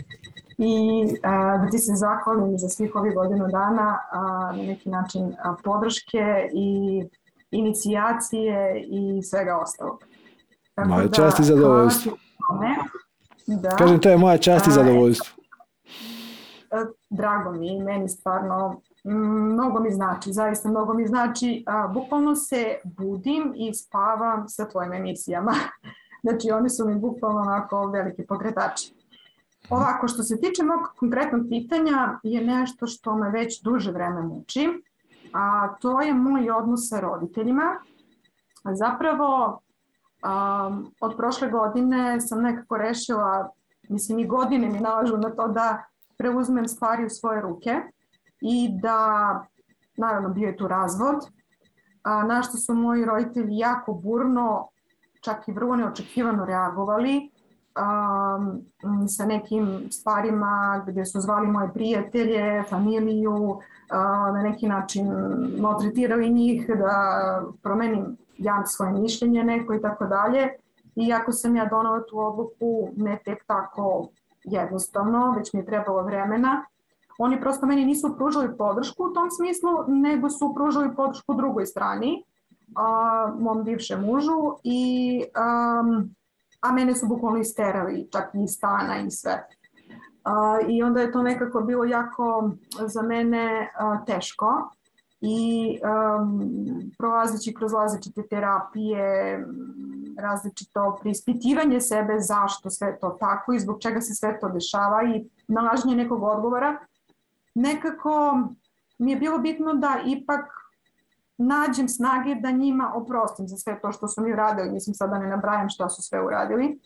i 0.58 1.04
a, 1.22 1.58
da 1.58 1.70
ti 1.70 1.78
se 1.78 1.92
zahvalim 1.94 2.58
za 2.58 2.68
svih 2.68 2.94
ovih 2.94 3.14
godinu 3.14 3.48
dana 3.48 3.98
a, 4.12 4.20
na 4.56 4.62
neki 4.62 4.88
način 4.88 5.34
a, 5.42 5.54
podrške 5.64 6.50
i 6.52 7.02
inicijacije 7.50 8.84
i 8.86 9.22
svega 9.22 9.58
ostalog. 9.58 10.04
Tako 10.74 10.88
Moja 10.88 11.06
da, 11.06 11.12
čast 11.12 11.40
i 11.40 11.44
zadovoljstvo. 11.44 12.12
tome. 12.48 12.76
Da. 13.46 13.76
Kažem, 13.76 14.00
to 14.00 14.10
je 14.10 14.16
moja 14.16 14.38
čast 14.38 14.66
i 14.66 14.70
zadovoljstvo. 14.70 15.42
E, 16.70 16.76
drago 17.10 17.52
mi 17.52 17.82
meni 17.82 18.08
stvarno 18.08 18.80
mnogo 19.04 19.80
mi 19.80 19.90
znači, 19.90 20.32
zaista 20.32 20.68
mnogo 20.68 20.94
mi 20.94 21.06
znači. 21.06 21.64
A, 21.66 21.88
bukvalno 21.88 22.34
se 22.34 22.76
budim 22.84 23.52
i 23.56 23.74
spavam 23.74 24.48
sa 24.48 24.68
tvojim 24.68 24.92
emisijama. 24.92 25.52
Znači 26.24 26.50
oni 26.50 26.70
su 26.70 26.88
mi 26.88 26.98
bukvalno 26.98 27.40
onako 27.40 27.86
veliki 27.86 28.26
pokretači. 28.26 28.94
Ovako, 29.70 30.08
što 30.08 30.22
se 30.22 30.40
tiče 30.40 30.62
mog 30.62 30.80
konkretnog 30.96 31.46
pitanja 31.48 32.20
je 32.22 32.44
nešto 32.44 32.86
što 32.86 33.16
me 33.16 33.30
već 33.30 33.62
duže 33.62 33.92
vreme 33.92 34.22
muči, 34.22 34.68
a 35.32 35.74
to 35.80 36.00
je 36.00 36.14
moj 36.14 36.50
odnos 36.50 36.88
sa 36.88 37.00
roditeljima. 37.00 37.76
Zapravo, 38.64 39.60
um, 40.22 40.94
od 41.00 41.16
prošle 41.16 41.50
godine 41.50 42.20
sam 42.20 42.42
nekako 42.42 42.76
rešila, 42.76 43.50
mislim 43.88 44.18
i 44.18 44.26
godine 44.26 44.68
mi 44.68 44.80
nalažu 44.80 45.16
na 45.16 45.30
to 45.30 45.48
da 45.48 45.84
preuzmem 46.16 46.68
stvari 46.68 47.06
u 47.06 47.10
svoje 47.10 47.40
ruke 47.40 47.82
i 48.42 48.68
da, 48.82 49.44
naravno 49.96 50.28
bio 50.28 50.46
je 50.46 50.56
tu 50.56 50.68
razvod, 50.68 51.16
a, 52.02 52.24
na 52.24 52.42
što 52.42 52.56
su 52.56 52.74
moji 52.74 53.04
roditelji 53.04 53.58
jako 53.58 53.92
burno, 53.92 54.68
čak 55.20 55.48
i 55.48 55.52
vrlo 55.52 55.76
neočekivano 55.76 56.44
reagovali 56.44 57.30
um, 57.76 59.08
sa 59.08 59.26
nekim 59.26 59.88
stvarima 59.90 60.84
gdje 60.86 61.06
su 61.06 61.20
zvali 61.20 61.46
moje 61.46 61.72
prijatelje, 61.74 62.62
familiju, 62.70 63.58
a, 63.90 64.32
na 64.32 64.42
neki 64.42 64.68
način 64.68 65.06
maltretirali 65.60 66.30
njih 66.30 66.70
da 66.78 66.92
promenim 67.62 68.16
ja 68.38 68.66
svoje 68.66 68.92
mišljenje 68.92 69.44
neko 69.44 69.74
i 69.74 69.82
tako 69.82 70.06
dalje. 70.06 70.48
Iako 70.96 71.32
sam 71.32 71.56
ja 71.56 71.64
donala 71.64 72.02
tu 72.08 72.18
odluku 72.18 72.88
ne 72.96 73.18
tek 73.24 73.44
tako 73.46 74.08
jednostavno, 74.44 75.34
već 75.38 75.52
mi 75.52 75.60
je 75.60 75.66
trebalo 75.66 76.02
vremena. 76.02 76.64
Oni 77.22 77.40
prosto 77.40 77.66
meni 77.66 77.84
nisu 77.84 78.14
pružali 78.16 78.56
podršku 78.58 79.04
u 79.04 79.12
tom 79.12 79.30
smislu, 79.30 79.70
nego 79.88 80.30
su 80.30 80.54
pružali 80.54 80.94
podršku 80.96 81.34
drugoj 81.34 81.66
strani, 81.66 82.24
a, 82.74 83.34
mom 83.38 83.62
bivšem 83.64 84.00
mužu, 84.02 84.56
i, 84.64 84.80
um, 85.30 86.14
a 86.60 86.72
mene 86.72 86.94
su 86.94 87.06
bukvalno 87.06 87.38
isterali, 87.38 88.08
čak 88.12 88.34
i 88.34 88.48
stana 88.48 88.98
i 88.98 89.10
sve. 89.10 89.46
A, 90.24 90.58
I 90.68 90.82
onda 90.82 91.00
je 91.00 91.12
to 91.12 91.22
nekako 91.22 91.60
bilo 91.60 91.84
jako 91.84 92.50
za 92.86 93.02
mene 93.02 93.70
a, 93.78 94.04
teško 94.04 94.70
i 95.20 95.78
um, 95.82 96.40
prolazeći 96.98 97.54
kroz 97.54 97.72
različite 97.72 98.26
terapije, 98.26 99.38
različito 100.18 100.98
preispitivanje 101.00 101.80
sebe 101.80 102.16
zašto 102.18 102.70
sve 102.70 102.98
to 103.00 103.16
tako 103.20 103.52
i 103.52 103.60
zbog 103.60 103.80
čega 103.80 104.00
se 104.00 104.14
sve 104.14 104.40
to 104.40 104.48
dešava 104.48 105.02
i 105.02 105.24
nalaženje 105.48 105.96
nekog 105.96 106.22
odgovora, 106.22 106.78
nekako 107.54 108.42
mi 108.98 109.10
je 109.10 109.16
bilo 109.16 109.38
bitno 109.38 109.74
da 109.74 110.00
ipak 110.06 110.44
nađem 111.38 111.88
snage 111.88 112.34
da 112.34 112.50
njima 112.50 112.92
oprostim 112.94 113.48
za 113.48 113.56
sve 113.56 113.80
to 113.80 113.92
što 113.92 114.08
su 114.08 114.22
mi 114.22 114.32
uradili, 114.32 114.70
mislim 114.70 114.94
sad 114.94 115.10
da 115.10 115.18
ne 115.18 115.28
nabrajam 115.28 115.68
šta 115.68 115.88
su 115.88 116.02
sve 116.02 116.24
uradili. 116.24 116.80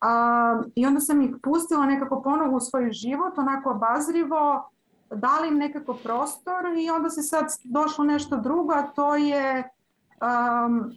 A, 0.00 0.62
I 0.74 0.86
onda 0.86 1.00
sam 1.00 1.22
ih 1.22 1.30
pustila 1.42 1.86
nekako 1.86 2.22
ponovo 2.22 2.56
u 2.56 2.60
svoj 2.60 2.90
život, 2.90 3.38
onako 3.38 3.70
obazrivo, 3.70 4.70
dali 5.10 5.48
im 5.48 5.58
nekako 5.58 5.94
prostor 5.94 6.64
i 6.78 6.90
onda 6.90 7.10
se 7.10 7.22
sad 7.22 7.46
došlo 7.64 8.04
nešto 8.04 8.36
drugo, 8.36 8.72
a 8.72 8.82
to 8.82 9.16
je 9.16 9.70
um, 10.20 10.92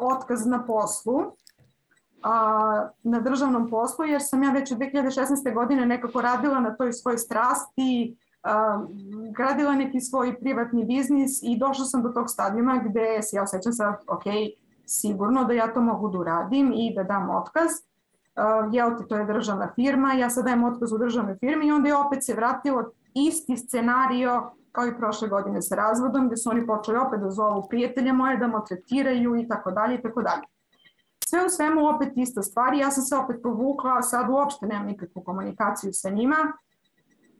otkaz 0.00 0.46
na 0.46 0.64
poslu, 0.64 1.32
a, 2.22 2.88
na 3.02 3.20
državnom 3.20 3.70
poslu, 3.70 4.04
jer 4.04 4.20
sam 4.24 4.42
ja 4.42 4.50
već 4.50 4.72
od 4.72 4.78
2016. 4.78 5.54
godine 5.54 5.86
nekako 5.86 6.20
radila 6.20 6.60
na 6.60 6.76
toj 6.76 6.92
svojoj 6.92 7.18
strasti, 7.18 8.16
gradila 9.36 9.74
neki 9.74 10.00
svoj 10.00 10.40
privatni 10.40 10.84
biznis 10.84 11.42
i 11.42 11.58
došla 11.58 11.84
sam 11.84 12.02
do 12.02 12.08
tog 12.08 12.30
stadijuma 12.30 12.82
gde 12.84 13.22
se 13.22 13.36
ja 13.36 13.42
osjećam 13.42 13.72
sad, 13.72 13.94
ok, 14.08 14.22
sigurno 14.86 15.44
da 15.44 15.52
ja 15.52 15.72
to 15.72 15.80
mogu 15.80 16.08
da 16.08 16.18
uradim 16.18 16.72
i 16.74 16.94
da 16.94 17.02
dam 17.02 17.30
otkaz. 17.30 17.70
Uh, 17.70 18.74
jel 18.74 18.98
ti, 18.98 19.08
to 19.08 19.16
je 19.16 19.24
državna 19.24 19.72
firma, 19.74 20.12
ja 20.14 20.30
sad 20.30 20.44
dajem 20.44 20.64
otkaz 20.64 20.92
u 20.92 20.98
državnoj 20.98 21.36
firmi 21.40 21.66
i 21.66 21.72
onda 21.72 21.88
je 21.88 21.96
opet 21.96 22.24
se 22.24 22.34
vratilo 22.34 22.84
isti 23.14 23.56
scenario 23.56 24.50
kao 24.72 24.86
i 24.86 24.96
prošle 24.96 25.28
godine 25.28 25.62
sa 25.62 25.74
razvodom, 25.74 26.26
gde 26.26 26.36
su 26.36 26.50
oni 26.50 26.66
počeli 26.66 26.98
opet 26.98 27.20
da 27.20 27.30
zovu 27.30 27.66
prijatelje 27.68 28.12
moje, 28.12 28.36
da 28.36 28.46
maltretiraju 28.46 29.36
i 29.36 29.48
tako 29.48 29.70
dalje 29.70 29.94
i 29.94 30.02
tako 30.02 30.22
dalje. 30.22 30.42
Sve 31.30 31.44
u 31.46 31.48
svemu 31.48 31.88
opet 31.88 32.12
ista 32.16 32.42
stvar, 32.42 32.74
ja 32.74 32.90
sam 32.90 33.02
se 33.02 33.16
opet 33.16 33.36
povukla, 33.42 34.02
sad 34.02 34.30
uopšte 34.30 34.66
nemam 34.66 34.86
nikakvu 34.86 35.22
komunikaciju 35.22 35.92
sa 35.92 36.10
njima 36.10 36.36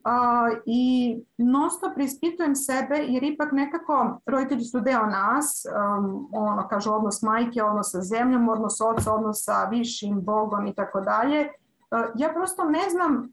uh, 0.04 0.58
i 0.66 1.16
non 1.38 1.70
stop 1.70 1.94
preispitujem 1.94 2.54
sebe 2.56 2.96
jer 2.96 3.22
ipak 3.24 3.52
nekako 3.52 4.20
roditelji 4.26 4.64
su 4.64 4.80
deo 4.80 5.06
nas, 5.06 5.64
um, 5.66 6.28
ono 6.32 6.68
kažu 6.68 6.92
odnos 6.92 7.22
majke, 7.22 7.62
odnos 7.62 7.92
sa 7.92 8.00
zemljom, 8.00 8.48
odnos 8.48 8.80
oca, 8.80 9.14
odnos 9.14 9.44
sa 9.44 9.64
višim 9.64 10.22
Bogom 10.22 10.66
i 10.66 10.74
tako 10.74 11.00
dalje. 11.00 11.40
Uh, 11.40 12.10
Ja 12.14 12.28
prosto 12.28 12.64
ne 12.64 12.90
znam, 12.90 13.32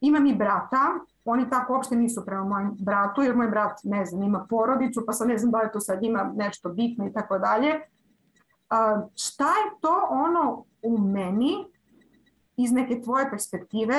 imam 0.00 0.26
i 0.26 0.34
brata, 0.34 0.84
oni 1.24 1.50
tako 1.50 1.72
uopšte 1.72 1.96
nisu 1.96 2.24
prema 2.26 2.44
mojem 2.44 2.76
bratu, 2.80 3.22
jer 3.22 3.36
moj 3.36 3.48
brat, 3.48 3.80
ne 3.84 4.04
znam, 4.06 4.22
ima 4.22 4.46
porodicu, 4.50 5.02
pa 5.06 5.12
sad 5.12 5.28
ne 5.28 5.38
znam 5.38 5.50
da 5.50 5.62
li 5.62 5.72
to 5.72 5.80
sad 5.80 6.02
ima 6.02 6.32
nešto 6.34 6.68
bitno 6.68 7.06
i 7.06 7.12
tako 7.12 7.38
dalje. 7.38 7.80
Šta 9.14 9.44
je 9.44 9.80
to 9.80 10.08
ono 10.10 10.64
u 10.82 10.98
meni, 10.98 11.52
iz 12.56 12.72
neke 12.72 13.00
tvoje 13.00 13.30
perspektive, 13.30 13.96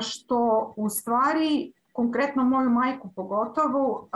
što 0.00 0.72
u 0.76 0.88
stvari 0.88 1.72
konkretno 1.92 2.44
moju 2.44 2.70
majku 2.70 3.10
pogotovo, 3.16 4.08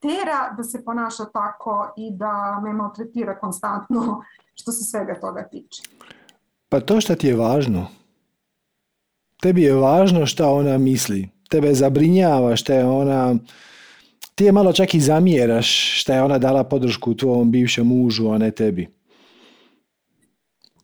tera 0.00 0.54
da 0.56 0.62
se 0.62 0.84
ponaša 0.84 1.24
tako 1.24 1.92
i 1.96 2.10
da 2.10 2.60
me 2.64 2.72
maltretira 2.72 3.38
konstantno 3.38 4.22
što 4.60 4.72
se 4.72 4.84
svega 4.84 5.20
toga 5.20 5.48
tiče. 5.48 5.82
Pa 6.68 6.80
to 6.80 7.00
što 7.00 7.14
ti 7.14 7.26
je 7.26 7.36
važno. 7.36 7.86
Tebi 9.42 9.62
je 9.62 9.74
važno 9.74 10.26
šta 10.26 10.50
ona 10.50 10.78
misli. 10.78 11.28
Tebe 11.50 11.74
zabrinjava 11.74 12.56
šta 12.56 12.74
je 12.74 12.84
ona... 12.84 13.34
Ti 14.34 14.44
je 14.44 14.52
malo 14.52 14.72
čak 14.72 14.94
i 14.94 15.00
zamjeraš 15.00 16.00
šta 16.00 16.14
je 16.14 16.22
ona 16.22 16.38
dala 16.38 16.64
podršku 16.64 17.14
tvom 17.14 17.50
bivšem 17.50 17.86
mužu, 17.86 18.30
a 18.30 18.38
ne 18.38 18.50
tebi. 18.50 18.99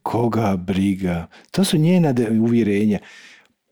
Koga 0.06 0.56
briga? 0.56 1.26
To 1.50 1.64
su 1.64 1.78
njena 1.78 2.14
uvjerenja. 2.42 2.98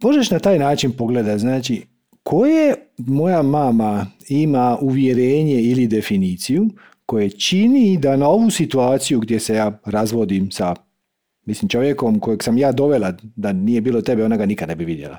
Možeš 0.02 0.30
na 0.30 0.38
taj 0.38 0.58
način 0.58 0.92
pogledati, 0.92 1.38
znači, 1.38 1.82
koje 2.22 2.74
moja 2.96 3.42
mama 3.42 4.06
ima 4.28 4.78
uvjerenje 4.80 5.62
ili 5.62 5.86
definiciju 5.86 6.68
koje 7.06 7.30
čini 7.30 7.98
da 7.98 8.16
na 8.16 8.28
ovu 8.28 8.50
situaciju 8.50 9.20
gdje 9.20 9.40
se 9.40 9.54
ja 9.54 9.80
razvodim 9.84 10.50
sa 10.50 10.74
mislim 11.46 11.68
čovjekom 11.68 12.20
kojeg 12.20 12.42
sam 12.42 12.58
ja 12.58 12.72
dovela 12.72 13.12
da 13.36 13.52
nije 13.52 13.80
bilo 13.80 14.00
tebe, 14.00 14.24
ona 14.24 14.36
ga 14.36 14.46
nikad 14.46 14.68
ne 14.68 14.76
bi 14.76 14.84
vidjela. 14.84 15.18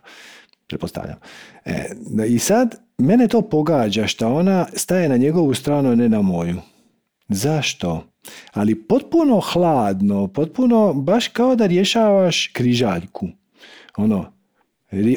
Pretpostavljam. 0.67 1.17
E, 1.65 1.85
I 2.27 2.39
sad, 2.39 2.75
mene 2.97 3.27
to 3.27 3.41
pogađa 3.41 4.07
što 4.07 4.33
ona 4.33 4.67
staje 4.73 5.09
na 5.09 5.17
njegovu 5.17 5.53
stranu, 5.53 5.91
a 5.91 5.95
ne 5.95 6.09
na 6.09 6.21
moju. 6.21 6.61
Zašto? 7.27 8.07
Ali 8.53 8.76
potpuno 8.76 9.39
hladno, 9.39 10.27
potpuno 10.27 10.93
baš 10.93 11.27
kao 11.27 11.56
da 11.56 11.65
rješavaš 11.65 12.47
križaljku. 12.47 13.27
Ono, 13.97 14.34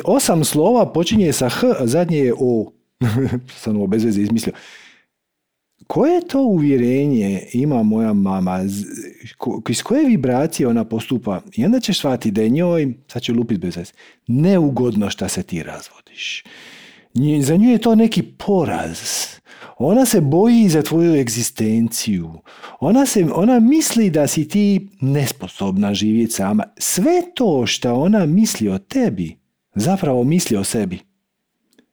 osam 0.04 0.44
slova 0.44 0.92
počinje 0.92 1.32
sa 1.32 1.48
H, 1.48 1.66
a 1.80 1.86
zadnje 1.86 2.18
je 2.18 2.34
O. 2.40 2.72
sam 3.62 3.76
ovo 3.76 3.86
bez 3.86 4.04
veze 4.04 4.20
izmislio. 4.22 4.54
koje 5.86 6.28
to 6.28 6.42
uvjerenje 6.42 7.42
ima 7.52 7.82
moja 7.82 8.12
mama, 8.12 8.60
iz 9.68 9.82
koje 9.82 10.06
vibracije 10.06 10.68
ona 10.68 10.84
postupa 10.84 11.40
i 11.56 11.64
onda 11.64 11.80
ćeš 11.80 11.98
shvatiti 11.98 12.30
da 12.30 12.42
je 12.42 12.48
njoj, 12.48 12.94
sad 13.08 13.22
ću 13.22 13.34
lupit 13.34 13.58
bez 13.58 13.76
veze, 13.76 13.92
neugodno 14.26 15.10
šta 15.10 15.28
se 15.28 15.42
ti 15.42 15.62
razvodiš. 15.62 16.44
Za 17.42 17.56
nju 17.56 17.70
je 17.70 17.78
to 17.78 17.94
neki 17.94 18.22
poraz. 18.22 18.98
Ona 19.78 20.06
se 20.06 20.20
boji 20.20 20.68
za 20.68 20.82
tvoju 20.82 21.14
egzistenciju. 21.14 22.32
Ona, 22.80 23.06
se, 23.06 23.26
ona 23.34 23.60
misli 23.60 24.10
da 24.10 24.26
si 24.26 24.48
ti 24.48 24.88
nesposobna 25.00 25.94
živjeti 25.94 26.32
sama. 26.32 26.64
Sve 26.78 27.22
to 27.34 27.66
što 27.66 27.94
ona 27.94 28.26
misli 28.26 28.68
o 28.68 28.78
tebi, 28.78 29.36
zapravo 29.74 30.24
misli 30.24 30.56
o 30.56 30.64
sebi. 30.64 30.98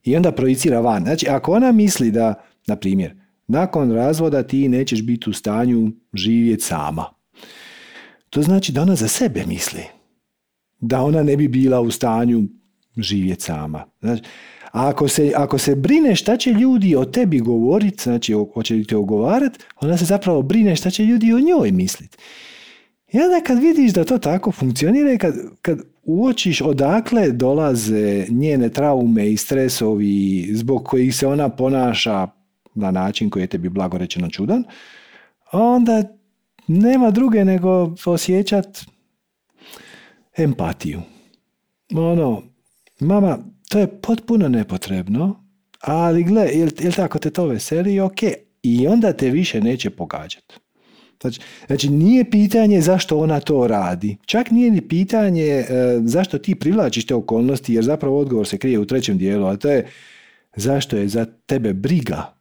I 0.03 0.15
onda 0.15 0.31
projicira 0.31 0.79
van. 0.79 1.03
Znači, 1.03 1.27
ako 1.29 1.51
ona 1.51 1.71
misli 1.71 2.11
da, 2.11 2.33
na 2.67 2.75
primjer, 2.75 3.15
nakon 3.47 3.91
razvoda 3.91 4.43
ti 4.43 4.69
nećeš 4.69 5.01
biti 5.01 5.29
u 5.29 5.33
stanju 5.33 5.91
živjeti 6.13 6.63
sama. 6.63 7.05
To 8.29 8.41
znači 8.41 8.71
da 8.71 8.81
ona 8.81 8.95
za 8.95 9.07
sebe 9.07 9.45
misli. 9.47 9.83
Da 10.79 11.01
ona 11.01 11.23
ne 11.23 11.37
bi 11.37 11.47
bila 11.47 11.81
u 11.81 11.91
stanju 11.91 12.43
živjeti 12.97 13.43
sama. 13.43 13.83
Znači, 13.99 14.23
a 14.75 14.89
ako 14.89 15.07
se, 15.07 15.31
ako 15.35 15.57
se 15.57 15.75
brine 15.75 16.15
šta 16.15 16.37
će 16.37 16.51
ljudi 16.51 16.95
o 16.95 17.05
tebi 17.05 17.39
govoriti, 17.39 18.03
znači 18.03 18.33
hoće 18.53 18.73
li 18.73 18.85
te 18.85 18.97
ogovarati, 18.97 19.59
ona 19.81 19.97
se 19.97 20.05
zapravo 20.05 20.41
brine 20.41 20.75
šta 20.75 20.89
će 20.89 21.05
ljudi 21.05 21.33
o 21.33 21.39
njoj 21.39 21.71
misliti. 21.71 22.17
I 23.11 23.19
onda 23.19 23.41
kad 23.43 23.59
vidiš 23.59 23.93
da 23.93 24.03
to 24.03 24.17
tako 24.17 24.51
funkcionira 24.51 25.13
i 25.13 25.17
kad, 25.17 25.35
kad 25.61 25.79
uočiš 26.03 26.61
odakle 26.61 27.31
dolaze 27.31 28.25
njene 28.29 28.69
traume 28.69 29.31
i 29.31 29.37
stresovi 29.37 30.49
zbog 30.53 30.85
kojih 30.85 31.15
se 31.15 31.27
ona 31.27 31.49
ponaša 31.49 32.27
na 32.73 32.91
način 32.91 33.29
koji 33.29 33.43
je 33.43 33.47
tebi 33.47 33.69
blago 33.69 33.97
rečeno 33.97 34.29
čudan, 34.29 34.63
onda 35.51 36.03
nema 36.67 37.11
druge 37.11 37.45
nego 37.45 37.95
osjećat 38.05 38.85
empatiju. 40.37 41.01
Ono, 41.93 42.41
mama, 42.99 43.37
to 43.75 43.79
je 43.79 44.01
potpuno 44.01 44.49
nepotrebno, 44.49 45.43
ali 45.81 46.23
gle, 46.23 46.47
jel, 46.53 46.69
jel 46.79 46.91
tako 46.91 47.19
te 47.19 47.29
to 47.29 47.45
veseli? 47.45 47.99
Ok. 47.99 48.19
I 48.63 48.87
onda 48.87 49.13
te 49.13 49.29
više 49.29 49.61
neće 49.61 49.89
pogađati. 49.89 50.55
Znači, 51.21 51.41
znači, 51.67 51.89
nije 51.89 52.29
pitanje 52.31 52.81
zašto 52.81 53.19
ona 53.19 53.39
to 53.39 53.67
radi. 53.67 54.17
Čak 54.25 54.51
nije 54.51 54.71
ni 54.71 54.81
pitanje 54.81 55.43
e, 55.43 55.65
zašto 56.03 56.37
ti 56.37 56.55
privlačiš 56.55 57.05
te 57.05 57.15
okolnosti, 57.15 57.73
jer 57.73 57.83
zapravo 57.83 58.19
odgovor 58.19 58.47
se 58.47 58.57
krije 58.57 58.79
u 58.79 58.85
trećem 58.85 59.17
dijelu, 59.17 59.47
a 59.47 59.57
to 59.57 59.69
je 59.69 59.87
zašto 60.55 60.97
je 60.97 61.07
za 61.07 61.25
tebe 61.45 61.73
briga 61.73 62.33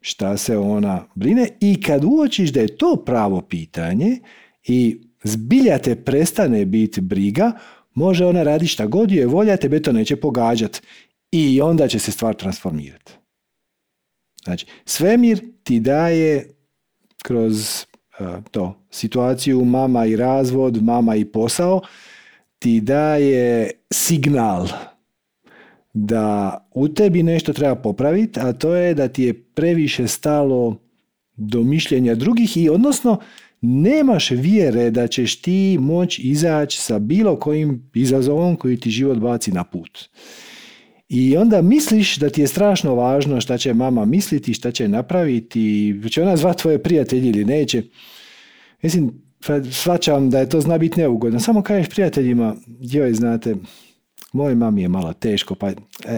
šta 0.00 0.36
se 0.36 0.58
ona 0.58 1.06
brine 1.14 1.48
i 1.60 1.80
kad 1.80 2.04
uočiš 2.04 2.52
da 2.52 2.60
je 2.60 2.76
to 2.76 3.02
pravo 3.06 3.40
pitanje 3.40 4.18
i 4.64 5.00
zbilja 5.22 5.78
te 5.78 5.94
prestane 5.94 6.64
biti 6.64 7.00
briga, 7.00 7.52
može 7.94 8.26
ona 8.26 8.42
raditi 8.42 8.70
šta 8.70 8.86
god 8.86 9.10
je 9.10 9.26
volja, 9.26 9.56
tebe 9.56 9.82
to 9.82 9.92
neće 9.92 10.16
pogađati 10.16 10.80
i 11.32 11.60
onda 11.60 11.88
će 11.88 11.98
se 11.98 12.12
stvar 12.12 12.34
transformirati. 12.34 13.12
Znači, 14.44 14.66
svemir 14.84 15.40
ti 15.62 15.80
daje 15.80 16.50
kroz 17.22 17.84
to 18.50 18.74
situaciju 18.90 19.64
mama 19.64 20.06
i 20.06 20.16
razvod, 20.16 20.82
mama 20.82 21.16
i 21.16 21.24
posao, 21.24 21.80
ti 22.58 22.80
daje 22.80 23.70
signal 23.92 24.68
da 25.92 26.58
u 26.70 26.88
tebi 26.88 27.22
nešto 27.22 27.52
treba 27.52 27.74
popraviti, 27.74 28.40
a 28.40 28.52
to 28.52 28.74
je 28.74 28.94
da 28.94 29.08
ti 29.08 29.22
je 29.22 29.42
previše 29.42 30.08
stalo 30.08 30.76
do 31.36 31.62
mišljenja 31.62 32.14
drugih 32.14 32.56
i 32.56 32.68
odnosno 32.68 33.20
nemaš 33.66 34.30
vjere 34.30 34.90
da 34.90 35.06
ćeš 35.06 35.42
ti 35.42 35.76
moći 35.80 36.22
izaći 36.22 36.80
sa 36.80 36.98
bilo 36.98 37.38
kojim 37.38 37.90
izazovom 37.94 38.56
koji 38.56 38.76
ti 38.76 38.90
život 38.90 39.18
baci 39.18 39.52
na 39.52 39.64
put. 39.64 40.08
I 41.08 41.36
onda 41.36 41.62
misliš 41.62 42.16
da 42.16 42.30
ti 42.30 42.40
je 42.40 42.46
strašno 42.46 42.94
važno 42.94 43.40
šta 43.40 43.58
će 43.58 43.74
mama 43.74 44.04
misliti, 44.04 44.54
šta 44.54 44.70
će 44.70 44.88
napraviti, 44.88 45.94
će 46.10 46.22
ona 46.22 46.36
zvati 46.36 46.62
tvoje 46.62 46.82
prijatelji 46.82 47.28
ili 47.28 47.44
neće. 47.44 47.82
Mislim, 48.82 49.12
svačam 49.70 50.30
da 50.30 50.38
je 50.38 50.48
to 50.48 50.60
zna 50.60 50.78
biti 50.78 51.00
neugodno. 51.00 51.40
Samo 51.40 51.62
kažeš 51.62 51.88
prijateljima, 51.88 52.56
joj, 52.80 53.12
znate, 53.12 53.54
moj 54.32 54.54
mami 54.54 54.82
je 54.82 54.88
malo 54.88 55.12
teško, 55.12 55.54
pa 55.54 55.68
e, 55.68 55.74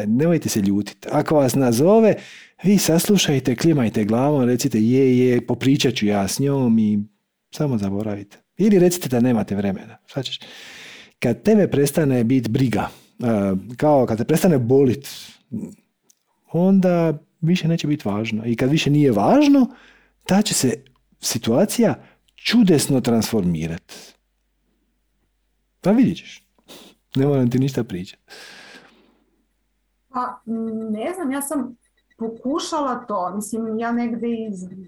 nemojte 0.07 0.49
se 0.49 0.61
ljutiti. 0.61 1.09
Ako 1.13 1.37
vas 1.37 1.55
nazove, 1.55 2.15
vi 2.63 2.79
saslušajte, 2.79 3.57
klimajte 3.57 4.05
glavom, 4.05 4.45
recite 4.45 4.81
je, 4.81 5.19
je, 5.19 5.47
popričat 5.47 5.95
ću 5.95 6.07
ja 6.07 6.29
s 6.29 6.39
njom 6.39 6.79
i 6.79 7.16
samo 7.57 7.79
zaboravite. 7.79 8.37
Ili 8.57 8.79
recite 8.79 9.09
da 9.09 9.21
nemate 9.21 9.57
vremena. 9.57 9.97
Svačeš. 10.07 10.41
Kad 11.19 11.43
tebe 11.43 11.71
prestane 11.71 12.25
biti 12.25 12.51
briga, 12.51 12.89
e, 13.19 13.25
kao 13.77 14.07
kad 14.07 14.19
te 14.19 14.25
prestane 14.25 14.59
bolit, 14.59 15.09
onda 16.53 17.19
više 17.41 17.69
neće 17.69 17.87
biti 17.87 18.09
važno. 18.09 18.43
I 18.47 18.57
kad 18.57 18.71
više 18.71 18.91
nije 18.91 19.13
važno, 19.13 19.67
ta 20.25 20.43
će 20.43 20.55
se 20.55 20.85
situacija 21.21 21.95
čudesno 22.35 23.01
transformirati. 23.01 23.95
Pa 25.81 25.91
vidit 25.91 26.17
ćeš. 26.17 26.47
Ne 27.17 27.27
moram 27.27 27.51
ti 27.51 27.59
ništa 27.59 27.85
pričati. 27.85 28.23
Pa, 30.09 30.41
ne 30.91 31.13
znam, 31.15 31.33
ja 31.33 31.43
sam 31.43 31.77
pokušala 32.19 32.95
to. 32.95 33.33
Mislim, 33.37 33.79
ja 33.79 33.93
negdje 33.93 34.29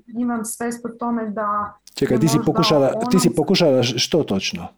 imam 0.07 0.45
svest 0.45 0.83
po 0.83 0.89
tome 0.89 1.31
da... 1.31 1.79
Čekaj, 1.99 2.19
ti 2.19 2.29
si, 2.29 2.39
pokušala, 2.47 2.93
ono... 2.97 3.11
ti 3.11 3.19
si 3.19 3.31
pokušala 3.31 3.83
što 3.83 4.23
točno? 4.23 4.69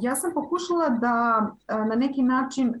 ja 0.00 0.16
sam 0.16 0.34
pokušala 0.34 0.88
da 0.88 1.46
na 1.68 1.94
neki 1.96 2.22
način, 2.22 2.74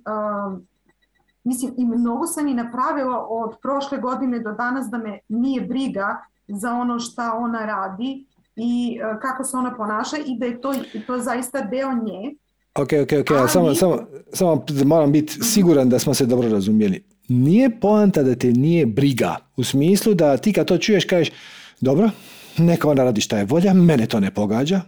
mislim, 1.44 1.74
i 1.76 1.84
mnogo 1.84 2.26
sam 2.26 2.48
i 2.48 2.54
napravila 2.54 3.26
od 3.30 3.56
prošle 3.62 3.98
godine 3.98 4.38
do 4.38 4.52
danas 4.52 4.86
da 4.90 4.98
me 4.98 5.18
nije 5.28 5.60
briga 5.60 6.16
za 6.48 6.72
ono 6.72 6.98
šta 6.98 7.32
ona 7.36 7.66
radi 7.66 8.26
i 8.56 9.00
kako 9.22 9.44
se 9.44 9.56
ona 9.56 9.74
ponaša 9.76 10.16
i 10.26 10.38
da 10.38 10.46
je 10.46 10.60
to, 10.60 10.74
to 11.06 11.18
zaista 11.18 11.60
deo 11.60 11.92
nje. 11.92 12.34
Ok, 12.74 12.88
ok, 13.02 13.12
ok, 13.20 13.50
samo, 13.50 13.74
samo, 13.74 13.98
samo 14.32 14.64
moram 14.84 15.12
biti 15.12 15.32
siguran 15.42 15.88
da 15.88 15.98
smo 15.98 16.14
se 16.14 16.26
dobro 16.26 16.48
razumjeli. 16.48 17.04
Nije 17.28 17.80
poanta 17.80 18.22
da 18.22 18.34
te 18.34 18.52
nije 18.52 18.86
briga, 18.86 19.36
u 19.56 19.64
smislu 19.64 20.14
da 20.14 20.36
ti 20.36 20.52
kad 20.52 20.66
to 20.66 20.78
čuješ 20.78 21.04
kažeš, 21.04 21.32
dobro, 21.80 22.10
neka 22.58 22.88
ona 22.88 23.04
radi 23.04 23.20
šta 23.20 23.38
je 23.38 23.44
volja, 23.44 23.74
mene 23.74 24.06
to 24.06 24.20
ne 24.20 24.30
pogađa. 24.30 24.80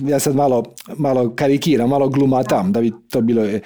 Ja 0.00 0.18
sad 0.18 0.36
malo, 0.36 0.62
malo 0.96 1.34
karikiram, 1.36 1.90
malo 1.90 2.08
glumatam 2.08 2.72
da 2.72 2.80
bi 2.80 2.92
to 3.10 3.20
bilo... 3.20 3.44
Je. 3.44 3.60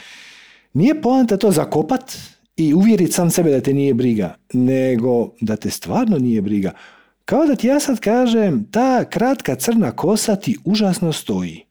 Nije 0.72 1.00
poanta 1.02 1.36
to 1.36 1.50
zakopat 1.50 2.16
i 2.56 2.74
uvjeriti 2.74 3.12
sam 3.12 3.30
sebe 3.30 3.50
da 3.50 3.60
te 3.60 3.74
nije 3.74 3.94
briga, 3.94 4.34
nego 4.52 5.30
da 5.40 5.56
te 5.56 5.70
stvarno 5.70 6.18
nije 6.18 6.42
briga. 6.42 6.72
Kao 7.24 7.46
da 7.46 7.56
ti 7.56 7.66
ja 7.66 7.80
sad 7.80 8.00
kažem, 8.00 8.66
ta 8.70 9.04
kratka 9.04 9.54
crna 9.54 9.90
kosa 9.90 10.36
ti 10.36 10.56
užasno 10.64 11.12
stoji. 11.12 11.64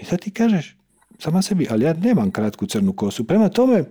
I 0.00 0.04
sad 0.04 0.20
ti 0.20 0.30
kažeš, 0.30 0.76
sama 1.18 1.42
sebi, 1.42 1.66
ali 1.70 1.84
ja 1.84 1.92
nemam 1.92 2.30
kratku 2.30 2.66
crnu 2.66 2.92
kosu. 2.92 3.24
Prema 3.24 3.48
tome, 3.48 3.84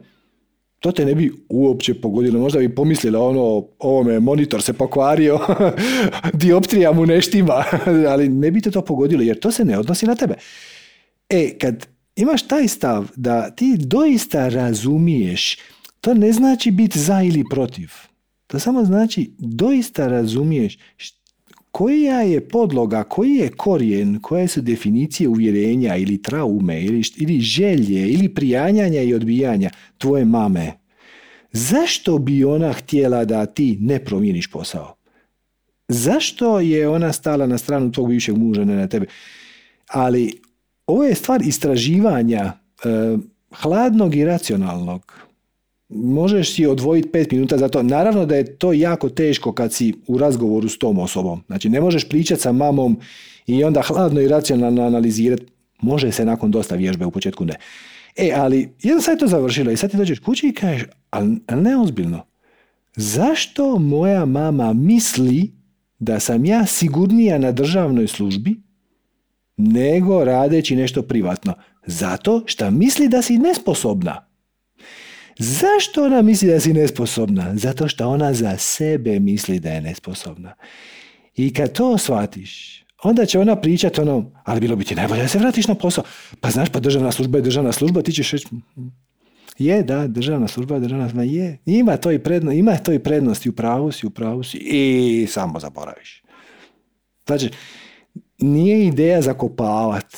to 0.82 0.92
te 0.92 1.06
ne 1.06 1.16
bi 1.16 1.32
uopće 1.50 1.94
pogodilo. 1.94 2.40
Možda 2.40 2.60
bi 2.60 2.76
pomislila 2.76 3.20
ono, 3.20 3.68
ovome 3.80 4.20
monitor 4.20 4.62
se 4.62 4.74
pokvario, 4.74 5.40
dioptrija 6.42 6.92
mu 6.92 7.06
neštima, 7.06 7.64
ali 8.12 8.30
ne 8.30 8.52
bi 8.52 8.62
te 8.62 8.72
to 8.72 8.82
pogodilo 8.82 9.24
jer 9.24 9.40
to 9.40 9.52
se 9.52 9.66
ne 9.66 9.80
odnosi 9.80 10.06
na 10.06 10.16
tebe. 10.16 10.34
E, 11.30 11.58
kad 11.58 11.88
imaš 12.16 12.48
taj 12.48 12.68
stav 12.68 13.08
da 13.16 13.52
ti 13.52 13.78
doista 13.78 14.50
razumiješ, 14.50 15.58
to 16.02 16.14
ne 16.14 16.32
znači 16.32 16.72
biti 16.72 17.00
za 17.00 17.22
ili 17.22 17.44
protiv. 17.50 17.90
To 18.48 18.60
samo 18.60 18.86
znači 18.86 19.32
doista 19.38 20.08
razumiješ 20.08 20.78
koja 21.72 22.22
je 22.22 22.48
podloga, 22.48 23.04
koji 23.04 23.36
je 23.36 23.50
korijen, 23.50 24.20
koje 24.20 24.48
su 24.48 24.62
definicije 24.62 25.30
uvjerenja 25.30 25.96
ili 25.96 26.22
traume 26.22 26.82
ili, 26.82 27.02
ili 27.18 27.40
želje 27.40 28.12
ili 28.12 28.34
prijanjanja 28.34 29.02
i 29.02 29.14
odbijanja 29.14 29.70
tvoje 29.98 30.26
mame? 30.26 30.72
Zašto 31.52 32.18
bi 32.18 32.44
ona 32.44 32.74
htjela 32.74 33.26
da 33.26 33.46
ti 33.46 33.78
ne 33.82 34.06
promijeniš 34.06 34.48
posao? 34.48 34.96
Zašto 35.88 36.60
je 36.60 36.90
ona 36.90 37.14
stala 37.14 37.48
na 37.48 37.58
stranu 37.58 37.92
tog 37.92 38.08
bivšeg 38.08 38.38
muža, 38.38 38.66
ne 38.66 38.76
na 38.76 38.88
tebe? 38.88 39.06
Ali 39.88 40.42
ovo 40.88 41.04
je 41.04 41.16
stvar 41.16 41.42
istraživanja 41.42 42.44
eh, 42.44 43.18
hladnog 43.52 44.16
i 44.16 44.26
racionalnog 44.26 45.14
možeš 45.92 46.56
si 46.56 46.66
odvojiti 46.66 47.12
pet 47.12 47.32
minuta 47.32 47.58
za 47.58 47.70
to. 47.70 47.84
Naravno 47.84 48.26
da 48.26 48.36
je 48.36 48.56
to 48.56 48.74
jako 48.74 49.10
teško 49.10 49.52
kad 49.52 49.74
si 49.74 49.94
u 50.08 50.18
razgovoru 50.18 50.70
s 50.70 50.78
tom 50.78 51.00
osobom. 51.00 51.44
Znači 51.48 51.70
ne 51.70 51.82
možeš 51.82 52.10
pričati 52.10 52.42
sa 52.42 52.52
mamom 52.52 53.00
i 53.48 53.64
onda 53.64 53.82
hladno 53.82 54.22
i 54.22 54.28
racionalno 54.28 54.84
analizirati. 54.84 55.46
Može 55.82 56.12
se 56.12 56.26
nakon 56.26 56.52
dosta 56.52 56.76
vježbe, 56.76 57.06
u 57.06 57.12
početku 57.12 57.46
ne. 57.46 57.56
E, 58.16 58.32
ali 58.36 58.70
jedan 58.82 59.02
sad 59.02 59.16
je 59.16 59.20
to 59.20 59.28
završilo 59.28 59.72
i 59.72 59.78
sad 59.78 59.92
ti 59.92 59.98
dođeš 59.98 60.20
kući 60.20 60.48
i 60.48 60.54
kažeš, 60.54 60.84
ali, 61.10 61.40
ali 61.48 61.62
ne 61.62 61.78
ozbiljno. 61.78 62.26
Zašto 62.96 63.80
moja 63.80 64.26
mama 64.26 64.74
misli 64.74 65.52
da 66.00 66.20
sam 66.20 66.46
ja 66.46 66.66
sigurnija 66.66 67.38
na 67.38 67.52
državnoj 67.52 68.08
službi 68.08 68.56
nego 69.58 70.26
radeći 70.26 70.76
nešto 70.76 71.02
privatno. 71.02 71.54
Zato 71.86 72.44
što 72.46 72.72
misli 72.72 73.08
da 73.08 73.22
si 73.22 73.38
nesposobna. 73.38 74.31
Zašto 75.44 76.06
ona 76.06 76.22
misli 76.22 76.50
da 76.50 76.60
si 76.60 76.74
nesposobna? 76.74 77.56
Zato 77.56 77.88
što 77.88 78.08
ona 78.08 78.34
za 78.34 78.58
sebe 78.58 79.20
misli 79.20 79.60
da 79.60 79.70
je 79.70 79.82
nesposobna. 79.82 80.54
I 81.36 81.54
kad 81.54 81.72
to 81.72 81.98
shvatiš, 81.98 82.84
onda 83.04 83.26
će 83.26 83.40
ona 83.40 83.56
pričati 83.56 84.02
ono, 84.02 84.32
ali 84.44 84.60
bilo 84.60 84.76
bi 84.76 84.86
ti 84.86 84.96
najbolje 84.96 85.22
da 85.22 85.28
se 85.28 85.40
vratiš 85.40 85.68
na 85.68 85.76
posao. 85.76 86.04
Pa 86.40 86.50
znaš, 86.50 86.70
pa 86.70 86.80
državna 86.80 87.12
služba 87.12 87.38
je 87.38 87.42
državna 87.42 87.72
služba, 87.72 88.02
ti 88.02 88.12
ćeš 88.12 88.32
reći, 88.32 88.48
je, 89.58 89.84
da, 89.84 90.08
državna 90.08 90.48
služba, 90.48 90.80
državna 90.80 91.10
služba, 91.10 91.24
je. 91.24 91.58
Ima 91.66 91.98
to 91.98 92.12
i 92.12 92.20
prednost, 92.20 92.58
ima 92.58 92.78
to 92.78 92.94
i 92.94 93.00
prednosti, 93.00 93.50
u 93.50 93.54
pravu 93.54 93.92
si, 93.92 94.08
u 94.08 94.10
pravu 94.10 94.44
si 94.44 94.58
i 94.58 95.28
samo 95.30 95.60
zaboraviš. 95.60 96.24
Znači, 97.26 97.50
nije 98.38 98.86
ideja 98.86 99.22
zakopavat 99.22 100.18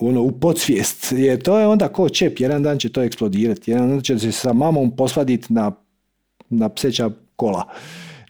ono, 0.00 0.22
u 0.22 0.32
podsvijest, 0.32 1.12
jer 1.12 1.42
to 1.42 1.58
je 1.58 1.66
onda 1.66 1.88
ko 1.88 2.08
čep, 2.08 2.40
jedan 2.40 2.62
dan 2.62 2.78
će 2.78 2.88
to 2.88 3.02
eksplodirati, 3.02 3.70
jedan 3.70 3.88
dan 3.88 4.00
će 4.00 4.18
se 4.18 4.32
sa 4.32 4.52
mamom 4.52 4.96
posvaditi 4.96 5.52
na, 5.52 5.72
na 6.50 6.68
pseća 6.68 7.10
kola. 7.36 7.68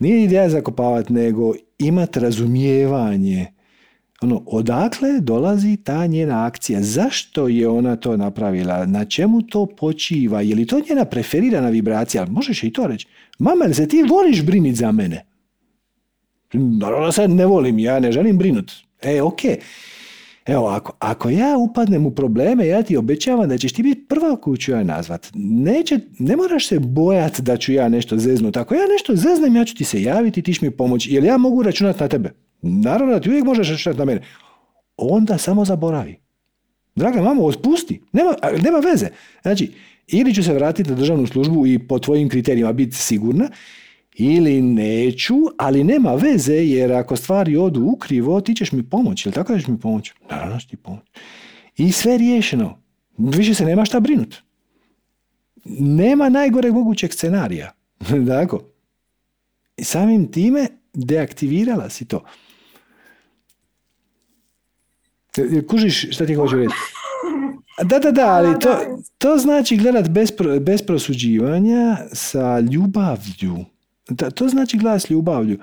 Nije 0.00 0.24
ideja 0.24 0.48
zakopavati, 0.48 1.12
nego 1.12 1.54
imati 1.78 2.20
razumijevanje 2.20 3.46
ono, 4.22 4.42
odakle 4.46 5.20
dolazi 5.20 5.76
ta 5.76 6.06
njena 6.06 6.46
akcija, 6.46 6.82
zašto 6.82 7.48
je 7.48 7.68
ona 7.68 7.96
to 7.96 8.16
napravila, 8.16 8.86
na 8.86 9.04
čemu 9.04 9.42
to 9.42 9.66
počiva, 9.66 10.40
je 10.40 10.56
li 10.56 10.66
to 10.66 10.80
njena 10.88 11.04
preferirana 11.04 11.68
vibracija, 11.68 12.26
možeš 12.26 12.62
i 12.62 12.72
to 12.72 12.86
reći, 12.86 13.06
mama, 13.38 13.74
se 13.74 13.88
ti 13.88 14.02
voliš 14.02 14.42
brinit 14.42 14.76
za 14.76 14.92
mene? 14.92 15.24
Naravno 16.52 17.12
sad 17.12 17.30
ne 17.30 17.46
volim, 17.46 17.78
ja 17.78 18.00
ne 18.00 18.12
želim 18.12 18.38
brinut. 18.38 18.72
E, 19.02 19.22
ok. 19.22 19.40
Evo, 20.46 20.66
ako, 20.68 20.92
ako 20.98 21.30
ja 21.30 21.56
upadnem 21.58 22.06
u 22.06 22.10
probleme, 22.10 22.66
ja 22.66 22.82
ti 22.82 22.96
obećavam 22.96 23.48
da 23.48 23.58
ćeš 23.58 23.72
ti 23.72 23.82
biti 23.82 24.06
prva 24.08 24.36
koju 24.36 24.56
ću 24.56 24.70
ja 24.72 24.84
nazvat. 24.84 25.26
Neće, 25.34 25.98
ne 26.18 26.36
moraš 26.36 26.68
se 26.68 26.78
bojati 26.78 27.42
da 27.42 27.56
ću 27.56 27.72
ja 27.72 27.88
nešto 27.88 28.18
zeznut. 28.18 28.56
Ako 28.56 28.74
ja 28.74 28.82
nešto 28.92 29.16
zeznem, 29.16 29.56
ja 29.56 29.64
ću 29.64 29.74
ti 29.74 29.84
se 29.84 30.02
javiti, 30.02 30.42
ti 30.42 30.52
ćeš 30.52 30.60
mi 30.60 30.70
pomoći. 30.70 31.14
Jer 31.14 31.24
ja 31.24 31.38
mogu 31.38 31.62
računati 31.62 32.00
na 32.00 32.08
tebe. 32.08 32.30
Naravno 32.62 33.14
da 33.14 33.20
ti 33.20 33.28
uvijek 33.28 33.44
možeš 33.44 33.70
računati 33.70 33.98
na 33.98 34.04
mene. 34.04 34.22
Onda 34.96 35.38
samo 35.38 35.64
zaboravi. 35.64 36.16
Draga 36.96 37.22
mamo, 37.22 37.44
otpusti. 37.44 38.00
Nema, 38.12 38.34
nema 38.62 38.78
veze. 38.78 39.08
Znači, 39.42 39.72
ili 40.06 40.34
ću 40.34 40.42
se 40.42 40.54
vratiti 40.54 40.90
na 40.90 40.96
državnu 40.96 41.26
službu 41.26 41.66
i 41.66 41.78
po 41.78 41.98
tvojim 41.98 42.28
kriterijima 42.28 42.72
biti 42.72 42.96
sigurna, 42.96 43.48
ili 44.14 44.62
neću, 44.62 45.34
ali 45.58 45.84
nema 45.84 46.14
veze 46.14 46.54
jer 46.54 46.92
ako 46.92 47.16
stvari 47.16 47.56
odu 47.56 47.82
ukrivo, 47.82 48.40
ti 48.40 48.54
ćeš 48.54 48.72
mi 48.72 48.82
pomoći, 48.82 49.28
jel 49.28 49.32
tako 49.34 49.52
da 49.52 49.58
ćeš 49.58 49.68
mi 49.68 49.80
pomoći? 49.80 50.14
Naravno 50.30 50.58
ti 50.70 50.76
pomoći. 50.76 51.10
I 51.76 51.92
sve 51.92 52.18
riješeno. 52.18 52.78
Više 53.18 53.54
se 53.54 53.64
nema 53.64 53.84
šta 53.84 54.00
brinut. 54.00 54.36
Nema 55.78 56.28
najgoreg 56.28 56.72
mogućeg 56.72 57.12
scenarija. 57.12 57.72
tako? 58.28 58.60
I 59.76 59.84
samim 59.84 60.32
time 60.32 60.66
deaktivirala 60.94 61.90
si 61.90 62.04
to. 62.04 62.24
Kužiš 65.68 66.14
šta 66.14 66.26
ti 66.26 66.34
hoću 66.34 66.56
reći? 66.56 66.74
Da, 67.84 67.98
da, 67.98 68.10
da, 68.10 68.26
ali 68.26 68.58
to, 68.60 68.78
to 69.18 69.38
znači 69.38 69.76
gledat 69.76 70.08
bez, 70.08 70.32
bez 70.60 70.82
prosuđivanja 70.82 71.96
sa 72.12 72.60
ljubavlju 72.60 73.64
to 74.34 74.48
znači 74.48 74.78
glas 74.78 75.10
ljubavlju. 75.10 75.58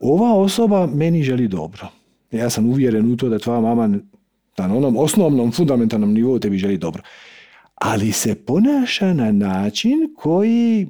Ova 0.00 0.32
osoba 0.32 0.86
meni 0.86 1.22
želi 1.22 1.48
dobro. 1.48 1.88
Ja 2.30 2.50
sam 2.50 2.68
uvjeren 2.68 3.12
u 3.12 3.16
to 3.16 3.28
da 3.28 3.38
tvoja 3.38 3.60
mama 3.60 3.86
na 4.58 4.76
onom 4.76 4.96
osnovnom, 4.96 5.52
fundamentalnom 5.52 6.12
nivou 6.12 6.38
tebi 6.38 6.58
želi 6.58 6.78
dobro. 6.78 7.02
Ali 7.74 8.12
se 8.12 8.34
ponaša 8.34 9.12
na 9.12 9.32
način 9.32 10.14
koji 10.16 10.86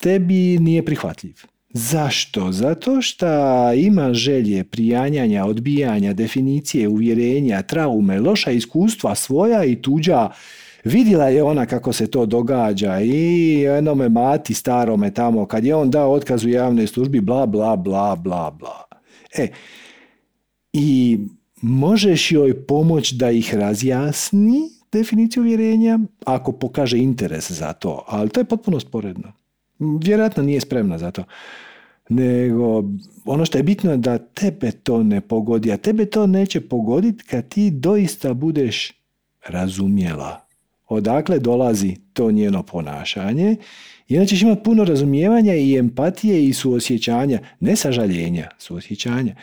tebi 0.00 0.58
nije 0.58 0.84
prihvatljiv. 0.84 1.34
Zašto? 1.74 2.52
Zato 2.52 3.02
što 3.02 3.26
ima 3.72 4.14
želje 4.14 4.64
prijanjanja, 4.64 5.44
odbijanja, 5.44 6.12
definicije, 6.12 6.88
uvjerenja, 6.88 7.62
traume, 7.62 8.20
loša 8.20 8.50
iskustva 8.50 9.14
svoja 9.14 9.64
i 9.64 9.82
tuđa 9.82 10.30
Vidjela 10.84 11.28
je 11.28 11.42
ona 11.42 11.66
kako 11.66 11.92
se 11.92 12.10
to 12.10 12.26
događa 12.26 13.00
i 13.00 13.52
jednome 13.60 14.08
mati 14.08 14.54
starome 14.54 15.14
tamo, 15.14 15.46
kad 15.46 15.64
je 15.64 15.74
on 15.74 15.90
dao 15.90 16.12
otkaz 16.12 16.44
u 16.44 16.48
javnoj 16.48 16.86
službi, 16.86 17.20
bla, 17.20 17.46
bla, 17.46 17.76
bla, 17.76 18.16
bla, 18.16 18.50
bla. 18.50 18.84
E, 19.36 19.48
i 20.72 21.18
možeš 21.62 22.32
joj 22.32 22.66
pomoći 22.66 23.14
da 23.14 23.30
ih 23.30 23.54
razjasni 23.54 24.60
definiciju 24.92 25.42
uvjerenja 25.42 25.98
ako 26.26 26.52
pokaže 26.52 26.98
interes 26.98 27.50
za 27.50 27.72
to, 27.72 28.04
ali 28.08 28.28
to 28.28 28.40
je 28.40 28.44
potpuno 28.44 28.80
sporedno. 28.80 29.32
Vjerojatno 29.78 30.42
nije 30.42 30.60
spremna 30.60 30.98
za 30.98 31.10
to. 31.10 31.24
Nego 32.08 32.84
ono 33.24 33.44
što 33.44 33.58
je 33.58 33.62
bitno 33.62 33.90
je 33.90 33.96
da 33.96 34.18
tebe 34.18 34.72
to 34.72 35.02
ne 35.02 35.20
pogodi, 35.20 35.72
a 35.72 35.76
tebe 35.76 36.06
to 36.06 36.26
neće 36.26 36.60
pogoditi 36.60 37.24
kad 37.24 37.48
ti 37.48 37.70
doista 37.70 38.34
budeš 38.34 38.92
razumjela 39.46 40.41
odakle 40.92 41.38
dolazi 41.38 41.96
to 42.12 42.30
njeno 42.30 42.62
ponašanje 42.62 43.56
i 44.08 44.16
onda 44.16 44.26
ćeš 44.26 44.42
imati 44.42 44.62
puno 44.62 44.84
razumijevanja 44.84 45.54
i 45.54 45.76
empatije 45.76 46.44
i 46.44 46.52
suosjećanja, 46.52 47.38
ne 47.60 47.76
sažaljenja, 47.76 48.48
suosjećanja. 48.58 49.34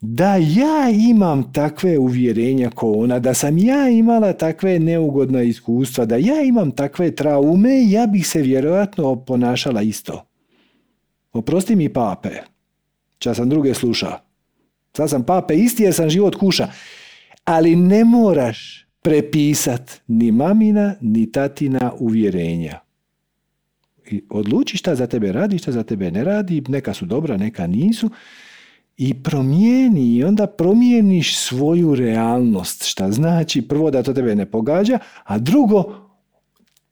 Da 0.00 0.34
ja 0.34 0.90
imam 1.10 1.52
takve 1.52 1.98
uvjerenja 1.98 2.70
ko 2.70 2.92
ona, 2.92 3.18
da 3.18 3.34
sam 3.34 3.58
ja 3.58 3.88
imala 3.88 4.32
takve 4.32 4.78
neugodna 4.78 5.42
iskustva, 5.42 6.04
da 6.04 6.16
ja 6.16 6.42
imam 6.42 6.70
takve 6.70 7.14
traume, 7.14 7.90
ja 7.90 8.06
bih 8.06 8.28
se 8.28 8.42
vjerojatno 8.42 9.16
ponašala 9.24 9.82
isto. 9.82 10.26
Oprosti 11.32 11.76
mi 11.76 11.92
pape, 11.92 12.30
ča 13.18 13.34
sam 13.34 13.48
druge 13.48 13.74
sluša. 13.74 14.18
Sad 14.96 15.10
sam 15.10 15.24
pape 15.24 15.54
isti 15.54 15.82
jer 15.82 15.94
sam 15.94 16.10
život 16.10 16.36
kuša. 16.36 16.68
Ali 17.44 17.76
ne 17.76 18.04
moraš 18.04 18.85
prepisat 19.06 20.00
ni 20.08 20.32
mamina, 20.32 20.94
ni 21.00 21.32
tatina 21.32 21.92
uvjerenja. 21.98 22.80
I 24.10 24.22
odluči 24.30 24.76
šta 24.76 24.94
za 24.94 25.06
tebe 25.06 25.32
radi, 25.32 25.58
šta 25.58 25.72
za 25.72 25.82
tebe 25.82 26.10
ne 26.10 26.24
radi, 26.24 26.62
neka 26.68 26.94
su 26.94 27.06
dobra, 27.06 27.36
neka 27.36 27.66
nisu. 27.66 28.10
I 28.96 29.14
promijeni, 29.14 30.16
i 30.16 30.24
onda 30.24 30.46
promijeniš 30.46 31.38
svoju 31.38 31.94
realnost, 31.94 32.84
šta 32.84 33.10
znači 33.12 33.62
prvo 33.62 33.90
da 33.90 34.02
to 34.02 34.14
tebe 34.14 34.34
ne 34.34 34.46
pogađa, 34.46 34.98
a 35.24 35.38
drugo 35.38 35.94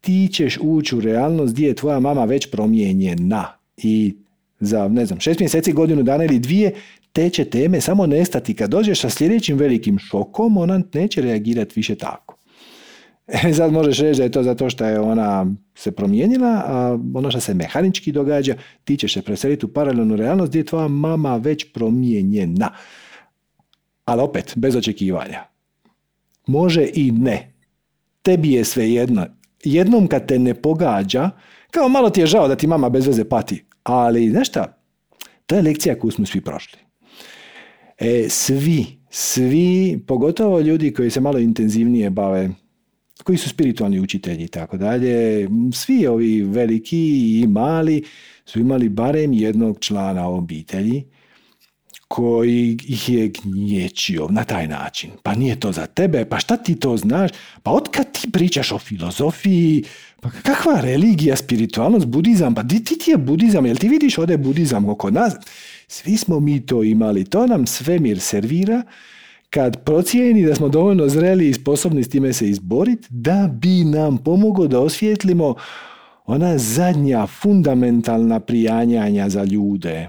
ti 0.00 0.28
ćeš 0.32 0.58
ući 0.62 0.96
u 0.96 1.00
realnost 1.00 1.54
gdje 1.54 1.66
je 1.66 1.74
tvoja 1.74 2.00
mama 2.00 2.24
već 2.24 2.50
promijenjena. 2.50 3.46
I 3.76 4.14
za, 4.60 4.88
ne 4.88 5.06
znam, 5.06 5.20
šest 5.20 5.40
mjeseci, 5.40 5.72
godinu 5.72 6.02
dana 6.02 6.24
ili 6.24 6.38
dvije, 6.38 6.74
te 7.14 7.30
će 7.30 7.44
teme 7.44 7.80
samo 7.80 8.06
nestati. 8.06 8.54
Kad 8.54 8.70
dođeš 8.70 9.00
sa 9.00 9.10
sljedećim 9.10 9.56
velikim 9.58 9.98
šokom, 9.98 10.56
ona 10.56 10.82
neće 10.94 11.22
reagirati 11.22 11.72
više 11.76 11.94
tako. 11.94 12.36
E, 13.26 13.52
sad 13.54 13.72
možeš 13.72 13.98
reći 13.98 14.18
da 14.18 14.24
je 14.24 14.30
to 14.30 14.42
zato 14.42 14.70
što 14.70 14.84
je 14.84 15.00
ona 15.00 15.46
se 15.74 15.92
promijenila, 15.92 16.62
a 16.66 16.98
ono 17.14 17.30
što 17.30 17.40
se 17.40 17.54
mehanički 17.54 18.12
događa, 18.12 18.54
ti 18.84 18.96
ćeš 18.96 19.14
se 19.14 19.22
preseliti 19.22 19.66
u 19.66 19.68
paralelnu 19.68 20.16
realnost 20.16 20.50
gdje 20.50 20.58
je 20.58 20.64
tvoja 20.64 20.88
mama 20.88 21.36
već 21.36 21.72
promijenjena. 21.72 22.70
Ali 24.04 24.22
opet, 24.22 24.52
bez 24.56 24.76
očekivanja. 24.76 25.44
Može 26.46 26.88
i 26.94 27.10
ne. 27.10 27.54
Tebi 28.22 28.52
je 28.52 28.64
sve 28.64 28.90
jedno. 28.90 29.26
Jednom 29.64 30.06
kad 30.06 30.26
te 30.26 30.38
ne 30.38 30.54
pogađa, 30.54 31.30
kao 31.70 31.88
malo 31.88 32.10
ti 32.10 32.20
je 32.20 32.26
žao 32.26 32.48
da 32.48 32.56
ti 32.56 32.66
mama 32.66 32.88
bez 32.88 33.06
veze 33.06 33.24
pati, 33.24 33.64
ali 33.82 34.30
znaš 34.30 34.48
šta, 34.48 34.78
to 35.46 35.54
je 35.54 35.62
lekcija 35.62 35.98
koju 35.98 36.10
smo 36.10 36.26
svi 36.26 36.40
prošli. 36.40 36.83
E, 38.04 38.28
svi, 38.28 38.86
svi, 39.10 39.98
pogotovo 40.06 40.60
ljudi 40.60 40.92
koji 40.92 41.10
se 41.10 41.20
malo 41.20 41.38
intenzivnije 41.38 42.10
bave, 42.10 42.50
koji 43.22 43.38
su 43.38 43.48
spiritualni 43.48 44.00
učitelji 44.00 44.44
i 44.44 44.48
tako 44.48 44.76
dalje, 44.76 45.48
svi 45.72 46.06
ovi 46.06 46.42
veliki 46.42 46.98
i 47.40 47.46
mali 47.46 48.02
su 48.44 48.60
imali 48.60 48.88
barem 48.88 49.32
jednog 49.32 49.78
člana 49.80 50.28
obitelji 50.28 51.04
koji 52.08 52.78
ih 52.88 53.08
je 53.08 53.32
gnječio 53.44 54.28
na 54.30 54.44
taj 54.44 54.68
način. 54.68 55.10
Pa 55.22 55.34
nije 55.34 55.60
to 55.60 55.72
za 55.72 55.86
tebe, 55.86 56.24
pa 56.24 56.38
šta 56.38 56.56
ti 56.56 56.76
to 56.76 56.96
znaš? 56.96 57.30
Pa 57.62 57.70
otkad 57.70 58.12
ti 58.12 58.30
pričaš 58.30 58.72
o 58.72 58.78
filozofiji? 58.78 59.84
Pa 60.20 60.30
kakva 60.30 60.80
religija, 60.80 61.36
spiritualnost, 61.36 62.06
budizam? 62.06 62.54
Pa 62.54 62.62
di 62.62 62.84
ti 62.84 62.98
ti 62.98 63.10
je 63.10 63.16
budizam? 63.16 63.66
Jel 63.66 63.76
ti 63.76 63.88
vidiš 63.88 64.18
ovdje 64.18 64.36
budizam 64.36 64.88
oko 64.88 65.10
nas? 65.10 65.34
Svi 65.94 66.16
smo 66.16 66.40
mi 66.40 66.66
to 66.66 66.82
imali. 66.82 67.24
To 67.24 67.46
nam 67.46 67.66
svemir 67.66 68.20
servira 68.20 68.82
kad 69.50 69.84
procijeni 69.84 70.46
da 70.46 70.54
smo 70.54 70.68
dovoljno 70.68 71.08
zreli 71.08 71.48
i 71.48 71.54
sposobni 71.54 72.04
s 72.04 72.08
time 72.08 72.32
se 72.32 72.48
izboriti, 72.48 73.06
da 73.10 73.50
bi 73.52 73.84
nam 73.84 74.18
pomoglo 74.18 74.66
da 74.66 74.80
osvijetlimo 74.80 75.54
ona 76.26 76.58
zadnja 76.58 77.26
fundamentalna 77.26 78.40
prijanjanja 78.40 79.28
za 79.28 79.44
ljude. 79.44 80.08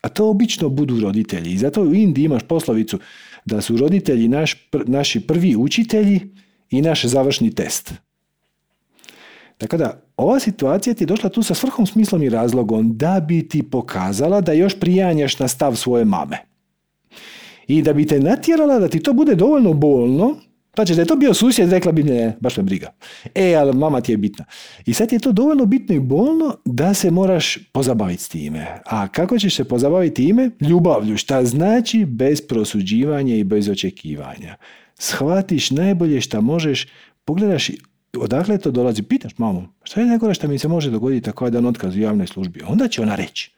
A 0.00 0.08
to 0.08 0.30
obično 0.30 0.68
budu 0.68 1.00
roditelji. 1.00 1.52
I 1.52 1.58
zato 1.58 1.82
u 1.82 1.94
Indiji 1.94 2.24
imaš 2.24 2.42
poslovicu 2.42 2.98
da 3.44 3.60
su 3.60 3.76
roditelji 3.76 4.28
naš, 4.28 4.68
naši 4.86 5.20
prvi 5.20 5.56
učitelji 5.56 6.20
i 6.70 6.82
naš 6.82 7.04
završni 7.04 7.54
test. 7.54 7.94
Tako 9.58 9.76
da, 9.76 10.03
ova 10.16 10.40
situacija 10.40 10.94
ti 10.94 11.02
je 11.02 11.06
došla 11.06 11.30
tu 11.30 11.42
sa 11.42 11.54
svrhom, 11.54 11.86
smislom 11.86 12.22
i 12.22 12.28
razlogom 12.28 12.96
da 12.96 13.20
bi 13.28 13.48
ti 13.48 13.62
pokazala 13.62 14.40
da 14.40 14.52
još 14.52 14.80
prijanjaš 14.80 15.38
na 15.38 15.48
stav 15.48 15.76
svoje 15.76 16.04
mame. 16.04 16.38
I 17.66 17.82
da 17.82 17.92
bi 17.92 18.06
te 18.06 18.20
natjerala 18.20 18.78
da 18.78 18.88
ti 18.88 19.00
to 19.00 19.12
bude 19.12 19.34
dovoljno 19.34 19.72
bolno, 19.72 20.36
Znači, 20.74 20.94
da 20.94 21.02
je 21.02 21.06
to 21.06 21.16
bio 21.16 21.34
susjed, 21.34 21.72
rekla 21.72 21.92
bi 21.92 22.02
ne, 22.02 22.36
baš 22.40 22.56
me 22.56 22.62
briga. 22.62 22.92
E, 23.34 23.54
ali 23.54 23.76
mama 23.76 24.00
ti 24.00 24.12
je 24.12 24.16
bitna. 24.16 24.44
I 24.86 24.92
sad 24.92 25.12
je 25.12 25.18
to 25.18 25.32
dovoljno 25.32 25.66
bitno 25.66 25.94
i 25.94 26.00
bolno 26.00 26.56
da 26.64 26.94
se 26.94 27.10
moraš 27.10 27.58
pozabaviti 27.72 28.22
s 28.22 28.28
time. 28.28 28.66
A 28.86 29.08
kako 29.08 29.38
ćeš 29.38 29.56
se 29.56 29.64
pozabaviti 29.64 30.14
time? 30.14 30.50
Ljubavlju. 30.60 31.16
Šta 31.16 31.44
znači 31.44 32.04
bez 32.04 32.40
prosuđivanja 32.40 33.36
i 33.36 33.44
bez 33.44 33.68
očekivanja. 33.68 34.56
Shvatiš 34.98 35.70
najbolje 35.70 36.20
šta 36.20 36.40
možeš, 36.40 36.86
pogledaš 37.24 37.70
odakle 38.18 38.58
to 38.58 38.70
dolazi, 38.70 39.02
pitaš 39.02 39.38
mamu, 39.38 39.68
šta 39.82 40.00
je 40.00 40.06
najgore 40.06 40.34
što 40.34 40.48
mi 40.48 40.58
se 40.58 40.68
može 40.68 40.90
dogoditi 40.90 41.30
ako 41.30 41.44
je 41.44 41.50
dan 41.50 41.66
otkaz 41.66 41.96
u 41.96 42.00
javnoj 42.00 42.26
službi? 42.26 42.62
Onda 42.66 42.88
će 42.88 43.02
ona 43.02 43.14
reći. 43.14 43.50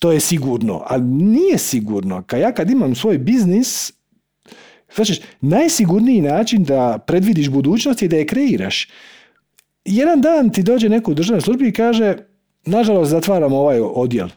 To 0.00 0.12
je 0.12 0.20
sigurno, 0.20 0.82
ali 0.86 1.04
nije 1.04 1.58
sigurno. 1.58 2.22
Kad 2.26 2.40
ja 2.40 2.52
kad 2.52 2.70
imam 2.70 2.94
svoj 2.94 3.18
biznis, 3.18 3.92
Znači, 4.94 5.22
najsigurniji 5.40 6.20
način 6.20 6.64
da 6.64 6.98
predvidiš 7.06 7.48
budućnost 7.48 8.02
je 8.02 8.08
da 8.08 8.16
je 8.16 8.26
kreiraš. 8.26 8.88
Jedan 9.84 10.20
dan 10.20 10.50
ti 10.50 10.62
dođe 10.62 10.88
neko 10.88 11.10
u 11.10 11.14
državnoj 11.14 11.40
službi 11.40 11.68
i 11.68 11.72
kaže, 11.72 12.16
nažalost, 12.66 13.10
zatvaramo 13.10 13.56
ovaj 13.56 13.80
odjel. 13.80 14.28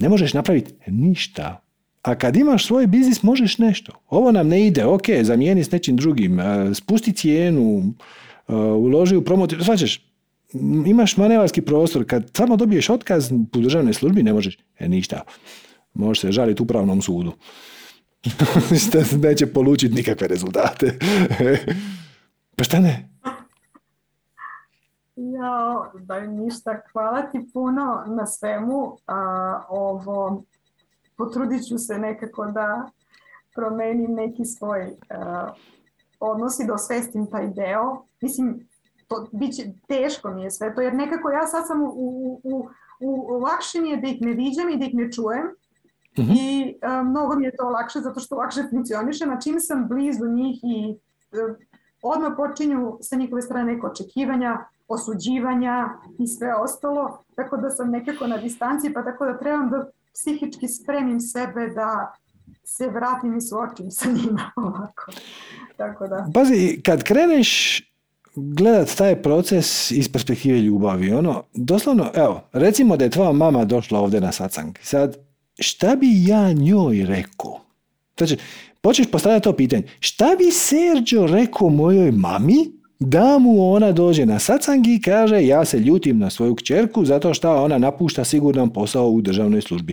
Ne 0.00 0.08
možeš 0.08 0.32
napraviti 0.32 0.74
ništa. 0.86 1.63
A 2.04 2.14
kad 2.14 2.36
imaš 2.36 2.66
svoj 2.66 2.86
biznis, 2.86 3.22
možeš 3.22 3.58
nešto. 3.58 3.92
Ovo 4.08 4.32
nam 4.32 4.48
ne 4.48 4.66
ide, 4.66 4.84
ok, 4.84 5.02
zamijeni 5.22 5.64
s 5.64 5.70
nečim 5.70 5.96
drugim, 5.96 6.40
e, 6.40 6.74
spusti 6.74 7.12
cijenu, 7.12 7.82
e, 8.48 8.54
uloži 8.54 9.16
u 9.16 9.24
promociju, 9.24 9.64
svačeš, 9.64 10.06
imaš 10.86 11.16
manevarski 11.16 11.62
prostor, 11.62 12.04
kad 12.06 12.30
samo 12.36 12.56
dobiješ 12.56 12.90
otkaz 12.90 13.32
u 13.32 13.60
državnoj 13.60 13.94
službi, 13.94 14.22
ne 14.22 14.32
možeš, 14.32 14.58
e, 14.78 14.88
ništa. 14.88 15.22
Možeš 15.94 16.20
se 16.20 16.32
žaliti 16.32 16.62
upravnom 16.62 17.02
sudu. 17.02 17.32
neće 19.22 19.46
polučiti 19.46 19.94
nikakve 19.94 20.28
rezultate. 20.28 20.98
pa 22.56 22.64
šta 22.64 22.80
ne? 22.80 23.08
Ja, 25.16 25.90
da 26.00 26.26
ništa, 26.26 26.80
hvala 26.92 27.22
ti 27.22 27.38
puno 27.52 28.04
na 28.06 28.26
svemu. 28.26 28.96
A, 29.06 29.60
ovo, 29.68 30.44
potrudit 31.16 31.68
ću 31.68 31.78
se 31.78 31.98
nekako 31.98 32.46
da 32.46 32.90
promenim 33.54 34.14
neki 34.14 34.44
svoj 34.44 34.96
a, 35.10 35.52
odnos 36.20 36.60
i 36.60 36.66
da 36.66 36.74
osvestim 36.74 37.30
taj 37.30 37.48
deo. 37.48 38.04
Mislim, 38.20 38.68
to 39.08 39.28
bit 39.32 39.54
će, 39.54 39.62
teško 39.88 40.30
mi 40.30 40.42
je 40.42 40.50
sve 40.50 40.74
to, 40.74 40.80
jer 40.80 40.94
nekako 40.94 41.30
ja 41.30 41.46
sad 41.46 41.66
sam 41.66 41.82
u, 41.82 41.88
u, 42.42 42.68
u, 43.00 43.26
u 43.28 43.38
lakše 43.38 43.80
mi 43.80 43.90
je 43.90 43.96
da 43.96 44.08
ih 44.08 44.20
ne 44.20 44.32
viđam 44.32 44.68
i 44.68 44.78
da 44.78 44.84
ih 44.84 44.94
ne 44.94 45.12
čujem, 45.12 45.46
Mhm. 46.18 46.32
I 46.32 46.78
a, 46.82 47.02
mnogo 47.02 47.36
mi 47.36 47.44
je 47.44 47.56
to 47.56 47.68
lakše 47.68 48.00
zato 48.00 48.20
što 48.20 48.36
lakše 48.36 48.62
funkcioniše. 48.70 49.26
Na 49.26 49.40
čim 49.40 49.60
sam 49.60 49.88
blizu 49.88 50.26
njih 50.28 50.60
i 50.62 50.98
a, 51.32 51.54
odmah 52.02 52.32
počinju 52.36 52.98
sa 53.00 53.16
njihove 53.16 53.42
strane 53.42 53.72
neke 53.72 53.86
očekivanja, 53.86 54.58
osuđivanja 54.88 55.88
i 56.18 56.26
sve 56.26 56.54
ostalo. 56.54 57.24
Tako 57.34 57.56
da 57.56 57.70
sam 57.70 57.90
nekako 57.90 58.26
na 58.26 58.36
distanci, 58.36 58.92
pa 58.92 59.04
tako 59.04 59.24
da 59.24 59.38
trebam 59.38 59.70
da 59.70 59.90
psihički 60.14 60.68
spremim 60.68 61.20
sebe 61.20 61.68
da 61.74 62.14
se 62.64 62.88
vratim 62.88 63.36
i 63.36 63.40
suočim 63.40 63.90
sa 63.90 64.08
njima 64.08 64.52
ovako. 64.66 65.12
Tako 65.76 66.08
da. 66.08 66.26
Pazi, 66.34 66.80
kad 66.84 67.02
kreneš 67.02 67.82
gledat 68.34 68.96
taj 68.96 69.22
proces 69.22 69.90
iz 69.90 70.12
perspektive 70.12 70.58
ljubavi, 70.58 71.12
ono, 71.12 71.42
doslovno, 71.54 72.10
evo, 72.14 72.48
recimo 72.52 72.96
da 72.96 73.04
je 73.04 73.10
tvoja 73.10 73.32
mama 73.32 73.64
došla 73.64 74.00
ovdje 74.00 74.20
na 74.20 74.32
sacang. 74.32 74.78
Sad, 74.82 75.16
šta 75.58 75.96
bi 75.96 76.06
ja 76.26 76.52
njoj 76.52 77.04
rekao? 77.06 77.60
Znači, 78.18 78.36
počeš 78.80 79.10
postavljati 79.10 79.44
to 79.44 79.56
pitanje. 79.56 79.82
Šta 80.00 80.36
bi 80.38 80.50
Sergio 80.50 81.26
rekao 81.26 81.68
mojoj 81.68 82.12
mami 82.12 82.83
da 83.04 83.38
mu 83.38 83.72
ona 83.72 83.92
dođe 83.92 84.26
na 84.26 84.38
sacang 84.38 84.86
i 84.86 85.00
kaže 85.00 85.46
ja 85.46 85.64
se 85.64 85.78
ljutim 85.78 86.18
na 86.18 86.30
svoju 86.30 86.54
kćerku 86.54 87.04
zato 87.04 87.34
što 87.34 87.64
ona 87.64 87.78
napušta 87.78 88.24
siguran 88.24 88.70
posao 88.70 89.10
u 89.10 89.20
državnoj 89.20 89.60
službi. 89.60 89.92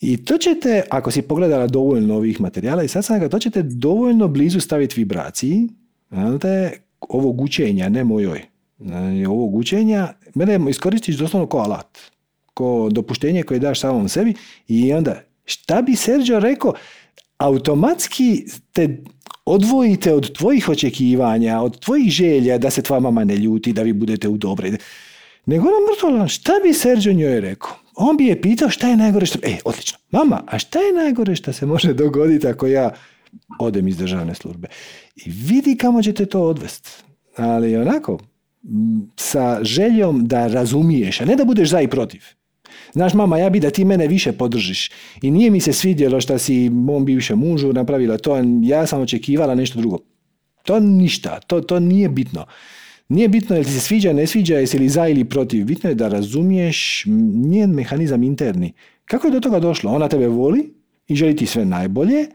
I 0.00 0.24
to 0.24 0.38
ćete, 0.38 0.82
ako 0.90 1.10
si 1.10 1.22
pogledala 1.22 1.66
dovoljno 1.66 2.16
ovih 2.16 2.40
materijala 2.40 2.82
i 2.82 2.88
satsanga, 2.88 3.28
to 3.28 3.38
ćete 3.38 3.62
dovoljno 3.62 4.28
blizu 4.28 4.60
staviti 4.60 5.00
vibraciji 5.00 5.68
znate, 6.10 6.72
ovog 7.00 7.40
učenja, 7.40 7.88
ne 7.88 8.04
mojoj. 8.04 8.42
Ovog 9.28 9.54
učenja, 9.54 10.08
mene 10.34 10.70
iskoristiš 10.70 11.16
doslovno 11.16 11.48
kao 11.48 11.60
alat 11.60 11.98
ko 12.54 12.88
dopuštenje 12.92 13.42
koje 13.42 13.60
daš 13.60 13.80
samom 13.80 14.08
sebi 14.08 14.34
i 14.68 14.92
onda 14.92 15.20
šta 15.44 15.82
bi 15.82 15.96
Sergio 15.96 16.40
rekao 16.40 16.74
automatski 17.38 18.44
te 18.72 19.02
odvojite 19.48 20.14
od 20.14 20.32
tvojih 20.32 20.68
očekivanja, 20.68 21.60
od 21.60 21.80
tvojih 21.80 22.10
želja 22.10 22.58
da 22.58 22.70
se 22.70 22.82
tvoja 22.82 23.00
mama 23.00 23.24
ne 23.24 23.36
ljuti, 23.36 23.72
da 23.72 23.82
vi 23.82 23.92
budete 23.92 24.28
u 24.28 24.36
dobre. 24.36 24.72
Nego 25.46 25.68
ona 25.68 25.76
mrtvo, 25.92 26.28
šta 26.28 26.52
bi 26.64 26.72
Sergio 26.72 27.12
njoj 27.12 27.40
rekao? 27.40 27.70
On 27.94 28.16
bi 28.16 28.26
je 28.26 28.40
pitao 28.42 28.70
šta 28.70 28.88
je 28.88 28.96
najgore 28.96 29.26
što... 29.26 29.38
E, 29.42 29.58
odlično. 29.64 29.98
Mama, 30.10 30.42
a 30.46 30.58
šta 30.58 30.78
je 30.78 30.92
najgore 30.92 31.36
što 31.36 31.52
se 31.52 31.66
može 31.66 31.92
dogoditi 31.92 32.46
ako 32.46 32.66
ja 32.66 32.90
odem 33.58 33.88
iz 33.88 33.96
državne 33.96 34.34
službe? 34.34 34.68
I 35.16 35.30
vidi 35.30 35.76
kamo 35.76 36.02
ćete 36.02 36.26
to 36.26 36.42
odvesti. 36.42 36.90
Ali 37.36 37.76
onako, 37.76 38.18
sa 39.16 39.58
željom 39.62 40.26
da 40.26 40.46
razumiješ, 40.46 41.20
a 41.20 41.24
ne 41.24 41.36
da 41.36 41.44
budeš 41.44 41.70
za 41.70 41.80
i 41.80 41.88
protiv. 41.88 42.22
Znaš 42.92 43.14
mama, 43.14 43.38
ja 43.38 43.50
bi 43.50 43.60
da 43.60 43.70
ti 43.70 43.84
mene 43.84 44.06
više 44.06 44.32
podržiš. 44.32 44.90
I 45.22 45.30
nije 45.30 45.50
mi 45.50 45.60
se 45.60 45.72
svidjelo 45.72 46.20
što 46.20 46.38
si 46.38 46.70
mom 46.70 47.04
bivšem 47.04 47.38
mužu 47.38 47.72
napravila 47.72 48.18
to, 48.18 48.36
ja 48.62 48.86
sam 48.86 49.00
očekivala 49.00 49.54
nešto 49.54 49.78
drugo. 49.78 49.98
To 50.64 50.80
ništa, 50.80 51.40
to, 51.40 51.60
to 51.60 51.80
nije 51.80 52.08
bitno. 52.08 52.46
Nije 53.08 53.28
bitno 53.28 53.56
jel 53.56 53.64
ti 53.64 53.70
se 53.70 53.80
sviđa, 53.80 54.12
ne 54.12 54.26
sviđa, 54.26 54.58
jesi 54.58 54.78
li 54.78 54.88
za 54.88 55.08
ili 55.08 55.24
protiv. 55.24 55.64
Bitno 55.64 55.90
je 55.90 55.94
da 55.94 56.08
razumiješ 56.08 57.04
njen 57.46 57.70
mehanizam 57.70 58.22
interni. 58.22 58.72
Kako 59.04 59.26
je 59.26 59.30
do 59.30 59.40
toga 59.40 59.60
došlo? 59.60 59.92
Ona 59.92 60.08
tebe 60.08 60.26
voli 60.26 60.74
i 61.06 61.16
želi 61.16 61.36
ti 61.36 61.46
sve 61.46 61.64
najbolje, 61.64 62.26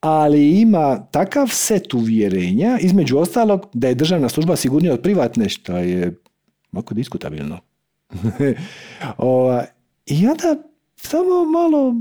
ali 0.00 0.60
ima 0.60 1.06
takav 1.10 1.48
set 1.50 1.94
uvjerenja, 1.94 2.78
između 2.80 3.18
ostalog, 3.18 3.66
da 3.72 3.88
je 3.88 3.94
državna 3.94 4.28
služba 4.28 4.56
sigurnija 4.56 4.94
od 4.94 5.02
privatne, 5.02 5.48
što 5.48 5.76
je 5.76 6.14
malo 6.72 6.86
diskutabilno. 6.90 7.58
I 10.10 10.26
onda 10.26 10.62
samo 10.96 11.44
malo 11.44 11.94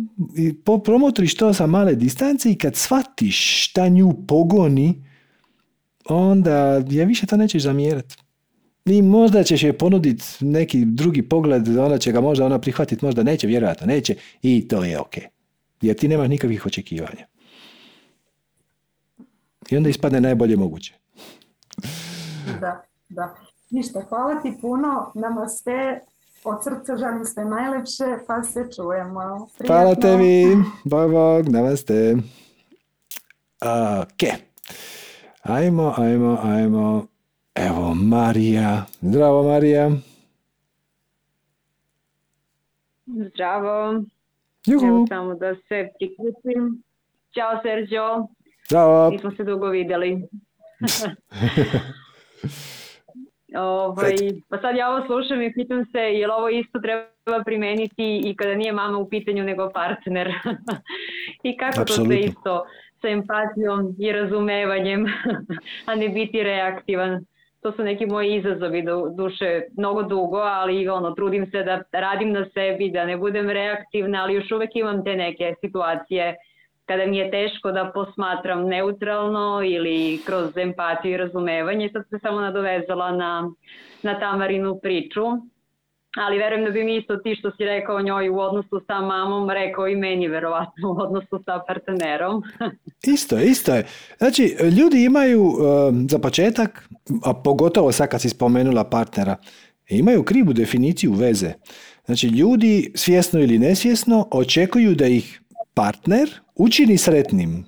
promotriš 0.84 1.36
to 1.36 1.54
sa 1.54 1.68
male 1.68 1.96
distance 1.96 2.52
i 2.52 2.58
kad 2.58 2.76
shvatiš 2.76 3.68
šta 3.70 3.88
nju 3.88 4.14
pogoni, 4.28 5.04
onda 6.10 6.84
je 6.90 7.06
više 7.06 7.26
to 7.26 7.38
nećeš 7.38 7.64
zamjerati. 7.64 8.16
I 8.86 9.02
možda 9.02 9.44
ćeš 9.44 9.64
je 9.64 9.78
ponuditi 9.78 10.24
neki 10.40 10.86
drugi 10.86 11.30
pogled, 11.30 11.78
ona 11.78 11.98
će 11.98 12.12
ga 12.12 12.22
možda 12.22 12.46
ona 12.46 12.60
prihvatiti, 12.60 13.06
možda 13.06 13.24
neće, 13.24 13.48
vjerojatno 13.48 13.88
neće 13.88 14.16
i 14.42 14.68
to 14.68 14.84
je 14.84 15.00
ok. 15.00 15.16
Jer 15.82 15.96
ti 15.96 16.08
nemaš 16.08 16.30
nikakvih 16.30 16.66
očekivanja. 16.66 17.28
I 19.70 19.78
onda 19.78 19.90
ispadne 19.90 20.22
najbolje 20.22 20.58
moguće. 20.58 20.94
Da, 22.62 22.84
da. 23.10 23.36
Ništa, 23.70 24.02
hvala 24.10 24.42
ti 24.42 24.54
puno. 24.62 25.12
Namaste 25.16 26.00
od 26.44 26.64
srca 26.64 26.98
želim 26.98 27.26
sve 27.26 27.46
najlepše, 27.46 28.04
pa 28.28 28.44
se 28.44 28.66
čujemo. 28.76 29.48
Prijatno. 29.58 29.76
Hvala 29.76 29.96
tebi, 29.96 30.58
bog, 30.84 31.12
bog, 31.12 31.50
namaste. 31.50 32.16
Ok, 34.02 34.30
ajmo, 35.44 35.94
ajmo, 35.98 36.40
ajmo. 36.44 37.08
Evo 37.56 37.94
Marija. 37.94 38.86
Zdravo 39.02 39.44
Marija. 39.44 39.92
Zdravo. 43.06 44.04
Juhu. 44.66 44.86
Evo 44.86 45.06
samo 45.10 45.36
da 45.36 45.56
se 45.56 45.90
priključim. 45.98 46.84
Ćao 47.34 47.62
Sergio. 47.64 48.28
Zdravo. 48.68 49.10
Nismo 49.10 49.32
se 49.38 49.44
dugo 49.44 49.68
vidjeli. 49.68 50.28
Ovaj, 53.56 54.16
pa 54.50 54.58
sad 54.58 54.76
ja 54.76 54.90
ovo 54.90 55.06
slušam 55.06 55.42
i 55.42 55.54
pitam 55.54 55.86
se 55.86 56.00
je 56.00 56.28
li 56.28 56.34
ovo 56.38 56.50
isto 56.50 56.80
treba 56.80 57.44
primeniti 57.46 58.22
i 58.26 58.36
kada 58.36 58.56
nije 58.56 58.74
mama 58.74 58.98
u 58.98 59.10
pitanju 59.10 59.44
nego 59.44 59.70
partner. 59.70 60.28
I 61.44 61.58
kako 61.58 61.82
Absolutno. 61.82 62.04
to 62.04 62.10
sve 62.10 62.20
isto 62.20 62.66
sa 63.02 63.10
empatijom 63.10 63.96
i 64.00 64.12
razumevanjem, 64.12 65.06
a 65.88 65.96
ne 65.96 66.10
biti 66.10 66.44
reaktivan. 66.44 67.26
to 67.62 67.72
su 67.72 67.84
neki 67.84 68.06
moji 68.06 68.36
izazovi 68.36 68.82
do 68.82 69.10
duše 69.18 69.62
mnogo 69.78 70.04
dugo, 70.04 70.38
ali 70.38 70.90
ono, 70.90 71.12
trudim 71.12 71.46
se 71.52 71.64
da 71.64 71.84
radim 71.92 72.32
na 72.32 72.46
sebi, 72.54 72.92
da 72.92 73.06
ne 73.06 73.18
budem 73.18 73.50
reaktivna, 73.50 74.24
ali 74.24 74.34
još 74.34 74.52
uvek 74.52 74.76
imam 74.76 75.04
te 75.04 75.16
neke 75.16 75.54
situacije 75.62 76.36
kada 76.88 77.06
mi 77.06 77.18
je 77.18 77.32
teško 77.32 77.72
da 77.72 77.92
posmatram 77.94 78.68
neutralno 78.68 79.62
ili 79.66 80.20
kroz 80.26 80.58
empatiju 80.58 81.14
i 81.14 81.18
razumevanje. 81.18 81.90
Sad 81.94 82.04
se 82.10 82.20
samo 82.20 82.42
nadovezala 82.42 83.12
na, 83.12 83.50
na 84.04 84.20
Tamarinu 84.20 84.80
priču 84.84 85.24
ali 86.18 86.38
verujem 86.38 86.66
da 86.66 86.72
bi 86.72 86.84
mi 86.84 86.98
isto 86.98 87.18
ti 87.18 87.36
što 87.40 87.52
si 87.52 87.66
rekao 87.66 88.02
njoj 88.02 88.30
u 88.30 88.40
odnosu 88.40 88.82
sa 88.88 89.02
mamom, 89.02 89.50
rekao 89.50 89.88
i 89.88 89.96
meni 89.96 90.28
verovatno 90.28 90.92
u 90.92 91.02
odnosu 91.02 91.44
sa 91.46 91.60
partnerom. 91.68 92.44
isto 93.16 93.38
je, 93.38 93.46
isto 93.46 93.74
je. 93.76 93.86
Znači, 94.18 94.56
ljudi 94.80 95.04
imaju 95.04 95.44
um, 95.44 96.10
za 96.10 96.20
početak, 96.20 96.90
a 97.24 97.34
pogotovo 97.44 97.92
sad 97.92 98.10
kad 98.10 98.22
si 98.22 98.30
spomenula 98.30 98.84
partnera, 98.84 99.36
imaju 99.90 100.24
krivu 100.24 100.54
definiciju 100.54 101.14
veze. 101.14 101.54
Znači, 102.06 102.28
ljudi 102.28 102.92
svjesno 102.96 103.40
ili 103.40 103.60
nesvjesno 103.60 104.28
očekuju 104.32 104.96
da 104.96 105.08
ih 105.08 105.42
partner 105.74 106.30
učini 106.58 106.98
sretnim. 106.98 107.66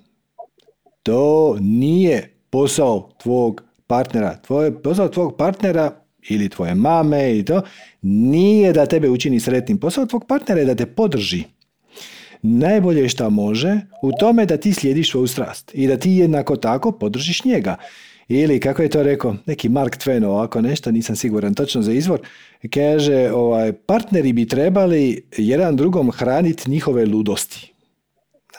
To 1.04 1.58
nije 1.60 2.34
posao 2.50 3.10
tvog 3.22 3.64
partnera. 3.88 4.38
Tvoje, 4.48 4.82
posao 4.82 5.08
tvog 5.08 5.38
partnera 5.38 5.92
ili 6.30 6.50
tvoje 6.50 6.76
mame 6.76 7.38
i 7.38 7.46
to, 7.46 7.62
nije 8.02 8.74
da 8.74 8.86
tebe 8.86 9.10
učini 9.10 9.40
sretnim. 9.40 9.78
Posao 9.78 10.06
tvog 10.06 10.26
partnera 10.28 10.60
je 10.60 10.66
da 10.66 10.76
te 10.76 10.86
podrži. 10.86 11.44
Najbolje 12.42 13.10
što 13.10 13.30
može 13.30 13.82
u 14.02 14.12
tome 14.20 14.46
da 14.46 14.58
ti 14.58 14.74
slijediš 14.74 15.12
svoju 15.12 15.28
strast 15.28 15.72
i 15.74 15.88
da 15.88 15.98
ti 15.98 16.12
jednako 16.12 16.56
tako 16.56 16.92
podržiš 16.92 17.46
njega. 17.46 17.76
Ili 18.28 18.60
kako 18.60 18.82
je 18.82 18.90
to 18.90 19.04
rekao, 19.04 19.36
neki 19.46 19.70
Mark 19.70 19.98
Twain 19.98 20.26
ovako 20.26 20.62
nešto, 20.62 20.92
nisam 20.92 21.16
siguran 21.16 21.54
točno 21.54 21.82
za 21.82 21.92
izvor, 21.92 22.20
kaže 22.74 23.32
ovaj, 23.32 23.74
partneri 23.74 24.34
bi 24.34 24.48
trebali 24.48 25.24
jedan 25.38 25.76
drugom 25.76 26.12
hraniti 26.12 26.70
njihove 26.70 27.06
ludosti. 27.06 27.74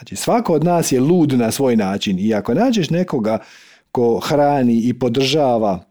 Znači 0.00 0.16
svako 0.16 0.54
od 0.54 0.64
nas 0.64 0.92
je 0.92 1.00
lud 1.00 1.32
na 1.32 1.50
svoj 1.50 1.76
način 1.76 2.18
i 2.18 2.34
ako 2.34 2.54
nađeš 2.54 2.90
nekoga 2.90 3.38
ko 3.92 4.18
hrani 4.18 4.76
i 4.76 4.98
podržava 4.98 5.84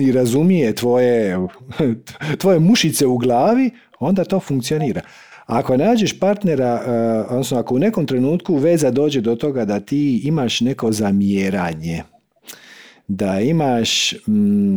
i 0.00 0.12
razumije 0.12 0.74
tvoje, 0.74 1.38
tvoje 2.40 2.60
mušice 2.60 3.06
u 3.06 3.18
glavi, 3.18 3.70
onda 3.98 4.24
to 4.24 4.40
funkcionira. 4.40 5.00
Ako 5.46 5.76
nađeš 5.76 6.18
partnera, 6.18 6.82
eh, 6.86 6.90
odnosno 7.30 7.58
ako 7.58 7.74
u 7.74 7.78
nekom 7.78 8.06
trenutku 8.06 8.56
veza 8.56 8.90
dođe 8.90 9.20
do 9.20 9.36
toga 9.36 9.64
da 9.64 9.80
ti 9.80 10.20
imaš 10.24 10.60
neko 10.60 10.92
zamjeranje, 10.92 12.02
da 13.08 13.40
imaš, 13.40 14.14
mm, 14.28 14.76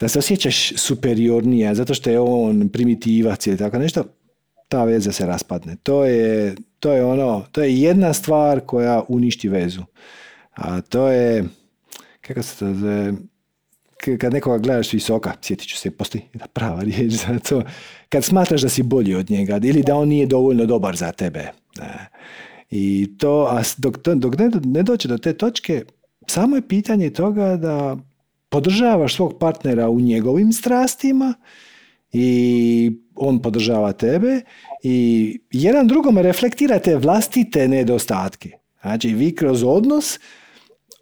da 0.00 0.08
se 0.08 0.18
osjećaš 0.18 0.72
superiornija 0.76 1.74
zato 1.74 1.94
što 1.94 2.10
je 2.10 2.20
on 2.20 2.68
primitivac 2.68 3.46
ili 3.46 3.56
tako 3.56 3.78
nešto, 3.78 4.04
ta 4.70 4.84
veza 4.84 5.12
se 5.12 5.26
raspadne. 5.26 5.76
To 5.82 6.04
je, 6.04 6.54
to 6.80 6.92
je 6.92 7.04
ono, 7.04 7.44
to 7.52 7.62
je 7.62 7.80
jedna 7.80 8.12
stvar 8.12 8.60
koja 8.60 9.02
uništi 9.08 9.48
vezu. 9.48 9.82
A 10.54 10.80
to 10.80 11.08
je, 11.08 11.44
kako 12.20 12.42
se 12.42 12.58
to 12.58 12.74
zove, 12.74 13.12
kad 14.18 14.32
nekoga 14.32 14.58
gledaš 14.58 14.92
visoka, 14.92 15.32
sjetit 15.42 15.68
ću 15.68 15.76
se, 15.76 15.90
postoji 15.90 16.24
prava 16.52 16.82
riječ 16.82 17.12
za 17.12 17.38
to, 17.48 17.62
kad 18.08 18.24
smatraš 18.24 18.62
da 18.62 18.68
si 18.68 18.82
bolji 18.82 19.14
od 19.14 19.30
njega 19.30 19.60
ili 19.62 19.82
da 19.82 19.96
on 19.96 20.08
nije 20.08 20.26
dovoljno 20.26 20.66
dobar 20.66 20.96
za 20.96 21.12
tebe. 21.12 21.52
I 22.70 23.14
to, 23.18 23.48
a 23.50 23.62
dok, 23.78 23.98
dok 23.98 24.38
ne, 24.38 24.50
ne 24.64 24.82
dođe 24.82 25.08
do 25.08 25.18
te 25.18 25.32
točke, 25.32 25.84
samo 26.26 26.56
je 26.56 26.68
pitanje 26.68 27.10
toga 27.10 27.56
da 27.56 27.96
podržavaš 28.48 29.14
svog 29.14 29.38
partnera 29.38 29.88
u 29.88 30.00
njegovim 30.00 30.52
strastima 30.52 31.34
i 32.12 32.92
on 33.20 33.42
podržava 33.42 33.92
tebe 33.92 34.40
i 34.82 35.38
jedan 35.50 35.86
drugome 35.86 36.22
reflektirate 36.22 36.96
vlastite 36.96 37.68
nedostatke. 37.68 38.50
Znači, 38.82 39.14
vi 39.14 39.34
kroz 39.34 39.64
odnos 39.64 40.18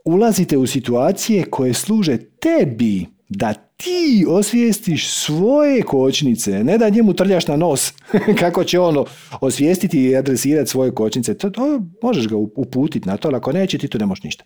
ulazite 0.04 0.56
u 0.56 0.66
situacije 0.66 1.44
koje 1.44 1.74
služe 1.74 2.18
tebi 2.40 3.06
da 3.28 3.54
ti 3.54 4.26
osvijestiš 4.28 5.10
svoje 5.10 5.82
kočnice, 5.82 6.64
ne 6.64 6.78
da 6.78 6.88
njemu 6.88 7.14
trljaš 7.14 7.46
na 7.46 7.56
nos 7.56 7.92
kako 8.40 8.64
će 8.64 8.80
on 8.80 9.04
osvijestiti 9.40 10.02
i 10.02 10.16
adresirati 10.16 10.70
svoje 10.70 10.94
kočnice. 10.94 11.34
To, 11.34 11.50
to 11.50 11.82
možeš 12.02 12.28
ga 12.28 12.36
uputiti 12.36 13.08
na 13.08 13.16
to, 13.16 13.28
ali 13.28 13.36
ako 13.36 13.52
neće 13.52 13.78
ti 13.78 13.88
to 13.88 13.98
ne 13.98 14.06
možeš 14.06 14.22
ništa. 14.22 14.44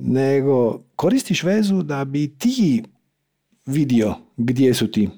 nego 0.00 0.82
koristiš 0.96 1.42
vezu 1.42 1.82
da 1.82 2.04
bi 2.04 2.38
ti 2.38 2.82
vidio 3.66 4.14
gdje 4.36 4.74
su 4.74 4.90
ti 4.90 5.08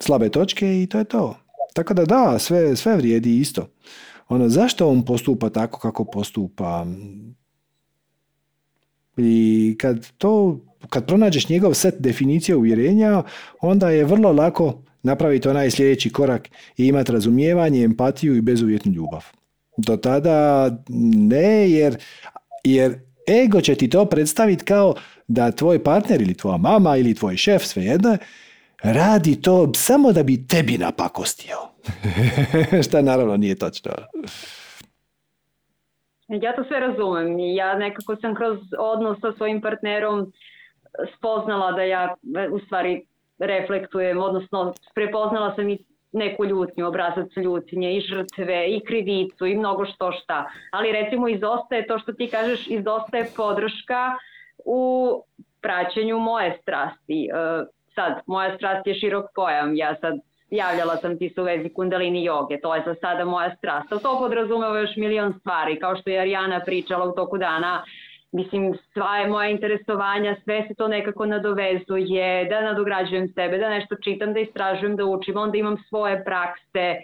slabe 0.00 0.28
točke 0.28 0.82
i 0.82 0.86
to 0.86 0.98
je 0.98 1.04
to. 1.04 1.36
Tako 1.74 1.94
da 1.94 2.04
da, 2.04 2.38
sve, 2.38 2.76
sve 2.76 2.96
vrijedi 2.96 3.38
isto. 3.38 3.68
Ono, 4.28 4.48
zašto 4.48 4.88
on 4.88 5.04
postupa 5.04 5.50
tako 5.50 5.80
kako 5.80 6.04
postupa? 6.04 6.86
I 9.16 9.76
kad 9.80 10.12
to, 10.18 10.60
kad 10.88 11.06
pronađeš 11.06 11.48
njegov 11.48 11.74
set 11.74 11.94
definicije 11.98 12.56
uvjerenja, 12.56 13.22
onda 13.60 13.90
je 13.90 14.04
vrlo 14.04 14.32
lako 14.32 14.82
napraviti 15.02 15.48
onaj 15.48 15.70
sljedeći 15.70 16.10
korak 16.10 16.48
i 16.76 16.86
imati 16.86 17.12
razumijevanje, 17.12 17.84
empatiju 17.84 18.36
i 18.36 18.40
bezuvjetnu 18.40 18.92
ljubav. 18.92 19.24
Do 19.76 19.96
tada 19.96 20.70
ne, 21.14 21.70
jer, 21.70 21.96
jer 22.64 23.00
ego 23.44 23.60
će 23.60 23.74
ti 23.74 23.90
to 23.90 24.04
predstaviti 24.04 24.64
kao 24.64 24.94
da 25.28 25.50
tvoj 25.50 25.84
partner 25.84 26.22
ili 26.22 26.34
tvoja 26.34 26.56
mama 26.56 26.96
ili 26.96 27.14
tvoj 27.14 27.36
šef, 27.36 27.64
svejedno, 27.64 28.16
radi 28.82 29.42
to 29.42 29.72
samo 29.74 30.12
da 30.12 30.22
bi 30.22 30.46
tebi 30.46 30.78
napakostio. 30.78 31.56
Šta 32.86 33.02
naravno 33.02 33.36
nije 33.36 33.58
točno. 33.58 33.92
Ja 36.28 36.56
to 36.56 36.64
sve 36.64 36.80
razumem 36.80 37.38
ja 37.38 37.78
nekako 37.78 38.16
sam 38.16 38.34
kroz 38.34 38.58
odnos 38.78 39.20
sa 39.20 39.32
svojim 39.36 39.60
partnerom 39.60 40.32
spoznala 41.18 41.72
da 41.72 41.82
ja 41.82 42.14
u 42.52 42.58
stvari 42.58 43.06
reflektujem, 43.38 44.18
odnosno 44.18 44.74
prepoznala 44.94 45.54
sam 45.54 45.68
i 45.68 45.78
neku 46.12 46.44
ljutnju, 46.44 46.86
obrazac 46.86 47.36
ljutnje 47.36 47.96
i 47.96 48.00
žrtve 48.00 48.70
i 48.70 48.80
krivicu 48.86 49.46
i 49.46 49.56
mnogo 49.56 49.86
što 49.86 50.12
šta. 50.12 50.50
Ali 50.72 50.92
recimo 50.92 51.28
izostaje 51.28 51.86
to 51.86 51.98
što 51.98 52.12
ti 52.12 52.28
kažeš, 52.30 52.66
izostaje 52.66 53.30
podrška 53.36 54.16
u 54.64 55.12
praćenju 55.62 56.18
moje 56.18 56.58
strasti. 56.62 57.28
Sad, 58.00 58.22
moja 58.26 58.56
strast 58.56 58.86
je 58.86 58.94
širok 58.94 59.24
pojam, 59.34 59.76
ja 59.76 59.94
sad 60.00 60.14
javljala 60.50 60.96
sam 60.96 61.18
ti 61.18 61.28
se 61.28 61.40
u 61.40 61.44
vezi 61.44 61.68
kundalini 61.68 62.24
joge, 62.24 62.60
to 62.60 62.74
je 62.74 62.82
za 62.86 62.94
sada 63.00 63.24
moja 63.24 63.56
strast. 63.56 63.92
Ali 63.92 64.02
to 64.02 64.18
podrazumeva 64.18 64.78
još 64.78 64.96
milion 64.96 65.34
stvari, 65.40 65.78
kao 65.80 65.96
što 65.96 66.10
je 66.10 66.20
Arijana 66.20 66.60
pričala 66.60 67.04
u 67.04 67.12
toku 67.14 67.38
dana, 67.38 67.84
mislim, 68.32 68.74
sva 68.92 69.16
je 69.16 69.28
moja 69.28 69.48
interesovanja, 69.48 70.36
sve 70.44 70.64
se 70.68 70.74
to 70.74 70.88
nekako 70.88 71.26
nadovezuje, 71.26 72.44
da 72.44 72.60
nadograđujem 72.60 73.28
sebe, 73.28 73.58
da 73.58 73.68
nešto 73.68 73.96
čitam, 74.04 74.32
da 74.32 74.40
istražujem, 74.40 74.96
da 74.96 75.04
učim, 75.04 75.36
onda 75.36 75.58
imam 75.58 75.76
svoje 75.88 76.24
prakse, 76.24 76.96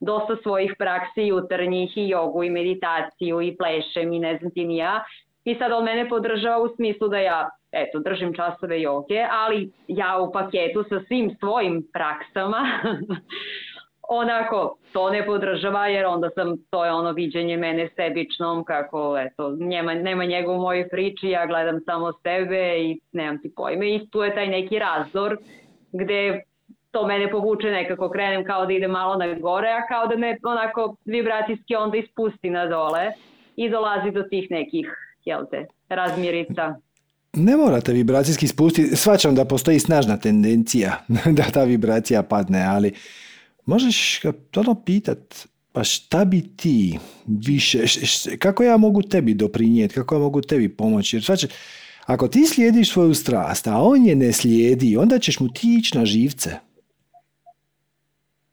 dosta 0.00 0.36
svojih 0.42 0.74
praksi 0.78 1.22
jutarnjih 1.22 1.96
i 1.96 2.08
jogu 2.08 2.44
i 2.44 2.50
meditaciju 2.50 3.40
i 3.40 3.56
plešem 3.56 4.12
i 4.12 4.18
ne 4.18 4.36
znam 4.38 4.50
ti 4.50 4.64
ni 4.64 4.76
ja. 4.76 5.04
I 5.44 5.54
sad 5.54 5.72
on 5.72 5.84
mene 5.84 6.08
podržava 6.08 6.58
u 6.58 6.74
smislu 6.76 7.08
da 7.08 7.18
ja 7.18 7.50
eto, 7.72 7.98
držim 7.98 8.34
časove 8.34 8.80
joge, 8.80 9.26
ali 9.30 9.70
ja 9.88 10.18
u 10.18 10.32
paketu 10.32 10.84
sa 10.88 11.00
svim 11.08 11.36
svojim 11.40 11.88
praksama 11.92 12.58
onako 14.08 14.76
to 14.92 15.10
ne 15.10 15.26
podržava 15.26 15.86
jer 15.86 16.06
onda 16.06 16.30
sam, 16.30 16.56
to 16.70 16.84
je 16.84 16.92
ono 16.92 17.12
viđenje 17.12 17.56
mene 17.56 17.88
sebičnom 17.96 18.64
kako 18.64 19.18
eto, 19.18 19.56
njema, 19.60 19.94
nema 19.94 20.24
njega 20.24 20.52
u 20.52 20.58
mojoj 20.58 20.88
priči, 20.88 21.28
ja 21.28 21.46
gledam 21.46 21.80
samo 21.86 22.12
sebe 22.22 22.78
i 22.78 23.00
nemam 23.12 23.42
ti 23.42 23.52
pojme 23.56 23.94
i 23.94 24.10
tu 24.10 24.22
je 24.22 24.34
taj 24.34 24.46
neki 24.46 24.78
razdor 24.78 25.36
gde 25.92 26.42
to 26.90 27.06
mene 27.06 27.30
povuče 27.30 27.70
nekako, 27.70 28.10
krenem 28.10 28.44
kao 28.44 28.66
da 28.66 28.72
ide 28.72 28.88
malo 28.88 29.16
na 29.16 29.34
gore, 29.34 29.68
a 29.68 29.86
kao 29.86 30.06
da 30.06 30.16
me 30.16 30.36
onako 30.44 30.96
vibracijski 31.04 31.76
onda 31.76 31.96
ispusti 31.96 32.50
na 32.50 32.66
dole 32.66 33.12
i 33.56 33.70
dolazi 33.70 34.10
do 34.10 34.22
tih 34.22 34.50
nekih, 34.50 34.86
jel 35.24 35.44
te, 35.50 35.66
razmirica 35.88 36.74
ne 37.32 37.56
morate 37.56 37.92
vibracijski 37.92 38.48
spustiti. 38.48 38.96
Svačam 38.96 39.34
da 39.34 39.44
postoji 39.44 39.78
snažna 39.78 40.16
tendencija 40.16 41.04
da 41.36 41.42
ta 41.42 41.64
vibracija 41.64 42.22
padne, 42.22 42.62
ali 42.62 42.92
možeš 43.66 44.20
ga 44.22 44.32
ono 44.56 44.74
pitat, 44.74 45.46
pa 45.72 45.84
šta 45.84 46.24
bi 46.24 46.40
ti 46.56 46.98
više, 47.26 47.84
kako 48.38 48.62
ja 48.62 48.76
mogu 48.76 49.02
tebi 49.02 49.34
doprinijeti, 49.34 49.94
kako 49.94 50.14
ja 50.14 50.18
mogu 50.18 50.40
tebi 50.40 50.68
pomoći? 50.68 51.16
Jer 51.16 51.24
svačam, 51.24 51.48
ako 52.06 52.28
ti 52.28 52.46
slijediš 52.46 52.92
svoju 52.92 53.14
strast, 53.14 53.66
a 53.66 53.82
on 53.82 54.06
je 54.06 54.14
ne 54.14 54.32
slijedi, 54.32 54.96
onda 54.96 55.18
ćeš 55.18 55.40
mu 55.40 55.48
ti 55.48 55.76
ići 55.78 55.98
na 55.98 56.04
živce 56.04 56.50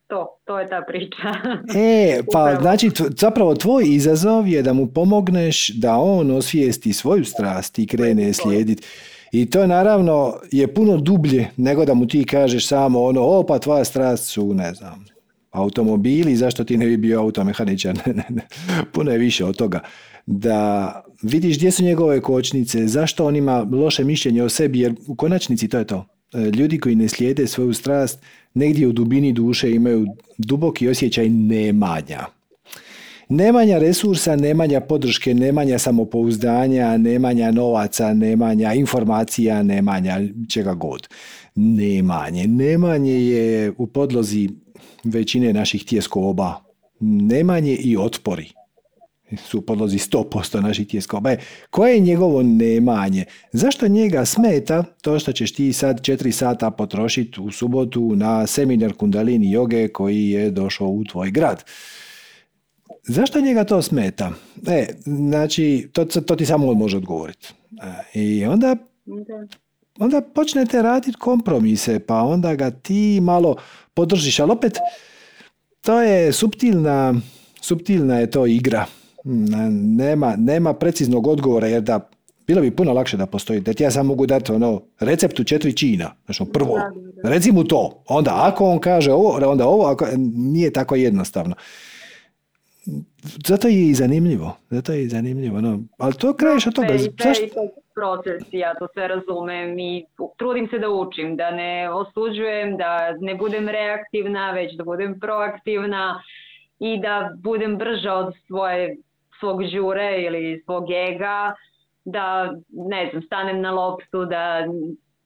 to, 0.09 0.27
to 0.45 0.59
je 0.59 0.67
ta 0.67 0.81
priča. 0.87 1.27
E, 1.79 2.21
pa 2.31 2.57
znači 2.61 2.91
zapravo 3.17 3.55
tvoj 3.55 3.83
izazov 3.87 4.47
je 4.47 4.61
da 4.61 4.73
mu 4.73 4.87
pomogneš 4.87 5.69
da 5.69 5.97
on 5.97 6.31
osvijesti 6.31 6.93
svoju 6.93 7.25
strast 7.25 7.79
i 7.79 7.87
krene 7.87 8.33
slijediti. 8.33 8.83
I 9.31 9.49
to 9.49 9.67
naravno 9.67 10.35
je 10.51 10.73
puno 10.73 10.97
dublje 10.97 11.47
nego 11.57 11.85
da 11.85 11.93
mu 11.93 12.07
ti 12.07 12.25
kažeš 12.25 12.67
samo 12.67 13.03
ono, 13.03 13.21
o 13.21 13.45
pa 13.45 13.59
tvoja 13.59 13.85
strast 13.85 14.25
su, 14.25 14.53
ne 14.53 14.73
znam, 14.73 15.05
automobili, 15.51 16.35
zašto 16.35 16.63
ti 16.63 16.77
ne 16.77 16.85
bi 16.85 16.97
bio 16.97 17.19
automehaničar, 17.21 17.99
ne, 18.05 18.13
ne, 18.13 18.25
ne. 18.29 18.47
puno 18.91 19.11
je 19.11 19.17
više 19.17 19.45
od 19.45 19.57
toga. 19.57 19.79
Da 20.25 20.93
vidiš 21.21 21.57
gdje 21.57 21.71
su 21.71 21.83
njegove 21.83 22.21
kočnice, 22.21 22.87
zašto 22.87 23.25
on 23.25 23.35
ima 23.35 23.67
loše 23.71 24.03
mišljenje 24.03 24.43
o 24.43 24.49
sebi, 24.49 24.79
jer 24.79 24.95
u 25.07 25.15
konačnici 25.15 25.67
to 25.67 25.77
je 25.77 25.87
to. 25.87 26.05
E, 26.33 26.39
ljudi 26.39 26.79
koji 26.79 26.95
ne 26.95 27.07
slijede 27.07 27.47
svoju 27.47 27.73
strast, 27.73 28.19
negdje 28.53 28.87
u 28.87 28.91
dubini 28.91 29.33
duše 29.33 29.71
imaju 29.71 30.05
duboki 30.37 30.87
osjećaj 30.87 31.29
nemanja. 31.29 32.25
Nemanja 33.29 33.77
resursa, 33.77 34.35
nemanja 34.35 34.81
podrške, 34.81 35.33
nemanja 35.33 35.79
samopouzdanja, 35.79 36.97
nemanja 36.97 37.51
novaca, 37.51 38.13
nemanja 38.13 38.73
informacija, 38.73 39.63
nemanja 39.63 40.19
čega 40.49 40.73
god. 40.73 41.07
Nemanje. 41.55 42.47
Nemanje 42.47 43.13
je 43.13 43.73
u 43.77 43.87
podlozi 43.87 44.49
većine 45.03 45.53
naših 45.53 45.85
tjeskoba. 45.85 46.55
Nemanje 46.99 47.75
i 47.75 47.97
otpori 47.97 48.58
su 49.37 49.61
podlozi 49.61 49.97
100% 49.97 50.61
naših 50.61 50.87
tjeskoba. 50.87 51.35
Koje 51.69 51.93
je 51.93 51.99
njegovo 51.99 52.43
nemanje? 52.43 53.25
Zašto 53.51 53.87
njega 53.87 54.25
smeta 54.25 54.83
to 55.01 55.19
što 55.19 55.31
ćeš 55.31 55.53
ti 55.53 55.73
sad 55.73 56.01
4 56.01 56.31
sata 56.31 56.71
potrošiti 56.71 57.41
u 57.41 57.51
subotu 57.51 58.15
na 58.15 58.47
seminar 58.47 58.93
kundalini 58.93 59.51
joge 59.51 59.87
koji 59.87 60.29
je 60.29 60.51
došao 60.51 60.87
u 60.87 61.03
tvoj 61.03 61.31
grad? 61.31 61.63
Zašto 63.03 63.41
njega 63.41 63.63
to 63.63 63.81
smeta? 63.81 64.31
E, 64.67 64.87
znači, 65.05 65.89
to, 65.93 66.05
to 66.05 66.35
ti 66.35 66.45
samo 66.45 66.67
on 66.67 66.77
može 66.77 66.97
odgovoriti. 66.97 67.53
E, 68.13 68.19
I 68.19 68.45
onda, 68.45 68.75
onda 69.99 70.21
počnete 70.21 70.81
raditi 70.81 71.17
kompromise, 71.19 71.99
pa 71.99 72.21
onda 72.21 72.55
ga 72.55 72.71
ti 72.71 73.19
malo 73.21 73.55
podržiš, 73.93 74.39
ali 74.39 74.51
opet 74.51 74.77
to 75.81 76.01
je 76.01 76.33
subtilna, 76.33 77.13
subtilna 77.61 78.19
je 78.19 78.31
to 78.31 78.45
igra. 78.45 78.85
Nema, 79.23 80.35
nema 80.37 80.73
preciznog 80.73 81.27
odgovora 81.27 81.67
jer 81.67 81.81
da 81.81 82.09
bilo 82.47 82.61
bi 82.61 82.71
puno 82.71 82.93
lakše 82.93 83.17
da 83.17 83.25
postoji. 83.25 83.59
Da 83.59 83.73
ti 83.73 83.83
ja 83.83 83.91
sam 83.91 84.05
mogu 84.05 84.25
dati 84.25 84.51
ono, 84.51 84.81
recept 84.99 85.39
u 85.39 85.43
četiri 85.43 85.77
čina. 85.77 86.11
Znači, 86.25 86.43
prvo, 86.53 86.79
reci 87.23 87.51
mu 87.51 87.63
to. 87.63 88.03
Onda 88.07 88.31
ako 88.35 88.65
on 88.65 88.79
kaže 88.79 89.11
ovo, 89.11 89.39
onda 89.51 89.67
ovo, 89.67 89.85
ako, 89.85 90.07
nije 90.35 90.73
tako 90.73 90.95
jednostavno. 90.95 91.55
Zato 93.47 93.67
je 93.67 93.87
i 93.87 93.93
zanimljivo. 93.93 94.57
Zato 94.69 94.93
je 94.93 95.03
i 95.03 95.09
zanimljivo. 95.09 95.61
No. 95.61 95.79
Ali 95.97 96.13
to 96.13 96.33
kraješ 96.33 96.67
od 96.67 96.75
toga. 96.75 96.97
Zašto? 96.97 97.45
proces, 97.99 98.43
ja 98.51 98.73
to 98.79 98.87
sve 98.93 99.07
razumem 99.07 99.79
i 99.79 100.05
trudim 100.37 100.67
se 100.67 100.79
da 100.79 100.89
učim, 100.89 101.35
da 101.35 101.51
ne 101.51 101.89
osuđujem, 101.93 102.77
da 102.77 103.11
ne 103.19 103.35
budem 103.35 103.69
reaktivna, 103.69 104.51
već 104.51 104.75
da 104.77 104.83
budem 104.83 105.19
proaktivna 105.19 106.23
i 106.79 106.99
da 107.01 107.31
budem 107.43 107.77
brža 107.77 108.13
od 108.13 108.33
svoje, 108.47 108.97
svog 109.39 109.63
žure 109.63 110.21
ili 110.21 110.61
svog 110.65 110.91
ega, 110.91 111.53
da 112.05 112.53
ne 112.71 113.09
znam, 113.11 113.21
stanem 113.21 113.61
na 113.61 113.71
loptu, 113.71 114.25
da 114.25 114.65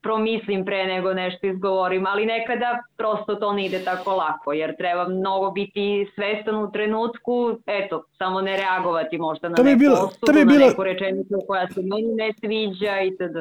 promislim 0.04 0.66
pre 0.66 0.86
nego 0.88 1.14
nešto 1.14 1.48
izgovorim, 1.48 2.06
ali 2.06 2.26
nekada 2.26 2.80
prosto 2.98 3.36
to 3.36 3.54
ne 3.54 3.66
ide 3.66 3.80
tako 3.80 4.16
lako, 4.16 4.54
jer 4.54 4.78
treba 4.78 5.08
mnogo 5.08 5.52
biti 5.52 6.08
svestan 6.16 6.56
u 6.56 6.72
trenutku, 6.72 7.60
eto, 7.66 8.04
samo 8.18 8.42
ne 8.42 8.58
reagovati 8.58 9.18
možda 9.18 9.50
na 9.50 9.56
to 9.56 9.64
neku 9.64 9.80
bilo, 9.80 9.96
osudu, 9.96 10.26
to 10.26 10.34
bi 10.34 10.46
bilo... 10.46 10.60
na 10.60 10.66
neku 10.66 10.84
rečenicu 10.84 11.36
koja 11.48 11.68
se 11.68 11.82
meni 11.82 12.14
ne 12.16 12.34
sviđa 12.40 13.02
itd. 13.02 13.38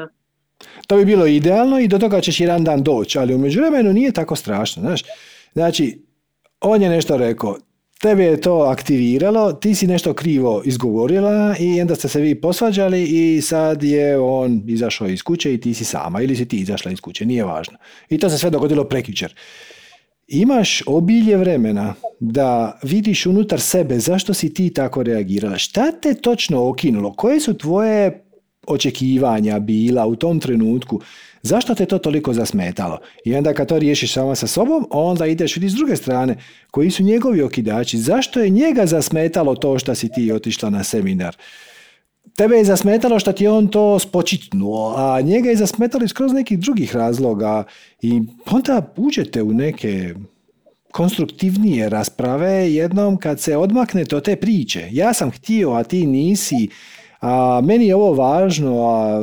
To 0.86 0.96
bi 0.96 1.04
bilo 1.04 1.26
idealno 1.26 1.78
i 1.78 1.88
do 1.88 1.98
toga 1.98 2.20
ćeš 2.20 2.40
jedan 2.40 2.64
dan 2.64 2.82
doći, 2.82 3.18
ali 3.18 3.34
u 3.34 3.38
međuvremenu 3.38 3.92
nije 3.92 4.12
tako 4.12 4.36
strašno, 4.36 4.82
znaš. 4.82 5.02
Znači, 5.52 6.02
on 6.60 6.82
je 6.82 6.88
nešto 6.88 7.16
rekao, 7.16 7.56
tebe 8.02 8.24
je 8.24 8.40
to 8.40 8.54
aktiviralo, 8.54 9.52
ti 9.52 9.74
si 9.74 9.86
nešto 9.86 10.14
krivo 10.14 10.62
izgovorila 10.64 11.56
i 11.60 11.80
onda 11.80 11.94
ste 11.94 12.08
se 12.08 12.20
vi 12.20 12.40
posvađali 12.40 13.02
i 13.02 13.40
sad 13.40 13.82
je 13.82 14.18
on 14.18 14.62
izašao 14.66 15.08
iz 15.08 15.22
kuće 15.22 15.54
i 15.54 15.60
ti 15.60 15.74
si 15.74 15.84
sama 15.84 16.22
ili 16.22 16.36
si 16.36 16.48
ti 16.48 16.56
izašla 16.56 16.90
iz 16.90 17.00
kuće, 17.00 17.26
nije 17.26 17.44
važno. 17.44 17.78
I 18.08 18.18
to 18.18 18.30
se 18.30 18.38
sve 18.38 18.50
dogodilo 18.50 18.84
prekjučer. 18.84 19.34
Imaš 20.28 20.82
obilje 20.86 21.36
vremena 21.36 21.94
da 22.20 22.78
vidiš 22.82 23.26
unutar 23.26 23.60
sebe 23.60 23.98
zašto 23.98 24.34
si 24.34 24.54
ti 24.54 24.70
tako 24.74 25.02
reagirala. 25.02 25.58
Šta 25.58 25.92
te 25.92 26.14
točno 26.14 26.68
okinulo? 26.68 27.12
Koje 27.12 27.40
su 27.40 27.58
tvoje 27.58 28.24
očekivanja 28.66 29.58
bila 29.58 30.06
u 30.06 30.16
tom 30.16 30.40
trenutku? 30.40 31.00
Zašto 31.42 31.74
te 31.74 31.86
to 31.86 31.98
toliko 31.98 32.32
zasmetalo? 32.32 32.98
I 33.24 33.34
onda 33.34 33.54
kad 33.54 33.68
to 33.68 33.78
riješiš 33.78 34.12
sama 34.12 34.34
sa 34.34 34.46
sobom, 34.46 34.86
onda 34.90 35.26
ideš 35.26 35.56
vidi 35.56 35.68
s 35.68 35.74
druge 35.74 35.96
strane, 35.96 36.36
koji 36.70 36.90
su 36.90 37.02
njegovi 37.02 37.42
okidači. 37.42 37.98
Zašto 37.98 38.40
je 38.40 38.50
njega 38.50 38.86
zasmetalo 38.86 39.54
to 39.54 39.78
što 39.78 39.94
si 39.94 40.08
ti 40.08 40.32
otišla 40.32 40.70
na 40.70 40.84
seminar? 40.84 41.36
Tebe 42.36 42.56
je 42.56 42.64
zasmetalo 42.64 43.18
što 43.18 43.32
ti 43.32 43.44
je 43.44 43.50
on 43.50 43.68
to 43.68 43.98
spočitnuo, 43.98 44.94
a 44.96 45.20
njega 45.20 45.48
je 45.48 45.56
zasmetalo 45.56 46.08
skroz 46.08 46.32
nekih 46.32 46.58
drugih 46.58 46.96
razloga 46.96 47.64
i 48.02 48.22
onda 48.50 48.92
uđete 48.96 49.42
u 49.42 49.52
neke 49.52 50.14
konstruktivnije 50.90 51.88
rasprave 51.88 52.74
jednom 52.74 53.16
kad 53.16 53.40
se 53.40 53.56
odmaknete 53.56 54.16
od 54.16 54.24
te 54.24 54.36
priče. 54.36 54.88
Ja 54.90 55.12
sam 55.12 55.30
htio, 55.30 55.72
a 55.72 55.84
ti 55.84 56.06
nisi, 56.06 56.68
a 57.22 57.60
meni 57.64 57.86
je 57.86 57.96
ovo 57.96 58.12
važno, 58.12 58.88
a 58.88 59.22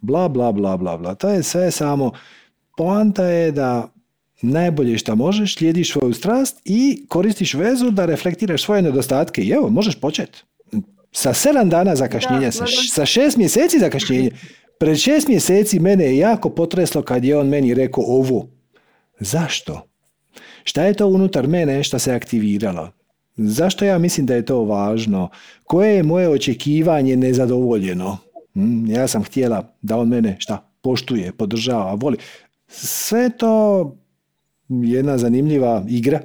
bla, 0.00 0.28
bla, 0.28 0.52
bla, 0.52 0.76
bla, 0.76 0.96
bla. 0.96 1.14
To 1.14 1.28
je 1.28 1.42
sve 1.42 1.70
samo, 1.70 2.12
poanta 2.76 3.24
je 3.24 3.52
da 3.52 3.88
najbolje 4.42 4.98
što 4.98 5.16
možeš, 5.16 5.56
slijediš 5.56 5.92
svoju 5.92 6.12
strast 6.14 6.60
i 6.64 7.06
koristiš 7.08 7.54
vezu 7.54 7.90
da 7.90 8.06
reflektiraš 8.06 8.62
svoje 8.62 8.82
nedostatke. 8.82 9.42
I 9.42 9.50
evo, 9.50 9.68
možeš 9.68 10.00
početi. 10.00 10.38
Sa 11.12 11.32
sedam 11.32 11.68
dana 11.68 11.96
zakašnjenja, 11.96 12.52
sa, 12.52 12.64
sa 12.90 13.06
šest 13.06 13.36
mjeseci 13.36 13.78
zakašnjenja. 13.78 14.30
Pred 14.78 14.98
šest 14.98 15.28
mjeseci 15.28 15.80
mene 15.80 16.04
je 16.04 16.18
jako 16.18 16.50
potreslo 16.50 17.02
kad 17.02 17.24
je 17.24 17.38
on 17.38 17.48
meni 17.48 17.74
rekao 17.74 18.04
ovo. 18.04 18.48
Zašto? 19.20 19.88
Šta 20.64 20.84
je 20.84 20.94
to 20.94 21.06
unutar 21.06 21.46
mene 21.46 21.82
što 21.82 21.98
se 21.98 22.14
aktiviralo? 22.14 22.90
Zašto 23.38 23.84
ja 23.84 23.98
mislim 23.98 24.26
da 24.26 24.34
je 24.34 24.44
to 24.44 24.64
važno? 24.64 25.28
Koje 25.64 25.96
je 25.96 26.02
moje 26.02 26.28
očekivanje 26.28 27.16
nezadovoljeno? 27.16 28.18
Hm, 28.54 28.90
ja 28.90 29.08
sam 29.08 29.24
htjela 29.24 29.74
da 29.82 29.96
on 29.96 30.08
mene 30.08 30.36
šta 30.38 30.70
poštuje, 30.82 31.32
podržava, 31.32 31.94
voli. 31.94 32.16
Sve 32.68 33.30
to 33.30 33.96
jedna 34.68 35.18
zanimljiva 35.18 35.84
igra 35.88 36.20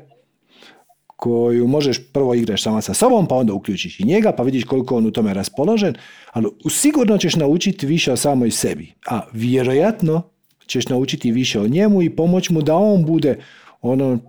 koju 1.23 1.67
možeš 1.67 1.99
prvo 2.13 2.33
igraš 2.33 2.63
sama 2.63 2.81
sa 2.81 2.93
sobom, 2.93 3.27
pa 3.27 3.35
onda 3.35 3.53
uključiš 3.53 3.99
i 3.99 4.05
njega, 4.05 4.31
pa 4.31 4.43
vidiš 4.43 4.63
koliko 4.63 4.95
on 4.95 5.05
u 5.05 5.11
tome 5.11 5.33
raspoložen, 5.33 5.95
ali 6.31 6.47
sigurno 6.69 7.17
ćeš 7.17 7.35
naučiti 7.35 7.85
više 7.85 8.11
o 8.11 8.17
samoj 8.17 8.51
sebi. 8.51 8.93
A 9.07 9.21
vjerojatno 9.31 10.21
ćeš 10.67 10.87
naučiti 10.87 11.31
više 11.31 11.59
o 11.59 11.67
njemu 11.67 12.01
i 12.01 12.09
pomoć 12.09 12.49
mu 12.49 12.61
da 12.61 12.75
on 12.75 13.05
bude 13.05 13.39
ono 13.81 14.19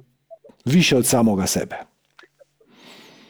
više 0.64 0.96
od 0.96 1.06
samoga 1.06 1.46
sebe. 1.46 1.93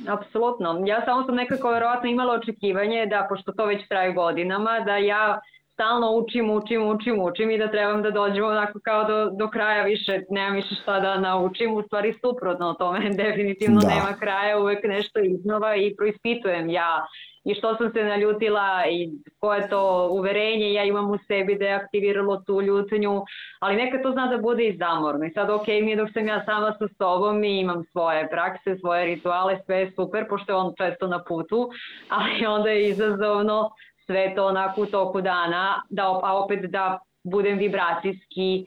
Apsolutno. 0.09 0.83
Ja 0.87 1.03
samo 1.05 1.27
sam 1.27 1.35
nekako 1.35 1.71
vjerojatno 1.71 2.11
imala 2.11 2.35
očekivanje 2.35 3.07
da, 3.07 3.27
pošto 3.29 3.53
to 3.53 3.67
već 3.67 3.89
traje 3.89 4.13
godinama, 4.13 4.81
da 4.81 4.97
ja 4.97 5.41
stalno 5.73 6.11
učim, 6.13 6.51
učim, 6.51 6.83
učim, 6.89 7.21
učim 7.21 7.51
i 7.51 7.59
da 7.59 7.71
trebam 7.71 8.03
da 8.03 8.11
dođem 8.11 8.45
onako 8.45 8.79
kao 8.85 9.05
do, 9.05 9.31
do 9.31 9.51
kraja 9.51 9.83
više, 9.83 10.23
nemam 10.31 10.55
više 10.55 10.75
šta 10.75 11.01
da 11.01 11.21
naučim, 11.21 11.75
u 11.75 11.83
stvari 11.83 12.15
suprotno 12.21 12.75
tome, 12.75 13.11
definitivno 13.25 13.81
nema 13.81 14.19
kraja, 14.21 14.59
uvek 14.59 14.85
nešto 14.85 15.21
iznova 15.21 15.77
i 15.77 15.95
proispitujem 15.97 16.69
ja 16.69 17.07
i 17.45 17.55
što 17.55 17.77
sam 17.77 17.93
se 17.93 18.05
naljutila 18.05 18.85
i 18.91 19.09
koje 19.41 19.69
to 19.69 20.09
uverenje 20.11 20.73
ja 20.73 20.85
imam 20.85 21.11
u 21.11 21.19
sebi 21.27 21.59
da 21.59 21.65
je 21.65 21.75
aktiviralo 21.75 22.37
tu 22.47 22.63
ljutnju, 22.63 23.23
ali 23.61 23.77
nekad 23.77 24.03
to 24.03 24.13
zna 24.13 24.27
da 24.27 24.39
bude 24.39 24.65
i 24.65 24.77
zamorno. 24.77 25.25
I 25.25 25.31
sad 25.31 25.51
ok 25.51 25.67
mi 25.67 25.91
je 25.91 25.97
dok 25.97 26.09
sam 26.13 26.29
ja 26.29 26.45
sama 26.45 26.73
sa 26.79 26.89
sobom 26.99 27.45
i 27.45 27.61
imam 27.61 27.85
svoje 27.93 28.29
prakse, 28.31 28.77
svoje 28.81 29.05
rituale, 29.07 29.59
sve 29.67 29.77
je 29.77 29.91
super 29.91 30.27
pošto 30.29 30.53
je 30.53 30.57
on 30.57 30.73
često 30.79 31.07
na 31.07 31.25
putu, 31.29 31.71
ali 32.19 32.47
onda 32.47 32.71
je 32.71 32.89
izazovno 32.89 33.71
sve 34.07 34.35
to 34.35 34.47
onako 34.47 34.83
u 34.83 34.87
toku 34.87 35.21
dana, 35.21 35.83
da, 35.91 36.21
a 36.23 36.45
opet 36.45 36.61
da 36.71 36.99
budem 37.25 37.59
vibracijski 37.59 38.67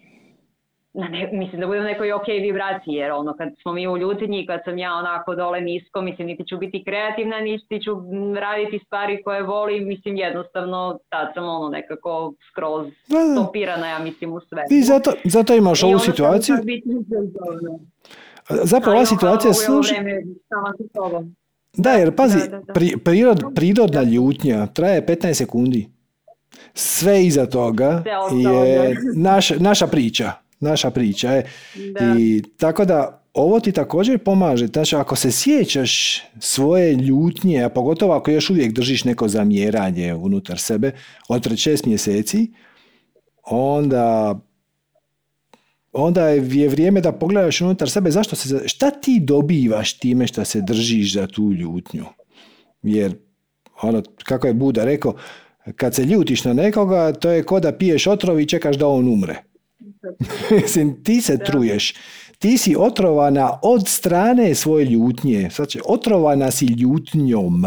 na 0.98 1.08
ne, 1.08 1.30
mislim 1.34 1.62
da 1.62 1.68
budem 1.68 1.84
u 1.84 1.86
nekoj 1.86 2.14
ok 2.14 2.28
vibraciji, 2.28 2.94
jer 2.94 3.12
ono 3.12 3.34
kad 3.38 3.50
smo 3.62 3.74
mi 3.74 3.88
u 3.88 3.98
ljutnji, 3.98 4.48
kad 4.48 4.60
sam 4.66 4.78
ja 4.78 4.94
onako 4.94 5.36
dole 5.36 5.62
nisko, 5.62 6.02
mislim 6.02 6.28
niti 6.28 6.44
ću 6.50 6.58
biti 6.58 6.84
kreativna, 6.84 7.40
niti 7.40 7.84
ću 7.84 7.92
raditi 8.40 8.80
stvari 8.86 9.24
koje 9.24 9.44
volim, 9.44 9.88
mislim 9.88 10.16
jednostavno 10.16 11.00
tad 11.10 11.28
sam 11.34 11.44
ono 11.44 11.70
nekako 11.70 12.34
skroz 12.52 12.88
stopirana, 13.34 13.88
ja 13.88 14.00
mislim 14.00 14.34
u 14.34 14.40
sve. 14.40 14.64
I 14.72 14.82
zato, 14.82 15.12
zato 15.24 15.56
imaš 15.56 15.84
ovu 15.84 16.00
situaciju. 16.00 16.56
Zapravo 18.50 18.98
ova 18.98 19.06
situacija 19.06 19.54
služi... 19.54 19.94
Da, 21.74 21.90
jer 21.90 22.16
pazi, 22.16 22.40
Pri, 22.74 22.98
prirod, 23.06 23.44
prirodna 23.56 24.04
ljutnja 24.04 24.68
traje 24.68 25.06
15 25.06 25.34
sekundi. 25.34 25.88
Sve 26.74 27.26
iza 27.26 27.46
toga 27.46 28.04
je 28.66 28.94
da. 28.94 29.00
naša, 29.16 29.56
naša 29.60 29.88
priča. 29.88 30.47
Naša 30.60 30.92
priča 30.92 31.32
je. 31.32 31.50
Da. 31.76 32.16
I 32.20 32.44
tako 32.58 32.86
da 32.86 33.24
ovo 33.34 33.60
ti 33.60 33.72
također 33.72 34.20
pomaže. 34.20 34.68
Znači, 34.68 34.96
ako 34.96 35.16
se 35.16 35.32
sjećaš 35.32 36.24
svoje 36.40 36.94
ljutnje, 36.94 37.64
a 37.64 37.70
pogotovo 37.70 38.14
ako 38.14 38.32
još 38.32 38.50
uvijek 38.50 38.72
držiš 38.72 39.04
neko 39.04 39.28
zamjeranje 39.28 40.14
unutar 40.14 40.60
sebe 40.60 40.92
od 41.30 41.58
šest 41.58 41.86
mjeseci, 41.86 42.52
onda 43.44 44.40
onda 45.94 46.28
je 46.28 46.70
vrijeme 46.70 47.02
da 47.02 47.12
pogledaš 47.12 47.62
unutar 47.62 47.90
sebe 47.90 48.12
zašto 48.12 48.36
se, 48.36 48.68
šta 48.68 48.92
ti 48.92 49.20
dobivaš 49.20 49.94
time 49.94 50.28
što 50.28 50.46
se 50.46 50.62
držiš 50.62 51.14
za 51.14 51.28
tu 51.28 51.54
ljutnju. 51.54 52.06
Jer, 52.82 53.16
ono, 53.82 54.04
kako 54.24 54.48
je 54.48 54.54
Buda 54.54 54.86
rekao, 54.86 55.16
kad 55.76 55.96
se 55.96 56.04
ljutiš 56.04 56.44
na 56.44 56.54
nekoga, 56.54 57.14
to 57.14 57.30
je 57.30 57.44
ko 57.44 57.60
da 57.60 57.72
piješ 57.72 58.08
otrov 58.08 58.40
i 58.40 58.46
čekaš 58.46 58.78
da 58.78 58.88
on 58.88 59.08
umre. 59.08 59.44
Mislim, 60.62 61.04
ti 61.04 61.22
se 61.22 61.38
truješ. 61.38 61.94
Ti 62.40 62.58
si 62.58 62.76
otrovana 62.78 63.60
od 63.64 63.88
strane 63.88 64.56
svoje 64.56 64.86
ljutnje. 64.86 65.50
Znači, 65.56 65.80
otrovana 65.86 66.52
si 66.52 66.66
ljutnjom. 66.66 67.66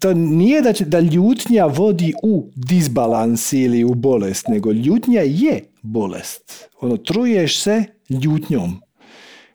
To 0.00 0.14
nije 0.14 0.62
da, 0.62 0.72
će, 0.72 0.84
da 0.84 1.00
ljutnja 1.00 1.66
vodi 1.66 2.12
u 2.22 2.50
disbalans 2.54 3.52
ili 3.52 3.84
u 3.84 3.94
bolest, 3.94 4.48
nego 4.48 4.72
ljutnja 4.72 5.20
je 5.20 5.64
bolest. 5.82 6.68
Ono, 6.80 6.96
truješ 6.96 7.62
se 7.62 7.84
ljutnjom. 8.08 8.80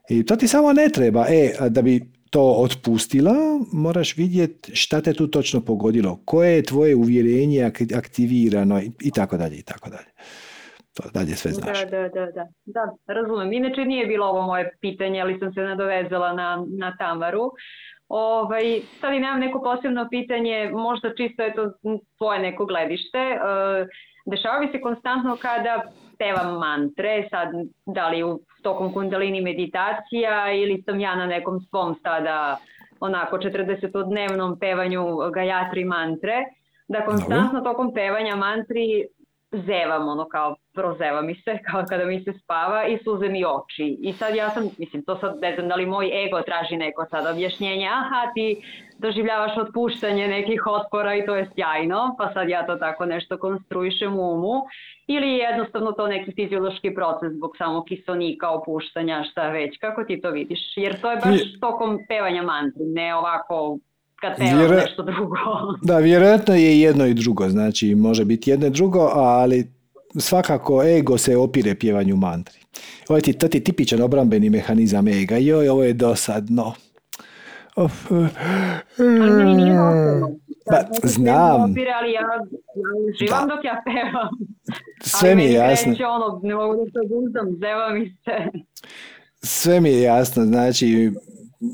I 0.09 0.25
to 0.25 0.35
ti 0.35 0.47
samo 0.47 0.73
ne 0.73 0.89
treba. 0.89 1.25
E, 1.29 1.69
da 1.69 1.81
bi 1.81 2.11
to 2.29 2.41
otpustila, 2.41 3.33
moraš 3.71 4.17
vidjeti 4.17 4.75
šta 4.75 5.01
te 5.01 5.13
tu 5.13 5.27
točno 5.27 5.61
pogodilo, 5.61 6.21
koje 6.25 6.55
je 6.55 6.63
tvoje 6.63 6.95
uvjerenje 6.95 7.59
ak- 7.59 7.97
aktivirano 7.97 8.81
i 9.01 9.11
tako 9.11 9.37
dalje 9.37 9.57
i 9.57 9.61
tako 9.61 9.89
dalje. 9.89 10.07
To 10.93 11.03
dalje 11.13 11.35
sve 11.35 11.51
znaš. 11.51 11.79
Da, 11.79 11.85
da, 11.85 12.09
da, 12.09 12.25
da. 12.25 12.47
Da, 12.65 13.13
razumem. 13.13 13.53
Inače 13.53 13.85
nije 13.85 14.07
bilo 14.07 14.25
ovo 14.25 14.41
moje 14.41 14.71
pitanje, 14.81 15.21
ali 15.21 15.39
sam 15.39 15.53
se 15.53 15.61
nadovezala 15.61 16.33
na, 16.33 16.65
na 16.79 16.95
Tamaru. 16.97 17.51
Ovaj, 18.07 18.81
sad 19.01 19.13
i 19.13 19.19
nemam 19.19 19.39
neko 19.39 19.61
posebno 19.61 20.07
pitanje, 20.09 20.69
možda 20.73 21.15
čisto 21.15 21.43
je 21.43 21.53
to 21.53 21.71
tvoje 22.17 22.39
neko 22.39 22.65
gledište. 22.65 23.17
E, 23.17 23.37
dešava 24.25 24.59
mi 24.59 24.71
se 24.71 24.81
konstantno 24.81 25.37
kada 25.41 25.83
pevam 26.17 26.59
mantre, 26.59 27.27
sad 27.29 27.47
da 27.85 28.09
li 28.09 28.23
u 28.23 28.39
tokom 28.63 28.93
kundalini 28.93 29.41
meditacija 29.41 30.51
ili 30.51 30.83
sam 30.85 30.99
ja 30.99 31.15
na 31.15 31.25
nekom 31.25 31.59
svom 31.69 31.95
sada 32.03 32.57
onako 32.99 33.37
40-dnevnom 33.37 34.59
pevanju 34.59 35.03
Gayatri 35.35 35.85
mantre, 35.85 36.35
da 36.87 37.05
konstantno 37.05 37.61
tokom 37.61 37.93
pevanja 37.93 38.35
mantri 38.35 39.07
zevam, 39.51 40.07
ono 40.07 40.25
kao 40.29 40.55
prozeva 40.73 41.21
mi 41.21 41.35
se, 41.35 41.57
kao 41.71 41.83
kada 41.89 42.05
mi 42.05 42.23
se 42.23 42.33
spava 42.43 42.87
i 42.87 42.97
suze 43.03 43.29
mi 43.29 43.45
oči. 43.45 43.97
I 44.01 44.13
sad 44.13 44.35
ja 44.35 44.49
sam, 44.49 44.69
mislim, 44.77 45.03
to 45.03 45.17
sad 45.17 45.39
ne 45.41 45.55
znam 45.55 45.67
da 45.67 45.75
li 45.75 45.85
moj 45.85 46.25
ego 46.25 46.41
traži 46.41 46.77
neko 46.77 47.05
sad 47.09 47.35
objašnjenje, 47.35 47.87
aha 47.87 48.31
ti 48.33 48.61
doživljavaš 48.97 49.57
otpuštanje 49.57 50.27
nekih 50.27 50.67
otpora 50.67 51.15
i 51.15 51.25
to 51.25 51.35
je 51.35 51.49
sjajno, 51.55 52.15
pa 52.17 52.33
sad 52.33 52.49
ja 52.49 52.65
to 52.65 52.75
tako 52.75 53.05
nešto 53.05 53.37
konstruišem 53.37 54.19
u 54.19 54.33
umu. 54.33 54.61
Ili 55.07 55.29
je 55.29 55.37
jednostavno 55.37 55.91
to 55.91 56.07
neki 56.07 56.31
fiziološki 56.35 56.93
proces 56.95 57.31
zbog 57.31 57.57
samog 57.57 57.85
kisonika, 57.87 58.49
opuštanja, 58.49 59.23
šta 59.31 59.49
već, 59.49 59.77
kako 59.77 60.03
ti 60.03 60.21
to 60.21 60.31
vidiš? 60.31 60.59
Jer 60.75 61.01
to 61.01 61.11
je 61.11 61.17
baš 61.17 61.59
tokom 61.61 61.99
pevanja 62.07 62.43
mantri, 62.43 62.83
ne 62.85 63.15
ovako 63.15 63.77
kad 64.21 64.37
pevam 64.37 64.57
Vjera- 64.59 64.75
nešto 64.75 65.03
drugo. 65.03 65.35
Da, 65.87 65.97
vjerojatno 65.97 66.55
je 66.55 66.81
jedno 66.81 67.05
i 67.05 67.13
drugo, 67.13 67.49
znači 67.49 67.95
može 67.95 68.25
biti 68.25 68.49
jedno 68.49 68.67
i 68.67 68.69
drugo, 68.69 69.09
ali 69.13 69.71
svakako 70.19 70.83
ego 70.83 71.17
se 71.17 71.37
opire 71.37 71.75
pjevanju 71.75 72.15
mantri. 72.15 72.59
Ovo 73.09 73.17
je 73.17 73.21
ti, 73.21 73.33
to 73.33 73.47
ti 73.47 73.57
je 73.57 73.63
tipičan 73.63 74.01
obrambeni 74.01 74.49
mehanizam 74.49 75.07
ega. 75.07 75.37
Joj, 75.37 75.69
ovo 75.69 75.83
je 75.83 75.93
dosadno. 75.93 76.73
Of, 77.75 78.11
eh, 78.11 78.27
dosadno. 78.97 80.29
Ba, 80.71 80.79
znam. 81.03 81.61
ali 82.01 82.11
ja, 82.11 82.21
ja 82.21 82.91
uživam 83.09 83.47
dok 83.47 83.65
ja 83.65 83.81
pevam. 83.85 84.29
Sve 85.19 85.35
mi 85.35 85.43
je 85.43 85.51
jasno. 85.51 85.93
ono, 86.09 86.39
ne 86.43 86.55
mogu 86.55 86.75
da 86.75 86.91
se 86.91 86.99
obuzdam, 87.05 87.47
zeva 87.59 87.89
mi 87.93 88.09
se. 88.09 88.59
Sve 89.43 89.81
mi 89.81 89.89
je 89.89 90.01
jasno, 90.01 90.45
znači 90.45 91.11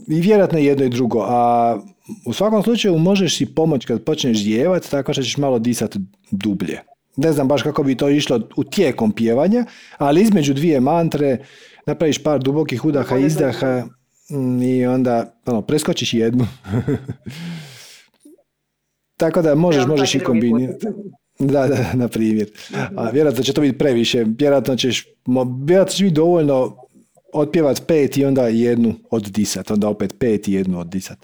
i 0.08 0.22
vjerojatno 0.22 0.60
jedno 0.60 0.86
i 0.86 0.90
drugo, 0.90 1.26
a 1.28 1.78
u 2.26 2.34
svakom 2.34 2.64
slučaju 2.64 2.98
možeš 2.98 3.38
si 3.38 3.46
pomoći 3.46 3.88
kad 3.88 4.04
počneš 4.04 4.44
zjevat 4.44 4.90
tako 4.90 5.14
što 5.14 5.24
ćeš 5.24 5.38
malo 5.38 5.60
disati 5.60 6.00
dublje. 6.32 6.82
Ne 7.16 7.32
znam 7.32 7.48
baš 7.48 7.62
kako 7.64 7.84
bi 7.84 7.96
to 7.96 8.10
išlo 8.10 8.42
u 8.56 8.64
tijekom 8.64 9.12
pjevanja, 9.12 9.66
ali 9.98 10.22
između 10.22 10.54
dvije 10.54 10.80
mantre 10.80 11.38
napraviš 11.86 12.24
par 12.24 12.40
dubokih 12.40 12.86
udaha, 12.86 13.18
izdaha 13.18 13.84
mm, 14.30 14.62
i 14.62 14.86
onda 14.86 15.34
ono, 15.46 15.62
preskočiš 15.62 16.14
jednu. 16.14 16.48
tako 19.18 19.42
da 19.42 19.56
možeš, 19.56 19.84
Evo, 19.84 19.92
možeš 19.92 20.16
i 20.16 20.20
kombinirati. 20.20 20.88
Da, 21.40 21.68
da, 21.68 21.94
na 21.94 22.08
primjer. 22.08 22.50
A 22.96 23.10
vjerojatno 23.10 23.44
će 23.44 23.54
to 23.54 23.62
biti 23.62 23.78
previše. 23.78 24.26
Vjerojatno 24.40 24.76
ćeš, 24.76 25.06
mo- 25.26 25.66
vjerojatno 25.68 25.94
će 25.94 26.04
biti 26.04 26.16
dovoljno 26.16 26.76
otpjevat 27.38 27.88
pet 27.88 28.18
i 28.18 28.26
onda 28.26 28.48
jednu 28.48 28.94
oddisat, 29.12 29.72
onda 29.72 29.90
opet 29.90 30.16
pet 30.20 30.48
i 30.48 30.54
jednu 30.54 30.80
oddisat. 30.80 31.18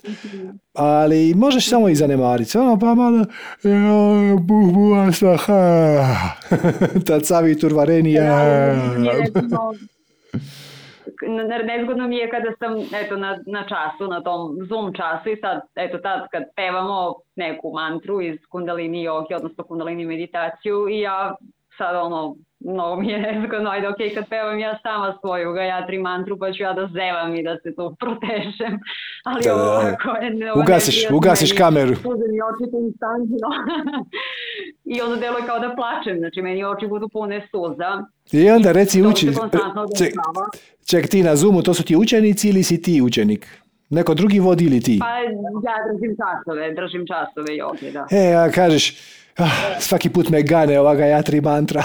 Ali 0.72 1.34
možeš 1.34 1.68
samo 1.68 1.88
i 1.88 1.94
zanemariti. 1.94 2.58
Ono 2.58 2.78
pa 2.78 2.94
malo 2.94 3.18
"Ja, 3.62 4.36
buh, 4.40 5.14
svaha. 5.14 6.14
Tad 7.06 7.26
savi 7.26 7.58
turvarenija. 7.58 8.24
Nezgodno 11.64 12.08
mi 12.08 12.16
je 12.16 12.30
kada 12.30 12.52
sam 12.58 13.00
eto, 13.04 13.16
na, 13.16 13.38
na 13.46 13.62
času, 13.68 14.10
na 14.10 14.22
tom 14.22 14.56
Zoom 14.68 14.92
času 14.94 15.30
i 15.30 15.36
sad, 15.40 15.60
eto, 15.74 15.98
tad 15.98 16.20
kad 16.32 16.42
pevamo 16.56 17.14
neku 17.36 17.72
mantru 17.72 18.20
iz 18.22 18.38
kundalini 18.50 19.02
jogi, 19.02 19.34
odnosno 19.34 19.64
kundalini 19.64 20.06
meditaciju 20.06 20.88
i 20.88 21.00
ja 21.00 21.34
sad 21.78 21.96
ono, 21.96 22.36
mnogo 22.64 22.96
mi 22.96 23.08
je 23.08 23.18
nezgodno, 23.22 23.70
ajde 23.70 23.88
ok, 23.88 23.96
kad 24.14 24.28
pevam 24.28 24.58
ja 24.58 24.78
sama 24.82 25.16
svoju 25.20 25.48
Gayatri 25.50 26.02
mantru 26.02 26.38
pa 26.38 26.52
ću 26.52 26.62
ja 26.62 26.72
da 26.72 26.88
zevam 26.88 27.34
i 27.34 27.42
da 27.42 27.56
se 27.56 27.74
tu 27.76 27.84
protešem, 28.00 28.72
ali 29.24 29.40
Da, 29.44 29.54
ovo 29.54 29.62
ovako 29.62 30.10
je 30.16 30.30
ne- 30.32 30.52
Ugasiš, 30.54 30.94
neprijatno 30.94 31.16
ugasiš 31.16 31.52
i 31.52 31.56
kameru. 31.56 31.94
suze 31.96 32.26
mi 32.26 32.38
oči 32.42 32.70
tu 32.70 32.78
instantno. 32.80 33.48
I 34.94 35.00
onda 35.00 35.16
deluje 35.16 35.46
kao 35.46 35.58
da 35.58 35.74
plačem, 35.74 36.18
znači 36.18 36.42
meni 36.42 36.64
oči 36.64 36.86
budu 36.86 37.08
pune 37.08 37.48
suza. 37.50 37.90
I 38.32 38.50
onda 38.50 38.72
reci 38.72 39.02
To 39.02 39.08
uči... 39.08 39.26
Ček, 39.98 40.12
ček, 40.86 41.08
ti 41.08 41.22
na 41.22 41.36
Zoomu, 41.36 41.62
to 41.62 41.74
su 41.74 41.84
ti 41.84 41.96
učenici 41.96 42.48
ili 42.48 42.62
si 42.62 42.82
ti 42.82 43.02
učenik? 43.02 43.46
Neko 43.90 44.14
drugi 44.14 44.40
vodi 44.40 44.64
ili 44.64 44.80
ti? 44.80 44.98
Pa 45.00 45.08
ja 45.08 45.76
držim 45.86 46.16
časove, 46.16 46.72
držim 46.72 47.04
časove 47.06 47.56
joge, 47.56 47.90
da. 47.90 48.06
E, 48.12 48.34
a 48.34 48.50
kažeš, 48.50 48.84
ah, 49.38 49.80
svaki 49.80 50.10
put 50.12 50.28
me 50.28 50.42
gane 50.42 50.80
ova 50.80 50.94
Gayatri 50.94 51.40
mantra. 51.40 51.82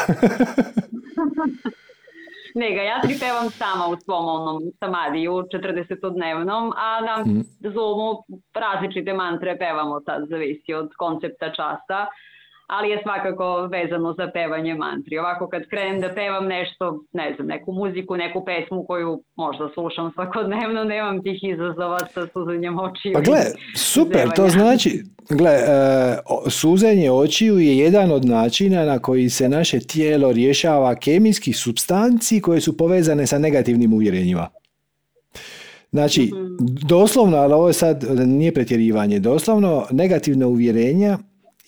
Ne 2.56 2.74
ga, 2.74 2.82
ja 2.82 3.02
tri 3.02 3.16
pevam 3.20 3.50
sama 3.50 3.88
u 3.88 3.96
svom 4.04 4.28
onom 4.28 4.64
samadiju, 4.80 5.32
40-dnevnom, 5.32 6.72
a 6.76 7.02
na 7.02 7.18
Mhm. 7.26 7.42
Zoomu 7.74 8.24
različite 8.54 9.14
mantre 9.14 9.58
pevamo, 9.58 10.02
sad 10.06 10.28
zavisi 10.30 10.74
od 10.74 10.90
koncepta 10.98 11.50
časa, 11.50 12.06
ali 12.70 12.90
je 12.90 13.00
svakako 13.04 13.68
vezano 13.72 14.14
za 14.14 14.28
pevanje 14.34 14.76
mantri. 14.76 15.18
Ovako 15.18 15.48
kad 15.48 15.62
krenem 15.70 16.02
da 16.02 16.10
pevam 16.14 16.46
nešto, 16.48 17.04
ne 17.14 17.34
znam, 17.36 17.48
neku 17.48 17.72
muziku, 17.72 18.18
neku 18.18 18.46
pesmu 18.46 18.86
koju 18.88 19.24
možda 19.36 19.70
slušam 19.74 20.12
svakodnevno, 20.14 20.84
nemam 20.84 21.24
tih 21.24 21.40
izazova 21.44 22.00
sa 22.14 22.28
suzanjem 22.34 22.80
očiju. 22.80 23.14
Pa 23.14 23.22
gle, 23.22 23.40
super, 23.76 24.30
to 24.36 24.48
znači, 24.48 25.04
gle, 25.30 25.52
e, 25.52 26.18
suzenje 26.50 27.12
očiju 27.12 27.60
je 27.60 27.78
jedan 27.78 28.12
od 28.12 28.26
načina 28.26 28.86
na 28.86 29.00
koji 29.00 29.30
se 29.30 29.50
naše 29.50 29.80
tijelo 29.80 30.32
rješava 30.32 30.96
kemijskih 30.96 31.58
substanci 31.58 32.42
koje 32.42 32.62
su 32.62 32.78
povezane 32.78 33.28
sa 33.28 33.38
negativnim 33.40 33.94
uvjerenjima. 33.94 34.48
Znači, 35.92 36.32
doslovno, 36.88 37.38
ali 37.38 37.54
ovo 37.54 37.68
je 37.68 37.74
sad 37.74 38.04
nije 38.26 38.54
pretjerivanje, 38.54 39.20
doslovno 39.20 39.86
negativna 39.92 40.48
uvjerenja 40.48 41.18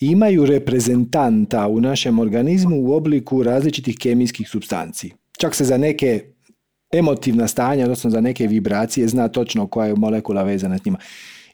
imaju 0.06 0.46
reprezentanta 0.46 1.68
u 1.68 1.80
našem 1.80 2.18
organizmu 2.18 2.76
u 2.80 2.92
obliku 2.92 3.42
različitih 3.42 3.98
kemijskih 3.98 4.48
substanci. 4.48 5.10
Čak 5.38 5.54
se 5.54 5.64
za 5.64 5.78
neke 5.78 6.24
emotivna 6.92 7.48
stanja, 7.48 7.84
odnosno 7.84 8.10
za 8.10 8.20
neke 8.20 8.46
vibracije, 8.46 9.08
zna 9.08 9.28
točno 9.28 9.66
koja 9.66 9.86
je 9.86 9.94
molekula 9.94 10.42
vezana 10.42 10.78
s 10.78 10.84
njima. 10.84 10.98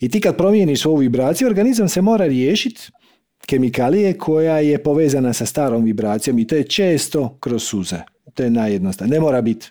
I 0.00 0.08
ti 0.08 0.20
kad 0.20 0.36
promijeniš 0.36 0.86
ovu 0.86 0.96
vibraciju, 0.96 1.48
organizam 1.48 1.88
se 1.88 2.00
mora 2.00 2.26
riješiti 2.26 2.90
kemikalije 3.46 4.18
koja 4.18 4.58
je 4.58 4.82
povezana 4.82 5.32
sa 5.32 5.46
starom 5.46 5.84
vibracijom 5.84 6.38
i 6.38 6.46
to 6.46 6.56
je 6.56 6.64
često 6.64 7.36
kroz 7.40 7.62
suze. 7.62 7.96
To 8.34 8.42
je 8.42 8.50
najjednostavnije. 8.50 9.14
Ne 9.14 9.20
mora 9.20 9.42
biti. 9.42 9.70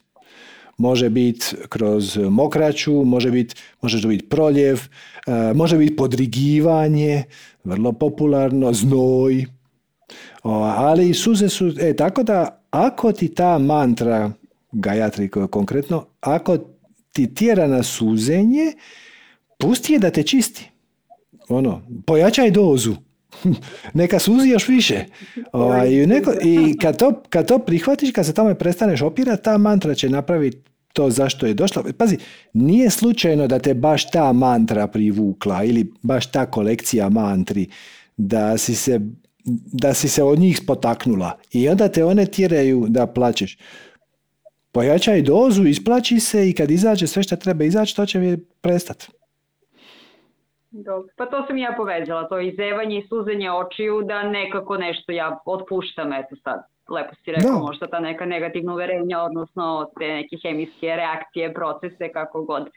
Može 0.78 1.10
biti 1.10 1.46
kroz 1.70 2.18
mokraću, 2.18 2.94
može 2.94 3.32
biti, 3.32 3.56
može 3.82 4.02
to 4.02 4.08
biti 4.08 4.30
proljev, 4.30 4.80
e, 5.28 5.54
može 5.54 5.78
biti 5.78 5.96
podrigivanje, 5.96 7.24
vrlo 7.64 7.92
popularno, 7.92 8.74
znoj, 8.74 9.46
ali 10.44 11.14
suze 11.14 11.50
su, 11.50 11.74
e, 11.80 11.96
tako 11.96 12.24
da 12.24 12.64
ako 12.70 13.12
ti 13.12 13.28
ta 13.28 13.58
mantra, 13.58 14.32
Gajatri 14.72 15.30
konkretno, 15.30 16.06
ako 16.22 16.58
ti 17.12 17.34
tjera 17.34 17.68
na 17.68 17.84
suzenje, 17.84 18.74
pusti 19.58 19.94
je 19.94 20.00
da 20.00 20.10
te 20.10 20.24
čisti. 20.24 20.70
Ono, 21.50 21.82
pojačaj 22.06 22.52
dozu. 22.52 22.96
Neka 23.94 24.20
suzi 24.20 24.50
još 24.50 24.68
više. 24.68 25.06
Ovaj, 25.52 25.94
I, 25.94 26.08
neko, 26.08 26.34
I 26.44 26.78
kad 26.82 26.98
to, 26.98 27.22
kad 27.30 27.48
to 27.48 27.60
prihvatiš, 27.60 28.12
kad 28.12 28.26
se 28.26 28.34
tome 28.34 28.56
prestaneš 28.56 29.02
opirati, 29.02 29.44
ta 29.44 29.58
mantra 29.58 29.96
će 29.96 30.10
napraviti 30.10 30.58
to 30.98 31.10
zašto 31.10 31.46
je 31.46 31.54
došla. 31.54 31.84
Pazi, 31.98 32.18
nije 32.54 32.90
slučajno 32.90 33.48
da 33.48 33.60
te 33.60 33.74
baš 33.74 34.12
ta 34.12 34.34
mantra 34.34 34.88
privukla 34.88 35.64
ili 35.64 35.92
baš 36.02 36.32
ta 36.32 36.46
kolekcija 36.46 37.10
mantri 37.10 37.68
da 38.18 38.58
si 38.58 38.76
se, 38.76 39.00
da 39.74 39.94
si 39.94 40.10
se 40.10 40.24
od 40.24 40.40
njih 40.40 40.58
spotaknula 40.58 41.38
i 41.52 41.70
onda 41.70 41.88
te 41.88 42.06
one 42.06 42.26
tjeraju 42.26 42.86
da 42.90 43.08
plaćeš. 43.08 43.58
Pojačaj 44.72 45.22
dozu, 45.22 45.66
isplaći 45.66 46.20
se 46.20 46.50
i 46.50 46.54
kad 46.54 46.72
izađe 46.72 47.08
sve 47.08 47.24
što 47.24 47.36
treba 47.36 47.64
izaći, 47.64 47.96
to 47.96 48.06
će 48.06 48.38
prestati. 48.62 49.08
Dobro. 50.86 51.10
Pa 51.16 51.26
to 51.26 51.46
sam 51.48 51.58
ja 51.58 51.74
povezala, 51.78 52.28
to 52.28 52.40
izevanje 52.40 52.98
i 52.98 53.08
suzenje 53.08 53.52
očiju 53.52 54.02
da 54.02 54.24
nekako 54.24 54.78
nešto 54.78 55.12
ja 55.12 55.40
otpuštam, 55.46 56.14
eto 56.14 56.36
sad, 56.44 56.60
lepo 56.90 57.16
si 57.16 57.32
rekao, 57.32 57.60
možda 57.60 57.88
ta 57.88 58.00
neka 58.00 58.26
negativna 58.26 58.74
uverenja, 58.74 59.22
odnosno 59.22 59.90
te 60.00 60.08
neke 60.08 60.38
hemijske 60.44 60.96
reakcije, 60.96 61.54
procese, 61.54 62.12
kako 62.14 62.44
god. 62.44 62.70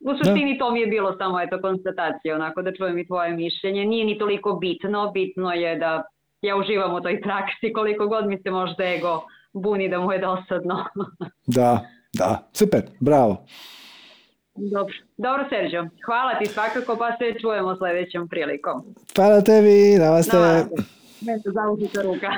U 0.00 0.16
suštini 0.16 0.58
to 0.58 0.70
mi 0.70 0.80
je 0.80 0.86
bilo 0.86 1.16
samo 1.18 1.40
eto 1.40 1.60
konstatacija, 1.60 2.34
onako 2.34 2.62
da 2.62 2.74
čujem 2.74 2.98
i 2.98 3.06
tvoje 3.06 3.32
mišljenje. 3.32 3.84
Nije 3.84 4.04
ni 4.04 4.18
toliko 4.18 4.52
bitno, 4.52 5.10
bitno 5.10 5.52
je 5.52 5.76
da 5.76 6.02
ja 6.42 6.56
uživam 6.56 6.94
u 6.94 7.00
toj 7.00 7.20
praksi, 7.20 7.72
koliko 7.74 8.06
god 8.06 8.26
mi 8.26 8.38
se 8.42 8.50
možda 8.50 8.84
ego 8.84 9.22
buni 9.52 9.88
da 9.88 10.00
mu 10.00 10.12
je 10.12 10.18
dosadno. 10.18 10.84
da, 11.56 11.80
da, 12.12 12.48
super, 12.52 12.82
bravo. 13.00 13.44
Dobro, 14.60 14.94
dobro 15.16 15.44
Sergio, 15.48 15.88
hvala 16.06 16.38
ti 16.38 16.46
svakako 16.46 16.96
pa 16.96 17.16
se 17.16 17.40
čujemo 17.40 17.76
sljedećom 17.76 18.28
prilikom. 18.28 18.94
Hvala 19.16 19.40
tebi, 19.40 19.98
namaste. 19.98 20.36
Namaste. 20.36 21.50
zauzite 21.50 22.02
ruka. 22.02 22.30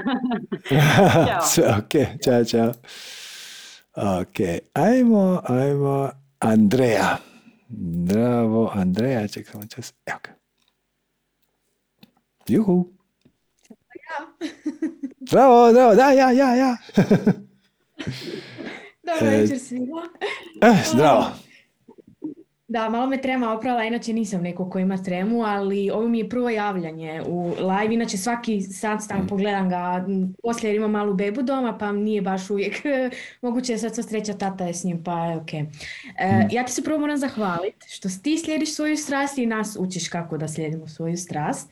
Sve 1.53 1.65
ok, 1.65 2.23
čao, 2.25 2.45
čao. 2.45 2.73
Ok, 4.21 4.37
ajmo, 4.73 5.43
ajmo, 5.45 6.11
Andreja. 6.39 7.17
Bravo, 8.09 8.73
Andreja, 8.75 9.29
čekamo 9.29 9.67
čas. 9.67 9.95
Evo 10.07 10.19
ga. 10.23 10.31
Juhu. 12.49 12.89
Ja. 13.95 14.49
Bravo, 15.33 15.73
bravo, 15.73 15.95
da, 15.95 16.13
ja, 16.13 16.31
ja, 16.31 16.55
ja. 16.55 16.77
Dobro 19.07 19.31
večer 19.31 19.59
svima. 19.59 20.03
Eh, 20.63 20.83
zdravo. 20.93 21.25
Da, 22.71 22.89
malo 22.89 23.07
me 23.07 23.21
trema 23.21 23.53
oprala, 23.53 23.85
inače 23.85 24.13
nisam 24.13 24.43
neko 24.43 24.71
ko 24.71 24.79
ima 24.79 25.03
tremu, 25.03 25.43
ali 25.43 25.91
ovo 25.91 26.09
mi 26.09 26.19
je 26.19 26.29
prvo 26.29 26.51
javljanje 26.51 27.23
u 27.27 27.49
live, 27.49 27.95
inače 27.95 28.17
svaki 28.17 28.61
sat 28.61 29.03
stan 29.03 29.23
mm. 29.23 29.27
pogledam 29.27 29.69
ga, 29.69 30.07
poslije 30.43 30.77
imam 30.77 30.91
malu 30.91 31.15
bebu 31.15 31.43
doma, 31.43 31.79
pa 31.79 31.93
nije 31.93 32.23
baš 32.23 32.51
uvijek 32.51 32.75
moguće 33.43 33.79
sad 33.79 33.95
sa 33.95 34.03
sreća 34.03 34.33
tata 34.33 34.65
je 34.65 34.75
s 34.75 34.85
njim, 34.85 35.05
pa 35.05 35.25
je 35.25 35.37
ok. 35.37 35.55
E, 35.55 35.65
mm. 35.65 36.49
ja 36.51 36.65
ti 36.65 36.73
se 36.73 36.85
prvo 36.85 36.99
moram 36.99 37.19
zahvaliti 37.19 37.87
što 37.89 38.09
ti 38.23 38.39
slijediš 38.39 38.75
svoju 38.75 38.97
strast 38.97 39.39
i 39.39 39.47
nas 39.47 39.77
učiš 39.81 40.09
kako 40.09 40.39
da 40.39 40.49
slijedimo 40.49 40.89
svoju 40.89 41.17
strast. 41.17 41.71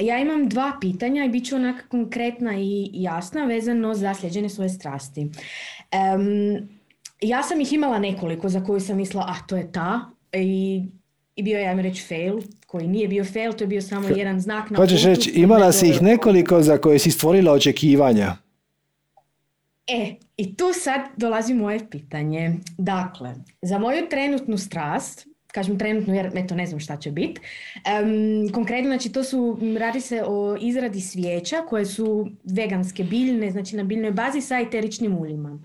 ja 0.00 0.18
imam 0.18 0.48
dva 0.48 0.72
pitanja 0.80 1.24
i 1.24 1.28
bit 1.28 1.46
ću 1.46 1.56
onako 1.56 1.80
konkretna 1.88 2.52
i 2.58 2.90
jasna 2.92 3.44
vezano 3.44 3.94
za 3.94 4.14
sljeđenje 4.14 4.48
svoje 4.48 4.68
strasti. 4.68 5.30
Um, 6.14 6.77
ja 7.20 7.42
sam 7.42 7.60
ih 7.60 7.72
imala 7.72 7.98
nekoliko 7.98 8.48
za 8.48 8.64
koju 8.64 8.80
sam 8.80 8.96
mislila, 8.96 9.24
ah, 9.28 9.46
to 9.46 9.56
je 9.56 9.72
ta. 9.72 10.00
I, 10.32 10.82
i 11.36 11.42
bio 11.42 11.58
je, 11.58 11.68
ajmo 11.68 11.82
reći, 11.82 12.02
fail, 12.02 12.40
koji 12.66 12.88
nije 12.88 13.08
bio 13.08 13.24
fail, 13.24 13.52
to 13.52 13.64
je 13.64 13.68
bio 13.68 13.82
samo 13.82 14.08
jedan 14.08 14.40
znak 14.40 14.70
na 14.70 14.76
Hoćeš 14.76 15.04
reći, 15.04 15.30
imala 15.30 15.72
si 15.72 15.88
ih 15.88 16.02
nekoliko 16.02 16.62
za 16.62 16.78
koje 16.78 16.98
si 16.98 17.10
stvorila 17.10 17.52
očekivanja. 17.52 18.36
E, 19.86 20.14
i 20.36 20.56
tu 20.56 20.64
sad 20.72 21.00
dolazi 21.16 21.54
moje 21.54 21.90
pitanje. 21.90 22.54
Dakle, 22.78 23.34
za 23.62 23.78
moju 23.78 24.08
trenutnu 24.10 24.58
strast, 24.58 25.26
kažem 25.46 25.78
trenutno 25.78 26.14
jer 26.14 26.30
eto 26.34 26.54
ne 26.54 26.66
znam 26.66 26.80
šta 26.80 26.96
će 26.96 27.10
biti. 27.10 27.40
Um, 27.40 28.52
konkretno, 28.52 28.90
znači 28.90 29.12
to 29.12 29.24
su, 29.24 29.58
radi 29.78 30.00
se 30.00 30.22
o 30.26 30.56
izradi 30.60 31.00
svijeća 31.00 31.56
koje 31.68 31.86
su 31.86 32.28
veganske 32.44 33.04
biljne, 33.04 33.50
znači 33.50 33.76
na 33.76 33.84
biljnoj 33.84 34.10
bazi 34.10 34.40
sa 34.40 34.58
eteričnim 34.58 35.18
uljima. 35.18 35.58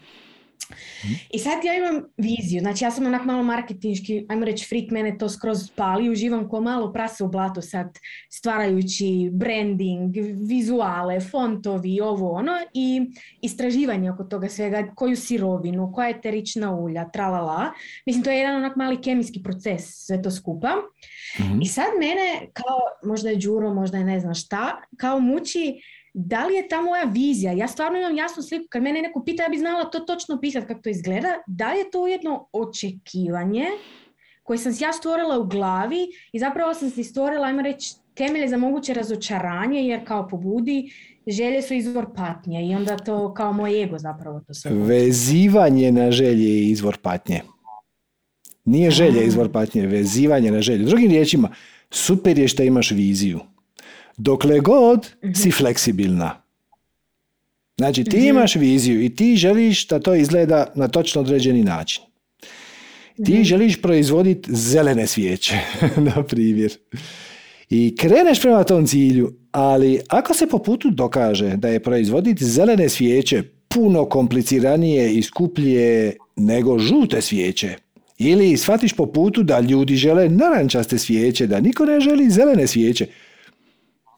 I 1.29 1.39
sad 1.39 1.63
ja 1.63 1.77
imam 1.77 2.03
viziju, 2.17 2.59
znači 2.59 2.83
ja 2.83 2.91
sam 2.91 3.05
onak 3.05 3.25
malo 3.25 3.43
marketinški, 3.43 4.25
ajmo 4.29 4.45
reći 4.45 4.67
freak, 4.69 4.91
mene 4.91 5.17
to 5.17 5.29
skroz 5.29 5.71
pali, 5.75 6.09
uživam 6.09 6.49
ko 6.49 6.61
malo 6.61 6.93
prase 6.93 7.23
u 7.23 7.27
blatu 7.27 7.61
sad 7.61 7.99
stvarajući 8.29 9.29
branding, 9.33 10.15
vizuale, 10.49 11.19
fontovi, 11.19 12.01
ovo 12.01 12.31
ono 12.31 12.51
i 12.73 13.01
istraživanje 13.41 14.11
oko 14.11 14.23
toga 14.23 14.49
svega, 14.49 14.91
koju 14.95 15.15
sirovinu, 15.15 15.91
koja 15.93 16.07
je 16.07 16.21
terična 16.21 16.75
ulja, 16.75 17.09
tralala. 17.09 17.71
Mislim, 18.05 18.23
to 18.23 18.31
je 18.31 18.37
jedan 18.37 18.55
onak 18.55 18.75
mali 18.75 19.01
kemijski 19.01 19.43
proces, 19.43 20.05
sve 20.05 20.21
to 20.21 20.31
skupa. 20.31 20.75
Mhm. 21.39 21.61
I 21.61 21.65
sad 21.65 21.87
mene, 21.99 22.47
kao 22.53 22.79
možda 23.03 23.29
je 23.29 23.35
Đuro, 23.35 23.73
možda 23.73 23.97
je 23.97 24.03
ne 24.03 24.19
znam 24.19 24.33
šta, 24.33 24.81
kao 24.97 25.19
muči 25.19 25.81
da 26.13 26.45
li 26.45 26.55
je 26.55 26.67
ta 26.67 26.81
moja 26.81 27.03
vizija, 27.03 27.51
ja 27.51 27.67
stvarno 27.67 27.99
imam 27.99 28.17
jasnu 28.17 28.43
sliku, 28.43 28.65
kad 28.69 28.83
mene 28.83 29.01
neko 29.01 29.23
pita, 29.23 29.43
ja 29.43 29.49
bi 29.49 29.57
znala 29.57 29.85
to 29.85 29.99
točno 29.99 30.39
pisati 30.41 30.67
kako 30.67 30.81
to 30.81 30.89
izgleda, 30.89 31.27
da 31.47 31.73
li 31.73 31.79
je 31.79 31.91
to 31.91 32.01
ujedno 32.01 32.47
očekivanje 32.51 33.65
koje 34.43 34.57
sam 34.57 34.73
si 34.73 34.83
ja 34.83 34.93
stvorila 34.93 35.39
u 35.39 35.45
glavi 35.45 36.07
i 36.33 36.39
zapravo 36.39 36.73
sam 36.73 36.89
si 36.89 37.03
stvorila, 37.03 37.47
ajmo 37.47 37.61
reći, 37.61 37.93
temelje 38.13 38.47
za 38.47 38.57
moguće 38.57 38.93
razočaranje, 38.93 39.87
jer 39.87 40.07
kao 40.07 40.27
pobudi, 40.27 40.91
želje 41.27 41.61
su 41.61 41.73
izvor 41.73 42.05
patnje 42.15 42.67
i 42.67 42.75
onda 42.75 42.97
to 42.97 43.33
kao 43.33 43.53
moj 43.53 43.83
ego 43.83 43.99
zapravo 43.99 44.41
to 44.47 44.53
sve. 44.53 44.71
Vezivanje 44.71 45.91
na 45.91 46.11
želje 46.11 46.43
je 46.43 46.69
izvor 46.69 46.97
patnje. 46.97 47.41
Nije 48.65 48.91
želje 48.91 49.25
izvor 49.25 49.51
patnje, 49.51 49.87
vezivanje 49.87 50.51
na 50.51 50.61
želje. 50.61 50.85
Drugim 50.85 51.11
riječima, 51.11 51.49
super 51.89 52.39
je 52.39 52.47
što 52.47 52.63
imaš 52.63 52.91
viziju. 52.91 53.39
Dokle 54.17 54.59
god 54.59 55.07
mhm. 55.23 55.33
si 55.33 55.51
fleksibilna. 55.51 56.41
Znači 57.77 58.03
ti 58.03 58.17
mhm. 58.17 58.27
imaš 58.27 58.55
viziju 58.55 59.03
i 59.03 59.15
ti 59.15 59.35
želiš 59.35 59.87
da 59.87 59.99
to 59.99 60.15
izgleda 60.15 60.71
na 60.75 60.87
točno 60.87 61.21
određeni 61.21 61.63
način. 61.63 62.03
Ti 63.25 63.33
mhm. 63.33 63.43
želiš 63.43 63.81
proizvoditi 63.81 64.55
zelene 64.55 65.07
svijeće, 65.07 65.59
na 66.15 66.23
primjer. 66.23 66.77
I 67.69 67.95
kreneš 67.95 68.41
prema 68.41 68.63
tom 68.63 68.87
cilju, 68.87 69.33
ali 69.51 69.99
ako 70.09 70.33
se 70.33 70.47
po 70.47 70.59
putu 70.59 70.89
dokaže 70.89 71.55
da 71.57 71.67
je 71.67 71.83
proizvoditi 71.83 72.45
zelene 72.45 72.89
svijeće 72.89 73.43
puno 73.67 74.05
kompliciranije 74.05 75.13
i 75.13 75.21
skuplje 75.21 76.17
nego 76.35 76.79
žute 76.79 77.21
svijeće, 77.21 77.75
ili 78.17 78.57
shvatiš 78.57 78.93
po 78.93 79.05
putu 79.05 79.43
da 79.43 79.59
ljudi 79.59 79.95
žele 79.95 80.29
narančaste 80.29 80.97
svijeće, 80.97 81.47
da 81.47 81.59
niko 81.59 81.85
ne 81.85 81.99
želi 81.99 82.29
zelene 82.29 82.67
svijeće, 82.67 83.07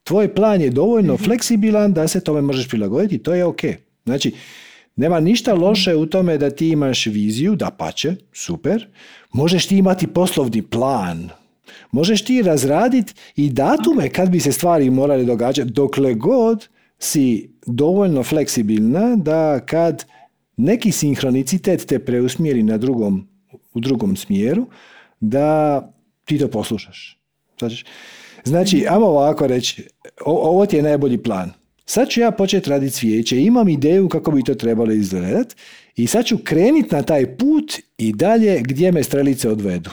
tvoj 0.06 0.36
plan 0.36 0.61
je 0.61 0.69
dovoljno 0.69 1.14
mhm. 1.14 1.23
fleksibilan 1.23 1.94
da 1.94 2.07
se 2.07 2.23
tome 2.23 2.41
možeš 2.41 2.69
prilagoditi, 2.69 3.18
to 3.18 3.34
je 3.34 3.45
ok. 3.45 3.61
Znači, 4.06 4.32
nema 4.95 5.19
ništa 5.19 5.53
loše 5.53 5.95
u 5.95 6.06
tome 6.06 6.38
da 6.38 6.49
ti 6.49 6.69
imaš 6.69 7.06
viziju, 7.06 7.56
da 7.56 7.69
pače, 7.69 8.15
super. 8.34 8.88
Možeš 9.32 9.68
ti 9.68 9.77
imati 9.77 10.07
poslovni 10.07 10.61
plan, 10.61 11.30
možeš 11.91 12.26
ti 12.26 12.41
razraditi 12.41 13.14
i 13.36 13.49
datume 13.49 14.10
kad 14.10 14.30
bi 14.30 14.40
se 14.40 14.52
stvari 14.52 14.90
morali 14.90 15.26
događati, 15.26 15.72
dokle 15.72 16.14
god 16.14 16.68
si 16.99 17.49
dovoljno 17.65 18.23
fleksibilna 18.23 19.15
da 19.15 19.60
kad 19.65 20.06
neki 20.57 20.91
sinhronicitet 20.91 21.86
te 21.86 21.99
preusmjeri 21.99 22.64
na 22.64 22.77
drugom, 22.77 23.27
u 23.73 23.80
drugom 23.80 24.15
smjeru, 24.15 24.68
da 25.19 25.82
ti 26.26 26.40
to 26.40 26.48
poslušaš. 26.48 27.19
Znači, 27.60 27.86
Znači, 28.45 28.85
ajmo 28.89 29.05
ovako 29.05 29.47
reći, 29.47 29.88
ovo 30.26 30.65
ti 30.65 30.76
je 30.76 30.84
najbolji 30.84 31.23
plan. 31.23 31.51
Sad 31.85 32.09
ću 32.09 32.19
ja 32.19 32.31
početi 32.31 32.69
raditi 32.69 32.95
svijeće, 32.95 33.41
imam 33.41 33.69
ideju 33.69 34.09
kako 34.09 34.31
bi 34.31 34.43
to 34.43 34.55
trebalo 34.55 34.91
izgledati 34.91 35.55
i 35.95 36.07
sad 36.07 36.26
ću 36.26 36.38
krenuti 36.43 36.95
na 36.95 37.01
taj 37.01 37.38
put 37.38 37.73
i 37.97 38.13
dalje 38.13 38.61
gdje 38.61 38.91
me 38.91 39.03
strelice 39.03 39.49
odvedu. 39.49 39.89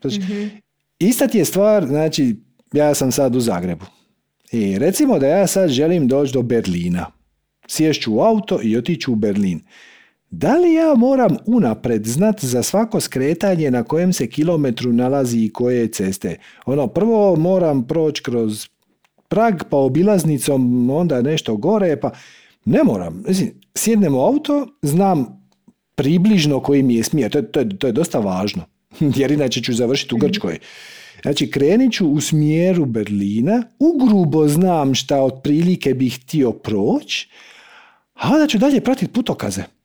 Znači, 0.00 0.20
mm 0.20 0.68
Ista 0.98 1.28
ti 1.28 1.38
je 1.38 1.44
stvar, 1.44 1.86
znači, 1.86 2.36
ja 2.72 2.94
sam 2.94 3.12
sad 3.12 3.36
u 3.36 3.40
Zagrebu. 3.40 3.84
I 4.52 4.78
recimo 4.78 5.18
da 5.18 5.26
ja 5.26 5.46
sad 5.46 5.70
želim 5.70 6.08
doći 6.08 6.32
do 6.32 6.42
Berlina. 6.42 7.06
Sješću 7.68 8.14
u 8.14 8.20
auto 8.20 8.60
i 8.62 8.76
otiću 8.76 9.12
u 9.12 9.16
Berlin. 9.16 9.60
Da 10.30 10.56
li 10.56 10.74
ja 10.74 10.94
moram 10.94 11.36
unapred 11.46 12.06
znat 12.06 12.44
za 12.44 12.62
svako 12.62 13.00
skretanje 13.00 13.70
na 13.70 13.82
kojem 13.82 14.12
se 14.12 14.26
kilometru 14.26 14.92
nalazi 14.92 15.38
i 15.38 15.52
koje 15.52 15.88
ceste? 15.88 16.36
Ono, 16.66 16.86
prvo 16.86 17.36
moram 17.36 17.86
proći 17.86 18.22
kroz 18.22 18.68
prag, 19.28 19.62
pa 19.70 19.76
obilaznicom 19.76 20.90
onda 20.90 21.22
nešto 21.22 21.56
gore, 21.56 22.00
pa 22.00 22.10
ne 22.64 22.84
moram. 22.84 23.22
Mislim, 23.28 23.50
sjednem 23.74 24.14
u 24.14 24.20
auto, 24.20 24.66
znam 24.82 25.26
približno 25.94 26.60
koji 26.60 26.82
mi 26.82 26.94
je 26.94 27.04
smjer. 27.04 27.30
To 27.30 27.38
je, 27.38 27.52
to 27.52 27.60
je, 27.60 27.78
to 27.78 27.86
je 27.86 27.92
dosta 27.92 28.18
važno, 28.18 28.62
jer 29.18 29.30
inače 29.30 29.62
ću 29.62 29.72
završiti 29.72 30.14
u 30.14 30.18
Grčkoj. 30.18 30.58
Znači, 31.22 31.50
krenit 31.50 31.92
ću 31.92 32.08
u 32.08 32.20
smjeru 32.20 32.84
Berlina, 32.84 33.62
ugrubo 33.78 34.48
znam 34.48 34.94
šta 34.94 35.22
otprilike 35.22 35.94
bih 35.94 36.20
htio 36.22 36.52
proći, 36.52 37.28
a 38.14 38.32
onda 38.32 38.46
ću 38.46 38.58
dalje 38.58 38.80
pratiti 38.80 39.12
putokaze. 39.12 39.77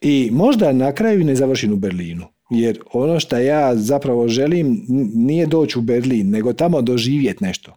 I 0.00 0.30
možda 0.32 0.72
na 0.72 0.92
kraju 0.92 1.24
ne 1.24 1.34
završim 1.34 1.72
u 1.72 1.76
Berlinu. 1.76 2.26
Jer 2.50 2.78
ono 2.92 3.20
što 3.20 3.38
ja 3.38 3.76
zapravo 3.76 4.28
želim 4.28 4.84
nije 5.14 5.46
doći 5.46 5.78
u 5.78 5.82
Berlin, 5.82 6.30
nego 6.30 6.52
tamo 6.52 6.82
doživjeti 6.82 7.44
nešto. 7.44 7.76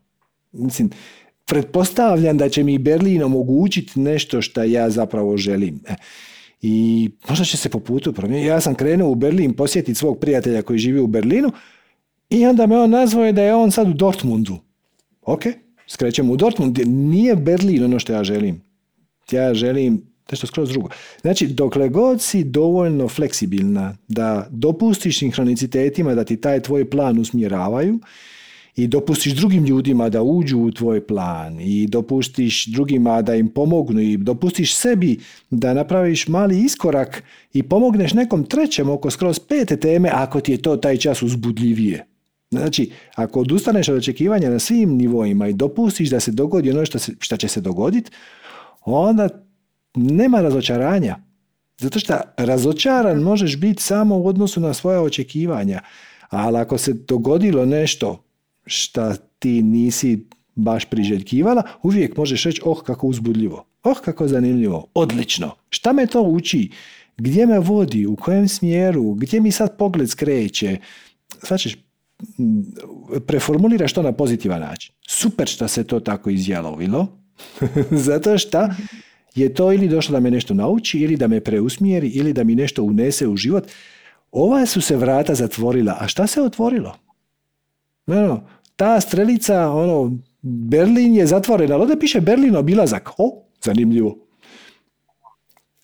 Mislim, 0.51 0.89
pretpostavljam 1.45 2.37
da 2.37 2.49
će 2.49 2.63
mi 2.63 2.77
Berlin 2.77 3.23
omogućiti 3.23 3.99
nešto 3.99 4.41
što 4.41 4.63
ja 4.63 4.89
zapravo 4.89 5.37
želim. 5.37 5.79
E, 5.87 5.95
I 6.61 7.09
možda 7.29 7.45
će 7.45 7.57
se 7.57 7.69
po 7.69 7.79
putu 7.79 8.13
promijeniti. 8.13 8.47
Ja 8.47 8.61
sam 8.61 8.75
krenuo 8.75 9.11
u 9.11 9.15
Berlin 9.15 9.53
posjetiti 9.53 9.95
svog 9.95 10.19
prijatelja 10.19 10.61
koji 10.61 10.79
živi 10.79 10.99
u 10.99 11.07
Berlinu 11.07 11.51
i 12.29 12.45
onda 12.45 12.67
me 12.67 12.77
on 12.77 12.89
nazvao 12.89 13.31
da 13.31 13.43
je 13.43 13.55
on 13.55 13.71
sad 13.71 13.89
u 13.89 13.93
Dortmundu. 13.93 14.57
Ok, 15.21 15.41
skrećemo 15.87 16.33
u 16.33 16.37
Dortmund. 16.37 16.79
Nije 16.85 17.35
Berlin 17.35 17.83
ono 17.83 17.99
što 17.99 18.13
ja 18.13 18.23
želim. 18.23 18.61
Ja 19.31 19.53
želim 19.53 20.16
nešto 20.31 20.47
skroz 20.47 20.69
drugo. 20.69 20.89
Znači, 21.21 21.47
dokle 21.47 21.89
god 21.89 22.21
si 22.21 22.43
dovoljno 22.43 23.07
fleksibilna 23.07 23.97
da 24.07 24.47
dopustiš 24.51 25.19
sinhronicitetima 25.19 26.15
da 26.15 26.23
ti 26.23 26.41
taj 26.41 26.59
tvoj 26.59 26.89
plan 26.89 27.19
usmjeravaju 27.19 27.99
i 28.77 28.87
dopustiš 28.87 29.33
drugim 29.33 29.65
ljudima 29.65 30.09
da 30.09 30.21
uđu 30.21 30.57
u 30.57 30.71
tvoj 30.71 31.07
plan 31.07 31.59
i 31.59 31.87
dopustiš 31.87 32.65
drugima 32.65 33.21
da 33.21 33.35
im 33.35 33.47
pomognu 33.47 34.01
i 34.01 34.17
dopustiš 34.17 34.75
sebi 34.75 35.19
da 35.49 35.73
napraviš 35.73 36.27
mali 36.27 36.61
iskorak 36.61 37.23
i 37.53 37.63
pomogneš 37.63 38.13
nekom 38.13 38.43
trećem 38.43 38.89
oko 38.89 39.09
skroz 39.09 39.39
pete 39.39 39.77
teme 39.77 40.09
ako 40.13 40.39
ti 40.39 40.51
je 40.51 40.61
to 40.61 40.77
taj 40.77 40.97
čas 40.97 41.21
uzbudljivije. 41.21 42.05
Znači, 42.51 42.91
ako 43.15 43.39
odustaneš 43.39 43.89
od 43.89 43.97
očekivanja 43.97 44.49
na 44.49 44.59
svim 44.59 44.89
nivoima 44.89 45.47
i 45.47 45.53
dopustiš 45.53 46.09
da 46.09 46.19
se 46.19 46.31
dogodi 46.31 46.71
ono 46.71 46.85
što, 46.85 46.99
se, 46.99 47.13
što 47.19 47.37
će 47.37 47.47
se 47.47 47.61
dogoditi, 47.61 48.11
onda 48.85 49.46
nema 49.95 50.41
razočaranja. 50.41 51.15
Zato 51.77 51.99
što 51.99 52.13
razočaran 52.37 53.19
možeš 53.19 53.57
biti 53.57 53.83
samo 53.83 54.17
u 54.17 54.27
odnosu 54.27 54.59
na 54.59 54.73
svoje 54.73 54.99
očekivanja. 54.99 55.81
Ali 56.29 56.57
ako 56.57 56.77
se 56.77 56.93
dogodilo 56.93 57.65
nešto 57.65 58.23
što 58.65 59.13
ti 59.39 59.61
nisi 59.61 60.25
baš 60.55 60.85
priželjkivala, 60.85 61.63
uvijek 61.83 62.17
možeš 62.17 62.43
reći, 62.43 62.61
oh 62.65 62.83
kako 62.83 63.07
uzbudljivo, 63.07 63.65
oh 63.83 63.97
kako 63.99 64.27
zanimljivo, 64.27 64.87
odlično. 64.93 65.51
Šta 65.69 65.93
me 65.93 66.05
to 66.05 66.21
uči? 66.21 66.71
Gdje 67.17 67.45
me 67.45 67.59
vodi? 67.59 68.05
U 68.05 68.15
kojem 68.15 68.47
smjeru? 68.47 69.13
Gdje 69.13 69.41
mi 69.41 69.51
sad 69.51 69.77
pogled 69.77 70.09
skreće? 70.09 70.77
Znači, 71.47 71.77
preformuliraš 73.27 73.93
to 73.93 74.01
na 74.01 74.11
pozitivan 74.11 74.59
način. 74.59 74.93
Super 75.07 75.47
što 75.47 75.67
se 75.67 75.83
to 75.83 75.99
tako 75.99 76.29
izjalovilo. 76.29 77.07
Zato 78.07 78.37
što 78.37 78.69
je 79.37 79.53
to 79.53 79.71
ili 79.73 79.87
došlo 79.87 80.13
da 80.13 80.19
me 80.19 80.31
nešto 80.31 80.53
nauči, 80.53 80.99
ili 80.99 81.15
da 81.17 81.27
me 81.27 81.39
preusmjeri, 81.39 82.07
ili 82.07 82.33
da 82.33 82.43
mi 82.43 82.55
nešto 82.55 82.83
unese 82.83 83.27
u 83.27 83.35
život. 83.35 83.67
Ova 84.31 84.65
su 84.65 84.81
se 84.81 84.95
vrata 84.95 85.35
zatvorila. 85.35 85.97
A 85.99 86.07
šta 86.07 86.27
se 86.27 86.41
otvorilo? 86.41 86.95
No, 88.05 88.43
ta 88.75 89.01
strelica, 89.01 89.71
ono, 89.71 90.17
Berlin 90.41 91.15
je 91.15 91.27
zatvorena, 91.27 91.75
ali 91.75 91.81
ovdje 91.81 91.99
piše 91.99 92.21
Berlin 92.21 92.55
obilazak. 92.55 93.09
O, 93.17 93.43
zanimljivo. 93.63 94.17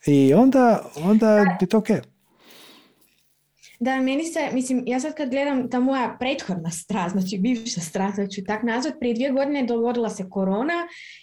I 0.05 0.33
onda, 0.33 0.91
onda 1.03 1.37
je 1.61 1.67
to 1.69 1.77
okej. 1.77 2.12
Da, 3.83 3.95
meni 3.95 4.23
se, 4.23 4.39
mislim, 4.53 4.83
ja 4.87 4.99
sad 4.99 5.13
kad 5.13 5.29
gledam 5.29 5.69
ta 5.69 5.79
moja 5.79 6.17
prethodna 6.19 6.71
strast, 6.71 7.11
znači 7.11 7.37
bivša 7.37 7.81
strast, 7.81 8.15
znači 8.15 8.43
tak 8.43 8.63
nazvat, 8.63 8.93
prije 8.99 9.13
dvije 9.13 9.31
godine 9.31 9.63
dogodila 9.63 10.09
se 10.09 10.29
korona 10.29 10.73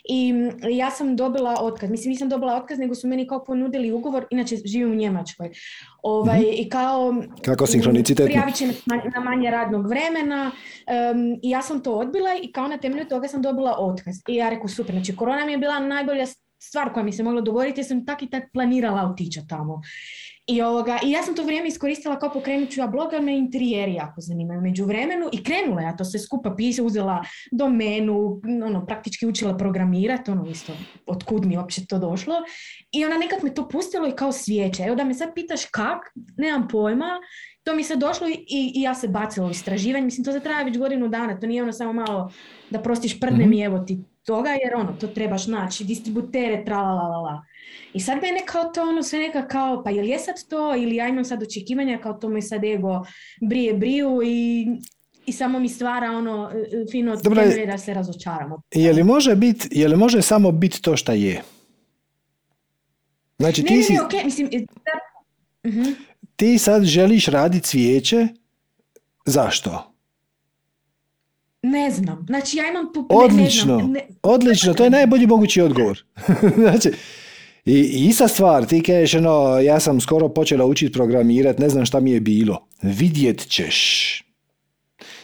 i 0.09 0.35
ja 0.71 0.91
sam 0.91 1.17
dobila 1.17 1.57
otkaz. 1.61 1.91
Mislim, 1.91 2.11
nisam 2.11 2.29
dobila 2.29 2.57
otkaz, 2.57 2.79
nego 2.79 2.95
su 2.95 3.09
meni 3.09 3.27
kao 3.27 3.45
ponudili 3.45 3.93
ugovor, 3.93 4.27
inače 4.31 4.57
živim 4.65 4.93
u 4.93 4.95
Njemačkoj. 4.95 5.51
Ovaj, 6.03 6.39
mm 6.39 6.45
I 6.53 6.69
kao... 6.69 7.15
Kako 7.45 7.67
sinhronicitetno? 7.67 8.27
Prijavit 8.27 8.55
će 8.55 8.67
na 9.15 9.21
manje 9.21 9.51
radnog 9.51 9.89
vremena 9.89 10.51
i 11.43 11.51
ja 11.51 11.63
sam 11.63 11.83
to 11.83 11.93
odbila 11.93 12.31
i 12.43 12.53
kao 12.53 12.69
na 12.69 12.79
temelju 12.79 13.05
toga 13.09 13.29
sam 13.29 13.43
dobila 13.43 13.77
otkaz. 13.79 14.15
I 14.29 14.35
ja 14.35 14.49
rekao, 14.49 14.69
super, 14.69 14.95
znači 14.95 15.17
korona 15.17 15.47
mi 15.47 15.53
je 15.53 15.59
bila 15.59 15.79
najbolja 15.79 16.27
stvar 16.63 16.93
koja 16.93 17.05
mi 17.05 17.13
se 17.13 17.23
mogla 17.23 17.41
dogoditi, 17.41 17.81
ja 17.81 17.85
sam 17.85 18.07
tak 18.07 18.23
i 18.23 18.31
tak 18.31 18.43
planirala 18.53 19.11
otići 19.11 19.41
tamo. 19.49 19.83
I, 20.47 20.63
ovoga, 20.63 20.99
I 21.05 21.11
ja 21.11 21.23
sam 21.23 21.35
to 21.35 21.45
vrijeme 21.45 21.69
iskoristila 21.69 22.19
kao 22.19 22.33
pokrenut 22.33 22.71
ću 22.71 22.81
ja 22.81 22.87
blog, 22.87 23.13
ali 23.13 23.25
me 23.25 23.39
interijeri 23.39 23.95
jako 23.95 24.21
zanimaju 24.21 24.61
među 24.61 24.85
vremenu 24.85 25.29
i 25.33 25.45
krenula 25.45 25.83
ja 25.83 25.97
to 25.97 26.05
sve 26.05 26.21
skupa 26.21 26.55
pisa, 26.57 26.83
uzela 26.83 27.25
domenu, 27.53 28.41
ono, 28.65 28.87
praktički 28.87 29.27
učila 29.27 29.57
programirati, 29.57 30.31
ono 30.31 30.47
isto, 30.51 30.73
otkud 31.07 31.47
mi 31.47 31.57
uopće 31.57 31.87
to 31.87 31.99
došlo. 31.99 32.35
I 32.93 33.05
ona 33.05 33.19
nekad 33.19 33.45
me 33.45 33.55
to 33.55 33.69
pustilo 33.69 34.09
i 34.09 34.17
kao 34.17 34.33
svijeće. 34.33 34.83
Evo 34.83 34.95
da 34.95 35.05
me 35.05 35.15
sad 35.15 35.35
pitaš 35.35 35.65
kak, 35.65 35.99
nemam 36.37 36.69
pojma, 36.69 37.11
to 37.63 37.75
mi 37.75 37.85
se 37.85 37.97
došlo 37.97 38.29
i, 38.29 38.73
i 38.75 38.83
ja 38.83 38.95
se 38.95 39.09
bacila 39.09 39.47
u 39.47 39.51
istraživanje. 39.51 40.05
Mislim, 40.05 40.25
to 40.25 40.33
se 40.33 40.41
traje 40.41 40.65
već 40.65 40.79
godinu 40.79 41.09
dana, 41.09 41.41
to 41.41 41.47
nije 41.47 41.63
ono 41.63 41.73
samo 41.73 41.93
malo 41.93 42.33
da 42.71 42.83
prostiš 42.83 43.21
prdne 43.21 43.47
mm-hmm. 43.47 43.63
evo 43.63 43.79
ti 43.79 43.99
toga, 44.27 44.51
jer 44.51 44.75
ono, 44.75 44.93
to 44.93 45.07
trebaš 45.07 45.47
naći, 45.47 45.85
distributere, 45.85 46.65
la. 46.69 47.43
I 47.95 48.01
sad 48.01 48.15
mene 48.23 48.41
kao 48.47 48.65
to 48.65 48.83
ono 48.83 49.03
sve 49.03 49.19
neka 49.19 49.49
kao, 49.49 49.83
pa 49.85 49.91
jel 49.91 50.07
je 50.07 50.19
sad 50.19 50.35
to 50.49 50.77
ili 50.77 50.97
ja 50.97 51.09
imam 51.09 51.25
sad 51.25 51.43
očekivanja 51.43 51.99
kao 52.03 52.13
to 52.13 52.29
mi 52.29 52.43
sad 52.43 52.65
ego 52.65 53.07
brije 53.41 53.75
briju 53.75 54.21
i, 54.25 54.67
i 55.27 55.33
samo 55.33 55.59
mi 55.59 55.69
stvara 55.69 56.11
ono 56.11 56.51
fino 56.91 57.17
Dobro, 57.17 57.43
da 57.67 57.79
se 57.79 57.95
razočaramo. 57.95 58.63
Je 58.75 58.93
li 58.93 59.05
može 59.05 59.37
biti, 59.37 59.69
je 59.71 59.89
li 59.89 59.97
može 59.97 60.23
samo 60.23 60.53
biti 60.53 60.83
to 60.83 60.97
šta 60.97 61.13
je? 61.13 61.43
Znači, 63.39 63.63
ne, 63.63 63.69
ti 63.69 63.77
ne, 63.77 63.83
si... 63.83 63.93
ne, 63.93 63.99
okay. 63.99 64.25
mislim, 64.25 64.49
uh 65.65 65.97
Ti 66.37 66.59
sad 66.59 66.85
želiš 66.85 67.27
raditi 67.27 67.67
cvijeće, 67.67 68.29
zašto? 69.25 69.93
Ne 71.63 71.91
znam. 71.91 72.25
Znači, 72.27 72.57
ja 72.57 72.71
imam... 72.71 72.87
Odlično. 73.09 73.77
Ne, 73.77 73.85
ne 73.85 74.07
Odlično, 74.23 74.75
to 74.75 74.85
je 74.85 74.91
najbolji 74.91 75.27
mogući 75.27 75.61
odgovor. 75.61 76.05
znači, 76.63 76.93
i 77.65 78.07
ista 78.09 78.29
stvar, 78.29 78.67
ti 78.67 78.83
kažeš, 78.83 79.15
ono, 79.15 79.61
ja 79.61 79.81
sam 79.81 80.01
skoro 80.01 80.29
počela 80.29 80.65
učiti 80.67 80.93
programirati, 80.93 81.63
ne 81.63 81.69
znam 81.69 81.85
šta 81.85 82.01
mi 82.01 82.11
je 82.11 82.21
bilo. 82.21 82.67
Vidjet 82.83 83.49
ćeš. 83.49 83.77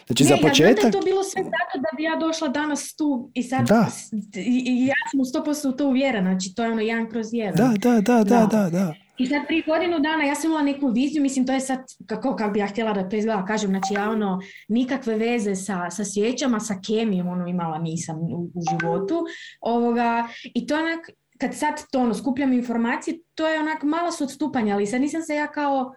Znači, 0.07 0.25
ne, 0.25 0.29
za 0.29 0.37
početak... 0.43 0.85
Ja 0.85 0.91
to 0.91 1.01
bilo 1.05 1.23
sve 1.23 1.43
zato 1.43 1.75
da 1.75 1.97
bi 1.97 2.03
ja 2.03 2.17
došla 2.17 2.49
danas 2.49 2.97
tu 2.97 3.31
i 3.35 3.43
sad... 3.43 3.69
Da. 3.69 3.87
I, 4.35 4.87
ja 4.87 4.95
sam 5.11 5.21
u 5.21 5.45
100% 5.45 5.77
to 5.77 5.89
uvjerena, 5.89 6.31
znači 6.31 6.55
to 6.55 6.65
je 6.65 6.71
ono 6.71 6.81
jedan 6.81 7.11
kroz 7.11 7.27
jedan. 7.33 7.57
Da, 7.57 7.91
da, 7.91 8.01
da, 8.01 8.25
da, 8.25 8.47
da. 8.47 8.71
da. 8.71 8.95
I 9.19 9.27
sad 9.27 9.47
prije 9.47 9.63
godinu 9.67 9.99
dana 9.99 10.25
ja 10.25 10.35
sam 10.35 10.51
imala 10.51 10.63
neku 10.63 10.89
viziju, 10.89 11.23
mislim 11.23 11.47
to 11.47 11.53
je 11.53 11.61
sad 11.61 11.79
kako, 12.07 12.37
kako 12.37 12.51
bi 12.51 12.59
ja 12.59 12.67
htjela 12.67 12.93
da 12.93 13.09
to 13.09 13.17
izgleda, 13.17 13.45
kažem, 13.45 13.71
znači 13.71 13.95
ja 13.95 14.11
ono 14.11 14.41
nikakve 14.69 15.17
veze 15.17 15.55
sa, 15.55 15.91
sa 15.91 16.05
sjećama, 16.05 16.61
sa 16.61 16.75
kemijom 16.87 17.29
ono 17.29 17.47
imala 17.47 17.79
nisam 17.79 18.17
u, 18.17 18.51
u 18.55 18.63
životu. 18.71 19.25
Ovoga, 19.61 20.29
I 20.55 20.67
to 20.67 20.75
onak, 20.79 21.11
kad 21.39 21.55
sad 21.55 21.75
to 21.91 22.01
ono, 22.01 22.15
skupljam 22.15 22.53
informacije, 22.53 23.19
to 23.35 23.49
je 23.49 23.61
onak 23.61 23.83
malo 23.83 24.13
su 24.13 24.25
odstupanja, 24.25 24.75
ali 24.75 24.87
sad 24.87 25.01
nisam 25.01 25.23
se 25.23 25.35
ja 25.35 25.47
kao 25.47 25.95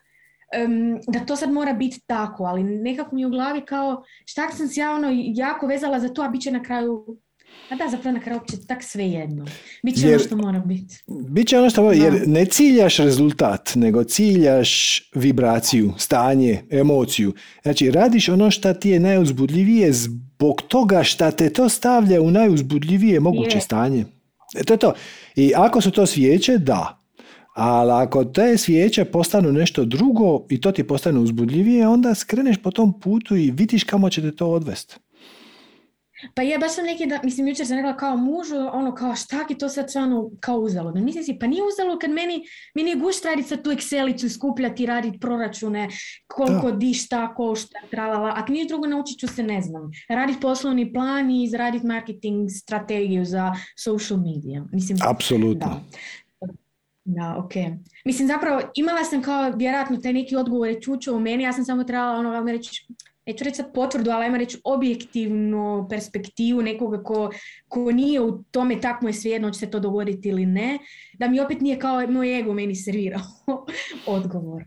da 1.08 1.20
to 1.20 1.36
sad 1.36 1.52
mora 1.52 1.74
biti 1.74 2.02
tako, 2.06 2.44
ali 2.44 2.64
nekako 2.64 3.16
mi 3.16 3.26
u 3.26 3.30
glavi 3.30 3.62
kao 3.62 4.04
šta 4.26 4.52
sam 4.52 4.68
se 4.68 4.80
ja 4.80 4.92
ono 4.92 5.08
jako 5.36 5.68
vezala 5.68 6.00
za 6.00 6.10
to, 6.10 6.22
a 6.22 6.28
bit 6.28 6.42
će 6.42 6.52
na 6.52 6.64
kraju 6.64 7.06
a 7.70 7.76
da, 7.76 7.90
zapravo 7.90 8.18
na 8.18 8.24
kraju 8.24 8.40
uopće 8.40 8.58
tak 8.68 8.84
sve 8.84 9.04
jedno. 9.04 9.46
Biće 9.84 10.08
ono 10.08 10.20
što 10.20 10.38
mora 10.38 10.60
biti. 10.60 11.04
Biće 11.08 11.58
ono 11.58 11.70
što 11.70 11.84
mora, 11.84 11.96
jer 11.96 12.28
ne 12.28 12.46
ciljaš 12.46 12.98
rezultat, 12.98 13.72
nego 13.76 14.04
ciljaš 14.04 15.02
vibraciju, 15.16 15.94
stanje, 15.98 16.64
emociju. 16.70 17.34
Znači, 17.64 17.92
radiš 17.92 18.30
ono 18.30 18.52
što 18.52 18.74
ti 18.74 18.90
je 18.90 19.00
najuzbudljivije 19.00 19.94
zbog 19.94 20.62
toga 20.62 21.04
što 21.04 21.32
te 21.32 21.54
to 21.54 21.70
stavlja 21.70 22.22
u 22.22 22.32
najuzbudljivije 22.32 23.20
moguće 23.20 23.60
stanje. 23.60 24.06
E, 24.56 24.64
to 24.64 24.74
je 24.74 24.78
to. 24.78 24.94
I 25.36 25.54
ako 25.56 25.82
su 25.82 25.92
to 25.92 26.06
svijeće, 26.06 26.58
da. 26.58 27.00
Ali 27.56 27.92
ako 27.92 28.26
te 28.26 28.58
svijeće 28.58 29.06
postanu 29.06 29.52
nešto 29.52 29.86
drugo 29.86 30.46
i 30.50 30.62
to 30.62 30.72
ti 30.72 30.88
postane 30.88 31.20
uzbudljivije, 31.20 31.88
onda 31.88 32.16
skreneš 32.16 32.58
po 32.58 32.72
tom 32.72 33.00
putu 33.00 33.36
i 33.36 33.52
vidiš 33.52 33.84
kamo 33.84 34.10
će 34.10 34.22
te 34.22 34.36
to 34.36 34.48
odvesti. 34.48 34.96
Pa 36.34 36.42
je, 36.42 36.60
baš 36.60 36.76
sam 36.76 36.86
neki 36.86 37.06
da, 37.06 37.20
mislim, 37.24 37.48
jučer 37.48 37.68
sam 37.68 37.78
rekla 37.78 37.98
kao 37.98 38.18
mužu, 38.18 38.56
ono 38.74 38.96
kao 38.96 39.16
šta 39.16 39.48
ki 39.48 39.58
to 39.58 39.70
sad 39.70 39.90
stvarno 39.90 40.30
kao 40.40 40.60
uzalo. 40.60 40.92
Da 40.92 41.00
mislim 41.02 41.24
si, 41.24 41.38
pa 41.40 41.48
nije 41.48 41.62
uzalo 41.64 42.00
kad 42.00 42.10
meni, 42.10 42.44
meni 42.76 42.90
je 42.90 42.96
gušt 42.96 43.26
raditi 43.26 43.48
sad 43.48 43.64
tu 43.64 43.70
Excelicu, 43.70 44.30
skupljati, 44.30 44.86
raditi 44.86 45.20
proračune, 45.20 45.90
koliko 46.28 46.72
di 46.72 46.94
šta 46.94 47.34
košta, 47.36 47.80
tralala. 47.92 48.34
Ako 48.36 48.52
nije 48.52 48.66
drugo, 48.66 48.88
naučit 48.88 49.20
ću 49.20 49.28
se, 49.28 49.44
ne 49.44 49.62
znam, 49.62 49.92
raditi 50.10 50.40
poslovni 50.40 50.94
plan 50.94 51.30
i 51.32 51.44
izraditi 51.44 51.88
marketing 51.88 52.50
strategiju 52.52 53.26
za 53.26 53.54
social 53.84 54.20
media. 54.20 54.66
Mislim, 54.72 54.98
Apsolutno. 55.10 55.68
Da. 55.68 55.82
Da, 57.06 57.36
ok. 57.38 57.52
Mislim, 58.06 58.28
zapravo, 58.28 58.62
imala 58.76 59.04
sam 59.04 59.22
kao 59.22 59.52
vjerojatno 59.56 59.98
te 59.98 60.14
neki 60.14 60.36
odgovore 60.36 60.82
čučo 60.82 61.16
u 61.16 61.20
meni, 61.20 61.44
ja 61.44 61.54
sam 61.54 61.66
samo 61.66 61.84
trebala 61.84 62.18
ono, 62.18 62.30
vam 62.30 62.48
reći, 62.48 62.88
neću 63.30 63.44
reći 63.44 63.56
sad 63.56 63.74
potvrdu, 63.74 64.12
ali 64.12 64.26
ajmo 64.26 64.38
reći 64.38 64.62
objektivnu 64.64 65.88
perspektivu 65.90 66.62
nekoga 66.62 67.04
ko, 67.04 67.32
ko 67.68 67.92
nije 67.92 68.22
u 68.22 68.44
tome 68.44 68.82
tako 68.82 69.08
je 69.08 69.14
svejedno 69.14 69.52
će 69.52 69.60
se 69.60 69.72
to 69.72 69.80
dogoditi 69.80 70.30
ili 70.30 70.46
ne, 70.46 70.80
da 71.20 71.28
mi 71.28 71.40
opet 71.40 71.62
nije 71.62 71.80
kao 71.80 72.08
moj 72.08 72.40
ego 72.40 72.54
meni 72.54 72.76
servirao 72.76 73.22
odgovor. 74.18 74.64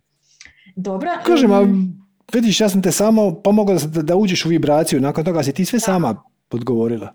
Dobro. 0.76 1.10
Kažem, 1.26 1.52
a 1.52 1.66
vidiš, 2.34 2.60
ja 2.60 2.68
sam 2.68 2.82
te 2.82 2.92
samo 2.92 3.42
pomogao 3.42 3.76
da, 3.78 4.02
da 4.02 4.16
uđeš 4.16 4.46
u 4.46 4.48
vibraciju, 4.48 5.00
nakon 5.00 5.24
toga 5.24 5.42
si 5.42 5.52
ti 5.52 5.64
sve 5.64 5.80
sama 5.80 6.22
odgovorila. 6.50 7.14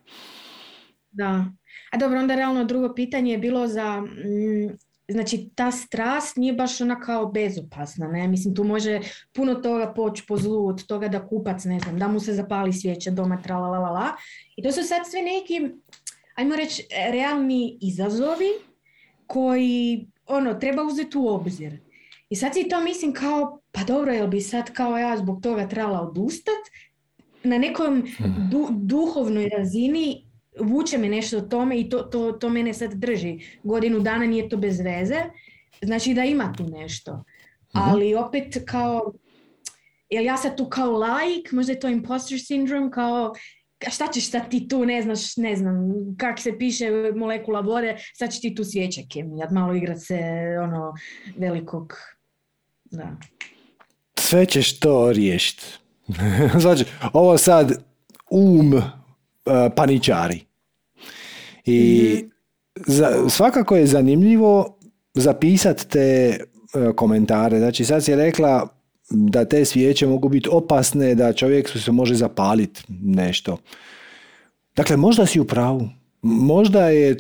Da. 1.12 1.46
A 1.92 1.98
dobro, 1.98 2.20
onda 2.20 2.36
realno 2.36 2.64
drugo 2.64 2.94
pitanje 2.96 3.32
je 3.32 3.38
bilo 3.38 3.68
za, 3.68 4.02
mm, 4.02 4.78
znači 5.08 5.50
ta 5.56 5.72
strast 5.72 6.38
nije 6.38 6.54
baš 6.54 6.82
ona 6.82 7.00
kao 7.00 7.26
bezopasna, 7.26 8.08
ne? 8.08 8.28
Mislim, 8.28 8.56
tu 8.56 8.64
može 8.64 9.00
puno 9.34 9.56
toga 9.56 9.94
poći 9.94 10.24
po 10.28 10.38
zlu, 10.38 10.68
od 10.68 10.86
toga 10.86 11.08
da 11.08 11.28
kupac, 11.28 11.66
ne 11.66 11.80
znam, 11.80 12.00
da 12.00 12.08
mu 12.08 12.20
se 12.20 12.34
zapali 12.34 12.74
svijeća 12.74 13.12
doma, 13.12 13.42
tralalala. 13.42 14.08
I 14.56 14.64
to 14.64 14.72
su 14.72 14.84
sad 14.84 15.02
sve 15.12 15.22
neki, 15.22 15.70
ajmo 16.36 16.56
reći, 16.56 16.88
realni 17.12 17.78
izazovi 17.82 18.50
koji, 19.28 20.08
ono, 20.26 20.54
treba 20.54 20.84
uzeti 20.84 21.18
u 21.18 21.28
obzir. 21.28 21.80
I 22.30 22.36
sad 22.36 22.54
si 22.54 22.70
to 22.70 22.82
mislim 22.82 23.14
kao, 23.14 23.62
pa 23.72 23.84
dobro, 23.84 24.12
jel 24.12 24.28
bi 24.28 24.42
sad 24.42 24.74
kao 24.74 24.98
ja 24.98 25.18
zbog 25.18 25.42
toga 25.42 25.68
trebala 25.68 26.02
odustat? 26.02 26.62
Na 27.44 27.58
nekom 27.58 28.04
du, 28.52 28.68
duhovnoj 28.72 29.50
razini 29.50 30.27
vuče 30.60 30.98
me 30.98 31.10
nešto 31.10 31.38
o 31.38 31.42
tome 31.42 31.80
i 31.80 31.90
to, 31.90 32.04
to, 32.04 32.32
to 32.32 32.50
mene 32.50 32.74
sad 32.74 32.94
drži. 32.94 33.40
Godinu 33.64 34.00
dana 34.00 34.26
nije 34.26 34.50
to 34.50 34.58
bez 34.58 34.80
veze, 34.80 35.24
znači 35.82 36.14
da 36.14 36.24
ima 36.24 36.54
tu 36.58 36.64
nešto. 36.64 37.24
Ali 37.74 38.16
opet 38.16 38.58
kao, 38.66 39.14
jel 40.10 40.26
ja 40.26 40.38
sad 40.38 40.58
tu 40.58 40.70
kao 40.70 40.92
laik, 40.92 41.52
možda 41.52 41.72
je 41.72 41.80
to 41.80 41.88
imposter 41.88 42.38
syndrome, 42.38 42.92
kao 42.92 43.34
šta 43.90 44.08
ćeš 44.08 44.32
sad 44.32 44.50
ti 44.50 44.68
tu, 44.68 44.86
ne 44.86 45.02
znaš, 45.02 45.38
ne 45.38 45.56
znam, 45.56 45.76
kak 46.18 46.40
se 46.40 46.58
piše 46.58 46.90
molekula 47.16 47.60
vode, 47.60 47.98
sad 48.14 48.32
će 48.32 48.40
ti 48.40 48.56
tu 48.56 48.64
svijeća 48.64 49.02
kemijat, 49.14 49.52
malo 49.52 49.74
igrat 49.74 49.98
se 50.02 50.20
ono 50.64 50.94
velikog, 51.38 51.94
da. 52.86 53.16
Sve 54.20 54.46
ćeš 54.46 54.80
to 54.80 55.12
riješiti. 55.12 55.64
znači, 56.62 56.86
ovo 57.14 57.38
sad 57.38 57.84
um 58.30 58.74
uh, 58.74 58.84
paničari. 59.76 60.47
I 61.68 62.24
za, 62.88 63.30
svakako 63.30 63.76
je 63.76 63.88
zanimljivo 63.88 64.80
zapisati 65.14 65.88
te 65.88 66.40
uh, 66.40 66.96
komentare. 66.96 67.60
Znači 67.60 67.86
sad 67.86 68.04
si 68.04 68.16
rekla 68.16 68.68
da 69.10 69.46
te 69.46 69.66
svijeće 69.66 70.08
mogu 70.08 70.30
biti 70.30 70.50
opasne, 70.52 71.16
da 71.16 71.34
čovjek 71.34 71.70
se 71.70 71.92
može 71.92 72.16
zapaliti 72.16 72.84
nešto. 72.90 73.58
Dakle, 74.76 74.98
možda 74.98 75.26
si 75.26 75.40
u 75.40 75.46
pravu. 75.46 75.90
Možda 76.22 76.90
je, 76.90 77.18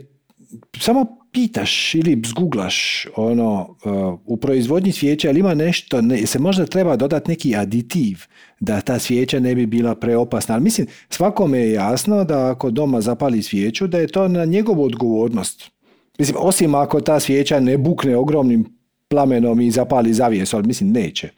samo 0.79 1.05
pitaš 1.37 1.95
ili 1.95 2.21
zguglaš 2.25 3.07
ono, 3.15 3.75
uh, 3.85 4.19
u 4.25 4.37
proizvodnji 4.37 4.91
svijeća, 4.91 5.29
ali 5.29 5.39
ima 5.39 5.53
nešto, 5.53 6.01
ne, 6.01 6.25
se 6.25 6.39
možda 6.39 6.65
treba 6.65 6.95
dodati 6.95 7.31
neki 7.31 7.55
aditiv 7.55 8.17
da 8.59 8.81
ta 8.81 8.99
svijeća 8.99 9.39
ne 9.39 9.55
bi 9.55 9.65
bila 9.65 9.95
preopasna. 9.95 10.55
Ali 10.55 10.63
mislim, 10.63 10.87
svakome 11.09 11.59
je 11.59 11.71
jasno 11.71 12.23
da 12.23 12.51
ako 12.51 12.71
doma 12.71 13.01
zapali 13.01 13.43
svijeću, 13.43 13.87
da 13.87 13.99
je 13.99 14.07
to 14.07 14.27
na 14.27 14.45
njegovu 14.45 14.83
odgovornost. 14.83 15.71
Mislim, 16.19 16.37
osim 16.39 16.75
ako 16.75 17.01
ta 17.01 17.19
svijeća 17.19 17.59
ne 17.59 17.77
bukne 17.77 18.15
ogromnim 18.17 18.65
plamenom 19.07 19.61
i 19.61 19.71
zapali 19.71 20.13
zavijesu, 20.13 20.57
ali 20.57 20.67
mislim, 20.67 20.91
neće. 20.91 21.29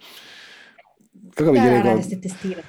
Kako 1.35 1.51
bi 1.51 1.57
Da, 1.57 1.63
ti 1.63 1.69
da, 1.69 1.75
rekao? 1.77 1.91
radi 1.91 2.03
se 2.03 2.21
testirati. 2.21 2.67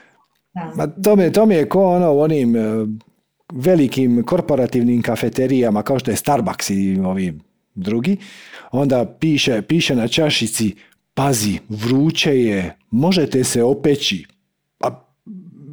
Da. 0.54 0.72
Ma 0.76 0.86
to 0.86 1.16
mi, 1.16 1.32
to 1.32 1.46
mi 1.46 1.54
je 1.54 1.68
ko 1.68 1.84
ono 1.84 2.12
u 2.12 2.20
onim 2.20 2.56
e, 2.56 2.60
velikim 3.52 4.22
korporativnim 4.22 5.02
kafeterijama 5.02 5.82
kao 5.82 5.98
što 5.98 6.10
je 6.10 6.16
Starbucks 6.16 6.70
i 6.70 7.00
ovi 7.04 7.38
drugi. 7.74 8.16
Onda 8.72 9.16
piše, 9.20 9.62
piše 9.62 9.96
na 9.96 10.08
čašici 10.08 10.74
pazi, 11.14 11.58
vruće 11.68 12.40
je, 12.40 12.76
možete 12.90 13.44
se 13.44 13.62
opeći. 13.62 14.26
Pa, 14.78 15.14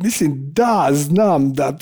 mislim, 0.04 0.52
da, 0.54 0.90
znam, 0.92 1.54
da, 1.54 1.78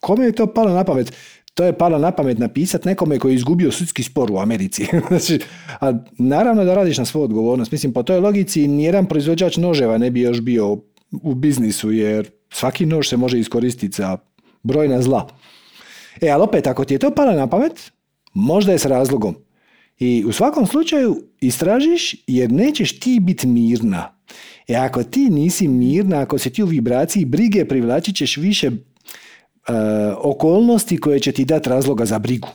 kome 0.00 0.24
je 0.24 0.32
to 0.32 0.46
palo 0.46 0.70
na 0.70 0.84
pamet? 0.84 1.12
To 1.54 1.64
je 1.64 1.78
palo 1.78 1.98
na 1.98 2.10
pamet 2.10 2.38
napisati 2.38 2.88
nekome 2.88 3.18
koji 3.18 3.32
je 3.32 3.36
izgubio 3.36 3.70
sudski 3.70 4.02
spor 4.02 4.32
u 4.32 4.38
Americi. 4.38 4.86
znači, 5.08 5.38
a 5.80 5.92
naravno 6.18 6.64
da 6.64 6.74
radiš 6.74 6.98
na 6.98 7.04
svoju 7.04 7.24
odgovornost. 7.24 7.72
Mislim, 7.72 7.92
po 7.92 8.02
toj 8.02 8.20
logici 8.20 8.68
nijedan 8.68 9.06
proizvođač 9.06 9.56
noževa 9.56 9.98
ne 9.98 10.10
bi 10.10 10.20
još 10.20 10.40
bio 10.40 10.76
u 11.22 11.34
biznisu, 11.34 11.90
jer 11.90 12.30
svaki 12.50 12.86
nož 12.86 13.08
se 13.08 13.16
može 13.16 13.38
iskoristiti 13.38 13.96
za 13.96 14.16
brojna 14.62 15.02
zla. 15.02 15.28
E, 16.20 16.28
ali 16.28 16.42
opet, 16.42 16.66
ako 16.66 16.84
ti 16.84 16.94
je 16.94 16.98
to 16.98 17.10
palo 17.10 17.32
na 17.32 17.46
pamet, 17.46 17.92
možda 18.34 18.72
je 18.72 18.78
s 18.78 18.84
razlogom. 18.84 19.36
I 19.98 20.24
u 20.26 20.32
svakom 20.32 20.66
slučaju 20.66 21.22
istražiš 21.40 22.14
jer 22.26 22.52
nećeš 22.52 23.00
ti 23.00 23.20
biti 23.20 23.46
mirna. 23.46 24.14
E 24.68 24.74
ako 24.74 25.02
ti 25.02 25.30
nisi 25.30 25.68
mirna, 25.68 26.20
ako 26.20 26.38
si 26.38 26.50
ti 26.50 26.62
u 26.62 26.66
vibraciji 26.66 27.24
brige, 27.24 27.64
privlačit 27.64 28.16
ćeš 28.16 28.36
više 28.36 28.66
e, 28.66 28.72
okolnosti 30.16 30.96
koje 30.96 31.20
će 31.20 31.32
ti 31.32 31.44
dati 31.44 31.68
razloga 31.68 32.04
za 32.04 32.18
brigu. 32.18 32.48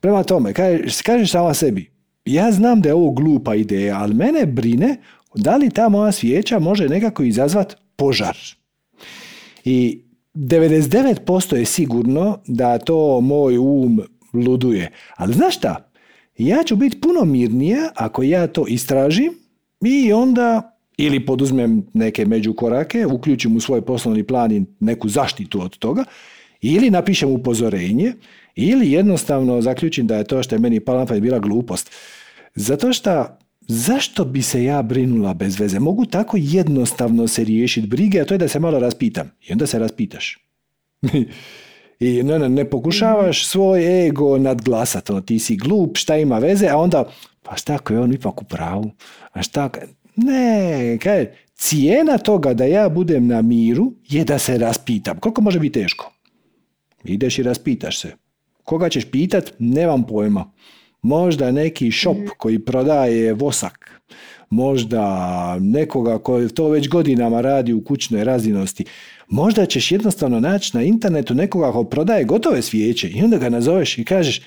Prema 0.00 0.22
tome, 0.22 0.52
kažeš, 0.52 1.02
kažeš 1.02 1.30
sama 1.30 1.54
sebi, 1.54 1.90
ja 2.24 2.52
znam 2.52 2.80
da 2.80 2.88
je 2.88 2.94
ovo 2.94 3.10
glupa 3.10 3.54
ideja, 3.54 3.98
ali 3.98 4.14
mene 4.14 4.46
brine 4.46 4.96
da 5.34 5.56
li 5.56 5.70
ta 5.70 5.88
moja 5.88 6.12
svijeća 6.12 6.58
može 6.58 6.88
nekako 6.88 7.22
izazvat 7.22 7.76
požar. 7.96 8.36
I 9.64 10.03
99% 10.34 11.56
je 11.56 11.64
sigurno 11.64 12.38
da 12.46 12.78
to 12.78 13.20
moj 13.20 13.58
um 13.58 14.00
luduje. 14.32 14.90
Ali 15.16 15.34
znaš 15.34 15.56
šta? 15.56 15.90
Ja 16.38 16.62
ću 16.62 16.76
biti 16.76 17.00
puno 17.00 17.24
mirnija 17.24 17.90
ako 17.94 18.22
ja 18.22 18.46
to 18.46 18.66
istražim 18.68 19.32
i 19.80 20.12
onda 20.12 20.70
ili 20.96 21.26
poduzmem 21.26 21.86
neke 21.94 22.26
međukorake, 22.26 23.06
uključim 23.06 23.56
u 23.56 23.60
svoj 23.60 23.80
poslovni 23.80 24.22
plan 24.22 24.52
i 24.52 24.64
neku 24.80 25.08
zaštitu 25.08 25.62
od 25.62 25.78
toga, 25.78 26.04
ili 26.60 26.90
napišem 26.90 27.30
upozorenje, 27.30 28.12
ili 28.54 28.92
jednostavno 28.92 29.60
zaključim 29.62 30.06
da 30.06 30.16
je 30.16 30.24
to 30.24 30.42
što 30.42 30.54
je 30.54 30.58
meni 30.58 30.80
pala 30.80 31.04
bila 31.04 31.38
glupost. 31.38 31.90
Zato 32.54 32.92
što 32.92 33.38
zašto 33.68 34.24
bi 34.24 34.42
se 34.42 34.64
ja 34.64 34.82
brinula 34.82 35.34
bez 35.34 35.60
veze? 35.60 35.78
Mogu 35.78 36.06
tako 36.06 36.36
jednostavno 36.40 37.28
se 37.28 37.44
riješiti 37.44 37.86
brige, 37.86 38.20
a 38.20 38.24
to 38.24 38.34
je 38.34 38.38
da 38.38 38.48
se 38.48 38.60
malo 38.60 38.78
raspitam. 38.78 39.30
I 39.48 39.52
onda 39.52 39.66
se 39.66 39.78
raspitaš. 39.78 40.38
I 42.00 42.22
ne, 42.22 42.38
ne, 42.38 42.48
ne 42.48 42.70
pokušavaš 42.70 43.46
svoj 43.46 44.06
ego 44.06 44.38
nadglasati, 44.38 45.12
ono, 45.12 45.20
ti 45.20 45.38
si 45.38 45.56
glup, 45.56 45.96
šta 45.96 46.16
ima 46.16 46.38
veze, 46.38 46.68
a 46.68 46.76
onda, 46.78 47.04
pa 47.42 47.56
šta 47.56 47.74
ako 47.74 47.92
je 47.92 48.00
on 48.00 48.12
ipak 48.12 48.42
u 48.42 48.44
pravu, 48.44 48.90
a 49.32 49.42
šta, 49.42 49.68
ka- 49.68 49.86
ne, 50.16 50.98
kaj, 51.02 51.26
cijena 51.54 52.18
toga 52.18 52.54
da 52.54 52.64
ja 52.64 52.88
budem 52.88 53.26
na 53.26 53.42
miru 53.42 53.92
je 54.08 54.24
da 54.24 54.38
se 54.38 54.58
raspitam. 54.58 55.18
Koliko 55.18 55.42
može 55.42 55.60
biti 55.60 55.80
teško? 55.80 56.12
Ideš 57.04 57.38
i 57.38 57.42
raspitaš 57.42 58.00
se. 58.00 58.12
Koga 58.64 58.88
ćeš 58.88 59.04
pitat? 59.10 59.52
Nemam 59.58 60.06
pojma. 60.06 60.52
Možda 61.04 61.52
neki 61.52 61.90
šop 61.90 62.16
koji 62.38 62.58
prodaje 62.58 63.32
vosak. 63.32 63.90
Možda 64.50 65.56
nekoga 65.60 66.18
koji 66.18 66.48
to 66.48 66.68
već 66.68 66.88
godinama 66.88 67.40
radi 67.40 67.72
u 67.72 67.84
kućnoj 67.84 68.24
razinosti. 68.24 68.84
Možda 69.28 69.66
ćeš 69.66 69.92
jednostavno 69.92 70.40
naći 70.40 70.76
na 70.76 70.82
internetu 70.82 71.34
nekoga 71.34 71.72
ko 71.72 71.84
prodaje 71.84 72.24
gotove 72.24 72.62
svijeće 72.62 73.08
i 73.08 73.22
onda 73.22 73.38
ga 73.38 73.48
nazoveš 73.48 73.98
i 73.98 74.04
kažeš 74.04 74.40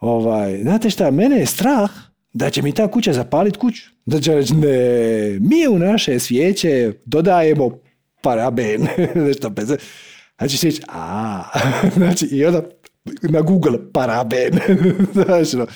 ovaj, 0.00 0.58
znate 0.62 0.90
šta, 0.90 1.10
mene 1.10 1.36
je 1.36 1.46
strah 1.46 1.90
da 2.32 2.50
će 2.50 2.62
mi 2.62 2.72
ta 2.72 2.90
kuća 2.90 3.12
zapalit 3.12 3.56
kuću. 3.56 3.82
Da 4.06 4.20
će 4.20 4.34
reći, 4.34 4.54
ne, 4.54 5.38
mi 5.40 5.68
u 5.68 5.78
naše 5.78 6.18
svijeće 6.18 6.92
dodajemo 7.04 7.78
paraben. 8.22 8.86
Nešto 9.26 9.50
bez... 9.50 9.72
Znači 10.38 10.66
reći, 10.66 10.82
a, 10.88 11.42
znači 11.96 12.26
i 12.26 12.44
onda 12.44 12.62
na 13.22 13.40
Google 13.40 13.78
paraben. 13.92 14.58
Znaš. 15.14 15.68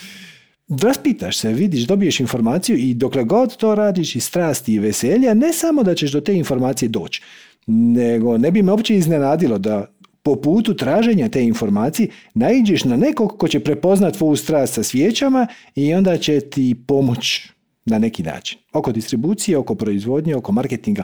Raspitaš 0.82 1.36
se, 1.36 1.52
vidiš, 1.52 1.82
dobiješ 1.82 2.20
informaciju 2.20 2.77
i 2.77 2.94
dokle 2.94 3.24
god 3.24 3.57
to 3.57 3.74
radiš 3.74 4.16
i 4.16 4.20
strasti 4.20 4.74
i 4.74 4.78
veselja, 4.78 5.35
ne 5.35 5.52
samo 5.52 5.82
da 5.82 5.94
ćeš 5.94 6.12
do 6.12 6.20
te 6.20 6.35
informacije 6.35 6.89
doći, 6.89 7.23
nego 7.66 8.39
ne 8.39 8.51
bi 8.51 8.62
me 8.62 8.73
uopće 8.73 8.97
iznenadilo 8.97 9.59
da 9.59 9.86
po 10.23 10.36
putu 10.36 10.74
traženja 10.74 11.28
te 11.28 11.44
informacije 11.44 12.09
naiđeš 12.35 12.85
na 12.85 12.97
nekog 12.97 13.39
ko 13.39 13.48
će 13.48 13.61
prepoznat 13.61 14.16
tvoju 14.16 14.36
strast 14.36 14.74
sa 14.74 14.82
svijećama 14.82 15.47
i 15.74 15.94
onda 15.94 16.16
će 16.16 16.40
ti 16.40 16.77
pomoć 16.86 17.48
na 17.85 17.98
neki 17.98 18.23
način. 18.23 18.59
Oko 18.73 18.93
distribucije, 18.93 19.59
oko 19.59 19.74
proizvodnje, 19.74 20.36
oko 20.36 20.52
marketinga. 20.52 21.02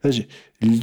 Znači, 0.00 0.26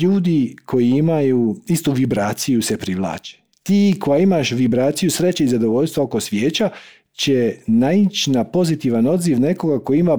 ljudi 0.01 0.55
koji 0.65 0.89
imaju 0.89 1.55
istu 1.67 1.91
vibraciju 1.91 2.61
se 2.61 2.77
privlače. 2.77 3.42
Ti 3.63 3.95
koji 3.99 4.23
imaš 4.23 4.51
vibraciju 4.51 5.11
sreće 5.11 5.43
i 5.43 5.47
zadovoljstva 5.47 6.03
oko 6.03 6.19
svijeća 6.19 6.69
će 7.13 7.55
naići 7.67 8.31
na 8.31 8.43
pozitivan 8.43 9.07
odziv 9.07 9.39
nekoga 9.39 9.83
koji 9.83 9.99
ima 9.99 10.17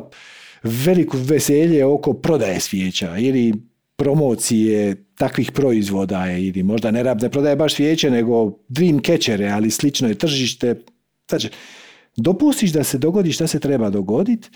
veliko 0.62 1.18
veselje 1.20 1.84
oko 1.84 2.12
prodaje 2.12 2.60
svijeća 2.60 3.18
ili 3.18 3.54
promocije 3.96 5.04
takvih 5.14 5.52
proizvoda 5.52 6.30
ili 6.30 6.62
možda 6.62 6.90
ne, 6.90 7.04
ne 7.04 7.30
prodaje 7.30 7.56
baš 7.56 7.74
svijeće 7.74 8.10
nego 8.10 8.58
dream 8.68 9.00
catchere, 9.06 9.48
ali 9.48 9.70
slično 9.70 10.08
je 10.08 10.14
tržište. 10.14 10.74
Znači, 11.28 11.48
dopustiš 12.16 12.72
da 12.72 12.84
se 12.84 12.98
dogodi 12.98 13.32
šta 13.32 13.46
se 13.46 13.60
treba 13.60 13.90
dogoditi, 13.90 14.48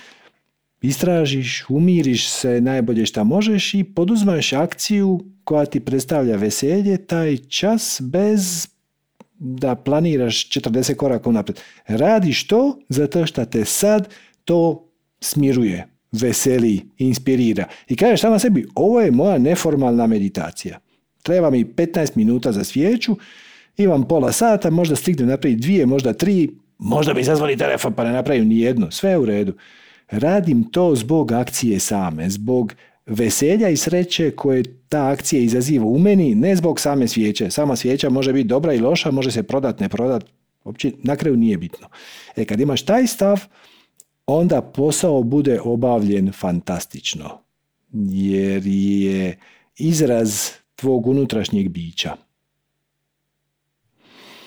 istražiš, 0.83 1.65
umiriš 1.69 2.29
se 2.31 2.61
najbolje 2.61 3.07
šta 3.07 3.25
možeš 3.25 3.75
i 3.75 3.85
poduzmaš 3.85 4.53
akciju 4.53 5.21
koja 5.45 5.67
ti 5.67 5.81
predstavlja 5.81 6.37
veselje 6.37 7.07
taj 7.07 7.37
čas 7.37 8.01
bez 8.05 8.69
da 9.39 9.75
planiraš 9.75 10.49
40 10.51 10.95
koraka 10.95 11.29
unaprijed. 11.29 11.61
Radiš 11.87 12.47
to 12.47 12.79
zato 12.89 13.27
što 13.27 13.45
te 13.45 13.65
sad 13.65 14.09
to 14.45 14.89
smiruje, 15.21 15.87
veseli, 16.13 16.81
inspirira. 16.99 17.65
I 17.89 17.97
kažeš 17.97 18.21
sama 18.21 18.39
sebi, 18.39 18.67
ovo 18.75 19.01
je 19.01 19.11
moja 19.11 19.39
neformalna 19.39 20.07
meditacija. 20.07 20.79
Treba 21.23 21.51
mi 21.51 21.65
15 21.65 22.17
minuta 22.17 22.53
za 22.53 22.65
svijeću, 22.65 23.17
imam 23.77 24.09
pola 24.09 24.33
sata, 24.33 24.71
možda 24.71 24.97
stignem 24.97 25.29
napraviti 25.29 25.61
dvije, 25.61 25.87
možda 25.87 26.13
tri, 26.13 26.51
možda 26.79 27.15
mi 27.15 27.25
zazvali 27.25 27.57
telefon 27.57 27.93
pa 27.93 28.05
ne 28.05 28.13
napravim 28.13 28.49
ni 28.49 28.61
jedno, 28.61 28.91
sve 28.91 29.11
je 29.11 29.19
u 29.19 29.25
redu. 29.25 29.53
Radim 30.11 30.71
to 30.71 30.95
zbog 30.95 31.33
akcije 31.33 31.79
same, 31.79 32.31
zbog 32.31 32.75
veselja 33.09 33.69
i 33.69 33.77
sreće 33.77 34.31
koje 34.31 34.63
ta 34.89 35.07
akcija 35.07 35.43
izaziva 35.43 35.87
u 35.87 35.99
meni, 35.99 36.35
ne 36.35 36.57
zbog 36.57 36.81
same 36.81 37.09
svijeće. 37.09 37.51
Sama 37.51 37.77
svijeća 37.77 38.11
može 38.11 38.33
biti 38.33 38.49
dobra 38.49 38.75
i 38.75 38.81
loša, 38.81 39.11
može 39.11 39.31
se 39.31 39.43
prodat, 39.43 39.81
ne 39.81 39.89
prodat, 39.89 40.25
uopće 40.65 40.93
na 41.03 41.17
kraju 41.17 41.37
nije 41.37 41.59
bitno. 41.59 41.89
E 42.37 42.45
kad 42.45 42.61
imaš 42.61 42.83
taj 42.83 43.07
stav, 43.07 43.41
onda 44.27 44.63
posao 44.63 45.23
bude 45.23 45.61
obavljen 45.65 46.33
fantastično, 46.33 47.39
jer 47.93 48.63
je 48.67 49.39
izraz 49.79 50.51
tvog 50.75 51.07
unutrašnjeg 51.07 51.69
bića. 51.69 52.28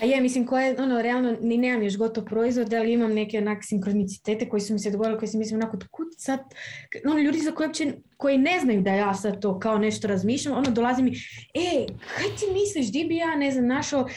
A 0.01 0.05
je, 0.05 0.21
mislim, 0.21 0.45
koje, 0.47 0.75
ono, 0.81 1.01
realno, 1.01 1.37
ni 1.41 1.57
nemam 1.57 1.83
još 1.83 1.97
gotov 1.97 2.25
proizvod, 2.25 2.73
ali 2.73 2.93
imam 2.93 3.13
neke 3.13 3.37
onak 3.37 3.57
sinkronicitete 3.63 4.49
koji 4.49 4.61
su 4.61 4.73
mi 4.73 4.79
se 4.79 4.91
dogodili, 4.91 5.17
koji 5.19 5.29
si 5.29 5.37
mislim 5.37 5.59
onako, 5.59 5.77
kud 5.91 6.07
sad, 6.17 6.39
ono, 7.05 7.19
ljudi 7.19 7.39
za 7.39 7.51
koje 7.51 7.67
uopće, 7.67 7.93
koji 8.17 8.37
ne 8.37 8.59
znaju 8.59 8.81
da 8.81 8.93
ja 8.93 9.13
sad 9.13 9.41
to 9.41 9.59
kao 9.59 9.77
nešto 9.77 10.07
razmišljam, 10.07 10.57
ono, 10.57 10.71
dolazi 10.71 11.03
mi, 11.03 11.11
e, 11.53 11.85
kaj 12.17 12.25
ti 12.39 12.45
misliš, 12.53 12.91
di 12.91 13.05
bi 13.05 13.15
ja, 13.15 13.35
ne 13.35 13.51
znam, 13.51 13.67
našao 13.67 14.07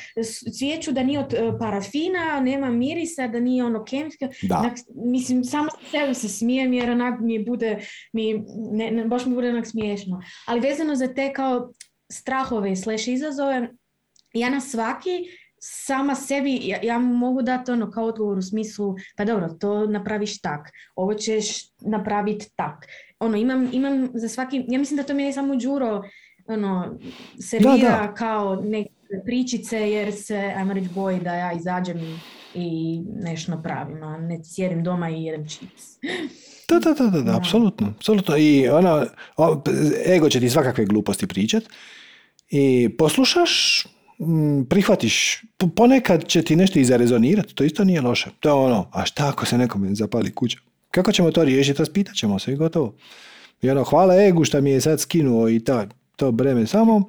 svijeću 0.59 0.93
da 0.93 1.03
nije 1.03 1.19
od 1.19 1.35
uh, 1.35 1.55
parafina, 1.61 2.41
nema 2.41 2.71
mirisa, 2.71 3.29
da 3.29 3.41
nije 3.41 3.65
ono 3.65 3.85
kemijska, 3.85 4.29
da. 4.43 4.75
mislim, 4.95 5.45
samo 5.45 5.69
sebe 5.91 6.15
se 6.15 6.29
smijem 6.29 6.73
jer 6.73 6.91
onak 6.91 7.21
mi 7.21 7.45
bude, 7.45 7.79
mi, 8.13 8.45
ne, 8.73 8.91
ne, 8.91 9.05
baš 9.05 9.27
mi 9.27 9.35
bude 9.35 9.49
onak 9.49 9.67
smiješno. 9.67 10.23
Ali 10.47 10.61
vezano 10.61 10.95
za 10.95 11.15
te 11.15 11.33
kao 11.33 11.73
strahove 12.13 12.77
slash 12.77 13.09
izazove, 13.09 13.69
ja 14.35 14.51
na 14.51 14.61
svaki 14.61 15.11
sama 15.67 16.15
sebi, 16.15 16.61
ja, 16.63 16.79
ja 16.83 16.99
mogu 16.99 17.43
dati 17.43 17.71
ono 17.71 17.91
kao 17.91 18.05
odgovor 18.05 18.39
u 18.39 18.43
smislu, 18.43 18.95
pa 19.17 19.25
dobro, 19.25 19.49
to 19.61 19.87
napraviš 19.87 20.41
tak, 20.41 20.71
ovo 20.97 21.15
ćeš 21.15 21.47
napraviti 21.81 22.51
tak. 22.57 22.87
Ono, 23.21 23.37
imam, 23.37 23.69
imam 23.73 24.11
za 24.15 24.29
svaki, 24.29 24.65
ja 24.69 24.79
mislim 24.79 24.97
da 24.97 25.03
to 25.03 25.15
mi 25.15 25.23
je 25.23 25.33
samo 25.33 25.57
Đuro 25.57 26.03
ono, 26.47 26.99
servira 27.41 28.15
kao 28.15 28.57
neke 28.57 28.91
pričice 29.25 29.91
jer 29.91 30.13
se, 30.13 30.37
ajmo 30.57 30.73
reći, 30.73 30.89
boji 30.95 31.21
da 31.21 31.35
ja 31.35 31.53
izađem 31.53 32.21
i, 32.55 33.01
nešto 33.23 33.53
napravim, 33.53 34.03
a 34.03 34.19
ne 34.19 34.45
sjedim 34.45 34.85
doma 34.85 35.11
i 35.11 35.25
jedem 35.25 35.49
čips. 35.49 35.83
Da, 36.69 36.79
da, 36.79 36.93
da, 36.93 37.11
da, 37.11 37.21
da, 37.21 37.37
apsolutno, 37.37 37.93
apsolutno. 37.97 38.37
I 38.37 38.69
ono, 38.69 39.07
ego 40.07 40.29
će 40.29 40.41
ti 40.41 40.51
svakakve 40.51 40.85
gluposti 40.85 41.27
pričat 41.27 41.63
i 42.51 42.97
poslušaš, 42.99 43.87
prihvatiš, 44.69 45.43
ponekad 45.77 46.25
će 46.27 46.43
ti 46.43 46.57
nešto 46.57 46.79
i 46.79 46.85
zarezonirati, 46.85 47.55
to 47.55 47.65
isto 47.65 47.85
nije 47.85 48.01
loše. 48.01 48.31
To 48.41 48.49
je 48.49 48.53
ono, 48.53 48.89
a 48.93 49.05
šta 49.07 49.29
ako 49.29 49.47
se 49.47 49.59
nekome 49.59 49.95
zapali 49.95 50.35
kuća? 50.35 50.59
Kako 50.91 51.13
ćemo 51.13 51.31
to 51.31 51.45
riješiti? 51.45 51.79
Raspitat 51.79 52.15
ćemo 52.15 52.39
se 52.39 52.53
i 52.53 52.57
gotovo. 52.57 52.95
I 53.63 53.71
ono, 53.71 53.85
hvala 53.85 54.15
egu 54.23 54.45
što 54.45 54.61
mi 54.61 54.71
je 54.71 54.81
sad 54.81 55.01
skinuo 55.01 55.49
i 55.49 55.61
ta, 55.61 55.87
to 56.17 56.33
breme 56.33 56.67
samo. 56.67 57.09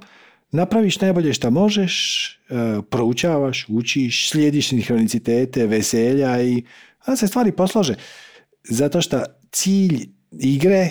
Napraviš 0.51 1.01
najbolje 1.01 1.33
što 1.33 1.51
možeš, 1.51 2.27
e, 2.49 2.81
proučavaš, 2.89 3.65
učiš, 3.69 4.29
slijediš 4.29 4.69
sinhronicitete, 4.69 5.67
veselja 5.67 6.41
i 6.41 6.63
da 7.07 7.15
se 7.15 7.27
stvari 7.27 7.51
poslože. 7.51 7.95
Zato 8.63 9.01
što 9.01 9.23
cilj 9.51 10.09
igre 10.31 10.89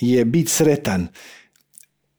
je 0.00 0.24
biti 0.24 0.50
sretan. 0.50 1.08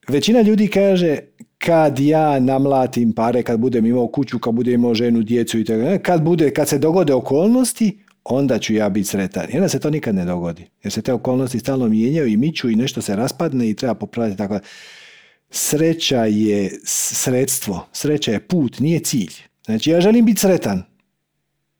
Većina 0.08 0.41
ljudi 0.41 0.68
kaže 0.68 1.18
kad 1.66 2.00
ja 2.00 2.40
namlatim 2.40 3.14
pare, 3.14 3.44
kad 3.44 3.60
budem 3.60 3.86
imao 3.86 4.08
kuću, 4.08 4.40
kad 4.40 4.54
budem 4.54 4.74
imao 4.74 4.94
ženu, 4.94 5.22
djecu 5.24 5.60
i 5.60 5.66
tako, 5.66 6.04
kad, 6.04 6.24
bude, 6.24 6.54
kad 6.54 6.68
se 6.68 6.78
dogode 6.78 7.14
okolnosti, 7.14 8.00
onda 8.24 8.60
ću 8.60 8.74
ja 8.74 8.90
biti 8.90 9.08
sretan. 9.08 9.46
I 9.54 9.56
onda 9.56 9.70
se 9.70 9.80
to 9.80 9.90
nikad 9.90 10.16
ne 10.16 10.26
dogodi. 10.26 10.68
Jer 10.84 10.94
se 10.94 11.02
te 11.02 11.14
okolnosti 11.14 11.60
stalno 11.60 11.88
mijenjaju 11.88 12.28
i 12.28 12.38
miću 12.38 12.70
i 12.70 12.76
nešto 12.76 13.02
se 13.02 13.16
raspadne 13.16 13.70
i 13.70 13.74
treba 13.74 13.94
popraviti. 13.94 14.38
Tako 14.38 14.60
Sreća 15.52 16.26
je 16.26 16.80
sredstvo, 16.84 17.88
sreća 17.92 18.32
je 18.32 18.48
put, 18.48 18.80
nije 18.80 19.00
cilj. 19.00 19.34
Znači 19.66 19.90
ja 19.90 20.02
želim 20.02 20.26
biti 20.26 20.40
sretan, 20.40 20.84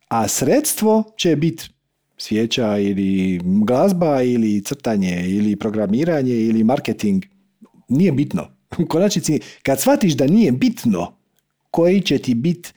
a 0.08 0.28
sredstvo 0.28 1.03
će 1.18 1.36
biti 1.36 1.70
svijeća 2.18 2.78
ili 2.78 3.41
glazba 3.44 4.22
ili 4.22 4.64
crtanje 4.64 5.26
ili 5.28 5.56
programiranje 5.56 6.34
ili 6.34 6.64
marketing. 6.64 7.24
Nije 7.88 8.12
bitno. 8.12 8.60
U 8.77 8.85
konačnici, 8.85 9.39
kad 9.64 9.80
shvatiš 9.80 10.14
da 10.14 10.27
nije 10.27 10.52
bitno 10.52 11.14
koji 11.72 12.02
će 12.02 12.18
ti 12.18 12.34
biti 12.34 12.69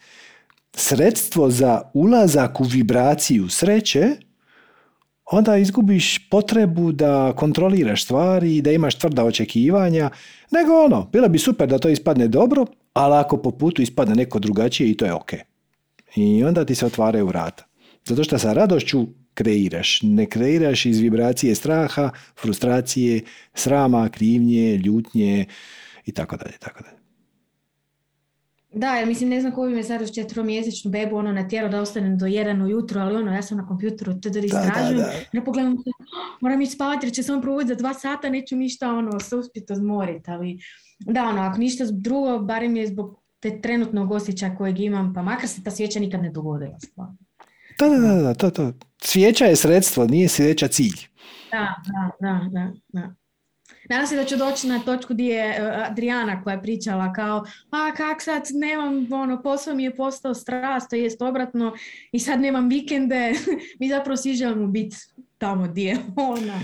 sredstvo 0.74 1.50
za 1.50 1.82
ulazak 1.94 2.60
u 2.60 2.64
vibraciju 2.64 3.48
sreće, 3.48 4.10
onda 5.24 5.56
izgubiš 5.56 6.28
potrebu 6.28 6.92
da 6.92 7.32
kontroliraš 7.36 8.04
stvari 8.04 8.56
i 8.56 8.62
da 8.62 8.72
imaš 8.72 8.98
tvrda 8.98 9.24
očekivanja, 9.24 10.10
nego 10.50 10.84
ono, 10.84 11.08
bilo 11.12 11.28
bi 11.28 11.38
super 11.38 11.68
da 11.68 11.78
to 11.78 11.88
ispadne 11.88 12.28
dobro, 12.28 12.66
ali 12.92 13.14
ako 13.14 13.36
po 13.36 13.50
putu 13.50 13.82
ispadne 13.82 14.14
neko 14.14 14.38
drugačije 14.38 14.90
i 14.90 14.96
to 14.96 15.04
je 15.04 15.14
ok. 15.14 15.32
I 16.16 16.44
onda 16.44 16.64
ti 16.64 16.74
se 16.74 16.86
otvaraju 16.86 17.26
vrata. 17.26 17.64
Zato 18.06 18.24
što 18.24 18.38
sa 18.38 18.52
radošću 18.52 19.06
kreiraš. 19.34 20.00
Ne 20.02 20.26
kreiraš 20.26 20.86
iz 20.86 20.98
vibracije 20.98 21.54
straha, 21.54 22.10
frustracije, 22.42 23.20
srama, 23.54 24.08
krivnje, 24.08 24.76
ljutnje, 24.76 25.46
i 26.04 26.12
tako 26.12 26.36
dalje, 26.36 26.58
tako 26.58 26.82
dalje. 26.82 27.04
Da, 28.74 28.94
jer 28.94 29.08
mislim, 29.08 29.28
ne 29.28 29.40
znam 29.40 29.52
ko 29.52 29.62
bi 29.62 29.74
me 29.74 29.82
sad 29.82 30.02
uz 30.02 30.10
četvromjesečnu 30.10 30.90
bebu 30.90 31.16
ono 31.16 31.32
natjerao 31.32 31.70
da 31.70 31.80
ostanem 31.80 32.18
do 32.18 32.26
jedan 32.26 32.62
ujutro, 32.62 33.00
ali 33.00 33.16
ono, 33.16 33.34
ja 33.34 33.42
sam 33.42 33.58
na 33.58 33.66
kompjuteru 33.66 34.20
to 34.20 34.30
da 34.30 34.38
istražujem, 34.38 35.06
ne 35.32 35.44
pogledam, 35.44 35.76
moram 36.40 36.60
ići 36.60 36.72
spavati 36.72 37.06
jer 37.06 37.14
će 37.14 37.22
samo 37.22 37.42
provoditi 37.42 37.68
za 37.68 37.74
dva 37.74 37.94
sata, 37.94 38.28
neću 38.28 38.56
ništa 38.56 38.92
ono, 38.92 39.20
se 39.20 39.36
uspjeti 39.36 39.72
odmoriti, 39.72 40.30
ali 40.30 40.58
da, 40.98 41.24
ono, 41.24 41.42
ako 41.42 41.58
ništa 41.58 41.84
drugo, 41.92 42.38
barem 42.38 42.76
je 42.76 42.86
zbog 42.86 43.22
te 43.40 43.60
trenutnog 43.60 44.10
osjećaja 44.10 44.56
kojeg 44.56 44.80
imam, 44.80 45.14
pa 45.14 45.22
makar 45.22 45.48
se 45.48 45.62
ta 45.62 45.70
svijeća 45.70 46.00
nikad 46.00 46.22
ne 46.22 46.30
dogodila. 46.30 46.78
Da, 47.78 47.88
da, 47.88 47.98
da, 47.98 48.22
da, 48.22 48.34
to, 48.34 48.50
to. 48.50 48.72
Svijeća 49.02 49.44
je 49.44 49.56
sredstvo, 49.56 50.06
nije 50.06 50.28
svijeća 50.28 50.68
cilj. 50.68 51.00
Da, 51.50 51.74
da, 51.86 52.10
da, 52.20 52.48
da. 52.50 52.72
da. 52.88 53.14
Nadam 53.88 54.06
se 54.06 54.16
da 54.16 54.24
ću 54.24 54.36
doći 54.36 54.66
na 54.66 54.78
točku 54.78 55.14
gdje 55.14 55.34
je 55.34 55.44
e, 55.44 55.84
Adriana 55.90 56.42
koja 56.42 56.54
je 56.54 56.62
pričala 56.62 57.12
kao 57.12 57.44
a 57.70 57.92
kak 57.96 58.22
sad 58.22 58.42
nemam, 58.54 59.12
ono, 59.12 59.42
posao 59.42 59.74
mi 59.74 59.84
je 59.84 59.96
postao 59.96 60.34
strast, 60.34 60.90
to 60.90 60.96
jest 60.96 61.22
obratno 61.22 61.72
i 62.12 62.18
sad 62.18 62.40
nemam 62.40 62.68
vikende. 62.68 63.32
Mi 63.80 63.88
zapravo 63.88 64.16
svi 64.16 64.34
želimo 64.34 64.66
biti 64.66 64.96
tamo 65.38 65.68
gdje 65.68 65.88
je 65.88 65.98
ona. 66.16 66.60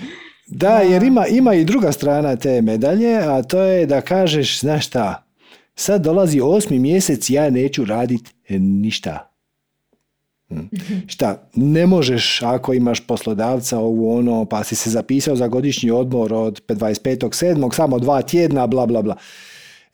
Da, 0.47 0.79
jer 0.79 1.03
ima, 1.03 1.27
ima 1.27 1.55
i 1.55 1.65
druga 1.65 1.93
strana 1.93 2.37
te 2.37 2.63
medalje, 2.63 3.17
a 3.17 3.43
to 3.43 3.63
je 3.63 3.87
da 3.87 4.01
kažeš, 4.01 4.61
znaš 4.61 4.87
šta, 4.87 5.27
sad 5.75 6.03
dolazi 6.03 6.41
osmi 6.41 6.79
mjesec, 6.79 7.31
ja 7.31 7.51
neću 7.51 7.85
raditi 7.85 8.31
ništa. 8.59 9.30
Hm. 10.51 10.61
Šta, 11.07 11.49
ne 11.55 11.87
možeš 11.87 12.43
ako 12.43 12.75
imaš 12.75 13.01
poslodavca 13.01 13.79
ovo 13.79 14.19
ono, 14.19 14.45
pa 14.45 14.65
si 14.65 14.77
se 14.77 14.91
zapisao 14.91 15.37
za 15.37 15.49
godišnji 15.49 15.91
odmor 15.91 16.35
od 16.35 16.63
25.7. 16.69 17.75
samo 17.75 17.99
dva 17.99 18.23
tjedna, 18.23 18.67
bla, 18.67 18.87
bla, 18.87 19.03
bla. 19.03 19.17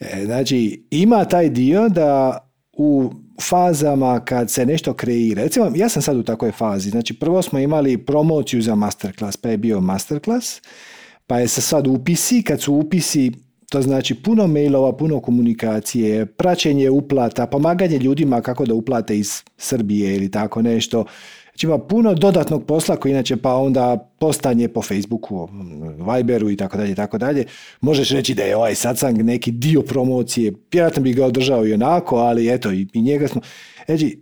E, 0.01 0.23
znači, 0.25 0.87
ima 0.91 1.25
taj 1.25 1.51
dio 1.51 1.89
da 1.89 2.39
u 2.73 3.11
fazama 3.43 4.21
kad 4.25 4.51
se 4.51 4.67
nešto 4.67 4.95
kreira. 4.95 5.43
Recimo, 5.43 5.73
ja 5.75 5.89
sam 5.89 6.03
sad 6.03 6.17
u 6.17 6.23
takvoj 6.23 6.53
fazi. 6.53 6.91
Znači, 6.91 7.15
prvo 7.15 7.43
smo 7.43 7.59
imali 7.59 7.99
promociju 7.99 8.63
za 8.63 8.75
masterclass, 8.75 9.37
pa 9.37 9.49
je 9.49 9.57
bio 9.57 9.81
masterclass, 9.81 10.61
pa 11.27 11.39
je 11.39 11.49
se 11.49 11.61
sad 11.61 11.87
upisi, 11.87 12.43
kad 12.43 12.61
su 12.61 12.75
upisi, 12.75 13.33
to 13.69 13.83
znači 13.83 14.15
puno 14.15 14.47
mailova, 14.47 14.97
puno 14.97 15.21
komunikacije, 15.21 16.27
praćenje 16.27 16.91
uplata, 16.91 17.47
pomaganje 17.47 17.99
ljudima 17.99 18.41
kako 18.41 18.67
da 18.67 18.75
uplate 18.75 19.19
iz 19.19 19.43
Srbije 19.57 20.17
ili 20.17 20.31
tako 20.31 20.63
nešto. 20.63 21.05
Znači 21.57 21.67
ima 21.67 21.79
puno 21.79 22.15
dodatnog 22.15 22.67
posla 22.67 22.97
koji 22.97 23.13
inače 23.13 23.37
pa 23.37 23.55
onda 23.55 24.11
postanje 24.19 24.69
po 24.69 24.83
Facebooku, 24.83 25.49
Viberu 26.15 26.51
i 26.51 26.57
tako 26.57 26.77
dalje 26.77 26.95
tako 26.95 27.19
dalje. 27.19 27.45
Možeš 27.81 28.11
reći 28.11 28.35
da 28.35 28.43
je 28.43 28.57
ovaj 28.57 28.75
satsang 28.75 29.23
neki 29.23 29.51
dio 29.51 29.83
promocije, 29.83 30.53
vjerojatno 30.73 31.03
bi 31.03 31.13
ga 31.13 31.27
održao 31.27 31.67
i 31.67 31.73
onako, 31.73 32.17
ali 32.17 32.55
eto 32.55 32.73
i, 32.73 32.87
i 32.93 33.03
njega 33.03 33.29
smo. 33.29 33.41
Znači, 33.87 34.21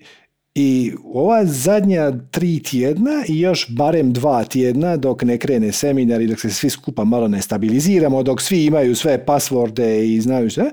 i 0.54 0.92
ova 1.04 1.46
zadnja 1.46 2.12
tri 2.30 2.62
tjedna 2.62 3.24
i 3.28 3.40
još 3.40 3.66
barem 3.70 4.12
dva 4.12 4.44
tjedna 4.44 4.96
dok 4.96 5.22
ne 5.22 5.38
krene 5.38 5.72
seminar 5.72 6.20
i 6.20 6.26
dok 6.26 6.40
se 6.40 6.50
svi 6.50 6.70
skupa 6.70 7.04
malo 7.04 7.28
ne 7.28 7.42
stabiliziramo, 7.42 8.22
dok 8.22 8.40
svi 8.40 8.64
imaju 8.64 8.94
sve 8.94 9.24
pasvorde 9.26 10.08
i 10.08 10.20
znaju 10.20 10.50
sve, 10.50 10.70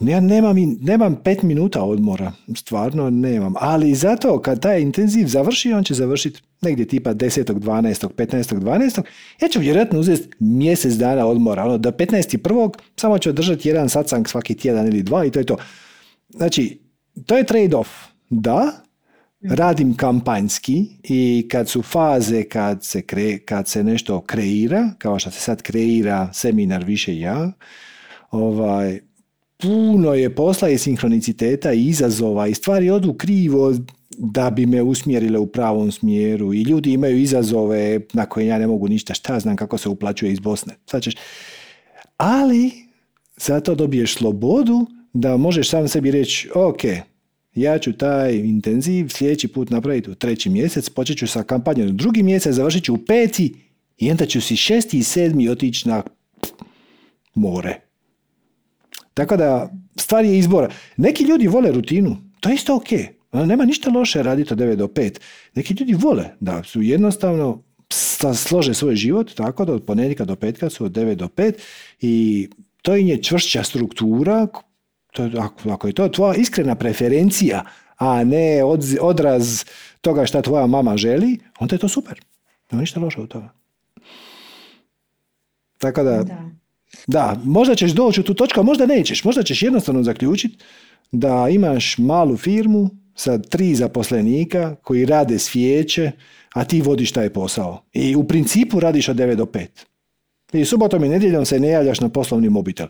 ja 0.00 0.20
nemam, 0.20 0.56
nemam 0.80 1.16
pet 1.24 1.42
minuta 1.42 1.82
odmora, 1.82 2.32
stvarno 2.56 3.10
nemam. 3.10 3.54
Ali 3.56 3.94
zato 3.94 4.38
kad 4.42 4.60
taj 4.60 4.80
intenziv 4.80 5.26
završi, 5.26 5.72
on 5.72 5.84
će 5.84 5.94
završiti 5.94 6.40
negdje 6.60 6.84
tipa 6.84 7.14
10. 7.14 7.44
12. 7.44 8.08
15. 8.08 8.54
12. 8.54 9.02
Ja 9.42 9.48
ću 9.48 9.60
vjerojatno 9.60 10.00
uzeti 10.00 10.28
mjesec 10.38 10.94
dana 10.94 11.26
odmora. 11.26 11.64
Ono, 11.64 11.78
do 11.78 11.90
15. 11.90 12.36
prvog 12.36 12.76
samo 12.96 13.18
ću 13.18 13.30
održati 13.30 13.68
jedan 13.68 13.88
satsang 13.88 14.28
svaki 14.28 14.54
tjedan 14.54 14.86
ili 14.86 15.02
dva 15.02 15.24
i 15.24 15.30
to 15.30 15.38
je 15.38 15.46
to. 15.46 15.56
Znači, 16.28 16.80
to 17.26 17.36
je 17.36 17.44
trade-off. 17.44 17.86
Da, 18.30 18.72
radim 19.42 19.96
kampanjski 19.96 20.86
i 21.02 21.48
kad 21.50 21.68
su 21.68 21.82
faze 21.82 22.42
kad 22.42 22.84
se, 22.84 23.02
kre, 23.02 23.38
kad 23.38 23.68
se 23.68 23.84
nešto 23.84 24.20
kreira, 24.20 24.90
kao 24.98 25.18
što 25.18 25.30
se 25.30 25.40
sad 25.40 25.62
kreira 25.62 26.32
seminar 26.32 26.84
više 26.84 27.18
ja, 27.18 27.52
ovaj, 28.30 29.00
puno 29.58 30.14
je 30.14 30.34
posla 30.34 30.68
i 30.68 30.78
sinhroniciteta 30.78 31.72
i 31.72 31.86
izazova 31.86 32.46
i 32.46 32.54
stvari 32.54 32.90
odu 32.90 33.14
krivo 33.14 33.74
da 34.18 34.50
bi 34.50 34.66
me 34.66 34.82
usmjerile 34.82 35.38
u 35.38 35.46
pravom 35.46 35.92
smjeru 35.92 36.54
i 36.54 36.62
ljudi 36.62 36.92
imaju 36.92 37.18
izazove 37.18 38.00
na 38.12 38.26
koje 38.26 38.46
ja 38.46 38.58
ne 38.58 38.66
mogu 38.66 38.88
ništa, 38.88 39.14
šta 39.14 39.40
znam 39.40 39.56
kako 39.56 39.78
se 39.78 39.88
uplaćuje 39.88 40.32
iz 40.32 40.40
Bosne. 40.40 40.74
Sad 40.86 41.02
ćeš... 41.02 41.14
Ali 42.16 42.70
zato 43.36 43.74
dobiješ 43.74 44.14
slobodu 44.14 44.86
da 45.12 45.36
možeš 45.36 45.70
sam 45.70 45.88
sebi 45.88 46.10
reći 46.10 46.50
ok, 46.54 46.80
ja 47.56 47.78
ću 47.78 47.92
taj 47.92 48.34
intenziv 48.34 49.08
sljedeći 49.08 49.48
put 49.48 49.70
napraviti 49.70 50.10
u 50.10 50.14
treći 50.14 50.50
mjesec, 50.50 50.88
počet 50.88 51.18
ću 51.18 51.26
sa 51.26 51.42
kampanjom 51.42 51.88
u 51.88 51.92
drugi 51.92 52.22
mjesec, 52.22 52.54
završit 52.54 52.84
ću 52.84 52.94
u 52.94 52.98
peti 52.98 53.54
i 53.98 54.10
onda 54.10 54.26
ću 54.26 54.40
si 54.40 54.56
šesti 54.56 54.98
i 54.98 55.02
sedmi 55.02 55.48
otići 55.48 55.88
na 55.88 56.02
more 57.34 57.86
tako 59.16 59.36
da, 59.36 59.72
stvar 59.96 60.24
je 60.24 60.38
izbora. 60.38 60.70
Neki 60.96 61.24
ljudi 61.24 61.46
vole 61.46 61.72
rutinu, 61.72 62.16
to 62.40 62.48
je 62.48 62.54
isto 62.54 62.76
ok. 62.76 62.88
Nema 63.32 63.64
ništa 63.64 63.90
loše 63.90 64.22
raditi 64.22 64.52
od 64.52 64.58
9 64.58 64.74
do 64.74 64.86
5. 64.86 65.18
Neki 65.54 65.74
ljudi 65.74 65.94
vole 65.94 66.24
da 66.40 66.62
su 66.62 66.82
jednostavno 66.82 67.62
slože 68.34 68.74
svoj 68.74 68.96
život 68.96 69.34
tako 69.34 69.64
da 69.64 69.72
od 69.72 69.84
ponedjeljka 69.84 70.24
do 70.24 70.36
petka 70.36 70.70
su 70.70 70.84
od 70.84 70.92
9 70.92 71.14
do 71.14 71.26
5 71.26 71.52
i 72.00 72.48
to 72.82 72.96
im 72.96 73.06
je 73.06 73.22
čvršća 73.22 73.62
struktura, 73.62 74.46
to, 75.16 75.30
ako, 75.38 75.70
ako 75.70 75.86
je 75.86 75.92
to 75.92 76.08
tvoja 76.08 76.34
iskrena 76.34 76.74
preferencija, 76.74 77.64
a 77.96 78.24
ne 78.24 78.64
odraz 79.00 79.64
toga 80.00 80.26
šta 80.26 80.42
tvoja 80.42 80.66
mama 80.66 80.96
želi, 80.96 81.38
onda 81.60 81.74
je 81.74 81.78
to 81.78 81.88
super. 81.88 82.20
Nema 82.70 82.80
ništa 82.80 83.00
loše 83.00 83.20
od 83.20 83.28
toga. 83.28 83.48
Tako 85.78 86.02
da, 86.02 86.22
da. 86.22 86.50
Da, 87.06 87.40
možda 87.44 87.74
ćeš 87.74 87.90
doći 87.92 88.20
u 88.20 88.24
tu 88.24 88.34
točku, 88.34 88.60
a 88.60 88.62
možda 88.62 88.86
nećeš. 88.86 89.24
Možda 89.24 89.42
ćeš 89.42 89.62
jednostavno 89.62 90.02
zaključiti 90.02 90.58
da 91.12 91.48
imaš 91.50 91.98
malu 91.98 92.36
firmu 92.36 92.90
sa 93.14 93.38
tri 93.38 93.74
zaposlenika 93.74 94.76
koji 94.82 95.06
rade 95.06 95.38
svijeće, 95.38 96.12
a 96.54 96.64
ti 96.64 96.82
vodiš 96.82 97.12
taj 97.12 97.30
posao. 97.30 97.82
I 97.92 98.16
u 98.16 98.24
principu 98.24 98.80
radiš 98.80 99.08
od 99.08 99.16
9 99.16 99.34
do 99.34 99.44
5. 99.44 99.66
I 100.52 100.64
subotom 100.64 101.04
i 101.04 101.08
nedjeljom 101.08 101.44
se 101.44 101.60
ne 101.60 101.68
javljaš 101.68 102.00
na 102.00 102.08
poslovni 102.08 102.48
mobitel. 102.48 102.86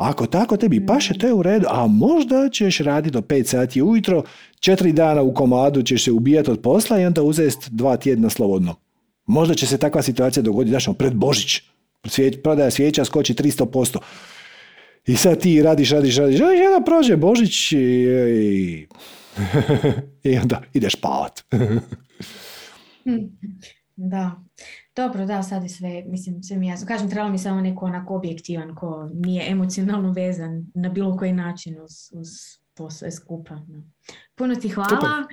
Ako 0.00 0.26
tako 0.26 0.56
tebi 0.56 0.86
paše, 0.86 1.14
to 1.18 1.26
je 1.26 1.32
u 1.32 1.42
redu, 1.42 1.66
a 1.70 1.86
možda 1.86 2.48
ćeš 2.52 2.78
raditi 2.78 3.12
do 3.12 3.20
5 3.20 3.44
sati 3.44 3.82
ujutro, 3.82 4.22
četiri 4.60 4.92
dana 4.92 5.22
u 5.22 5.34
komadu 5.34 5.82
ćeš 5.82 6.04
se 6.04 6.12
ubijati 6.12 6.50
od 6.50 6.60
posla 6.60 7.00
i 7.00 7.04
onda 7.04 7.22
uzeti 7.22 7.56
dva 7.70 7.96
tjedna 7.96 8.30
slobodno. 8.30 8.74
Možda 9.26 9.54
će 9.54 9.66
se 9.66 9.78
takva 9.78 10.02
situacija 10.02 10.42
dogoditi, 10.42 10.70
znaš, 10.70 10.88
ono, 10.88 10.96
pred 10.98 11.14
Božić 11.14 11.60
prodaja 12.42 12.70
svijeća 12.70 13.04
skoči 13.04 13.34
300%. 13.34 13.98
I 15.06 15.16
sad 15.16 15.40
ti 15.40 15.62
radiš, 15.62 15.90
radiš, 15.90 16.16
radiš, 16.16 16.38
i 16.40 16.42
onda 16.42 16.84
prođe 16.86 17.16
Božić 17.16 17.72
i, 17.72 17.76
i, 17.76 18.86
i 20.30 20.38
onda 20.38 20.62
ideš 20.72 20.92
spavat. 20.92 21.40
da. 23.96 24.42
Dobro, 25.00 25.26
da, 25.26 25.42
sad 25.42 25.62
je 25.62 25.68
sve, 25.68 26.04
mislim, 26.06 26.42
sve 26.42 26.56
mi 26.56 26.68
jasno. 26.68 26.86
Kažem, 26.86 27.10
trebalo 27.10 27.32
mi 27.32 27.38
samo 27.38 27.60
neko 27.60 27.84
onako 27.84 28.14
objektivan 28.14 28.74
ko 28.74 29.10
nije 29.14 29.50
emocionalno 29.50 30.12
vezan 30.12 30.66
na 30.74 30.88
bilo 30.88 31.16
koji 31.16 31.32
način 31.32 31.80
uz, 31.82 31.92
uz 32.12 32.28
to 32.74 32.90
sve 32.90 33.10
skupa. 33.10 33.58
Puno 34.34 34.54
ti 34.54 34.68
hvala 34.68 35.26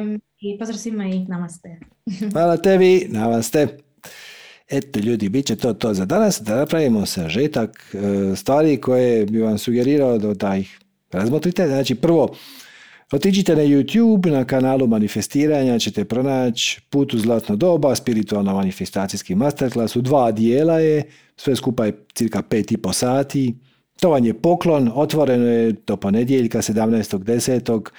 um, 0.00 0.20
i 0.40 0.58
pozdrav 0.58 0.78
svima 0.78 1.04
i 1.04 1.24
namaste. 1.24 1.80
hvala 2.32 2.56
tebi, 2.56 3.06
namaste. 3.08 3.78
Eto 4.70 5.00
ljudi, 5.00 5.28
bit 5.28 5.46
će 5.46 5.56
to 5.56 5.74
to 5.74 5.94
za 5.94 6.04
danas, 6.04 6.40
da 6.40 6.56
napravimo 6.56 7.06
sažetak 7.06 7.94
e, 7.94 8.36
stvari 8.36 8.80
koje 8.80 9.26
bi 9.26 9.40
vam 9.40 9.58
sugerirao 9.58 10.18
da 10.18 10.56
ih 10.56 10.78
razmotrite. 11.12 11.66
Znači 11.66 11.94
prvo, 11.94 12.34
otiđite 13.12 13.56
na 13.56 13.62
YouTube, 13.62 14.30
na 14.30 14.44
kanalu 14.44 14.86
manifestiranja 14.86 15.78
ćete 15.78 16.04
pronaći 16.04 16.80
put 16.90 17.14
u 17.14 17.18
zlatno 17.18 17.56
doba, 17.56 17.94
spiritualno 17.94 18.54
manifestacijski 18.54 19.34
masterclass, 19.34 19.96
u 19.96 20.00
dva 20.00 20.32
dijela 20.32 20.78
je, 20.78 21.02
sve 21.36 21.56
skupa 21.56 21.86
je 21.86 22.06
cirka 22.14 22.42
pet 22.42 22.72
i 22.72 22.76
po 22.76 22.92
sati. 22.92 23.54
To 24.00 24.10
vam 24.10 24.24
je 24.24 24.34
poklon, 24.34 24.90
otvoreno 24.94 25.46
je 25.46 25.72
do 25.86 25.96
ponedjeljka 25.96 26.58
17.10. 26.58 27.90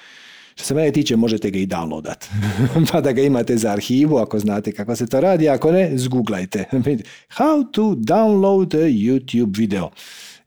Što 0.54 0.64
se 0.64 0.74
mene 0.74 0.92
tiče, 0.92 1.16
možete 1.16 1.50
ga 1.50 1.58
i 1.58 1.66
downloadat. 1.66 2.26
pa 2.92 3.00
da 3.00 3.12
ga 3.12 3.22
imate 3.22 3.56
za 3.56 3.70
arhivu, 3.70 4.16
ako 4.16 4.38
znate 4.38 4.72
kako 4.72 4.96
se 4.96 5.06
to 5.06 5.20
radi. 5.20 5.48
Ako 5.48 5.72
ne, 5.72 5.90
zguglajte. 5.94 6.64
How 7.38 7.70
to 7.72 7.82
download 7.82 8.74
a 8.74 8.88
YouTube 8.88 9.58
video. 9.58 9.90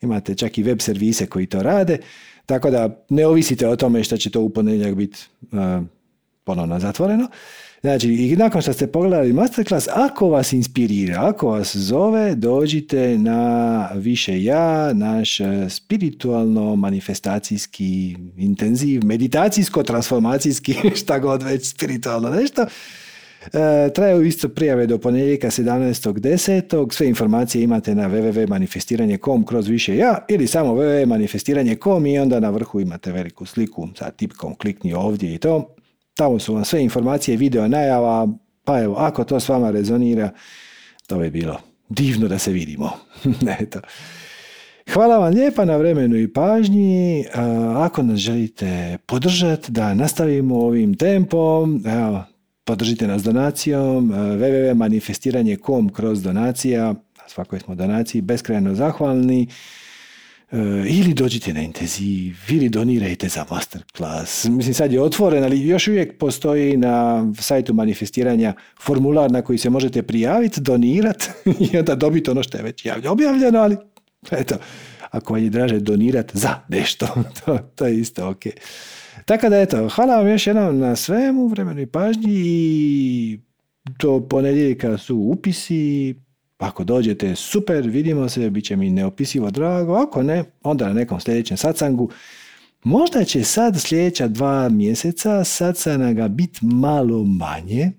Imate 0.01 0.35
čak 0.35 0.57
i 0.57 0.63
web 0.63 0.81
servise 0.81 1.25
koji 1.25 1.45
to 1.45 1.63
rade. 1.63 1.97
Tako 2.49 2.69
da 2.69 3.03
ne 3.09 3.25
ovisite 3.27 3.67
o 3.67 3.75
tome 3.75 4.03
što 4.03 4.17
će 4.17 4.29
to 4.29 4.41
u 4.41 4.49
ponedjeljak 4.49 4.95
biti 4.95 5.19
uh, 5.41 5.59
ponovno 6.43 6.79
zatvoreno. 6.79 7.27
Znači, 7.81 8.09
i 8.09 8.35
nakon 8.35 8.61
što 8.61 8.73
ste 8.73 8.87
pogledali 8.87 9.33
masterclass, 9.33 9.87
ako 9.93 10.29
vas 10.29 10.53
inspirira, 10.53 11.27
ako 11.27 11.47
vas 11.47 11.75
zove, 11.75 12.35
dođite 12.35 13.17
na 13.17 13.89
više 13.95 14.43
ja, 14.43 14.93
naš 14.93 15.37
spiritualno 15.69 16.75
manifestacijski 16.75 18.17
intenziv, 18.37 19.01
meditacijsko-transformacijski, 19.03 20.75
šta 21.01 21.19
god 21.19 21.43
već 21.43 21.69
spiritualno 21.69 22.29
nešto. 22.29 22.65
E, 23.45 23.89
traju 23.93 24.23
isto 24.23 24.49
prijave 24.49 24.87
do 24.87 24.97
ponedjeljka 24.97 25.47
17.10. 25.47 26.91
Sve 26.91 27.07
informacije 27.07 27.63
imate 27.63 27.95
na 27.95 28.09
www.manifestiranje.com 28.09 29.45
kroz 29.45 29.67
više 29.67 29.97
ja 29.97 30.25
ili 30.29 30.47
samo 30.47 30.73
www.manifestiranje.com 30.73 32.05
i 32.05 32.19
onda 32.19 32.39
na 32.39 32.49
vrhu 32.49 32.79
imate 32.79 33.11
veliku 33.11 33.45
sliku 33.45 33.87
sa 33.97 34.11
tipkom 34.11 34.55
klikni 34.55 34.93
ovdje 34.93 35.35
i 35.35 35.37
to. 35.37 35.75
Tamo 36.13 36.39
su 36.39 36.53
vam 36.53 36.65
sve 36.65 36.83
informacije, 36.83 37.37
video 37.37 37.67
najava, 37.67 38.27
pa 38.63 38.79
evo, 38.79 38.95
ako 38.95 39.23
to 39.23 39.39
s 39.39 39.49
vama 39.49 39.71
rezonira, 39.71 40.29
to 41.07 41.17
bi 41.17 41.29
bilo 41.29 41.59
divno 41.89 42.27
da 42.27 42.39
se 42.39 42.51
vidimo. 42.51 42.91
Eto. 43.61 43.79
Hvala 44.93 45.17
vam 45.17 45.33
lijepa 45.33 45.65
na 45.65 45.77
vremenu 45.77 46.15
i 46.17 46.33
pažnji. 46.33 47.25
Ako 47.75 48.03
nas 48.03 48.19
želite 48.19 48.97
podržati 49.05 49.71
da 49.71 49.93
nastavimo 49.93 50.59
ovim 50.59 50.97
tempom, 50.97 51.83
evo, 51.85 52.23
podržite 52.69 53.07
nas 53.07 53.23
donacijom 53.23 54.11
www.manifestiranje.com 54.11 55.89
kroz 55.89 56.23
donacija, 56.23 56.95
svakoj 57.27 57.59
smo 57.59 57.75
donaciji 57.75 58.21
beskrajno 58.21 58.75
zahvalni. 58.75 59.47
E, 60.51 60.57
ili 60.87 61.13
dođite 61.13 61.53
na 61.53 61.61
intenziv, 61.61 62.35
ili 62.49 62.69
donirajte 62.69 63.29
za 63.29 63.45
masterclass. 63.51 64.45
Mislim, 64.45 64.73
sad 64.73 64.93
je 64.93 65.01
otvoren, 65.01 65.43
ali 65.43 65.67
još 65.67 65.87
uvijek 65.87 66.17
postoji 66.17 66.77
na 66.77 67.25
sajtu 67.39 67.73
manifestiranja 67.73 68.53
formular 68.81 69.31
na 69.31 69.41
koji 69.41 69.57
se 69.57 69.69
možete 69.69 70.03
prijaviti, 70.03 70.61
donirati 70.61 71.29
i 71.71 71.77
onda 71.77 71.95
dobiti 71.95 72.29
ono 72.29 72.43
što 72.43 72.57
je 72.57 72.63
već 72.63 72.87
objavljeno, 73.07 73.59
ali 73.59 73.77
eto, 74.31 74.55
ako 75.11 75.33
vam 75.33 75.43
je 75.43 75.49
draže 75.49 75.79
donirati 75.79 76.37
za 76.37 76.55
nešto, 76.67 77.07
to, 77.45 77.57
to 77.75 77.85
je 77.85 77.99
isto 77.99 78.29
ok. 78.29 78.43
Tako 79.29 79.49
da 79.49 79.59
eto, 79.59 79.89
hvala 79.89 80.15
vam 80.15 80.27
još 80.27 80.47
jednom 80.47 80.79
na 80.79 80.95
svemu, 80.95 81.47
vremenu 81.47 81.81
i 81.81 81.85
pažnji 81.85 82.33
i 82.33 83.39
do 83.99 84.27
ponedjeljka 84.29 84.97
su 84.97 85.17
upisi, 85.17 86.15
ako 86.57 86.83
dođete, 86.83 87.35
super, 87.35 87.87
vidimo 87.87 88.29
se, 88.29 88.49
bit 88.49 88.65
će 88.65 88.75
mi 88.75 88.89
neopisivo 88.89 89.51
drago, 89.51 89.93
ako 89.93 90.23
ne, 90.23 90.43
onda 90.63 90.87
na 90.87 90.93
nekom 90.93 91.19
sljedećem 91.19 91.57
sacangu. 91.57 92.09
Možda 92.83 93.23
će 93.23 93.43
sad 93.43 93.81
sljedeća 93.81 94.27
dva 94.27 94.69
mjeseca 94.69 95.43
sacanaga 95.43 96.27
biti 96.27 96.59
malo 96.61 97.23
manje, 97.23 97.91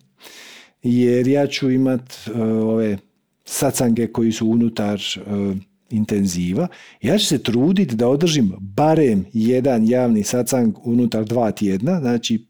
jer 0.82 1.28
ja 1.28 1.46
ću 1.46 1.70
imat 1.70 2.02
uh, 2.26 2.40
ove 2.68 2.98
sacange 3.44 4.06
koji 4.06 4.32
su 4.32 4.48
unutar 4.48 5.00
uh, 5.26 5.56
intenziva. 5.90 6.68
Ja 7.02 7.18
ću 7.18 7.26
se 7.26 7.42
truditi 7.42 7.96
da 7.96 8.08
održim 8.08 8.52
barem 8.60 9.24
jedan 9.32 9.88
javni 9.88 10.22
sacang 10.22 10.74
unutar 10.84 11.24
dva 11.24 11.50
tjedna, 11.50 12.00
znači 12.00 12.46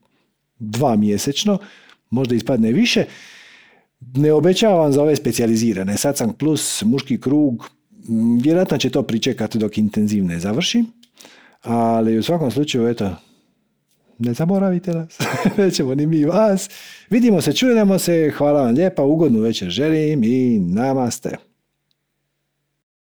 dva 0.59 0.97
mjesečno, 0.97 1.59
možda 2.11 2.35
ispadne 2.35 2.73
više. 2.73 3.05
Ne 4.01 4.33
obećavam 4.33 4.93
za 4.93 5.03
ove 5.03 5.17
specijalizirane. 5.17 5.97
Satsang 5.97 6.37
plus, 6.37 6.83
muški 6.83 7.21
krug, 7.21 7.71
vjerojatno 8.43 8.79
će 8.79 8.91
to 8.91 9.03
pričekati 9.03 9.59
dok 9.59 9.79
intenzivne 9.79 10.39
završi. 10.39 10.85
Ali 11.63 12.19
u 12.19 12.23
svakom 12.23 12.51
slučaju, 12.51 12.89
eto, 12.89 13.17
ne 14.19 14.35
zaboravite 14.35 14.93
nas, 14.93 15.19
nećemo 15.59 15.95
ni 15.95 16.07
mi 16.07 16.25
vas. 16.25 16.71
Vidimo 17.11 17.41
se, 17.41 17.53
čujemo 17.53 17.99
se, 17.99 18.33
hvala 18.37 18.63
vam 18.63 18.75
lijepa, 18.75 19.03
ugodnu 19.03 19.41
večer 19.41 19.69
želim 19.69 20.25
i 20.25 20.59
namaste. 20.59 21.50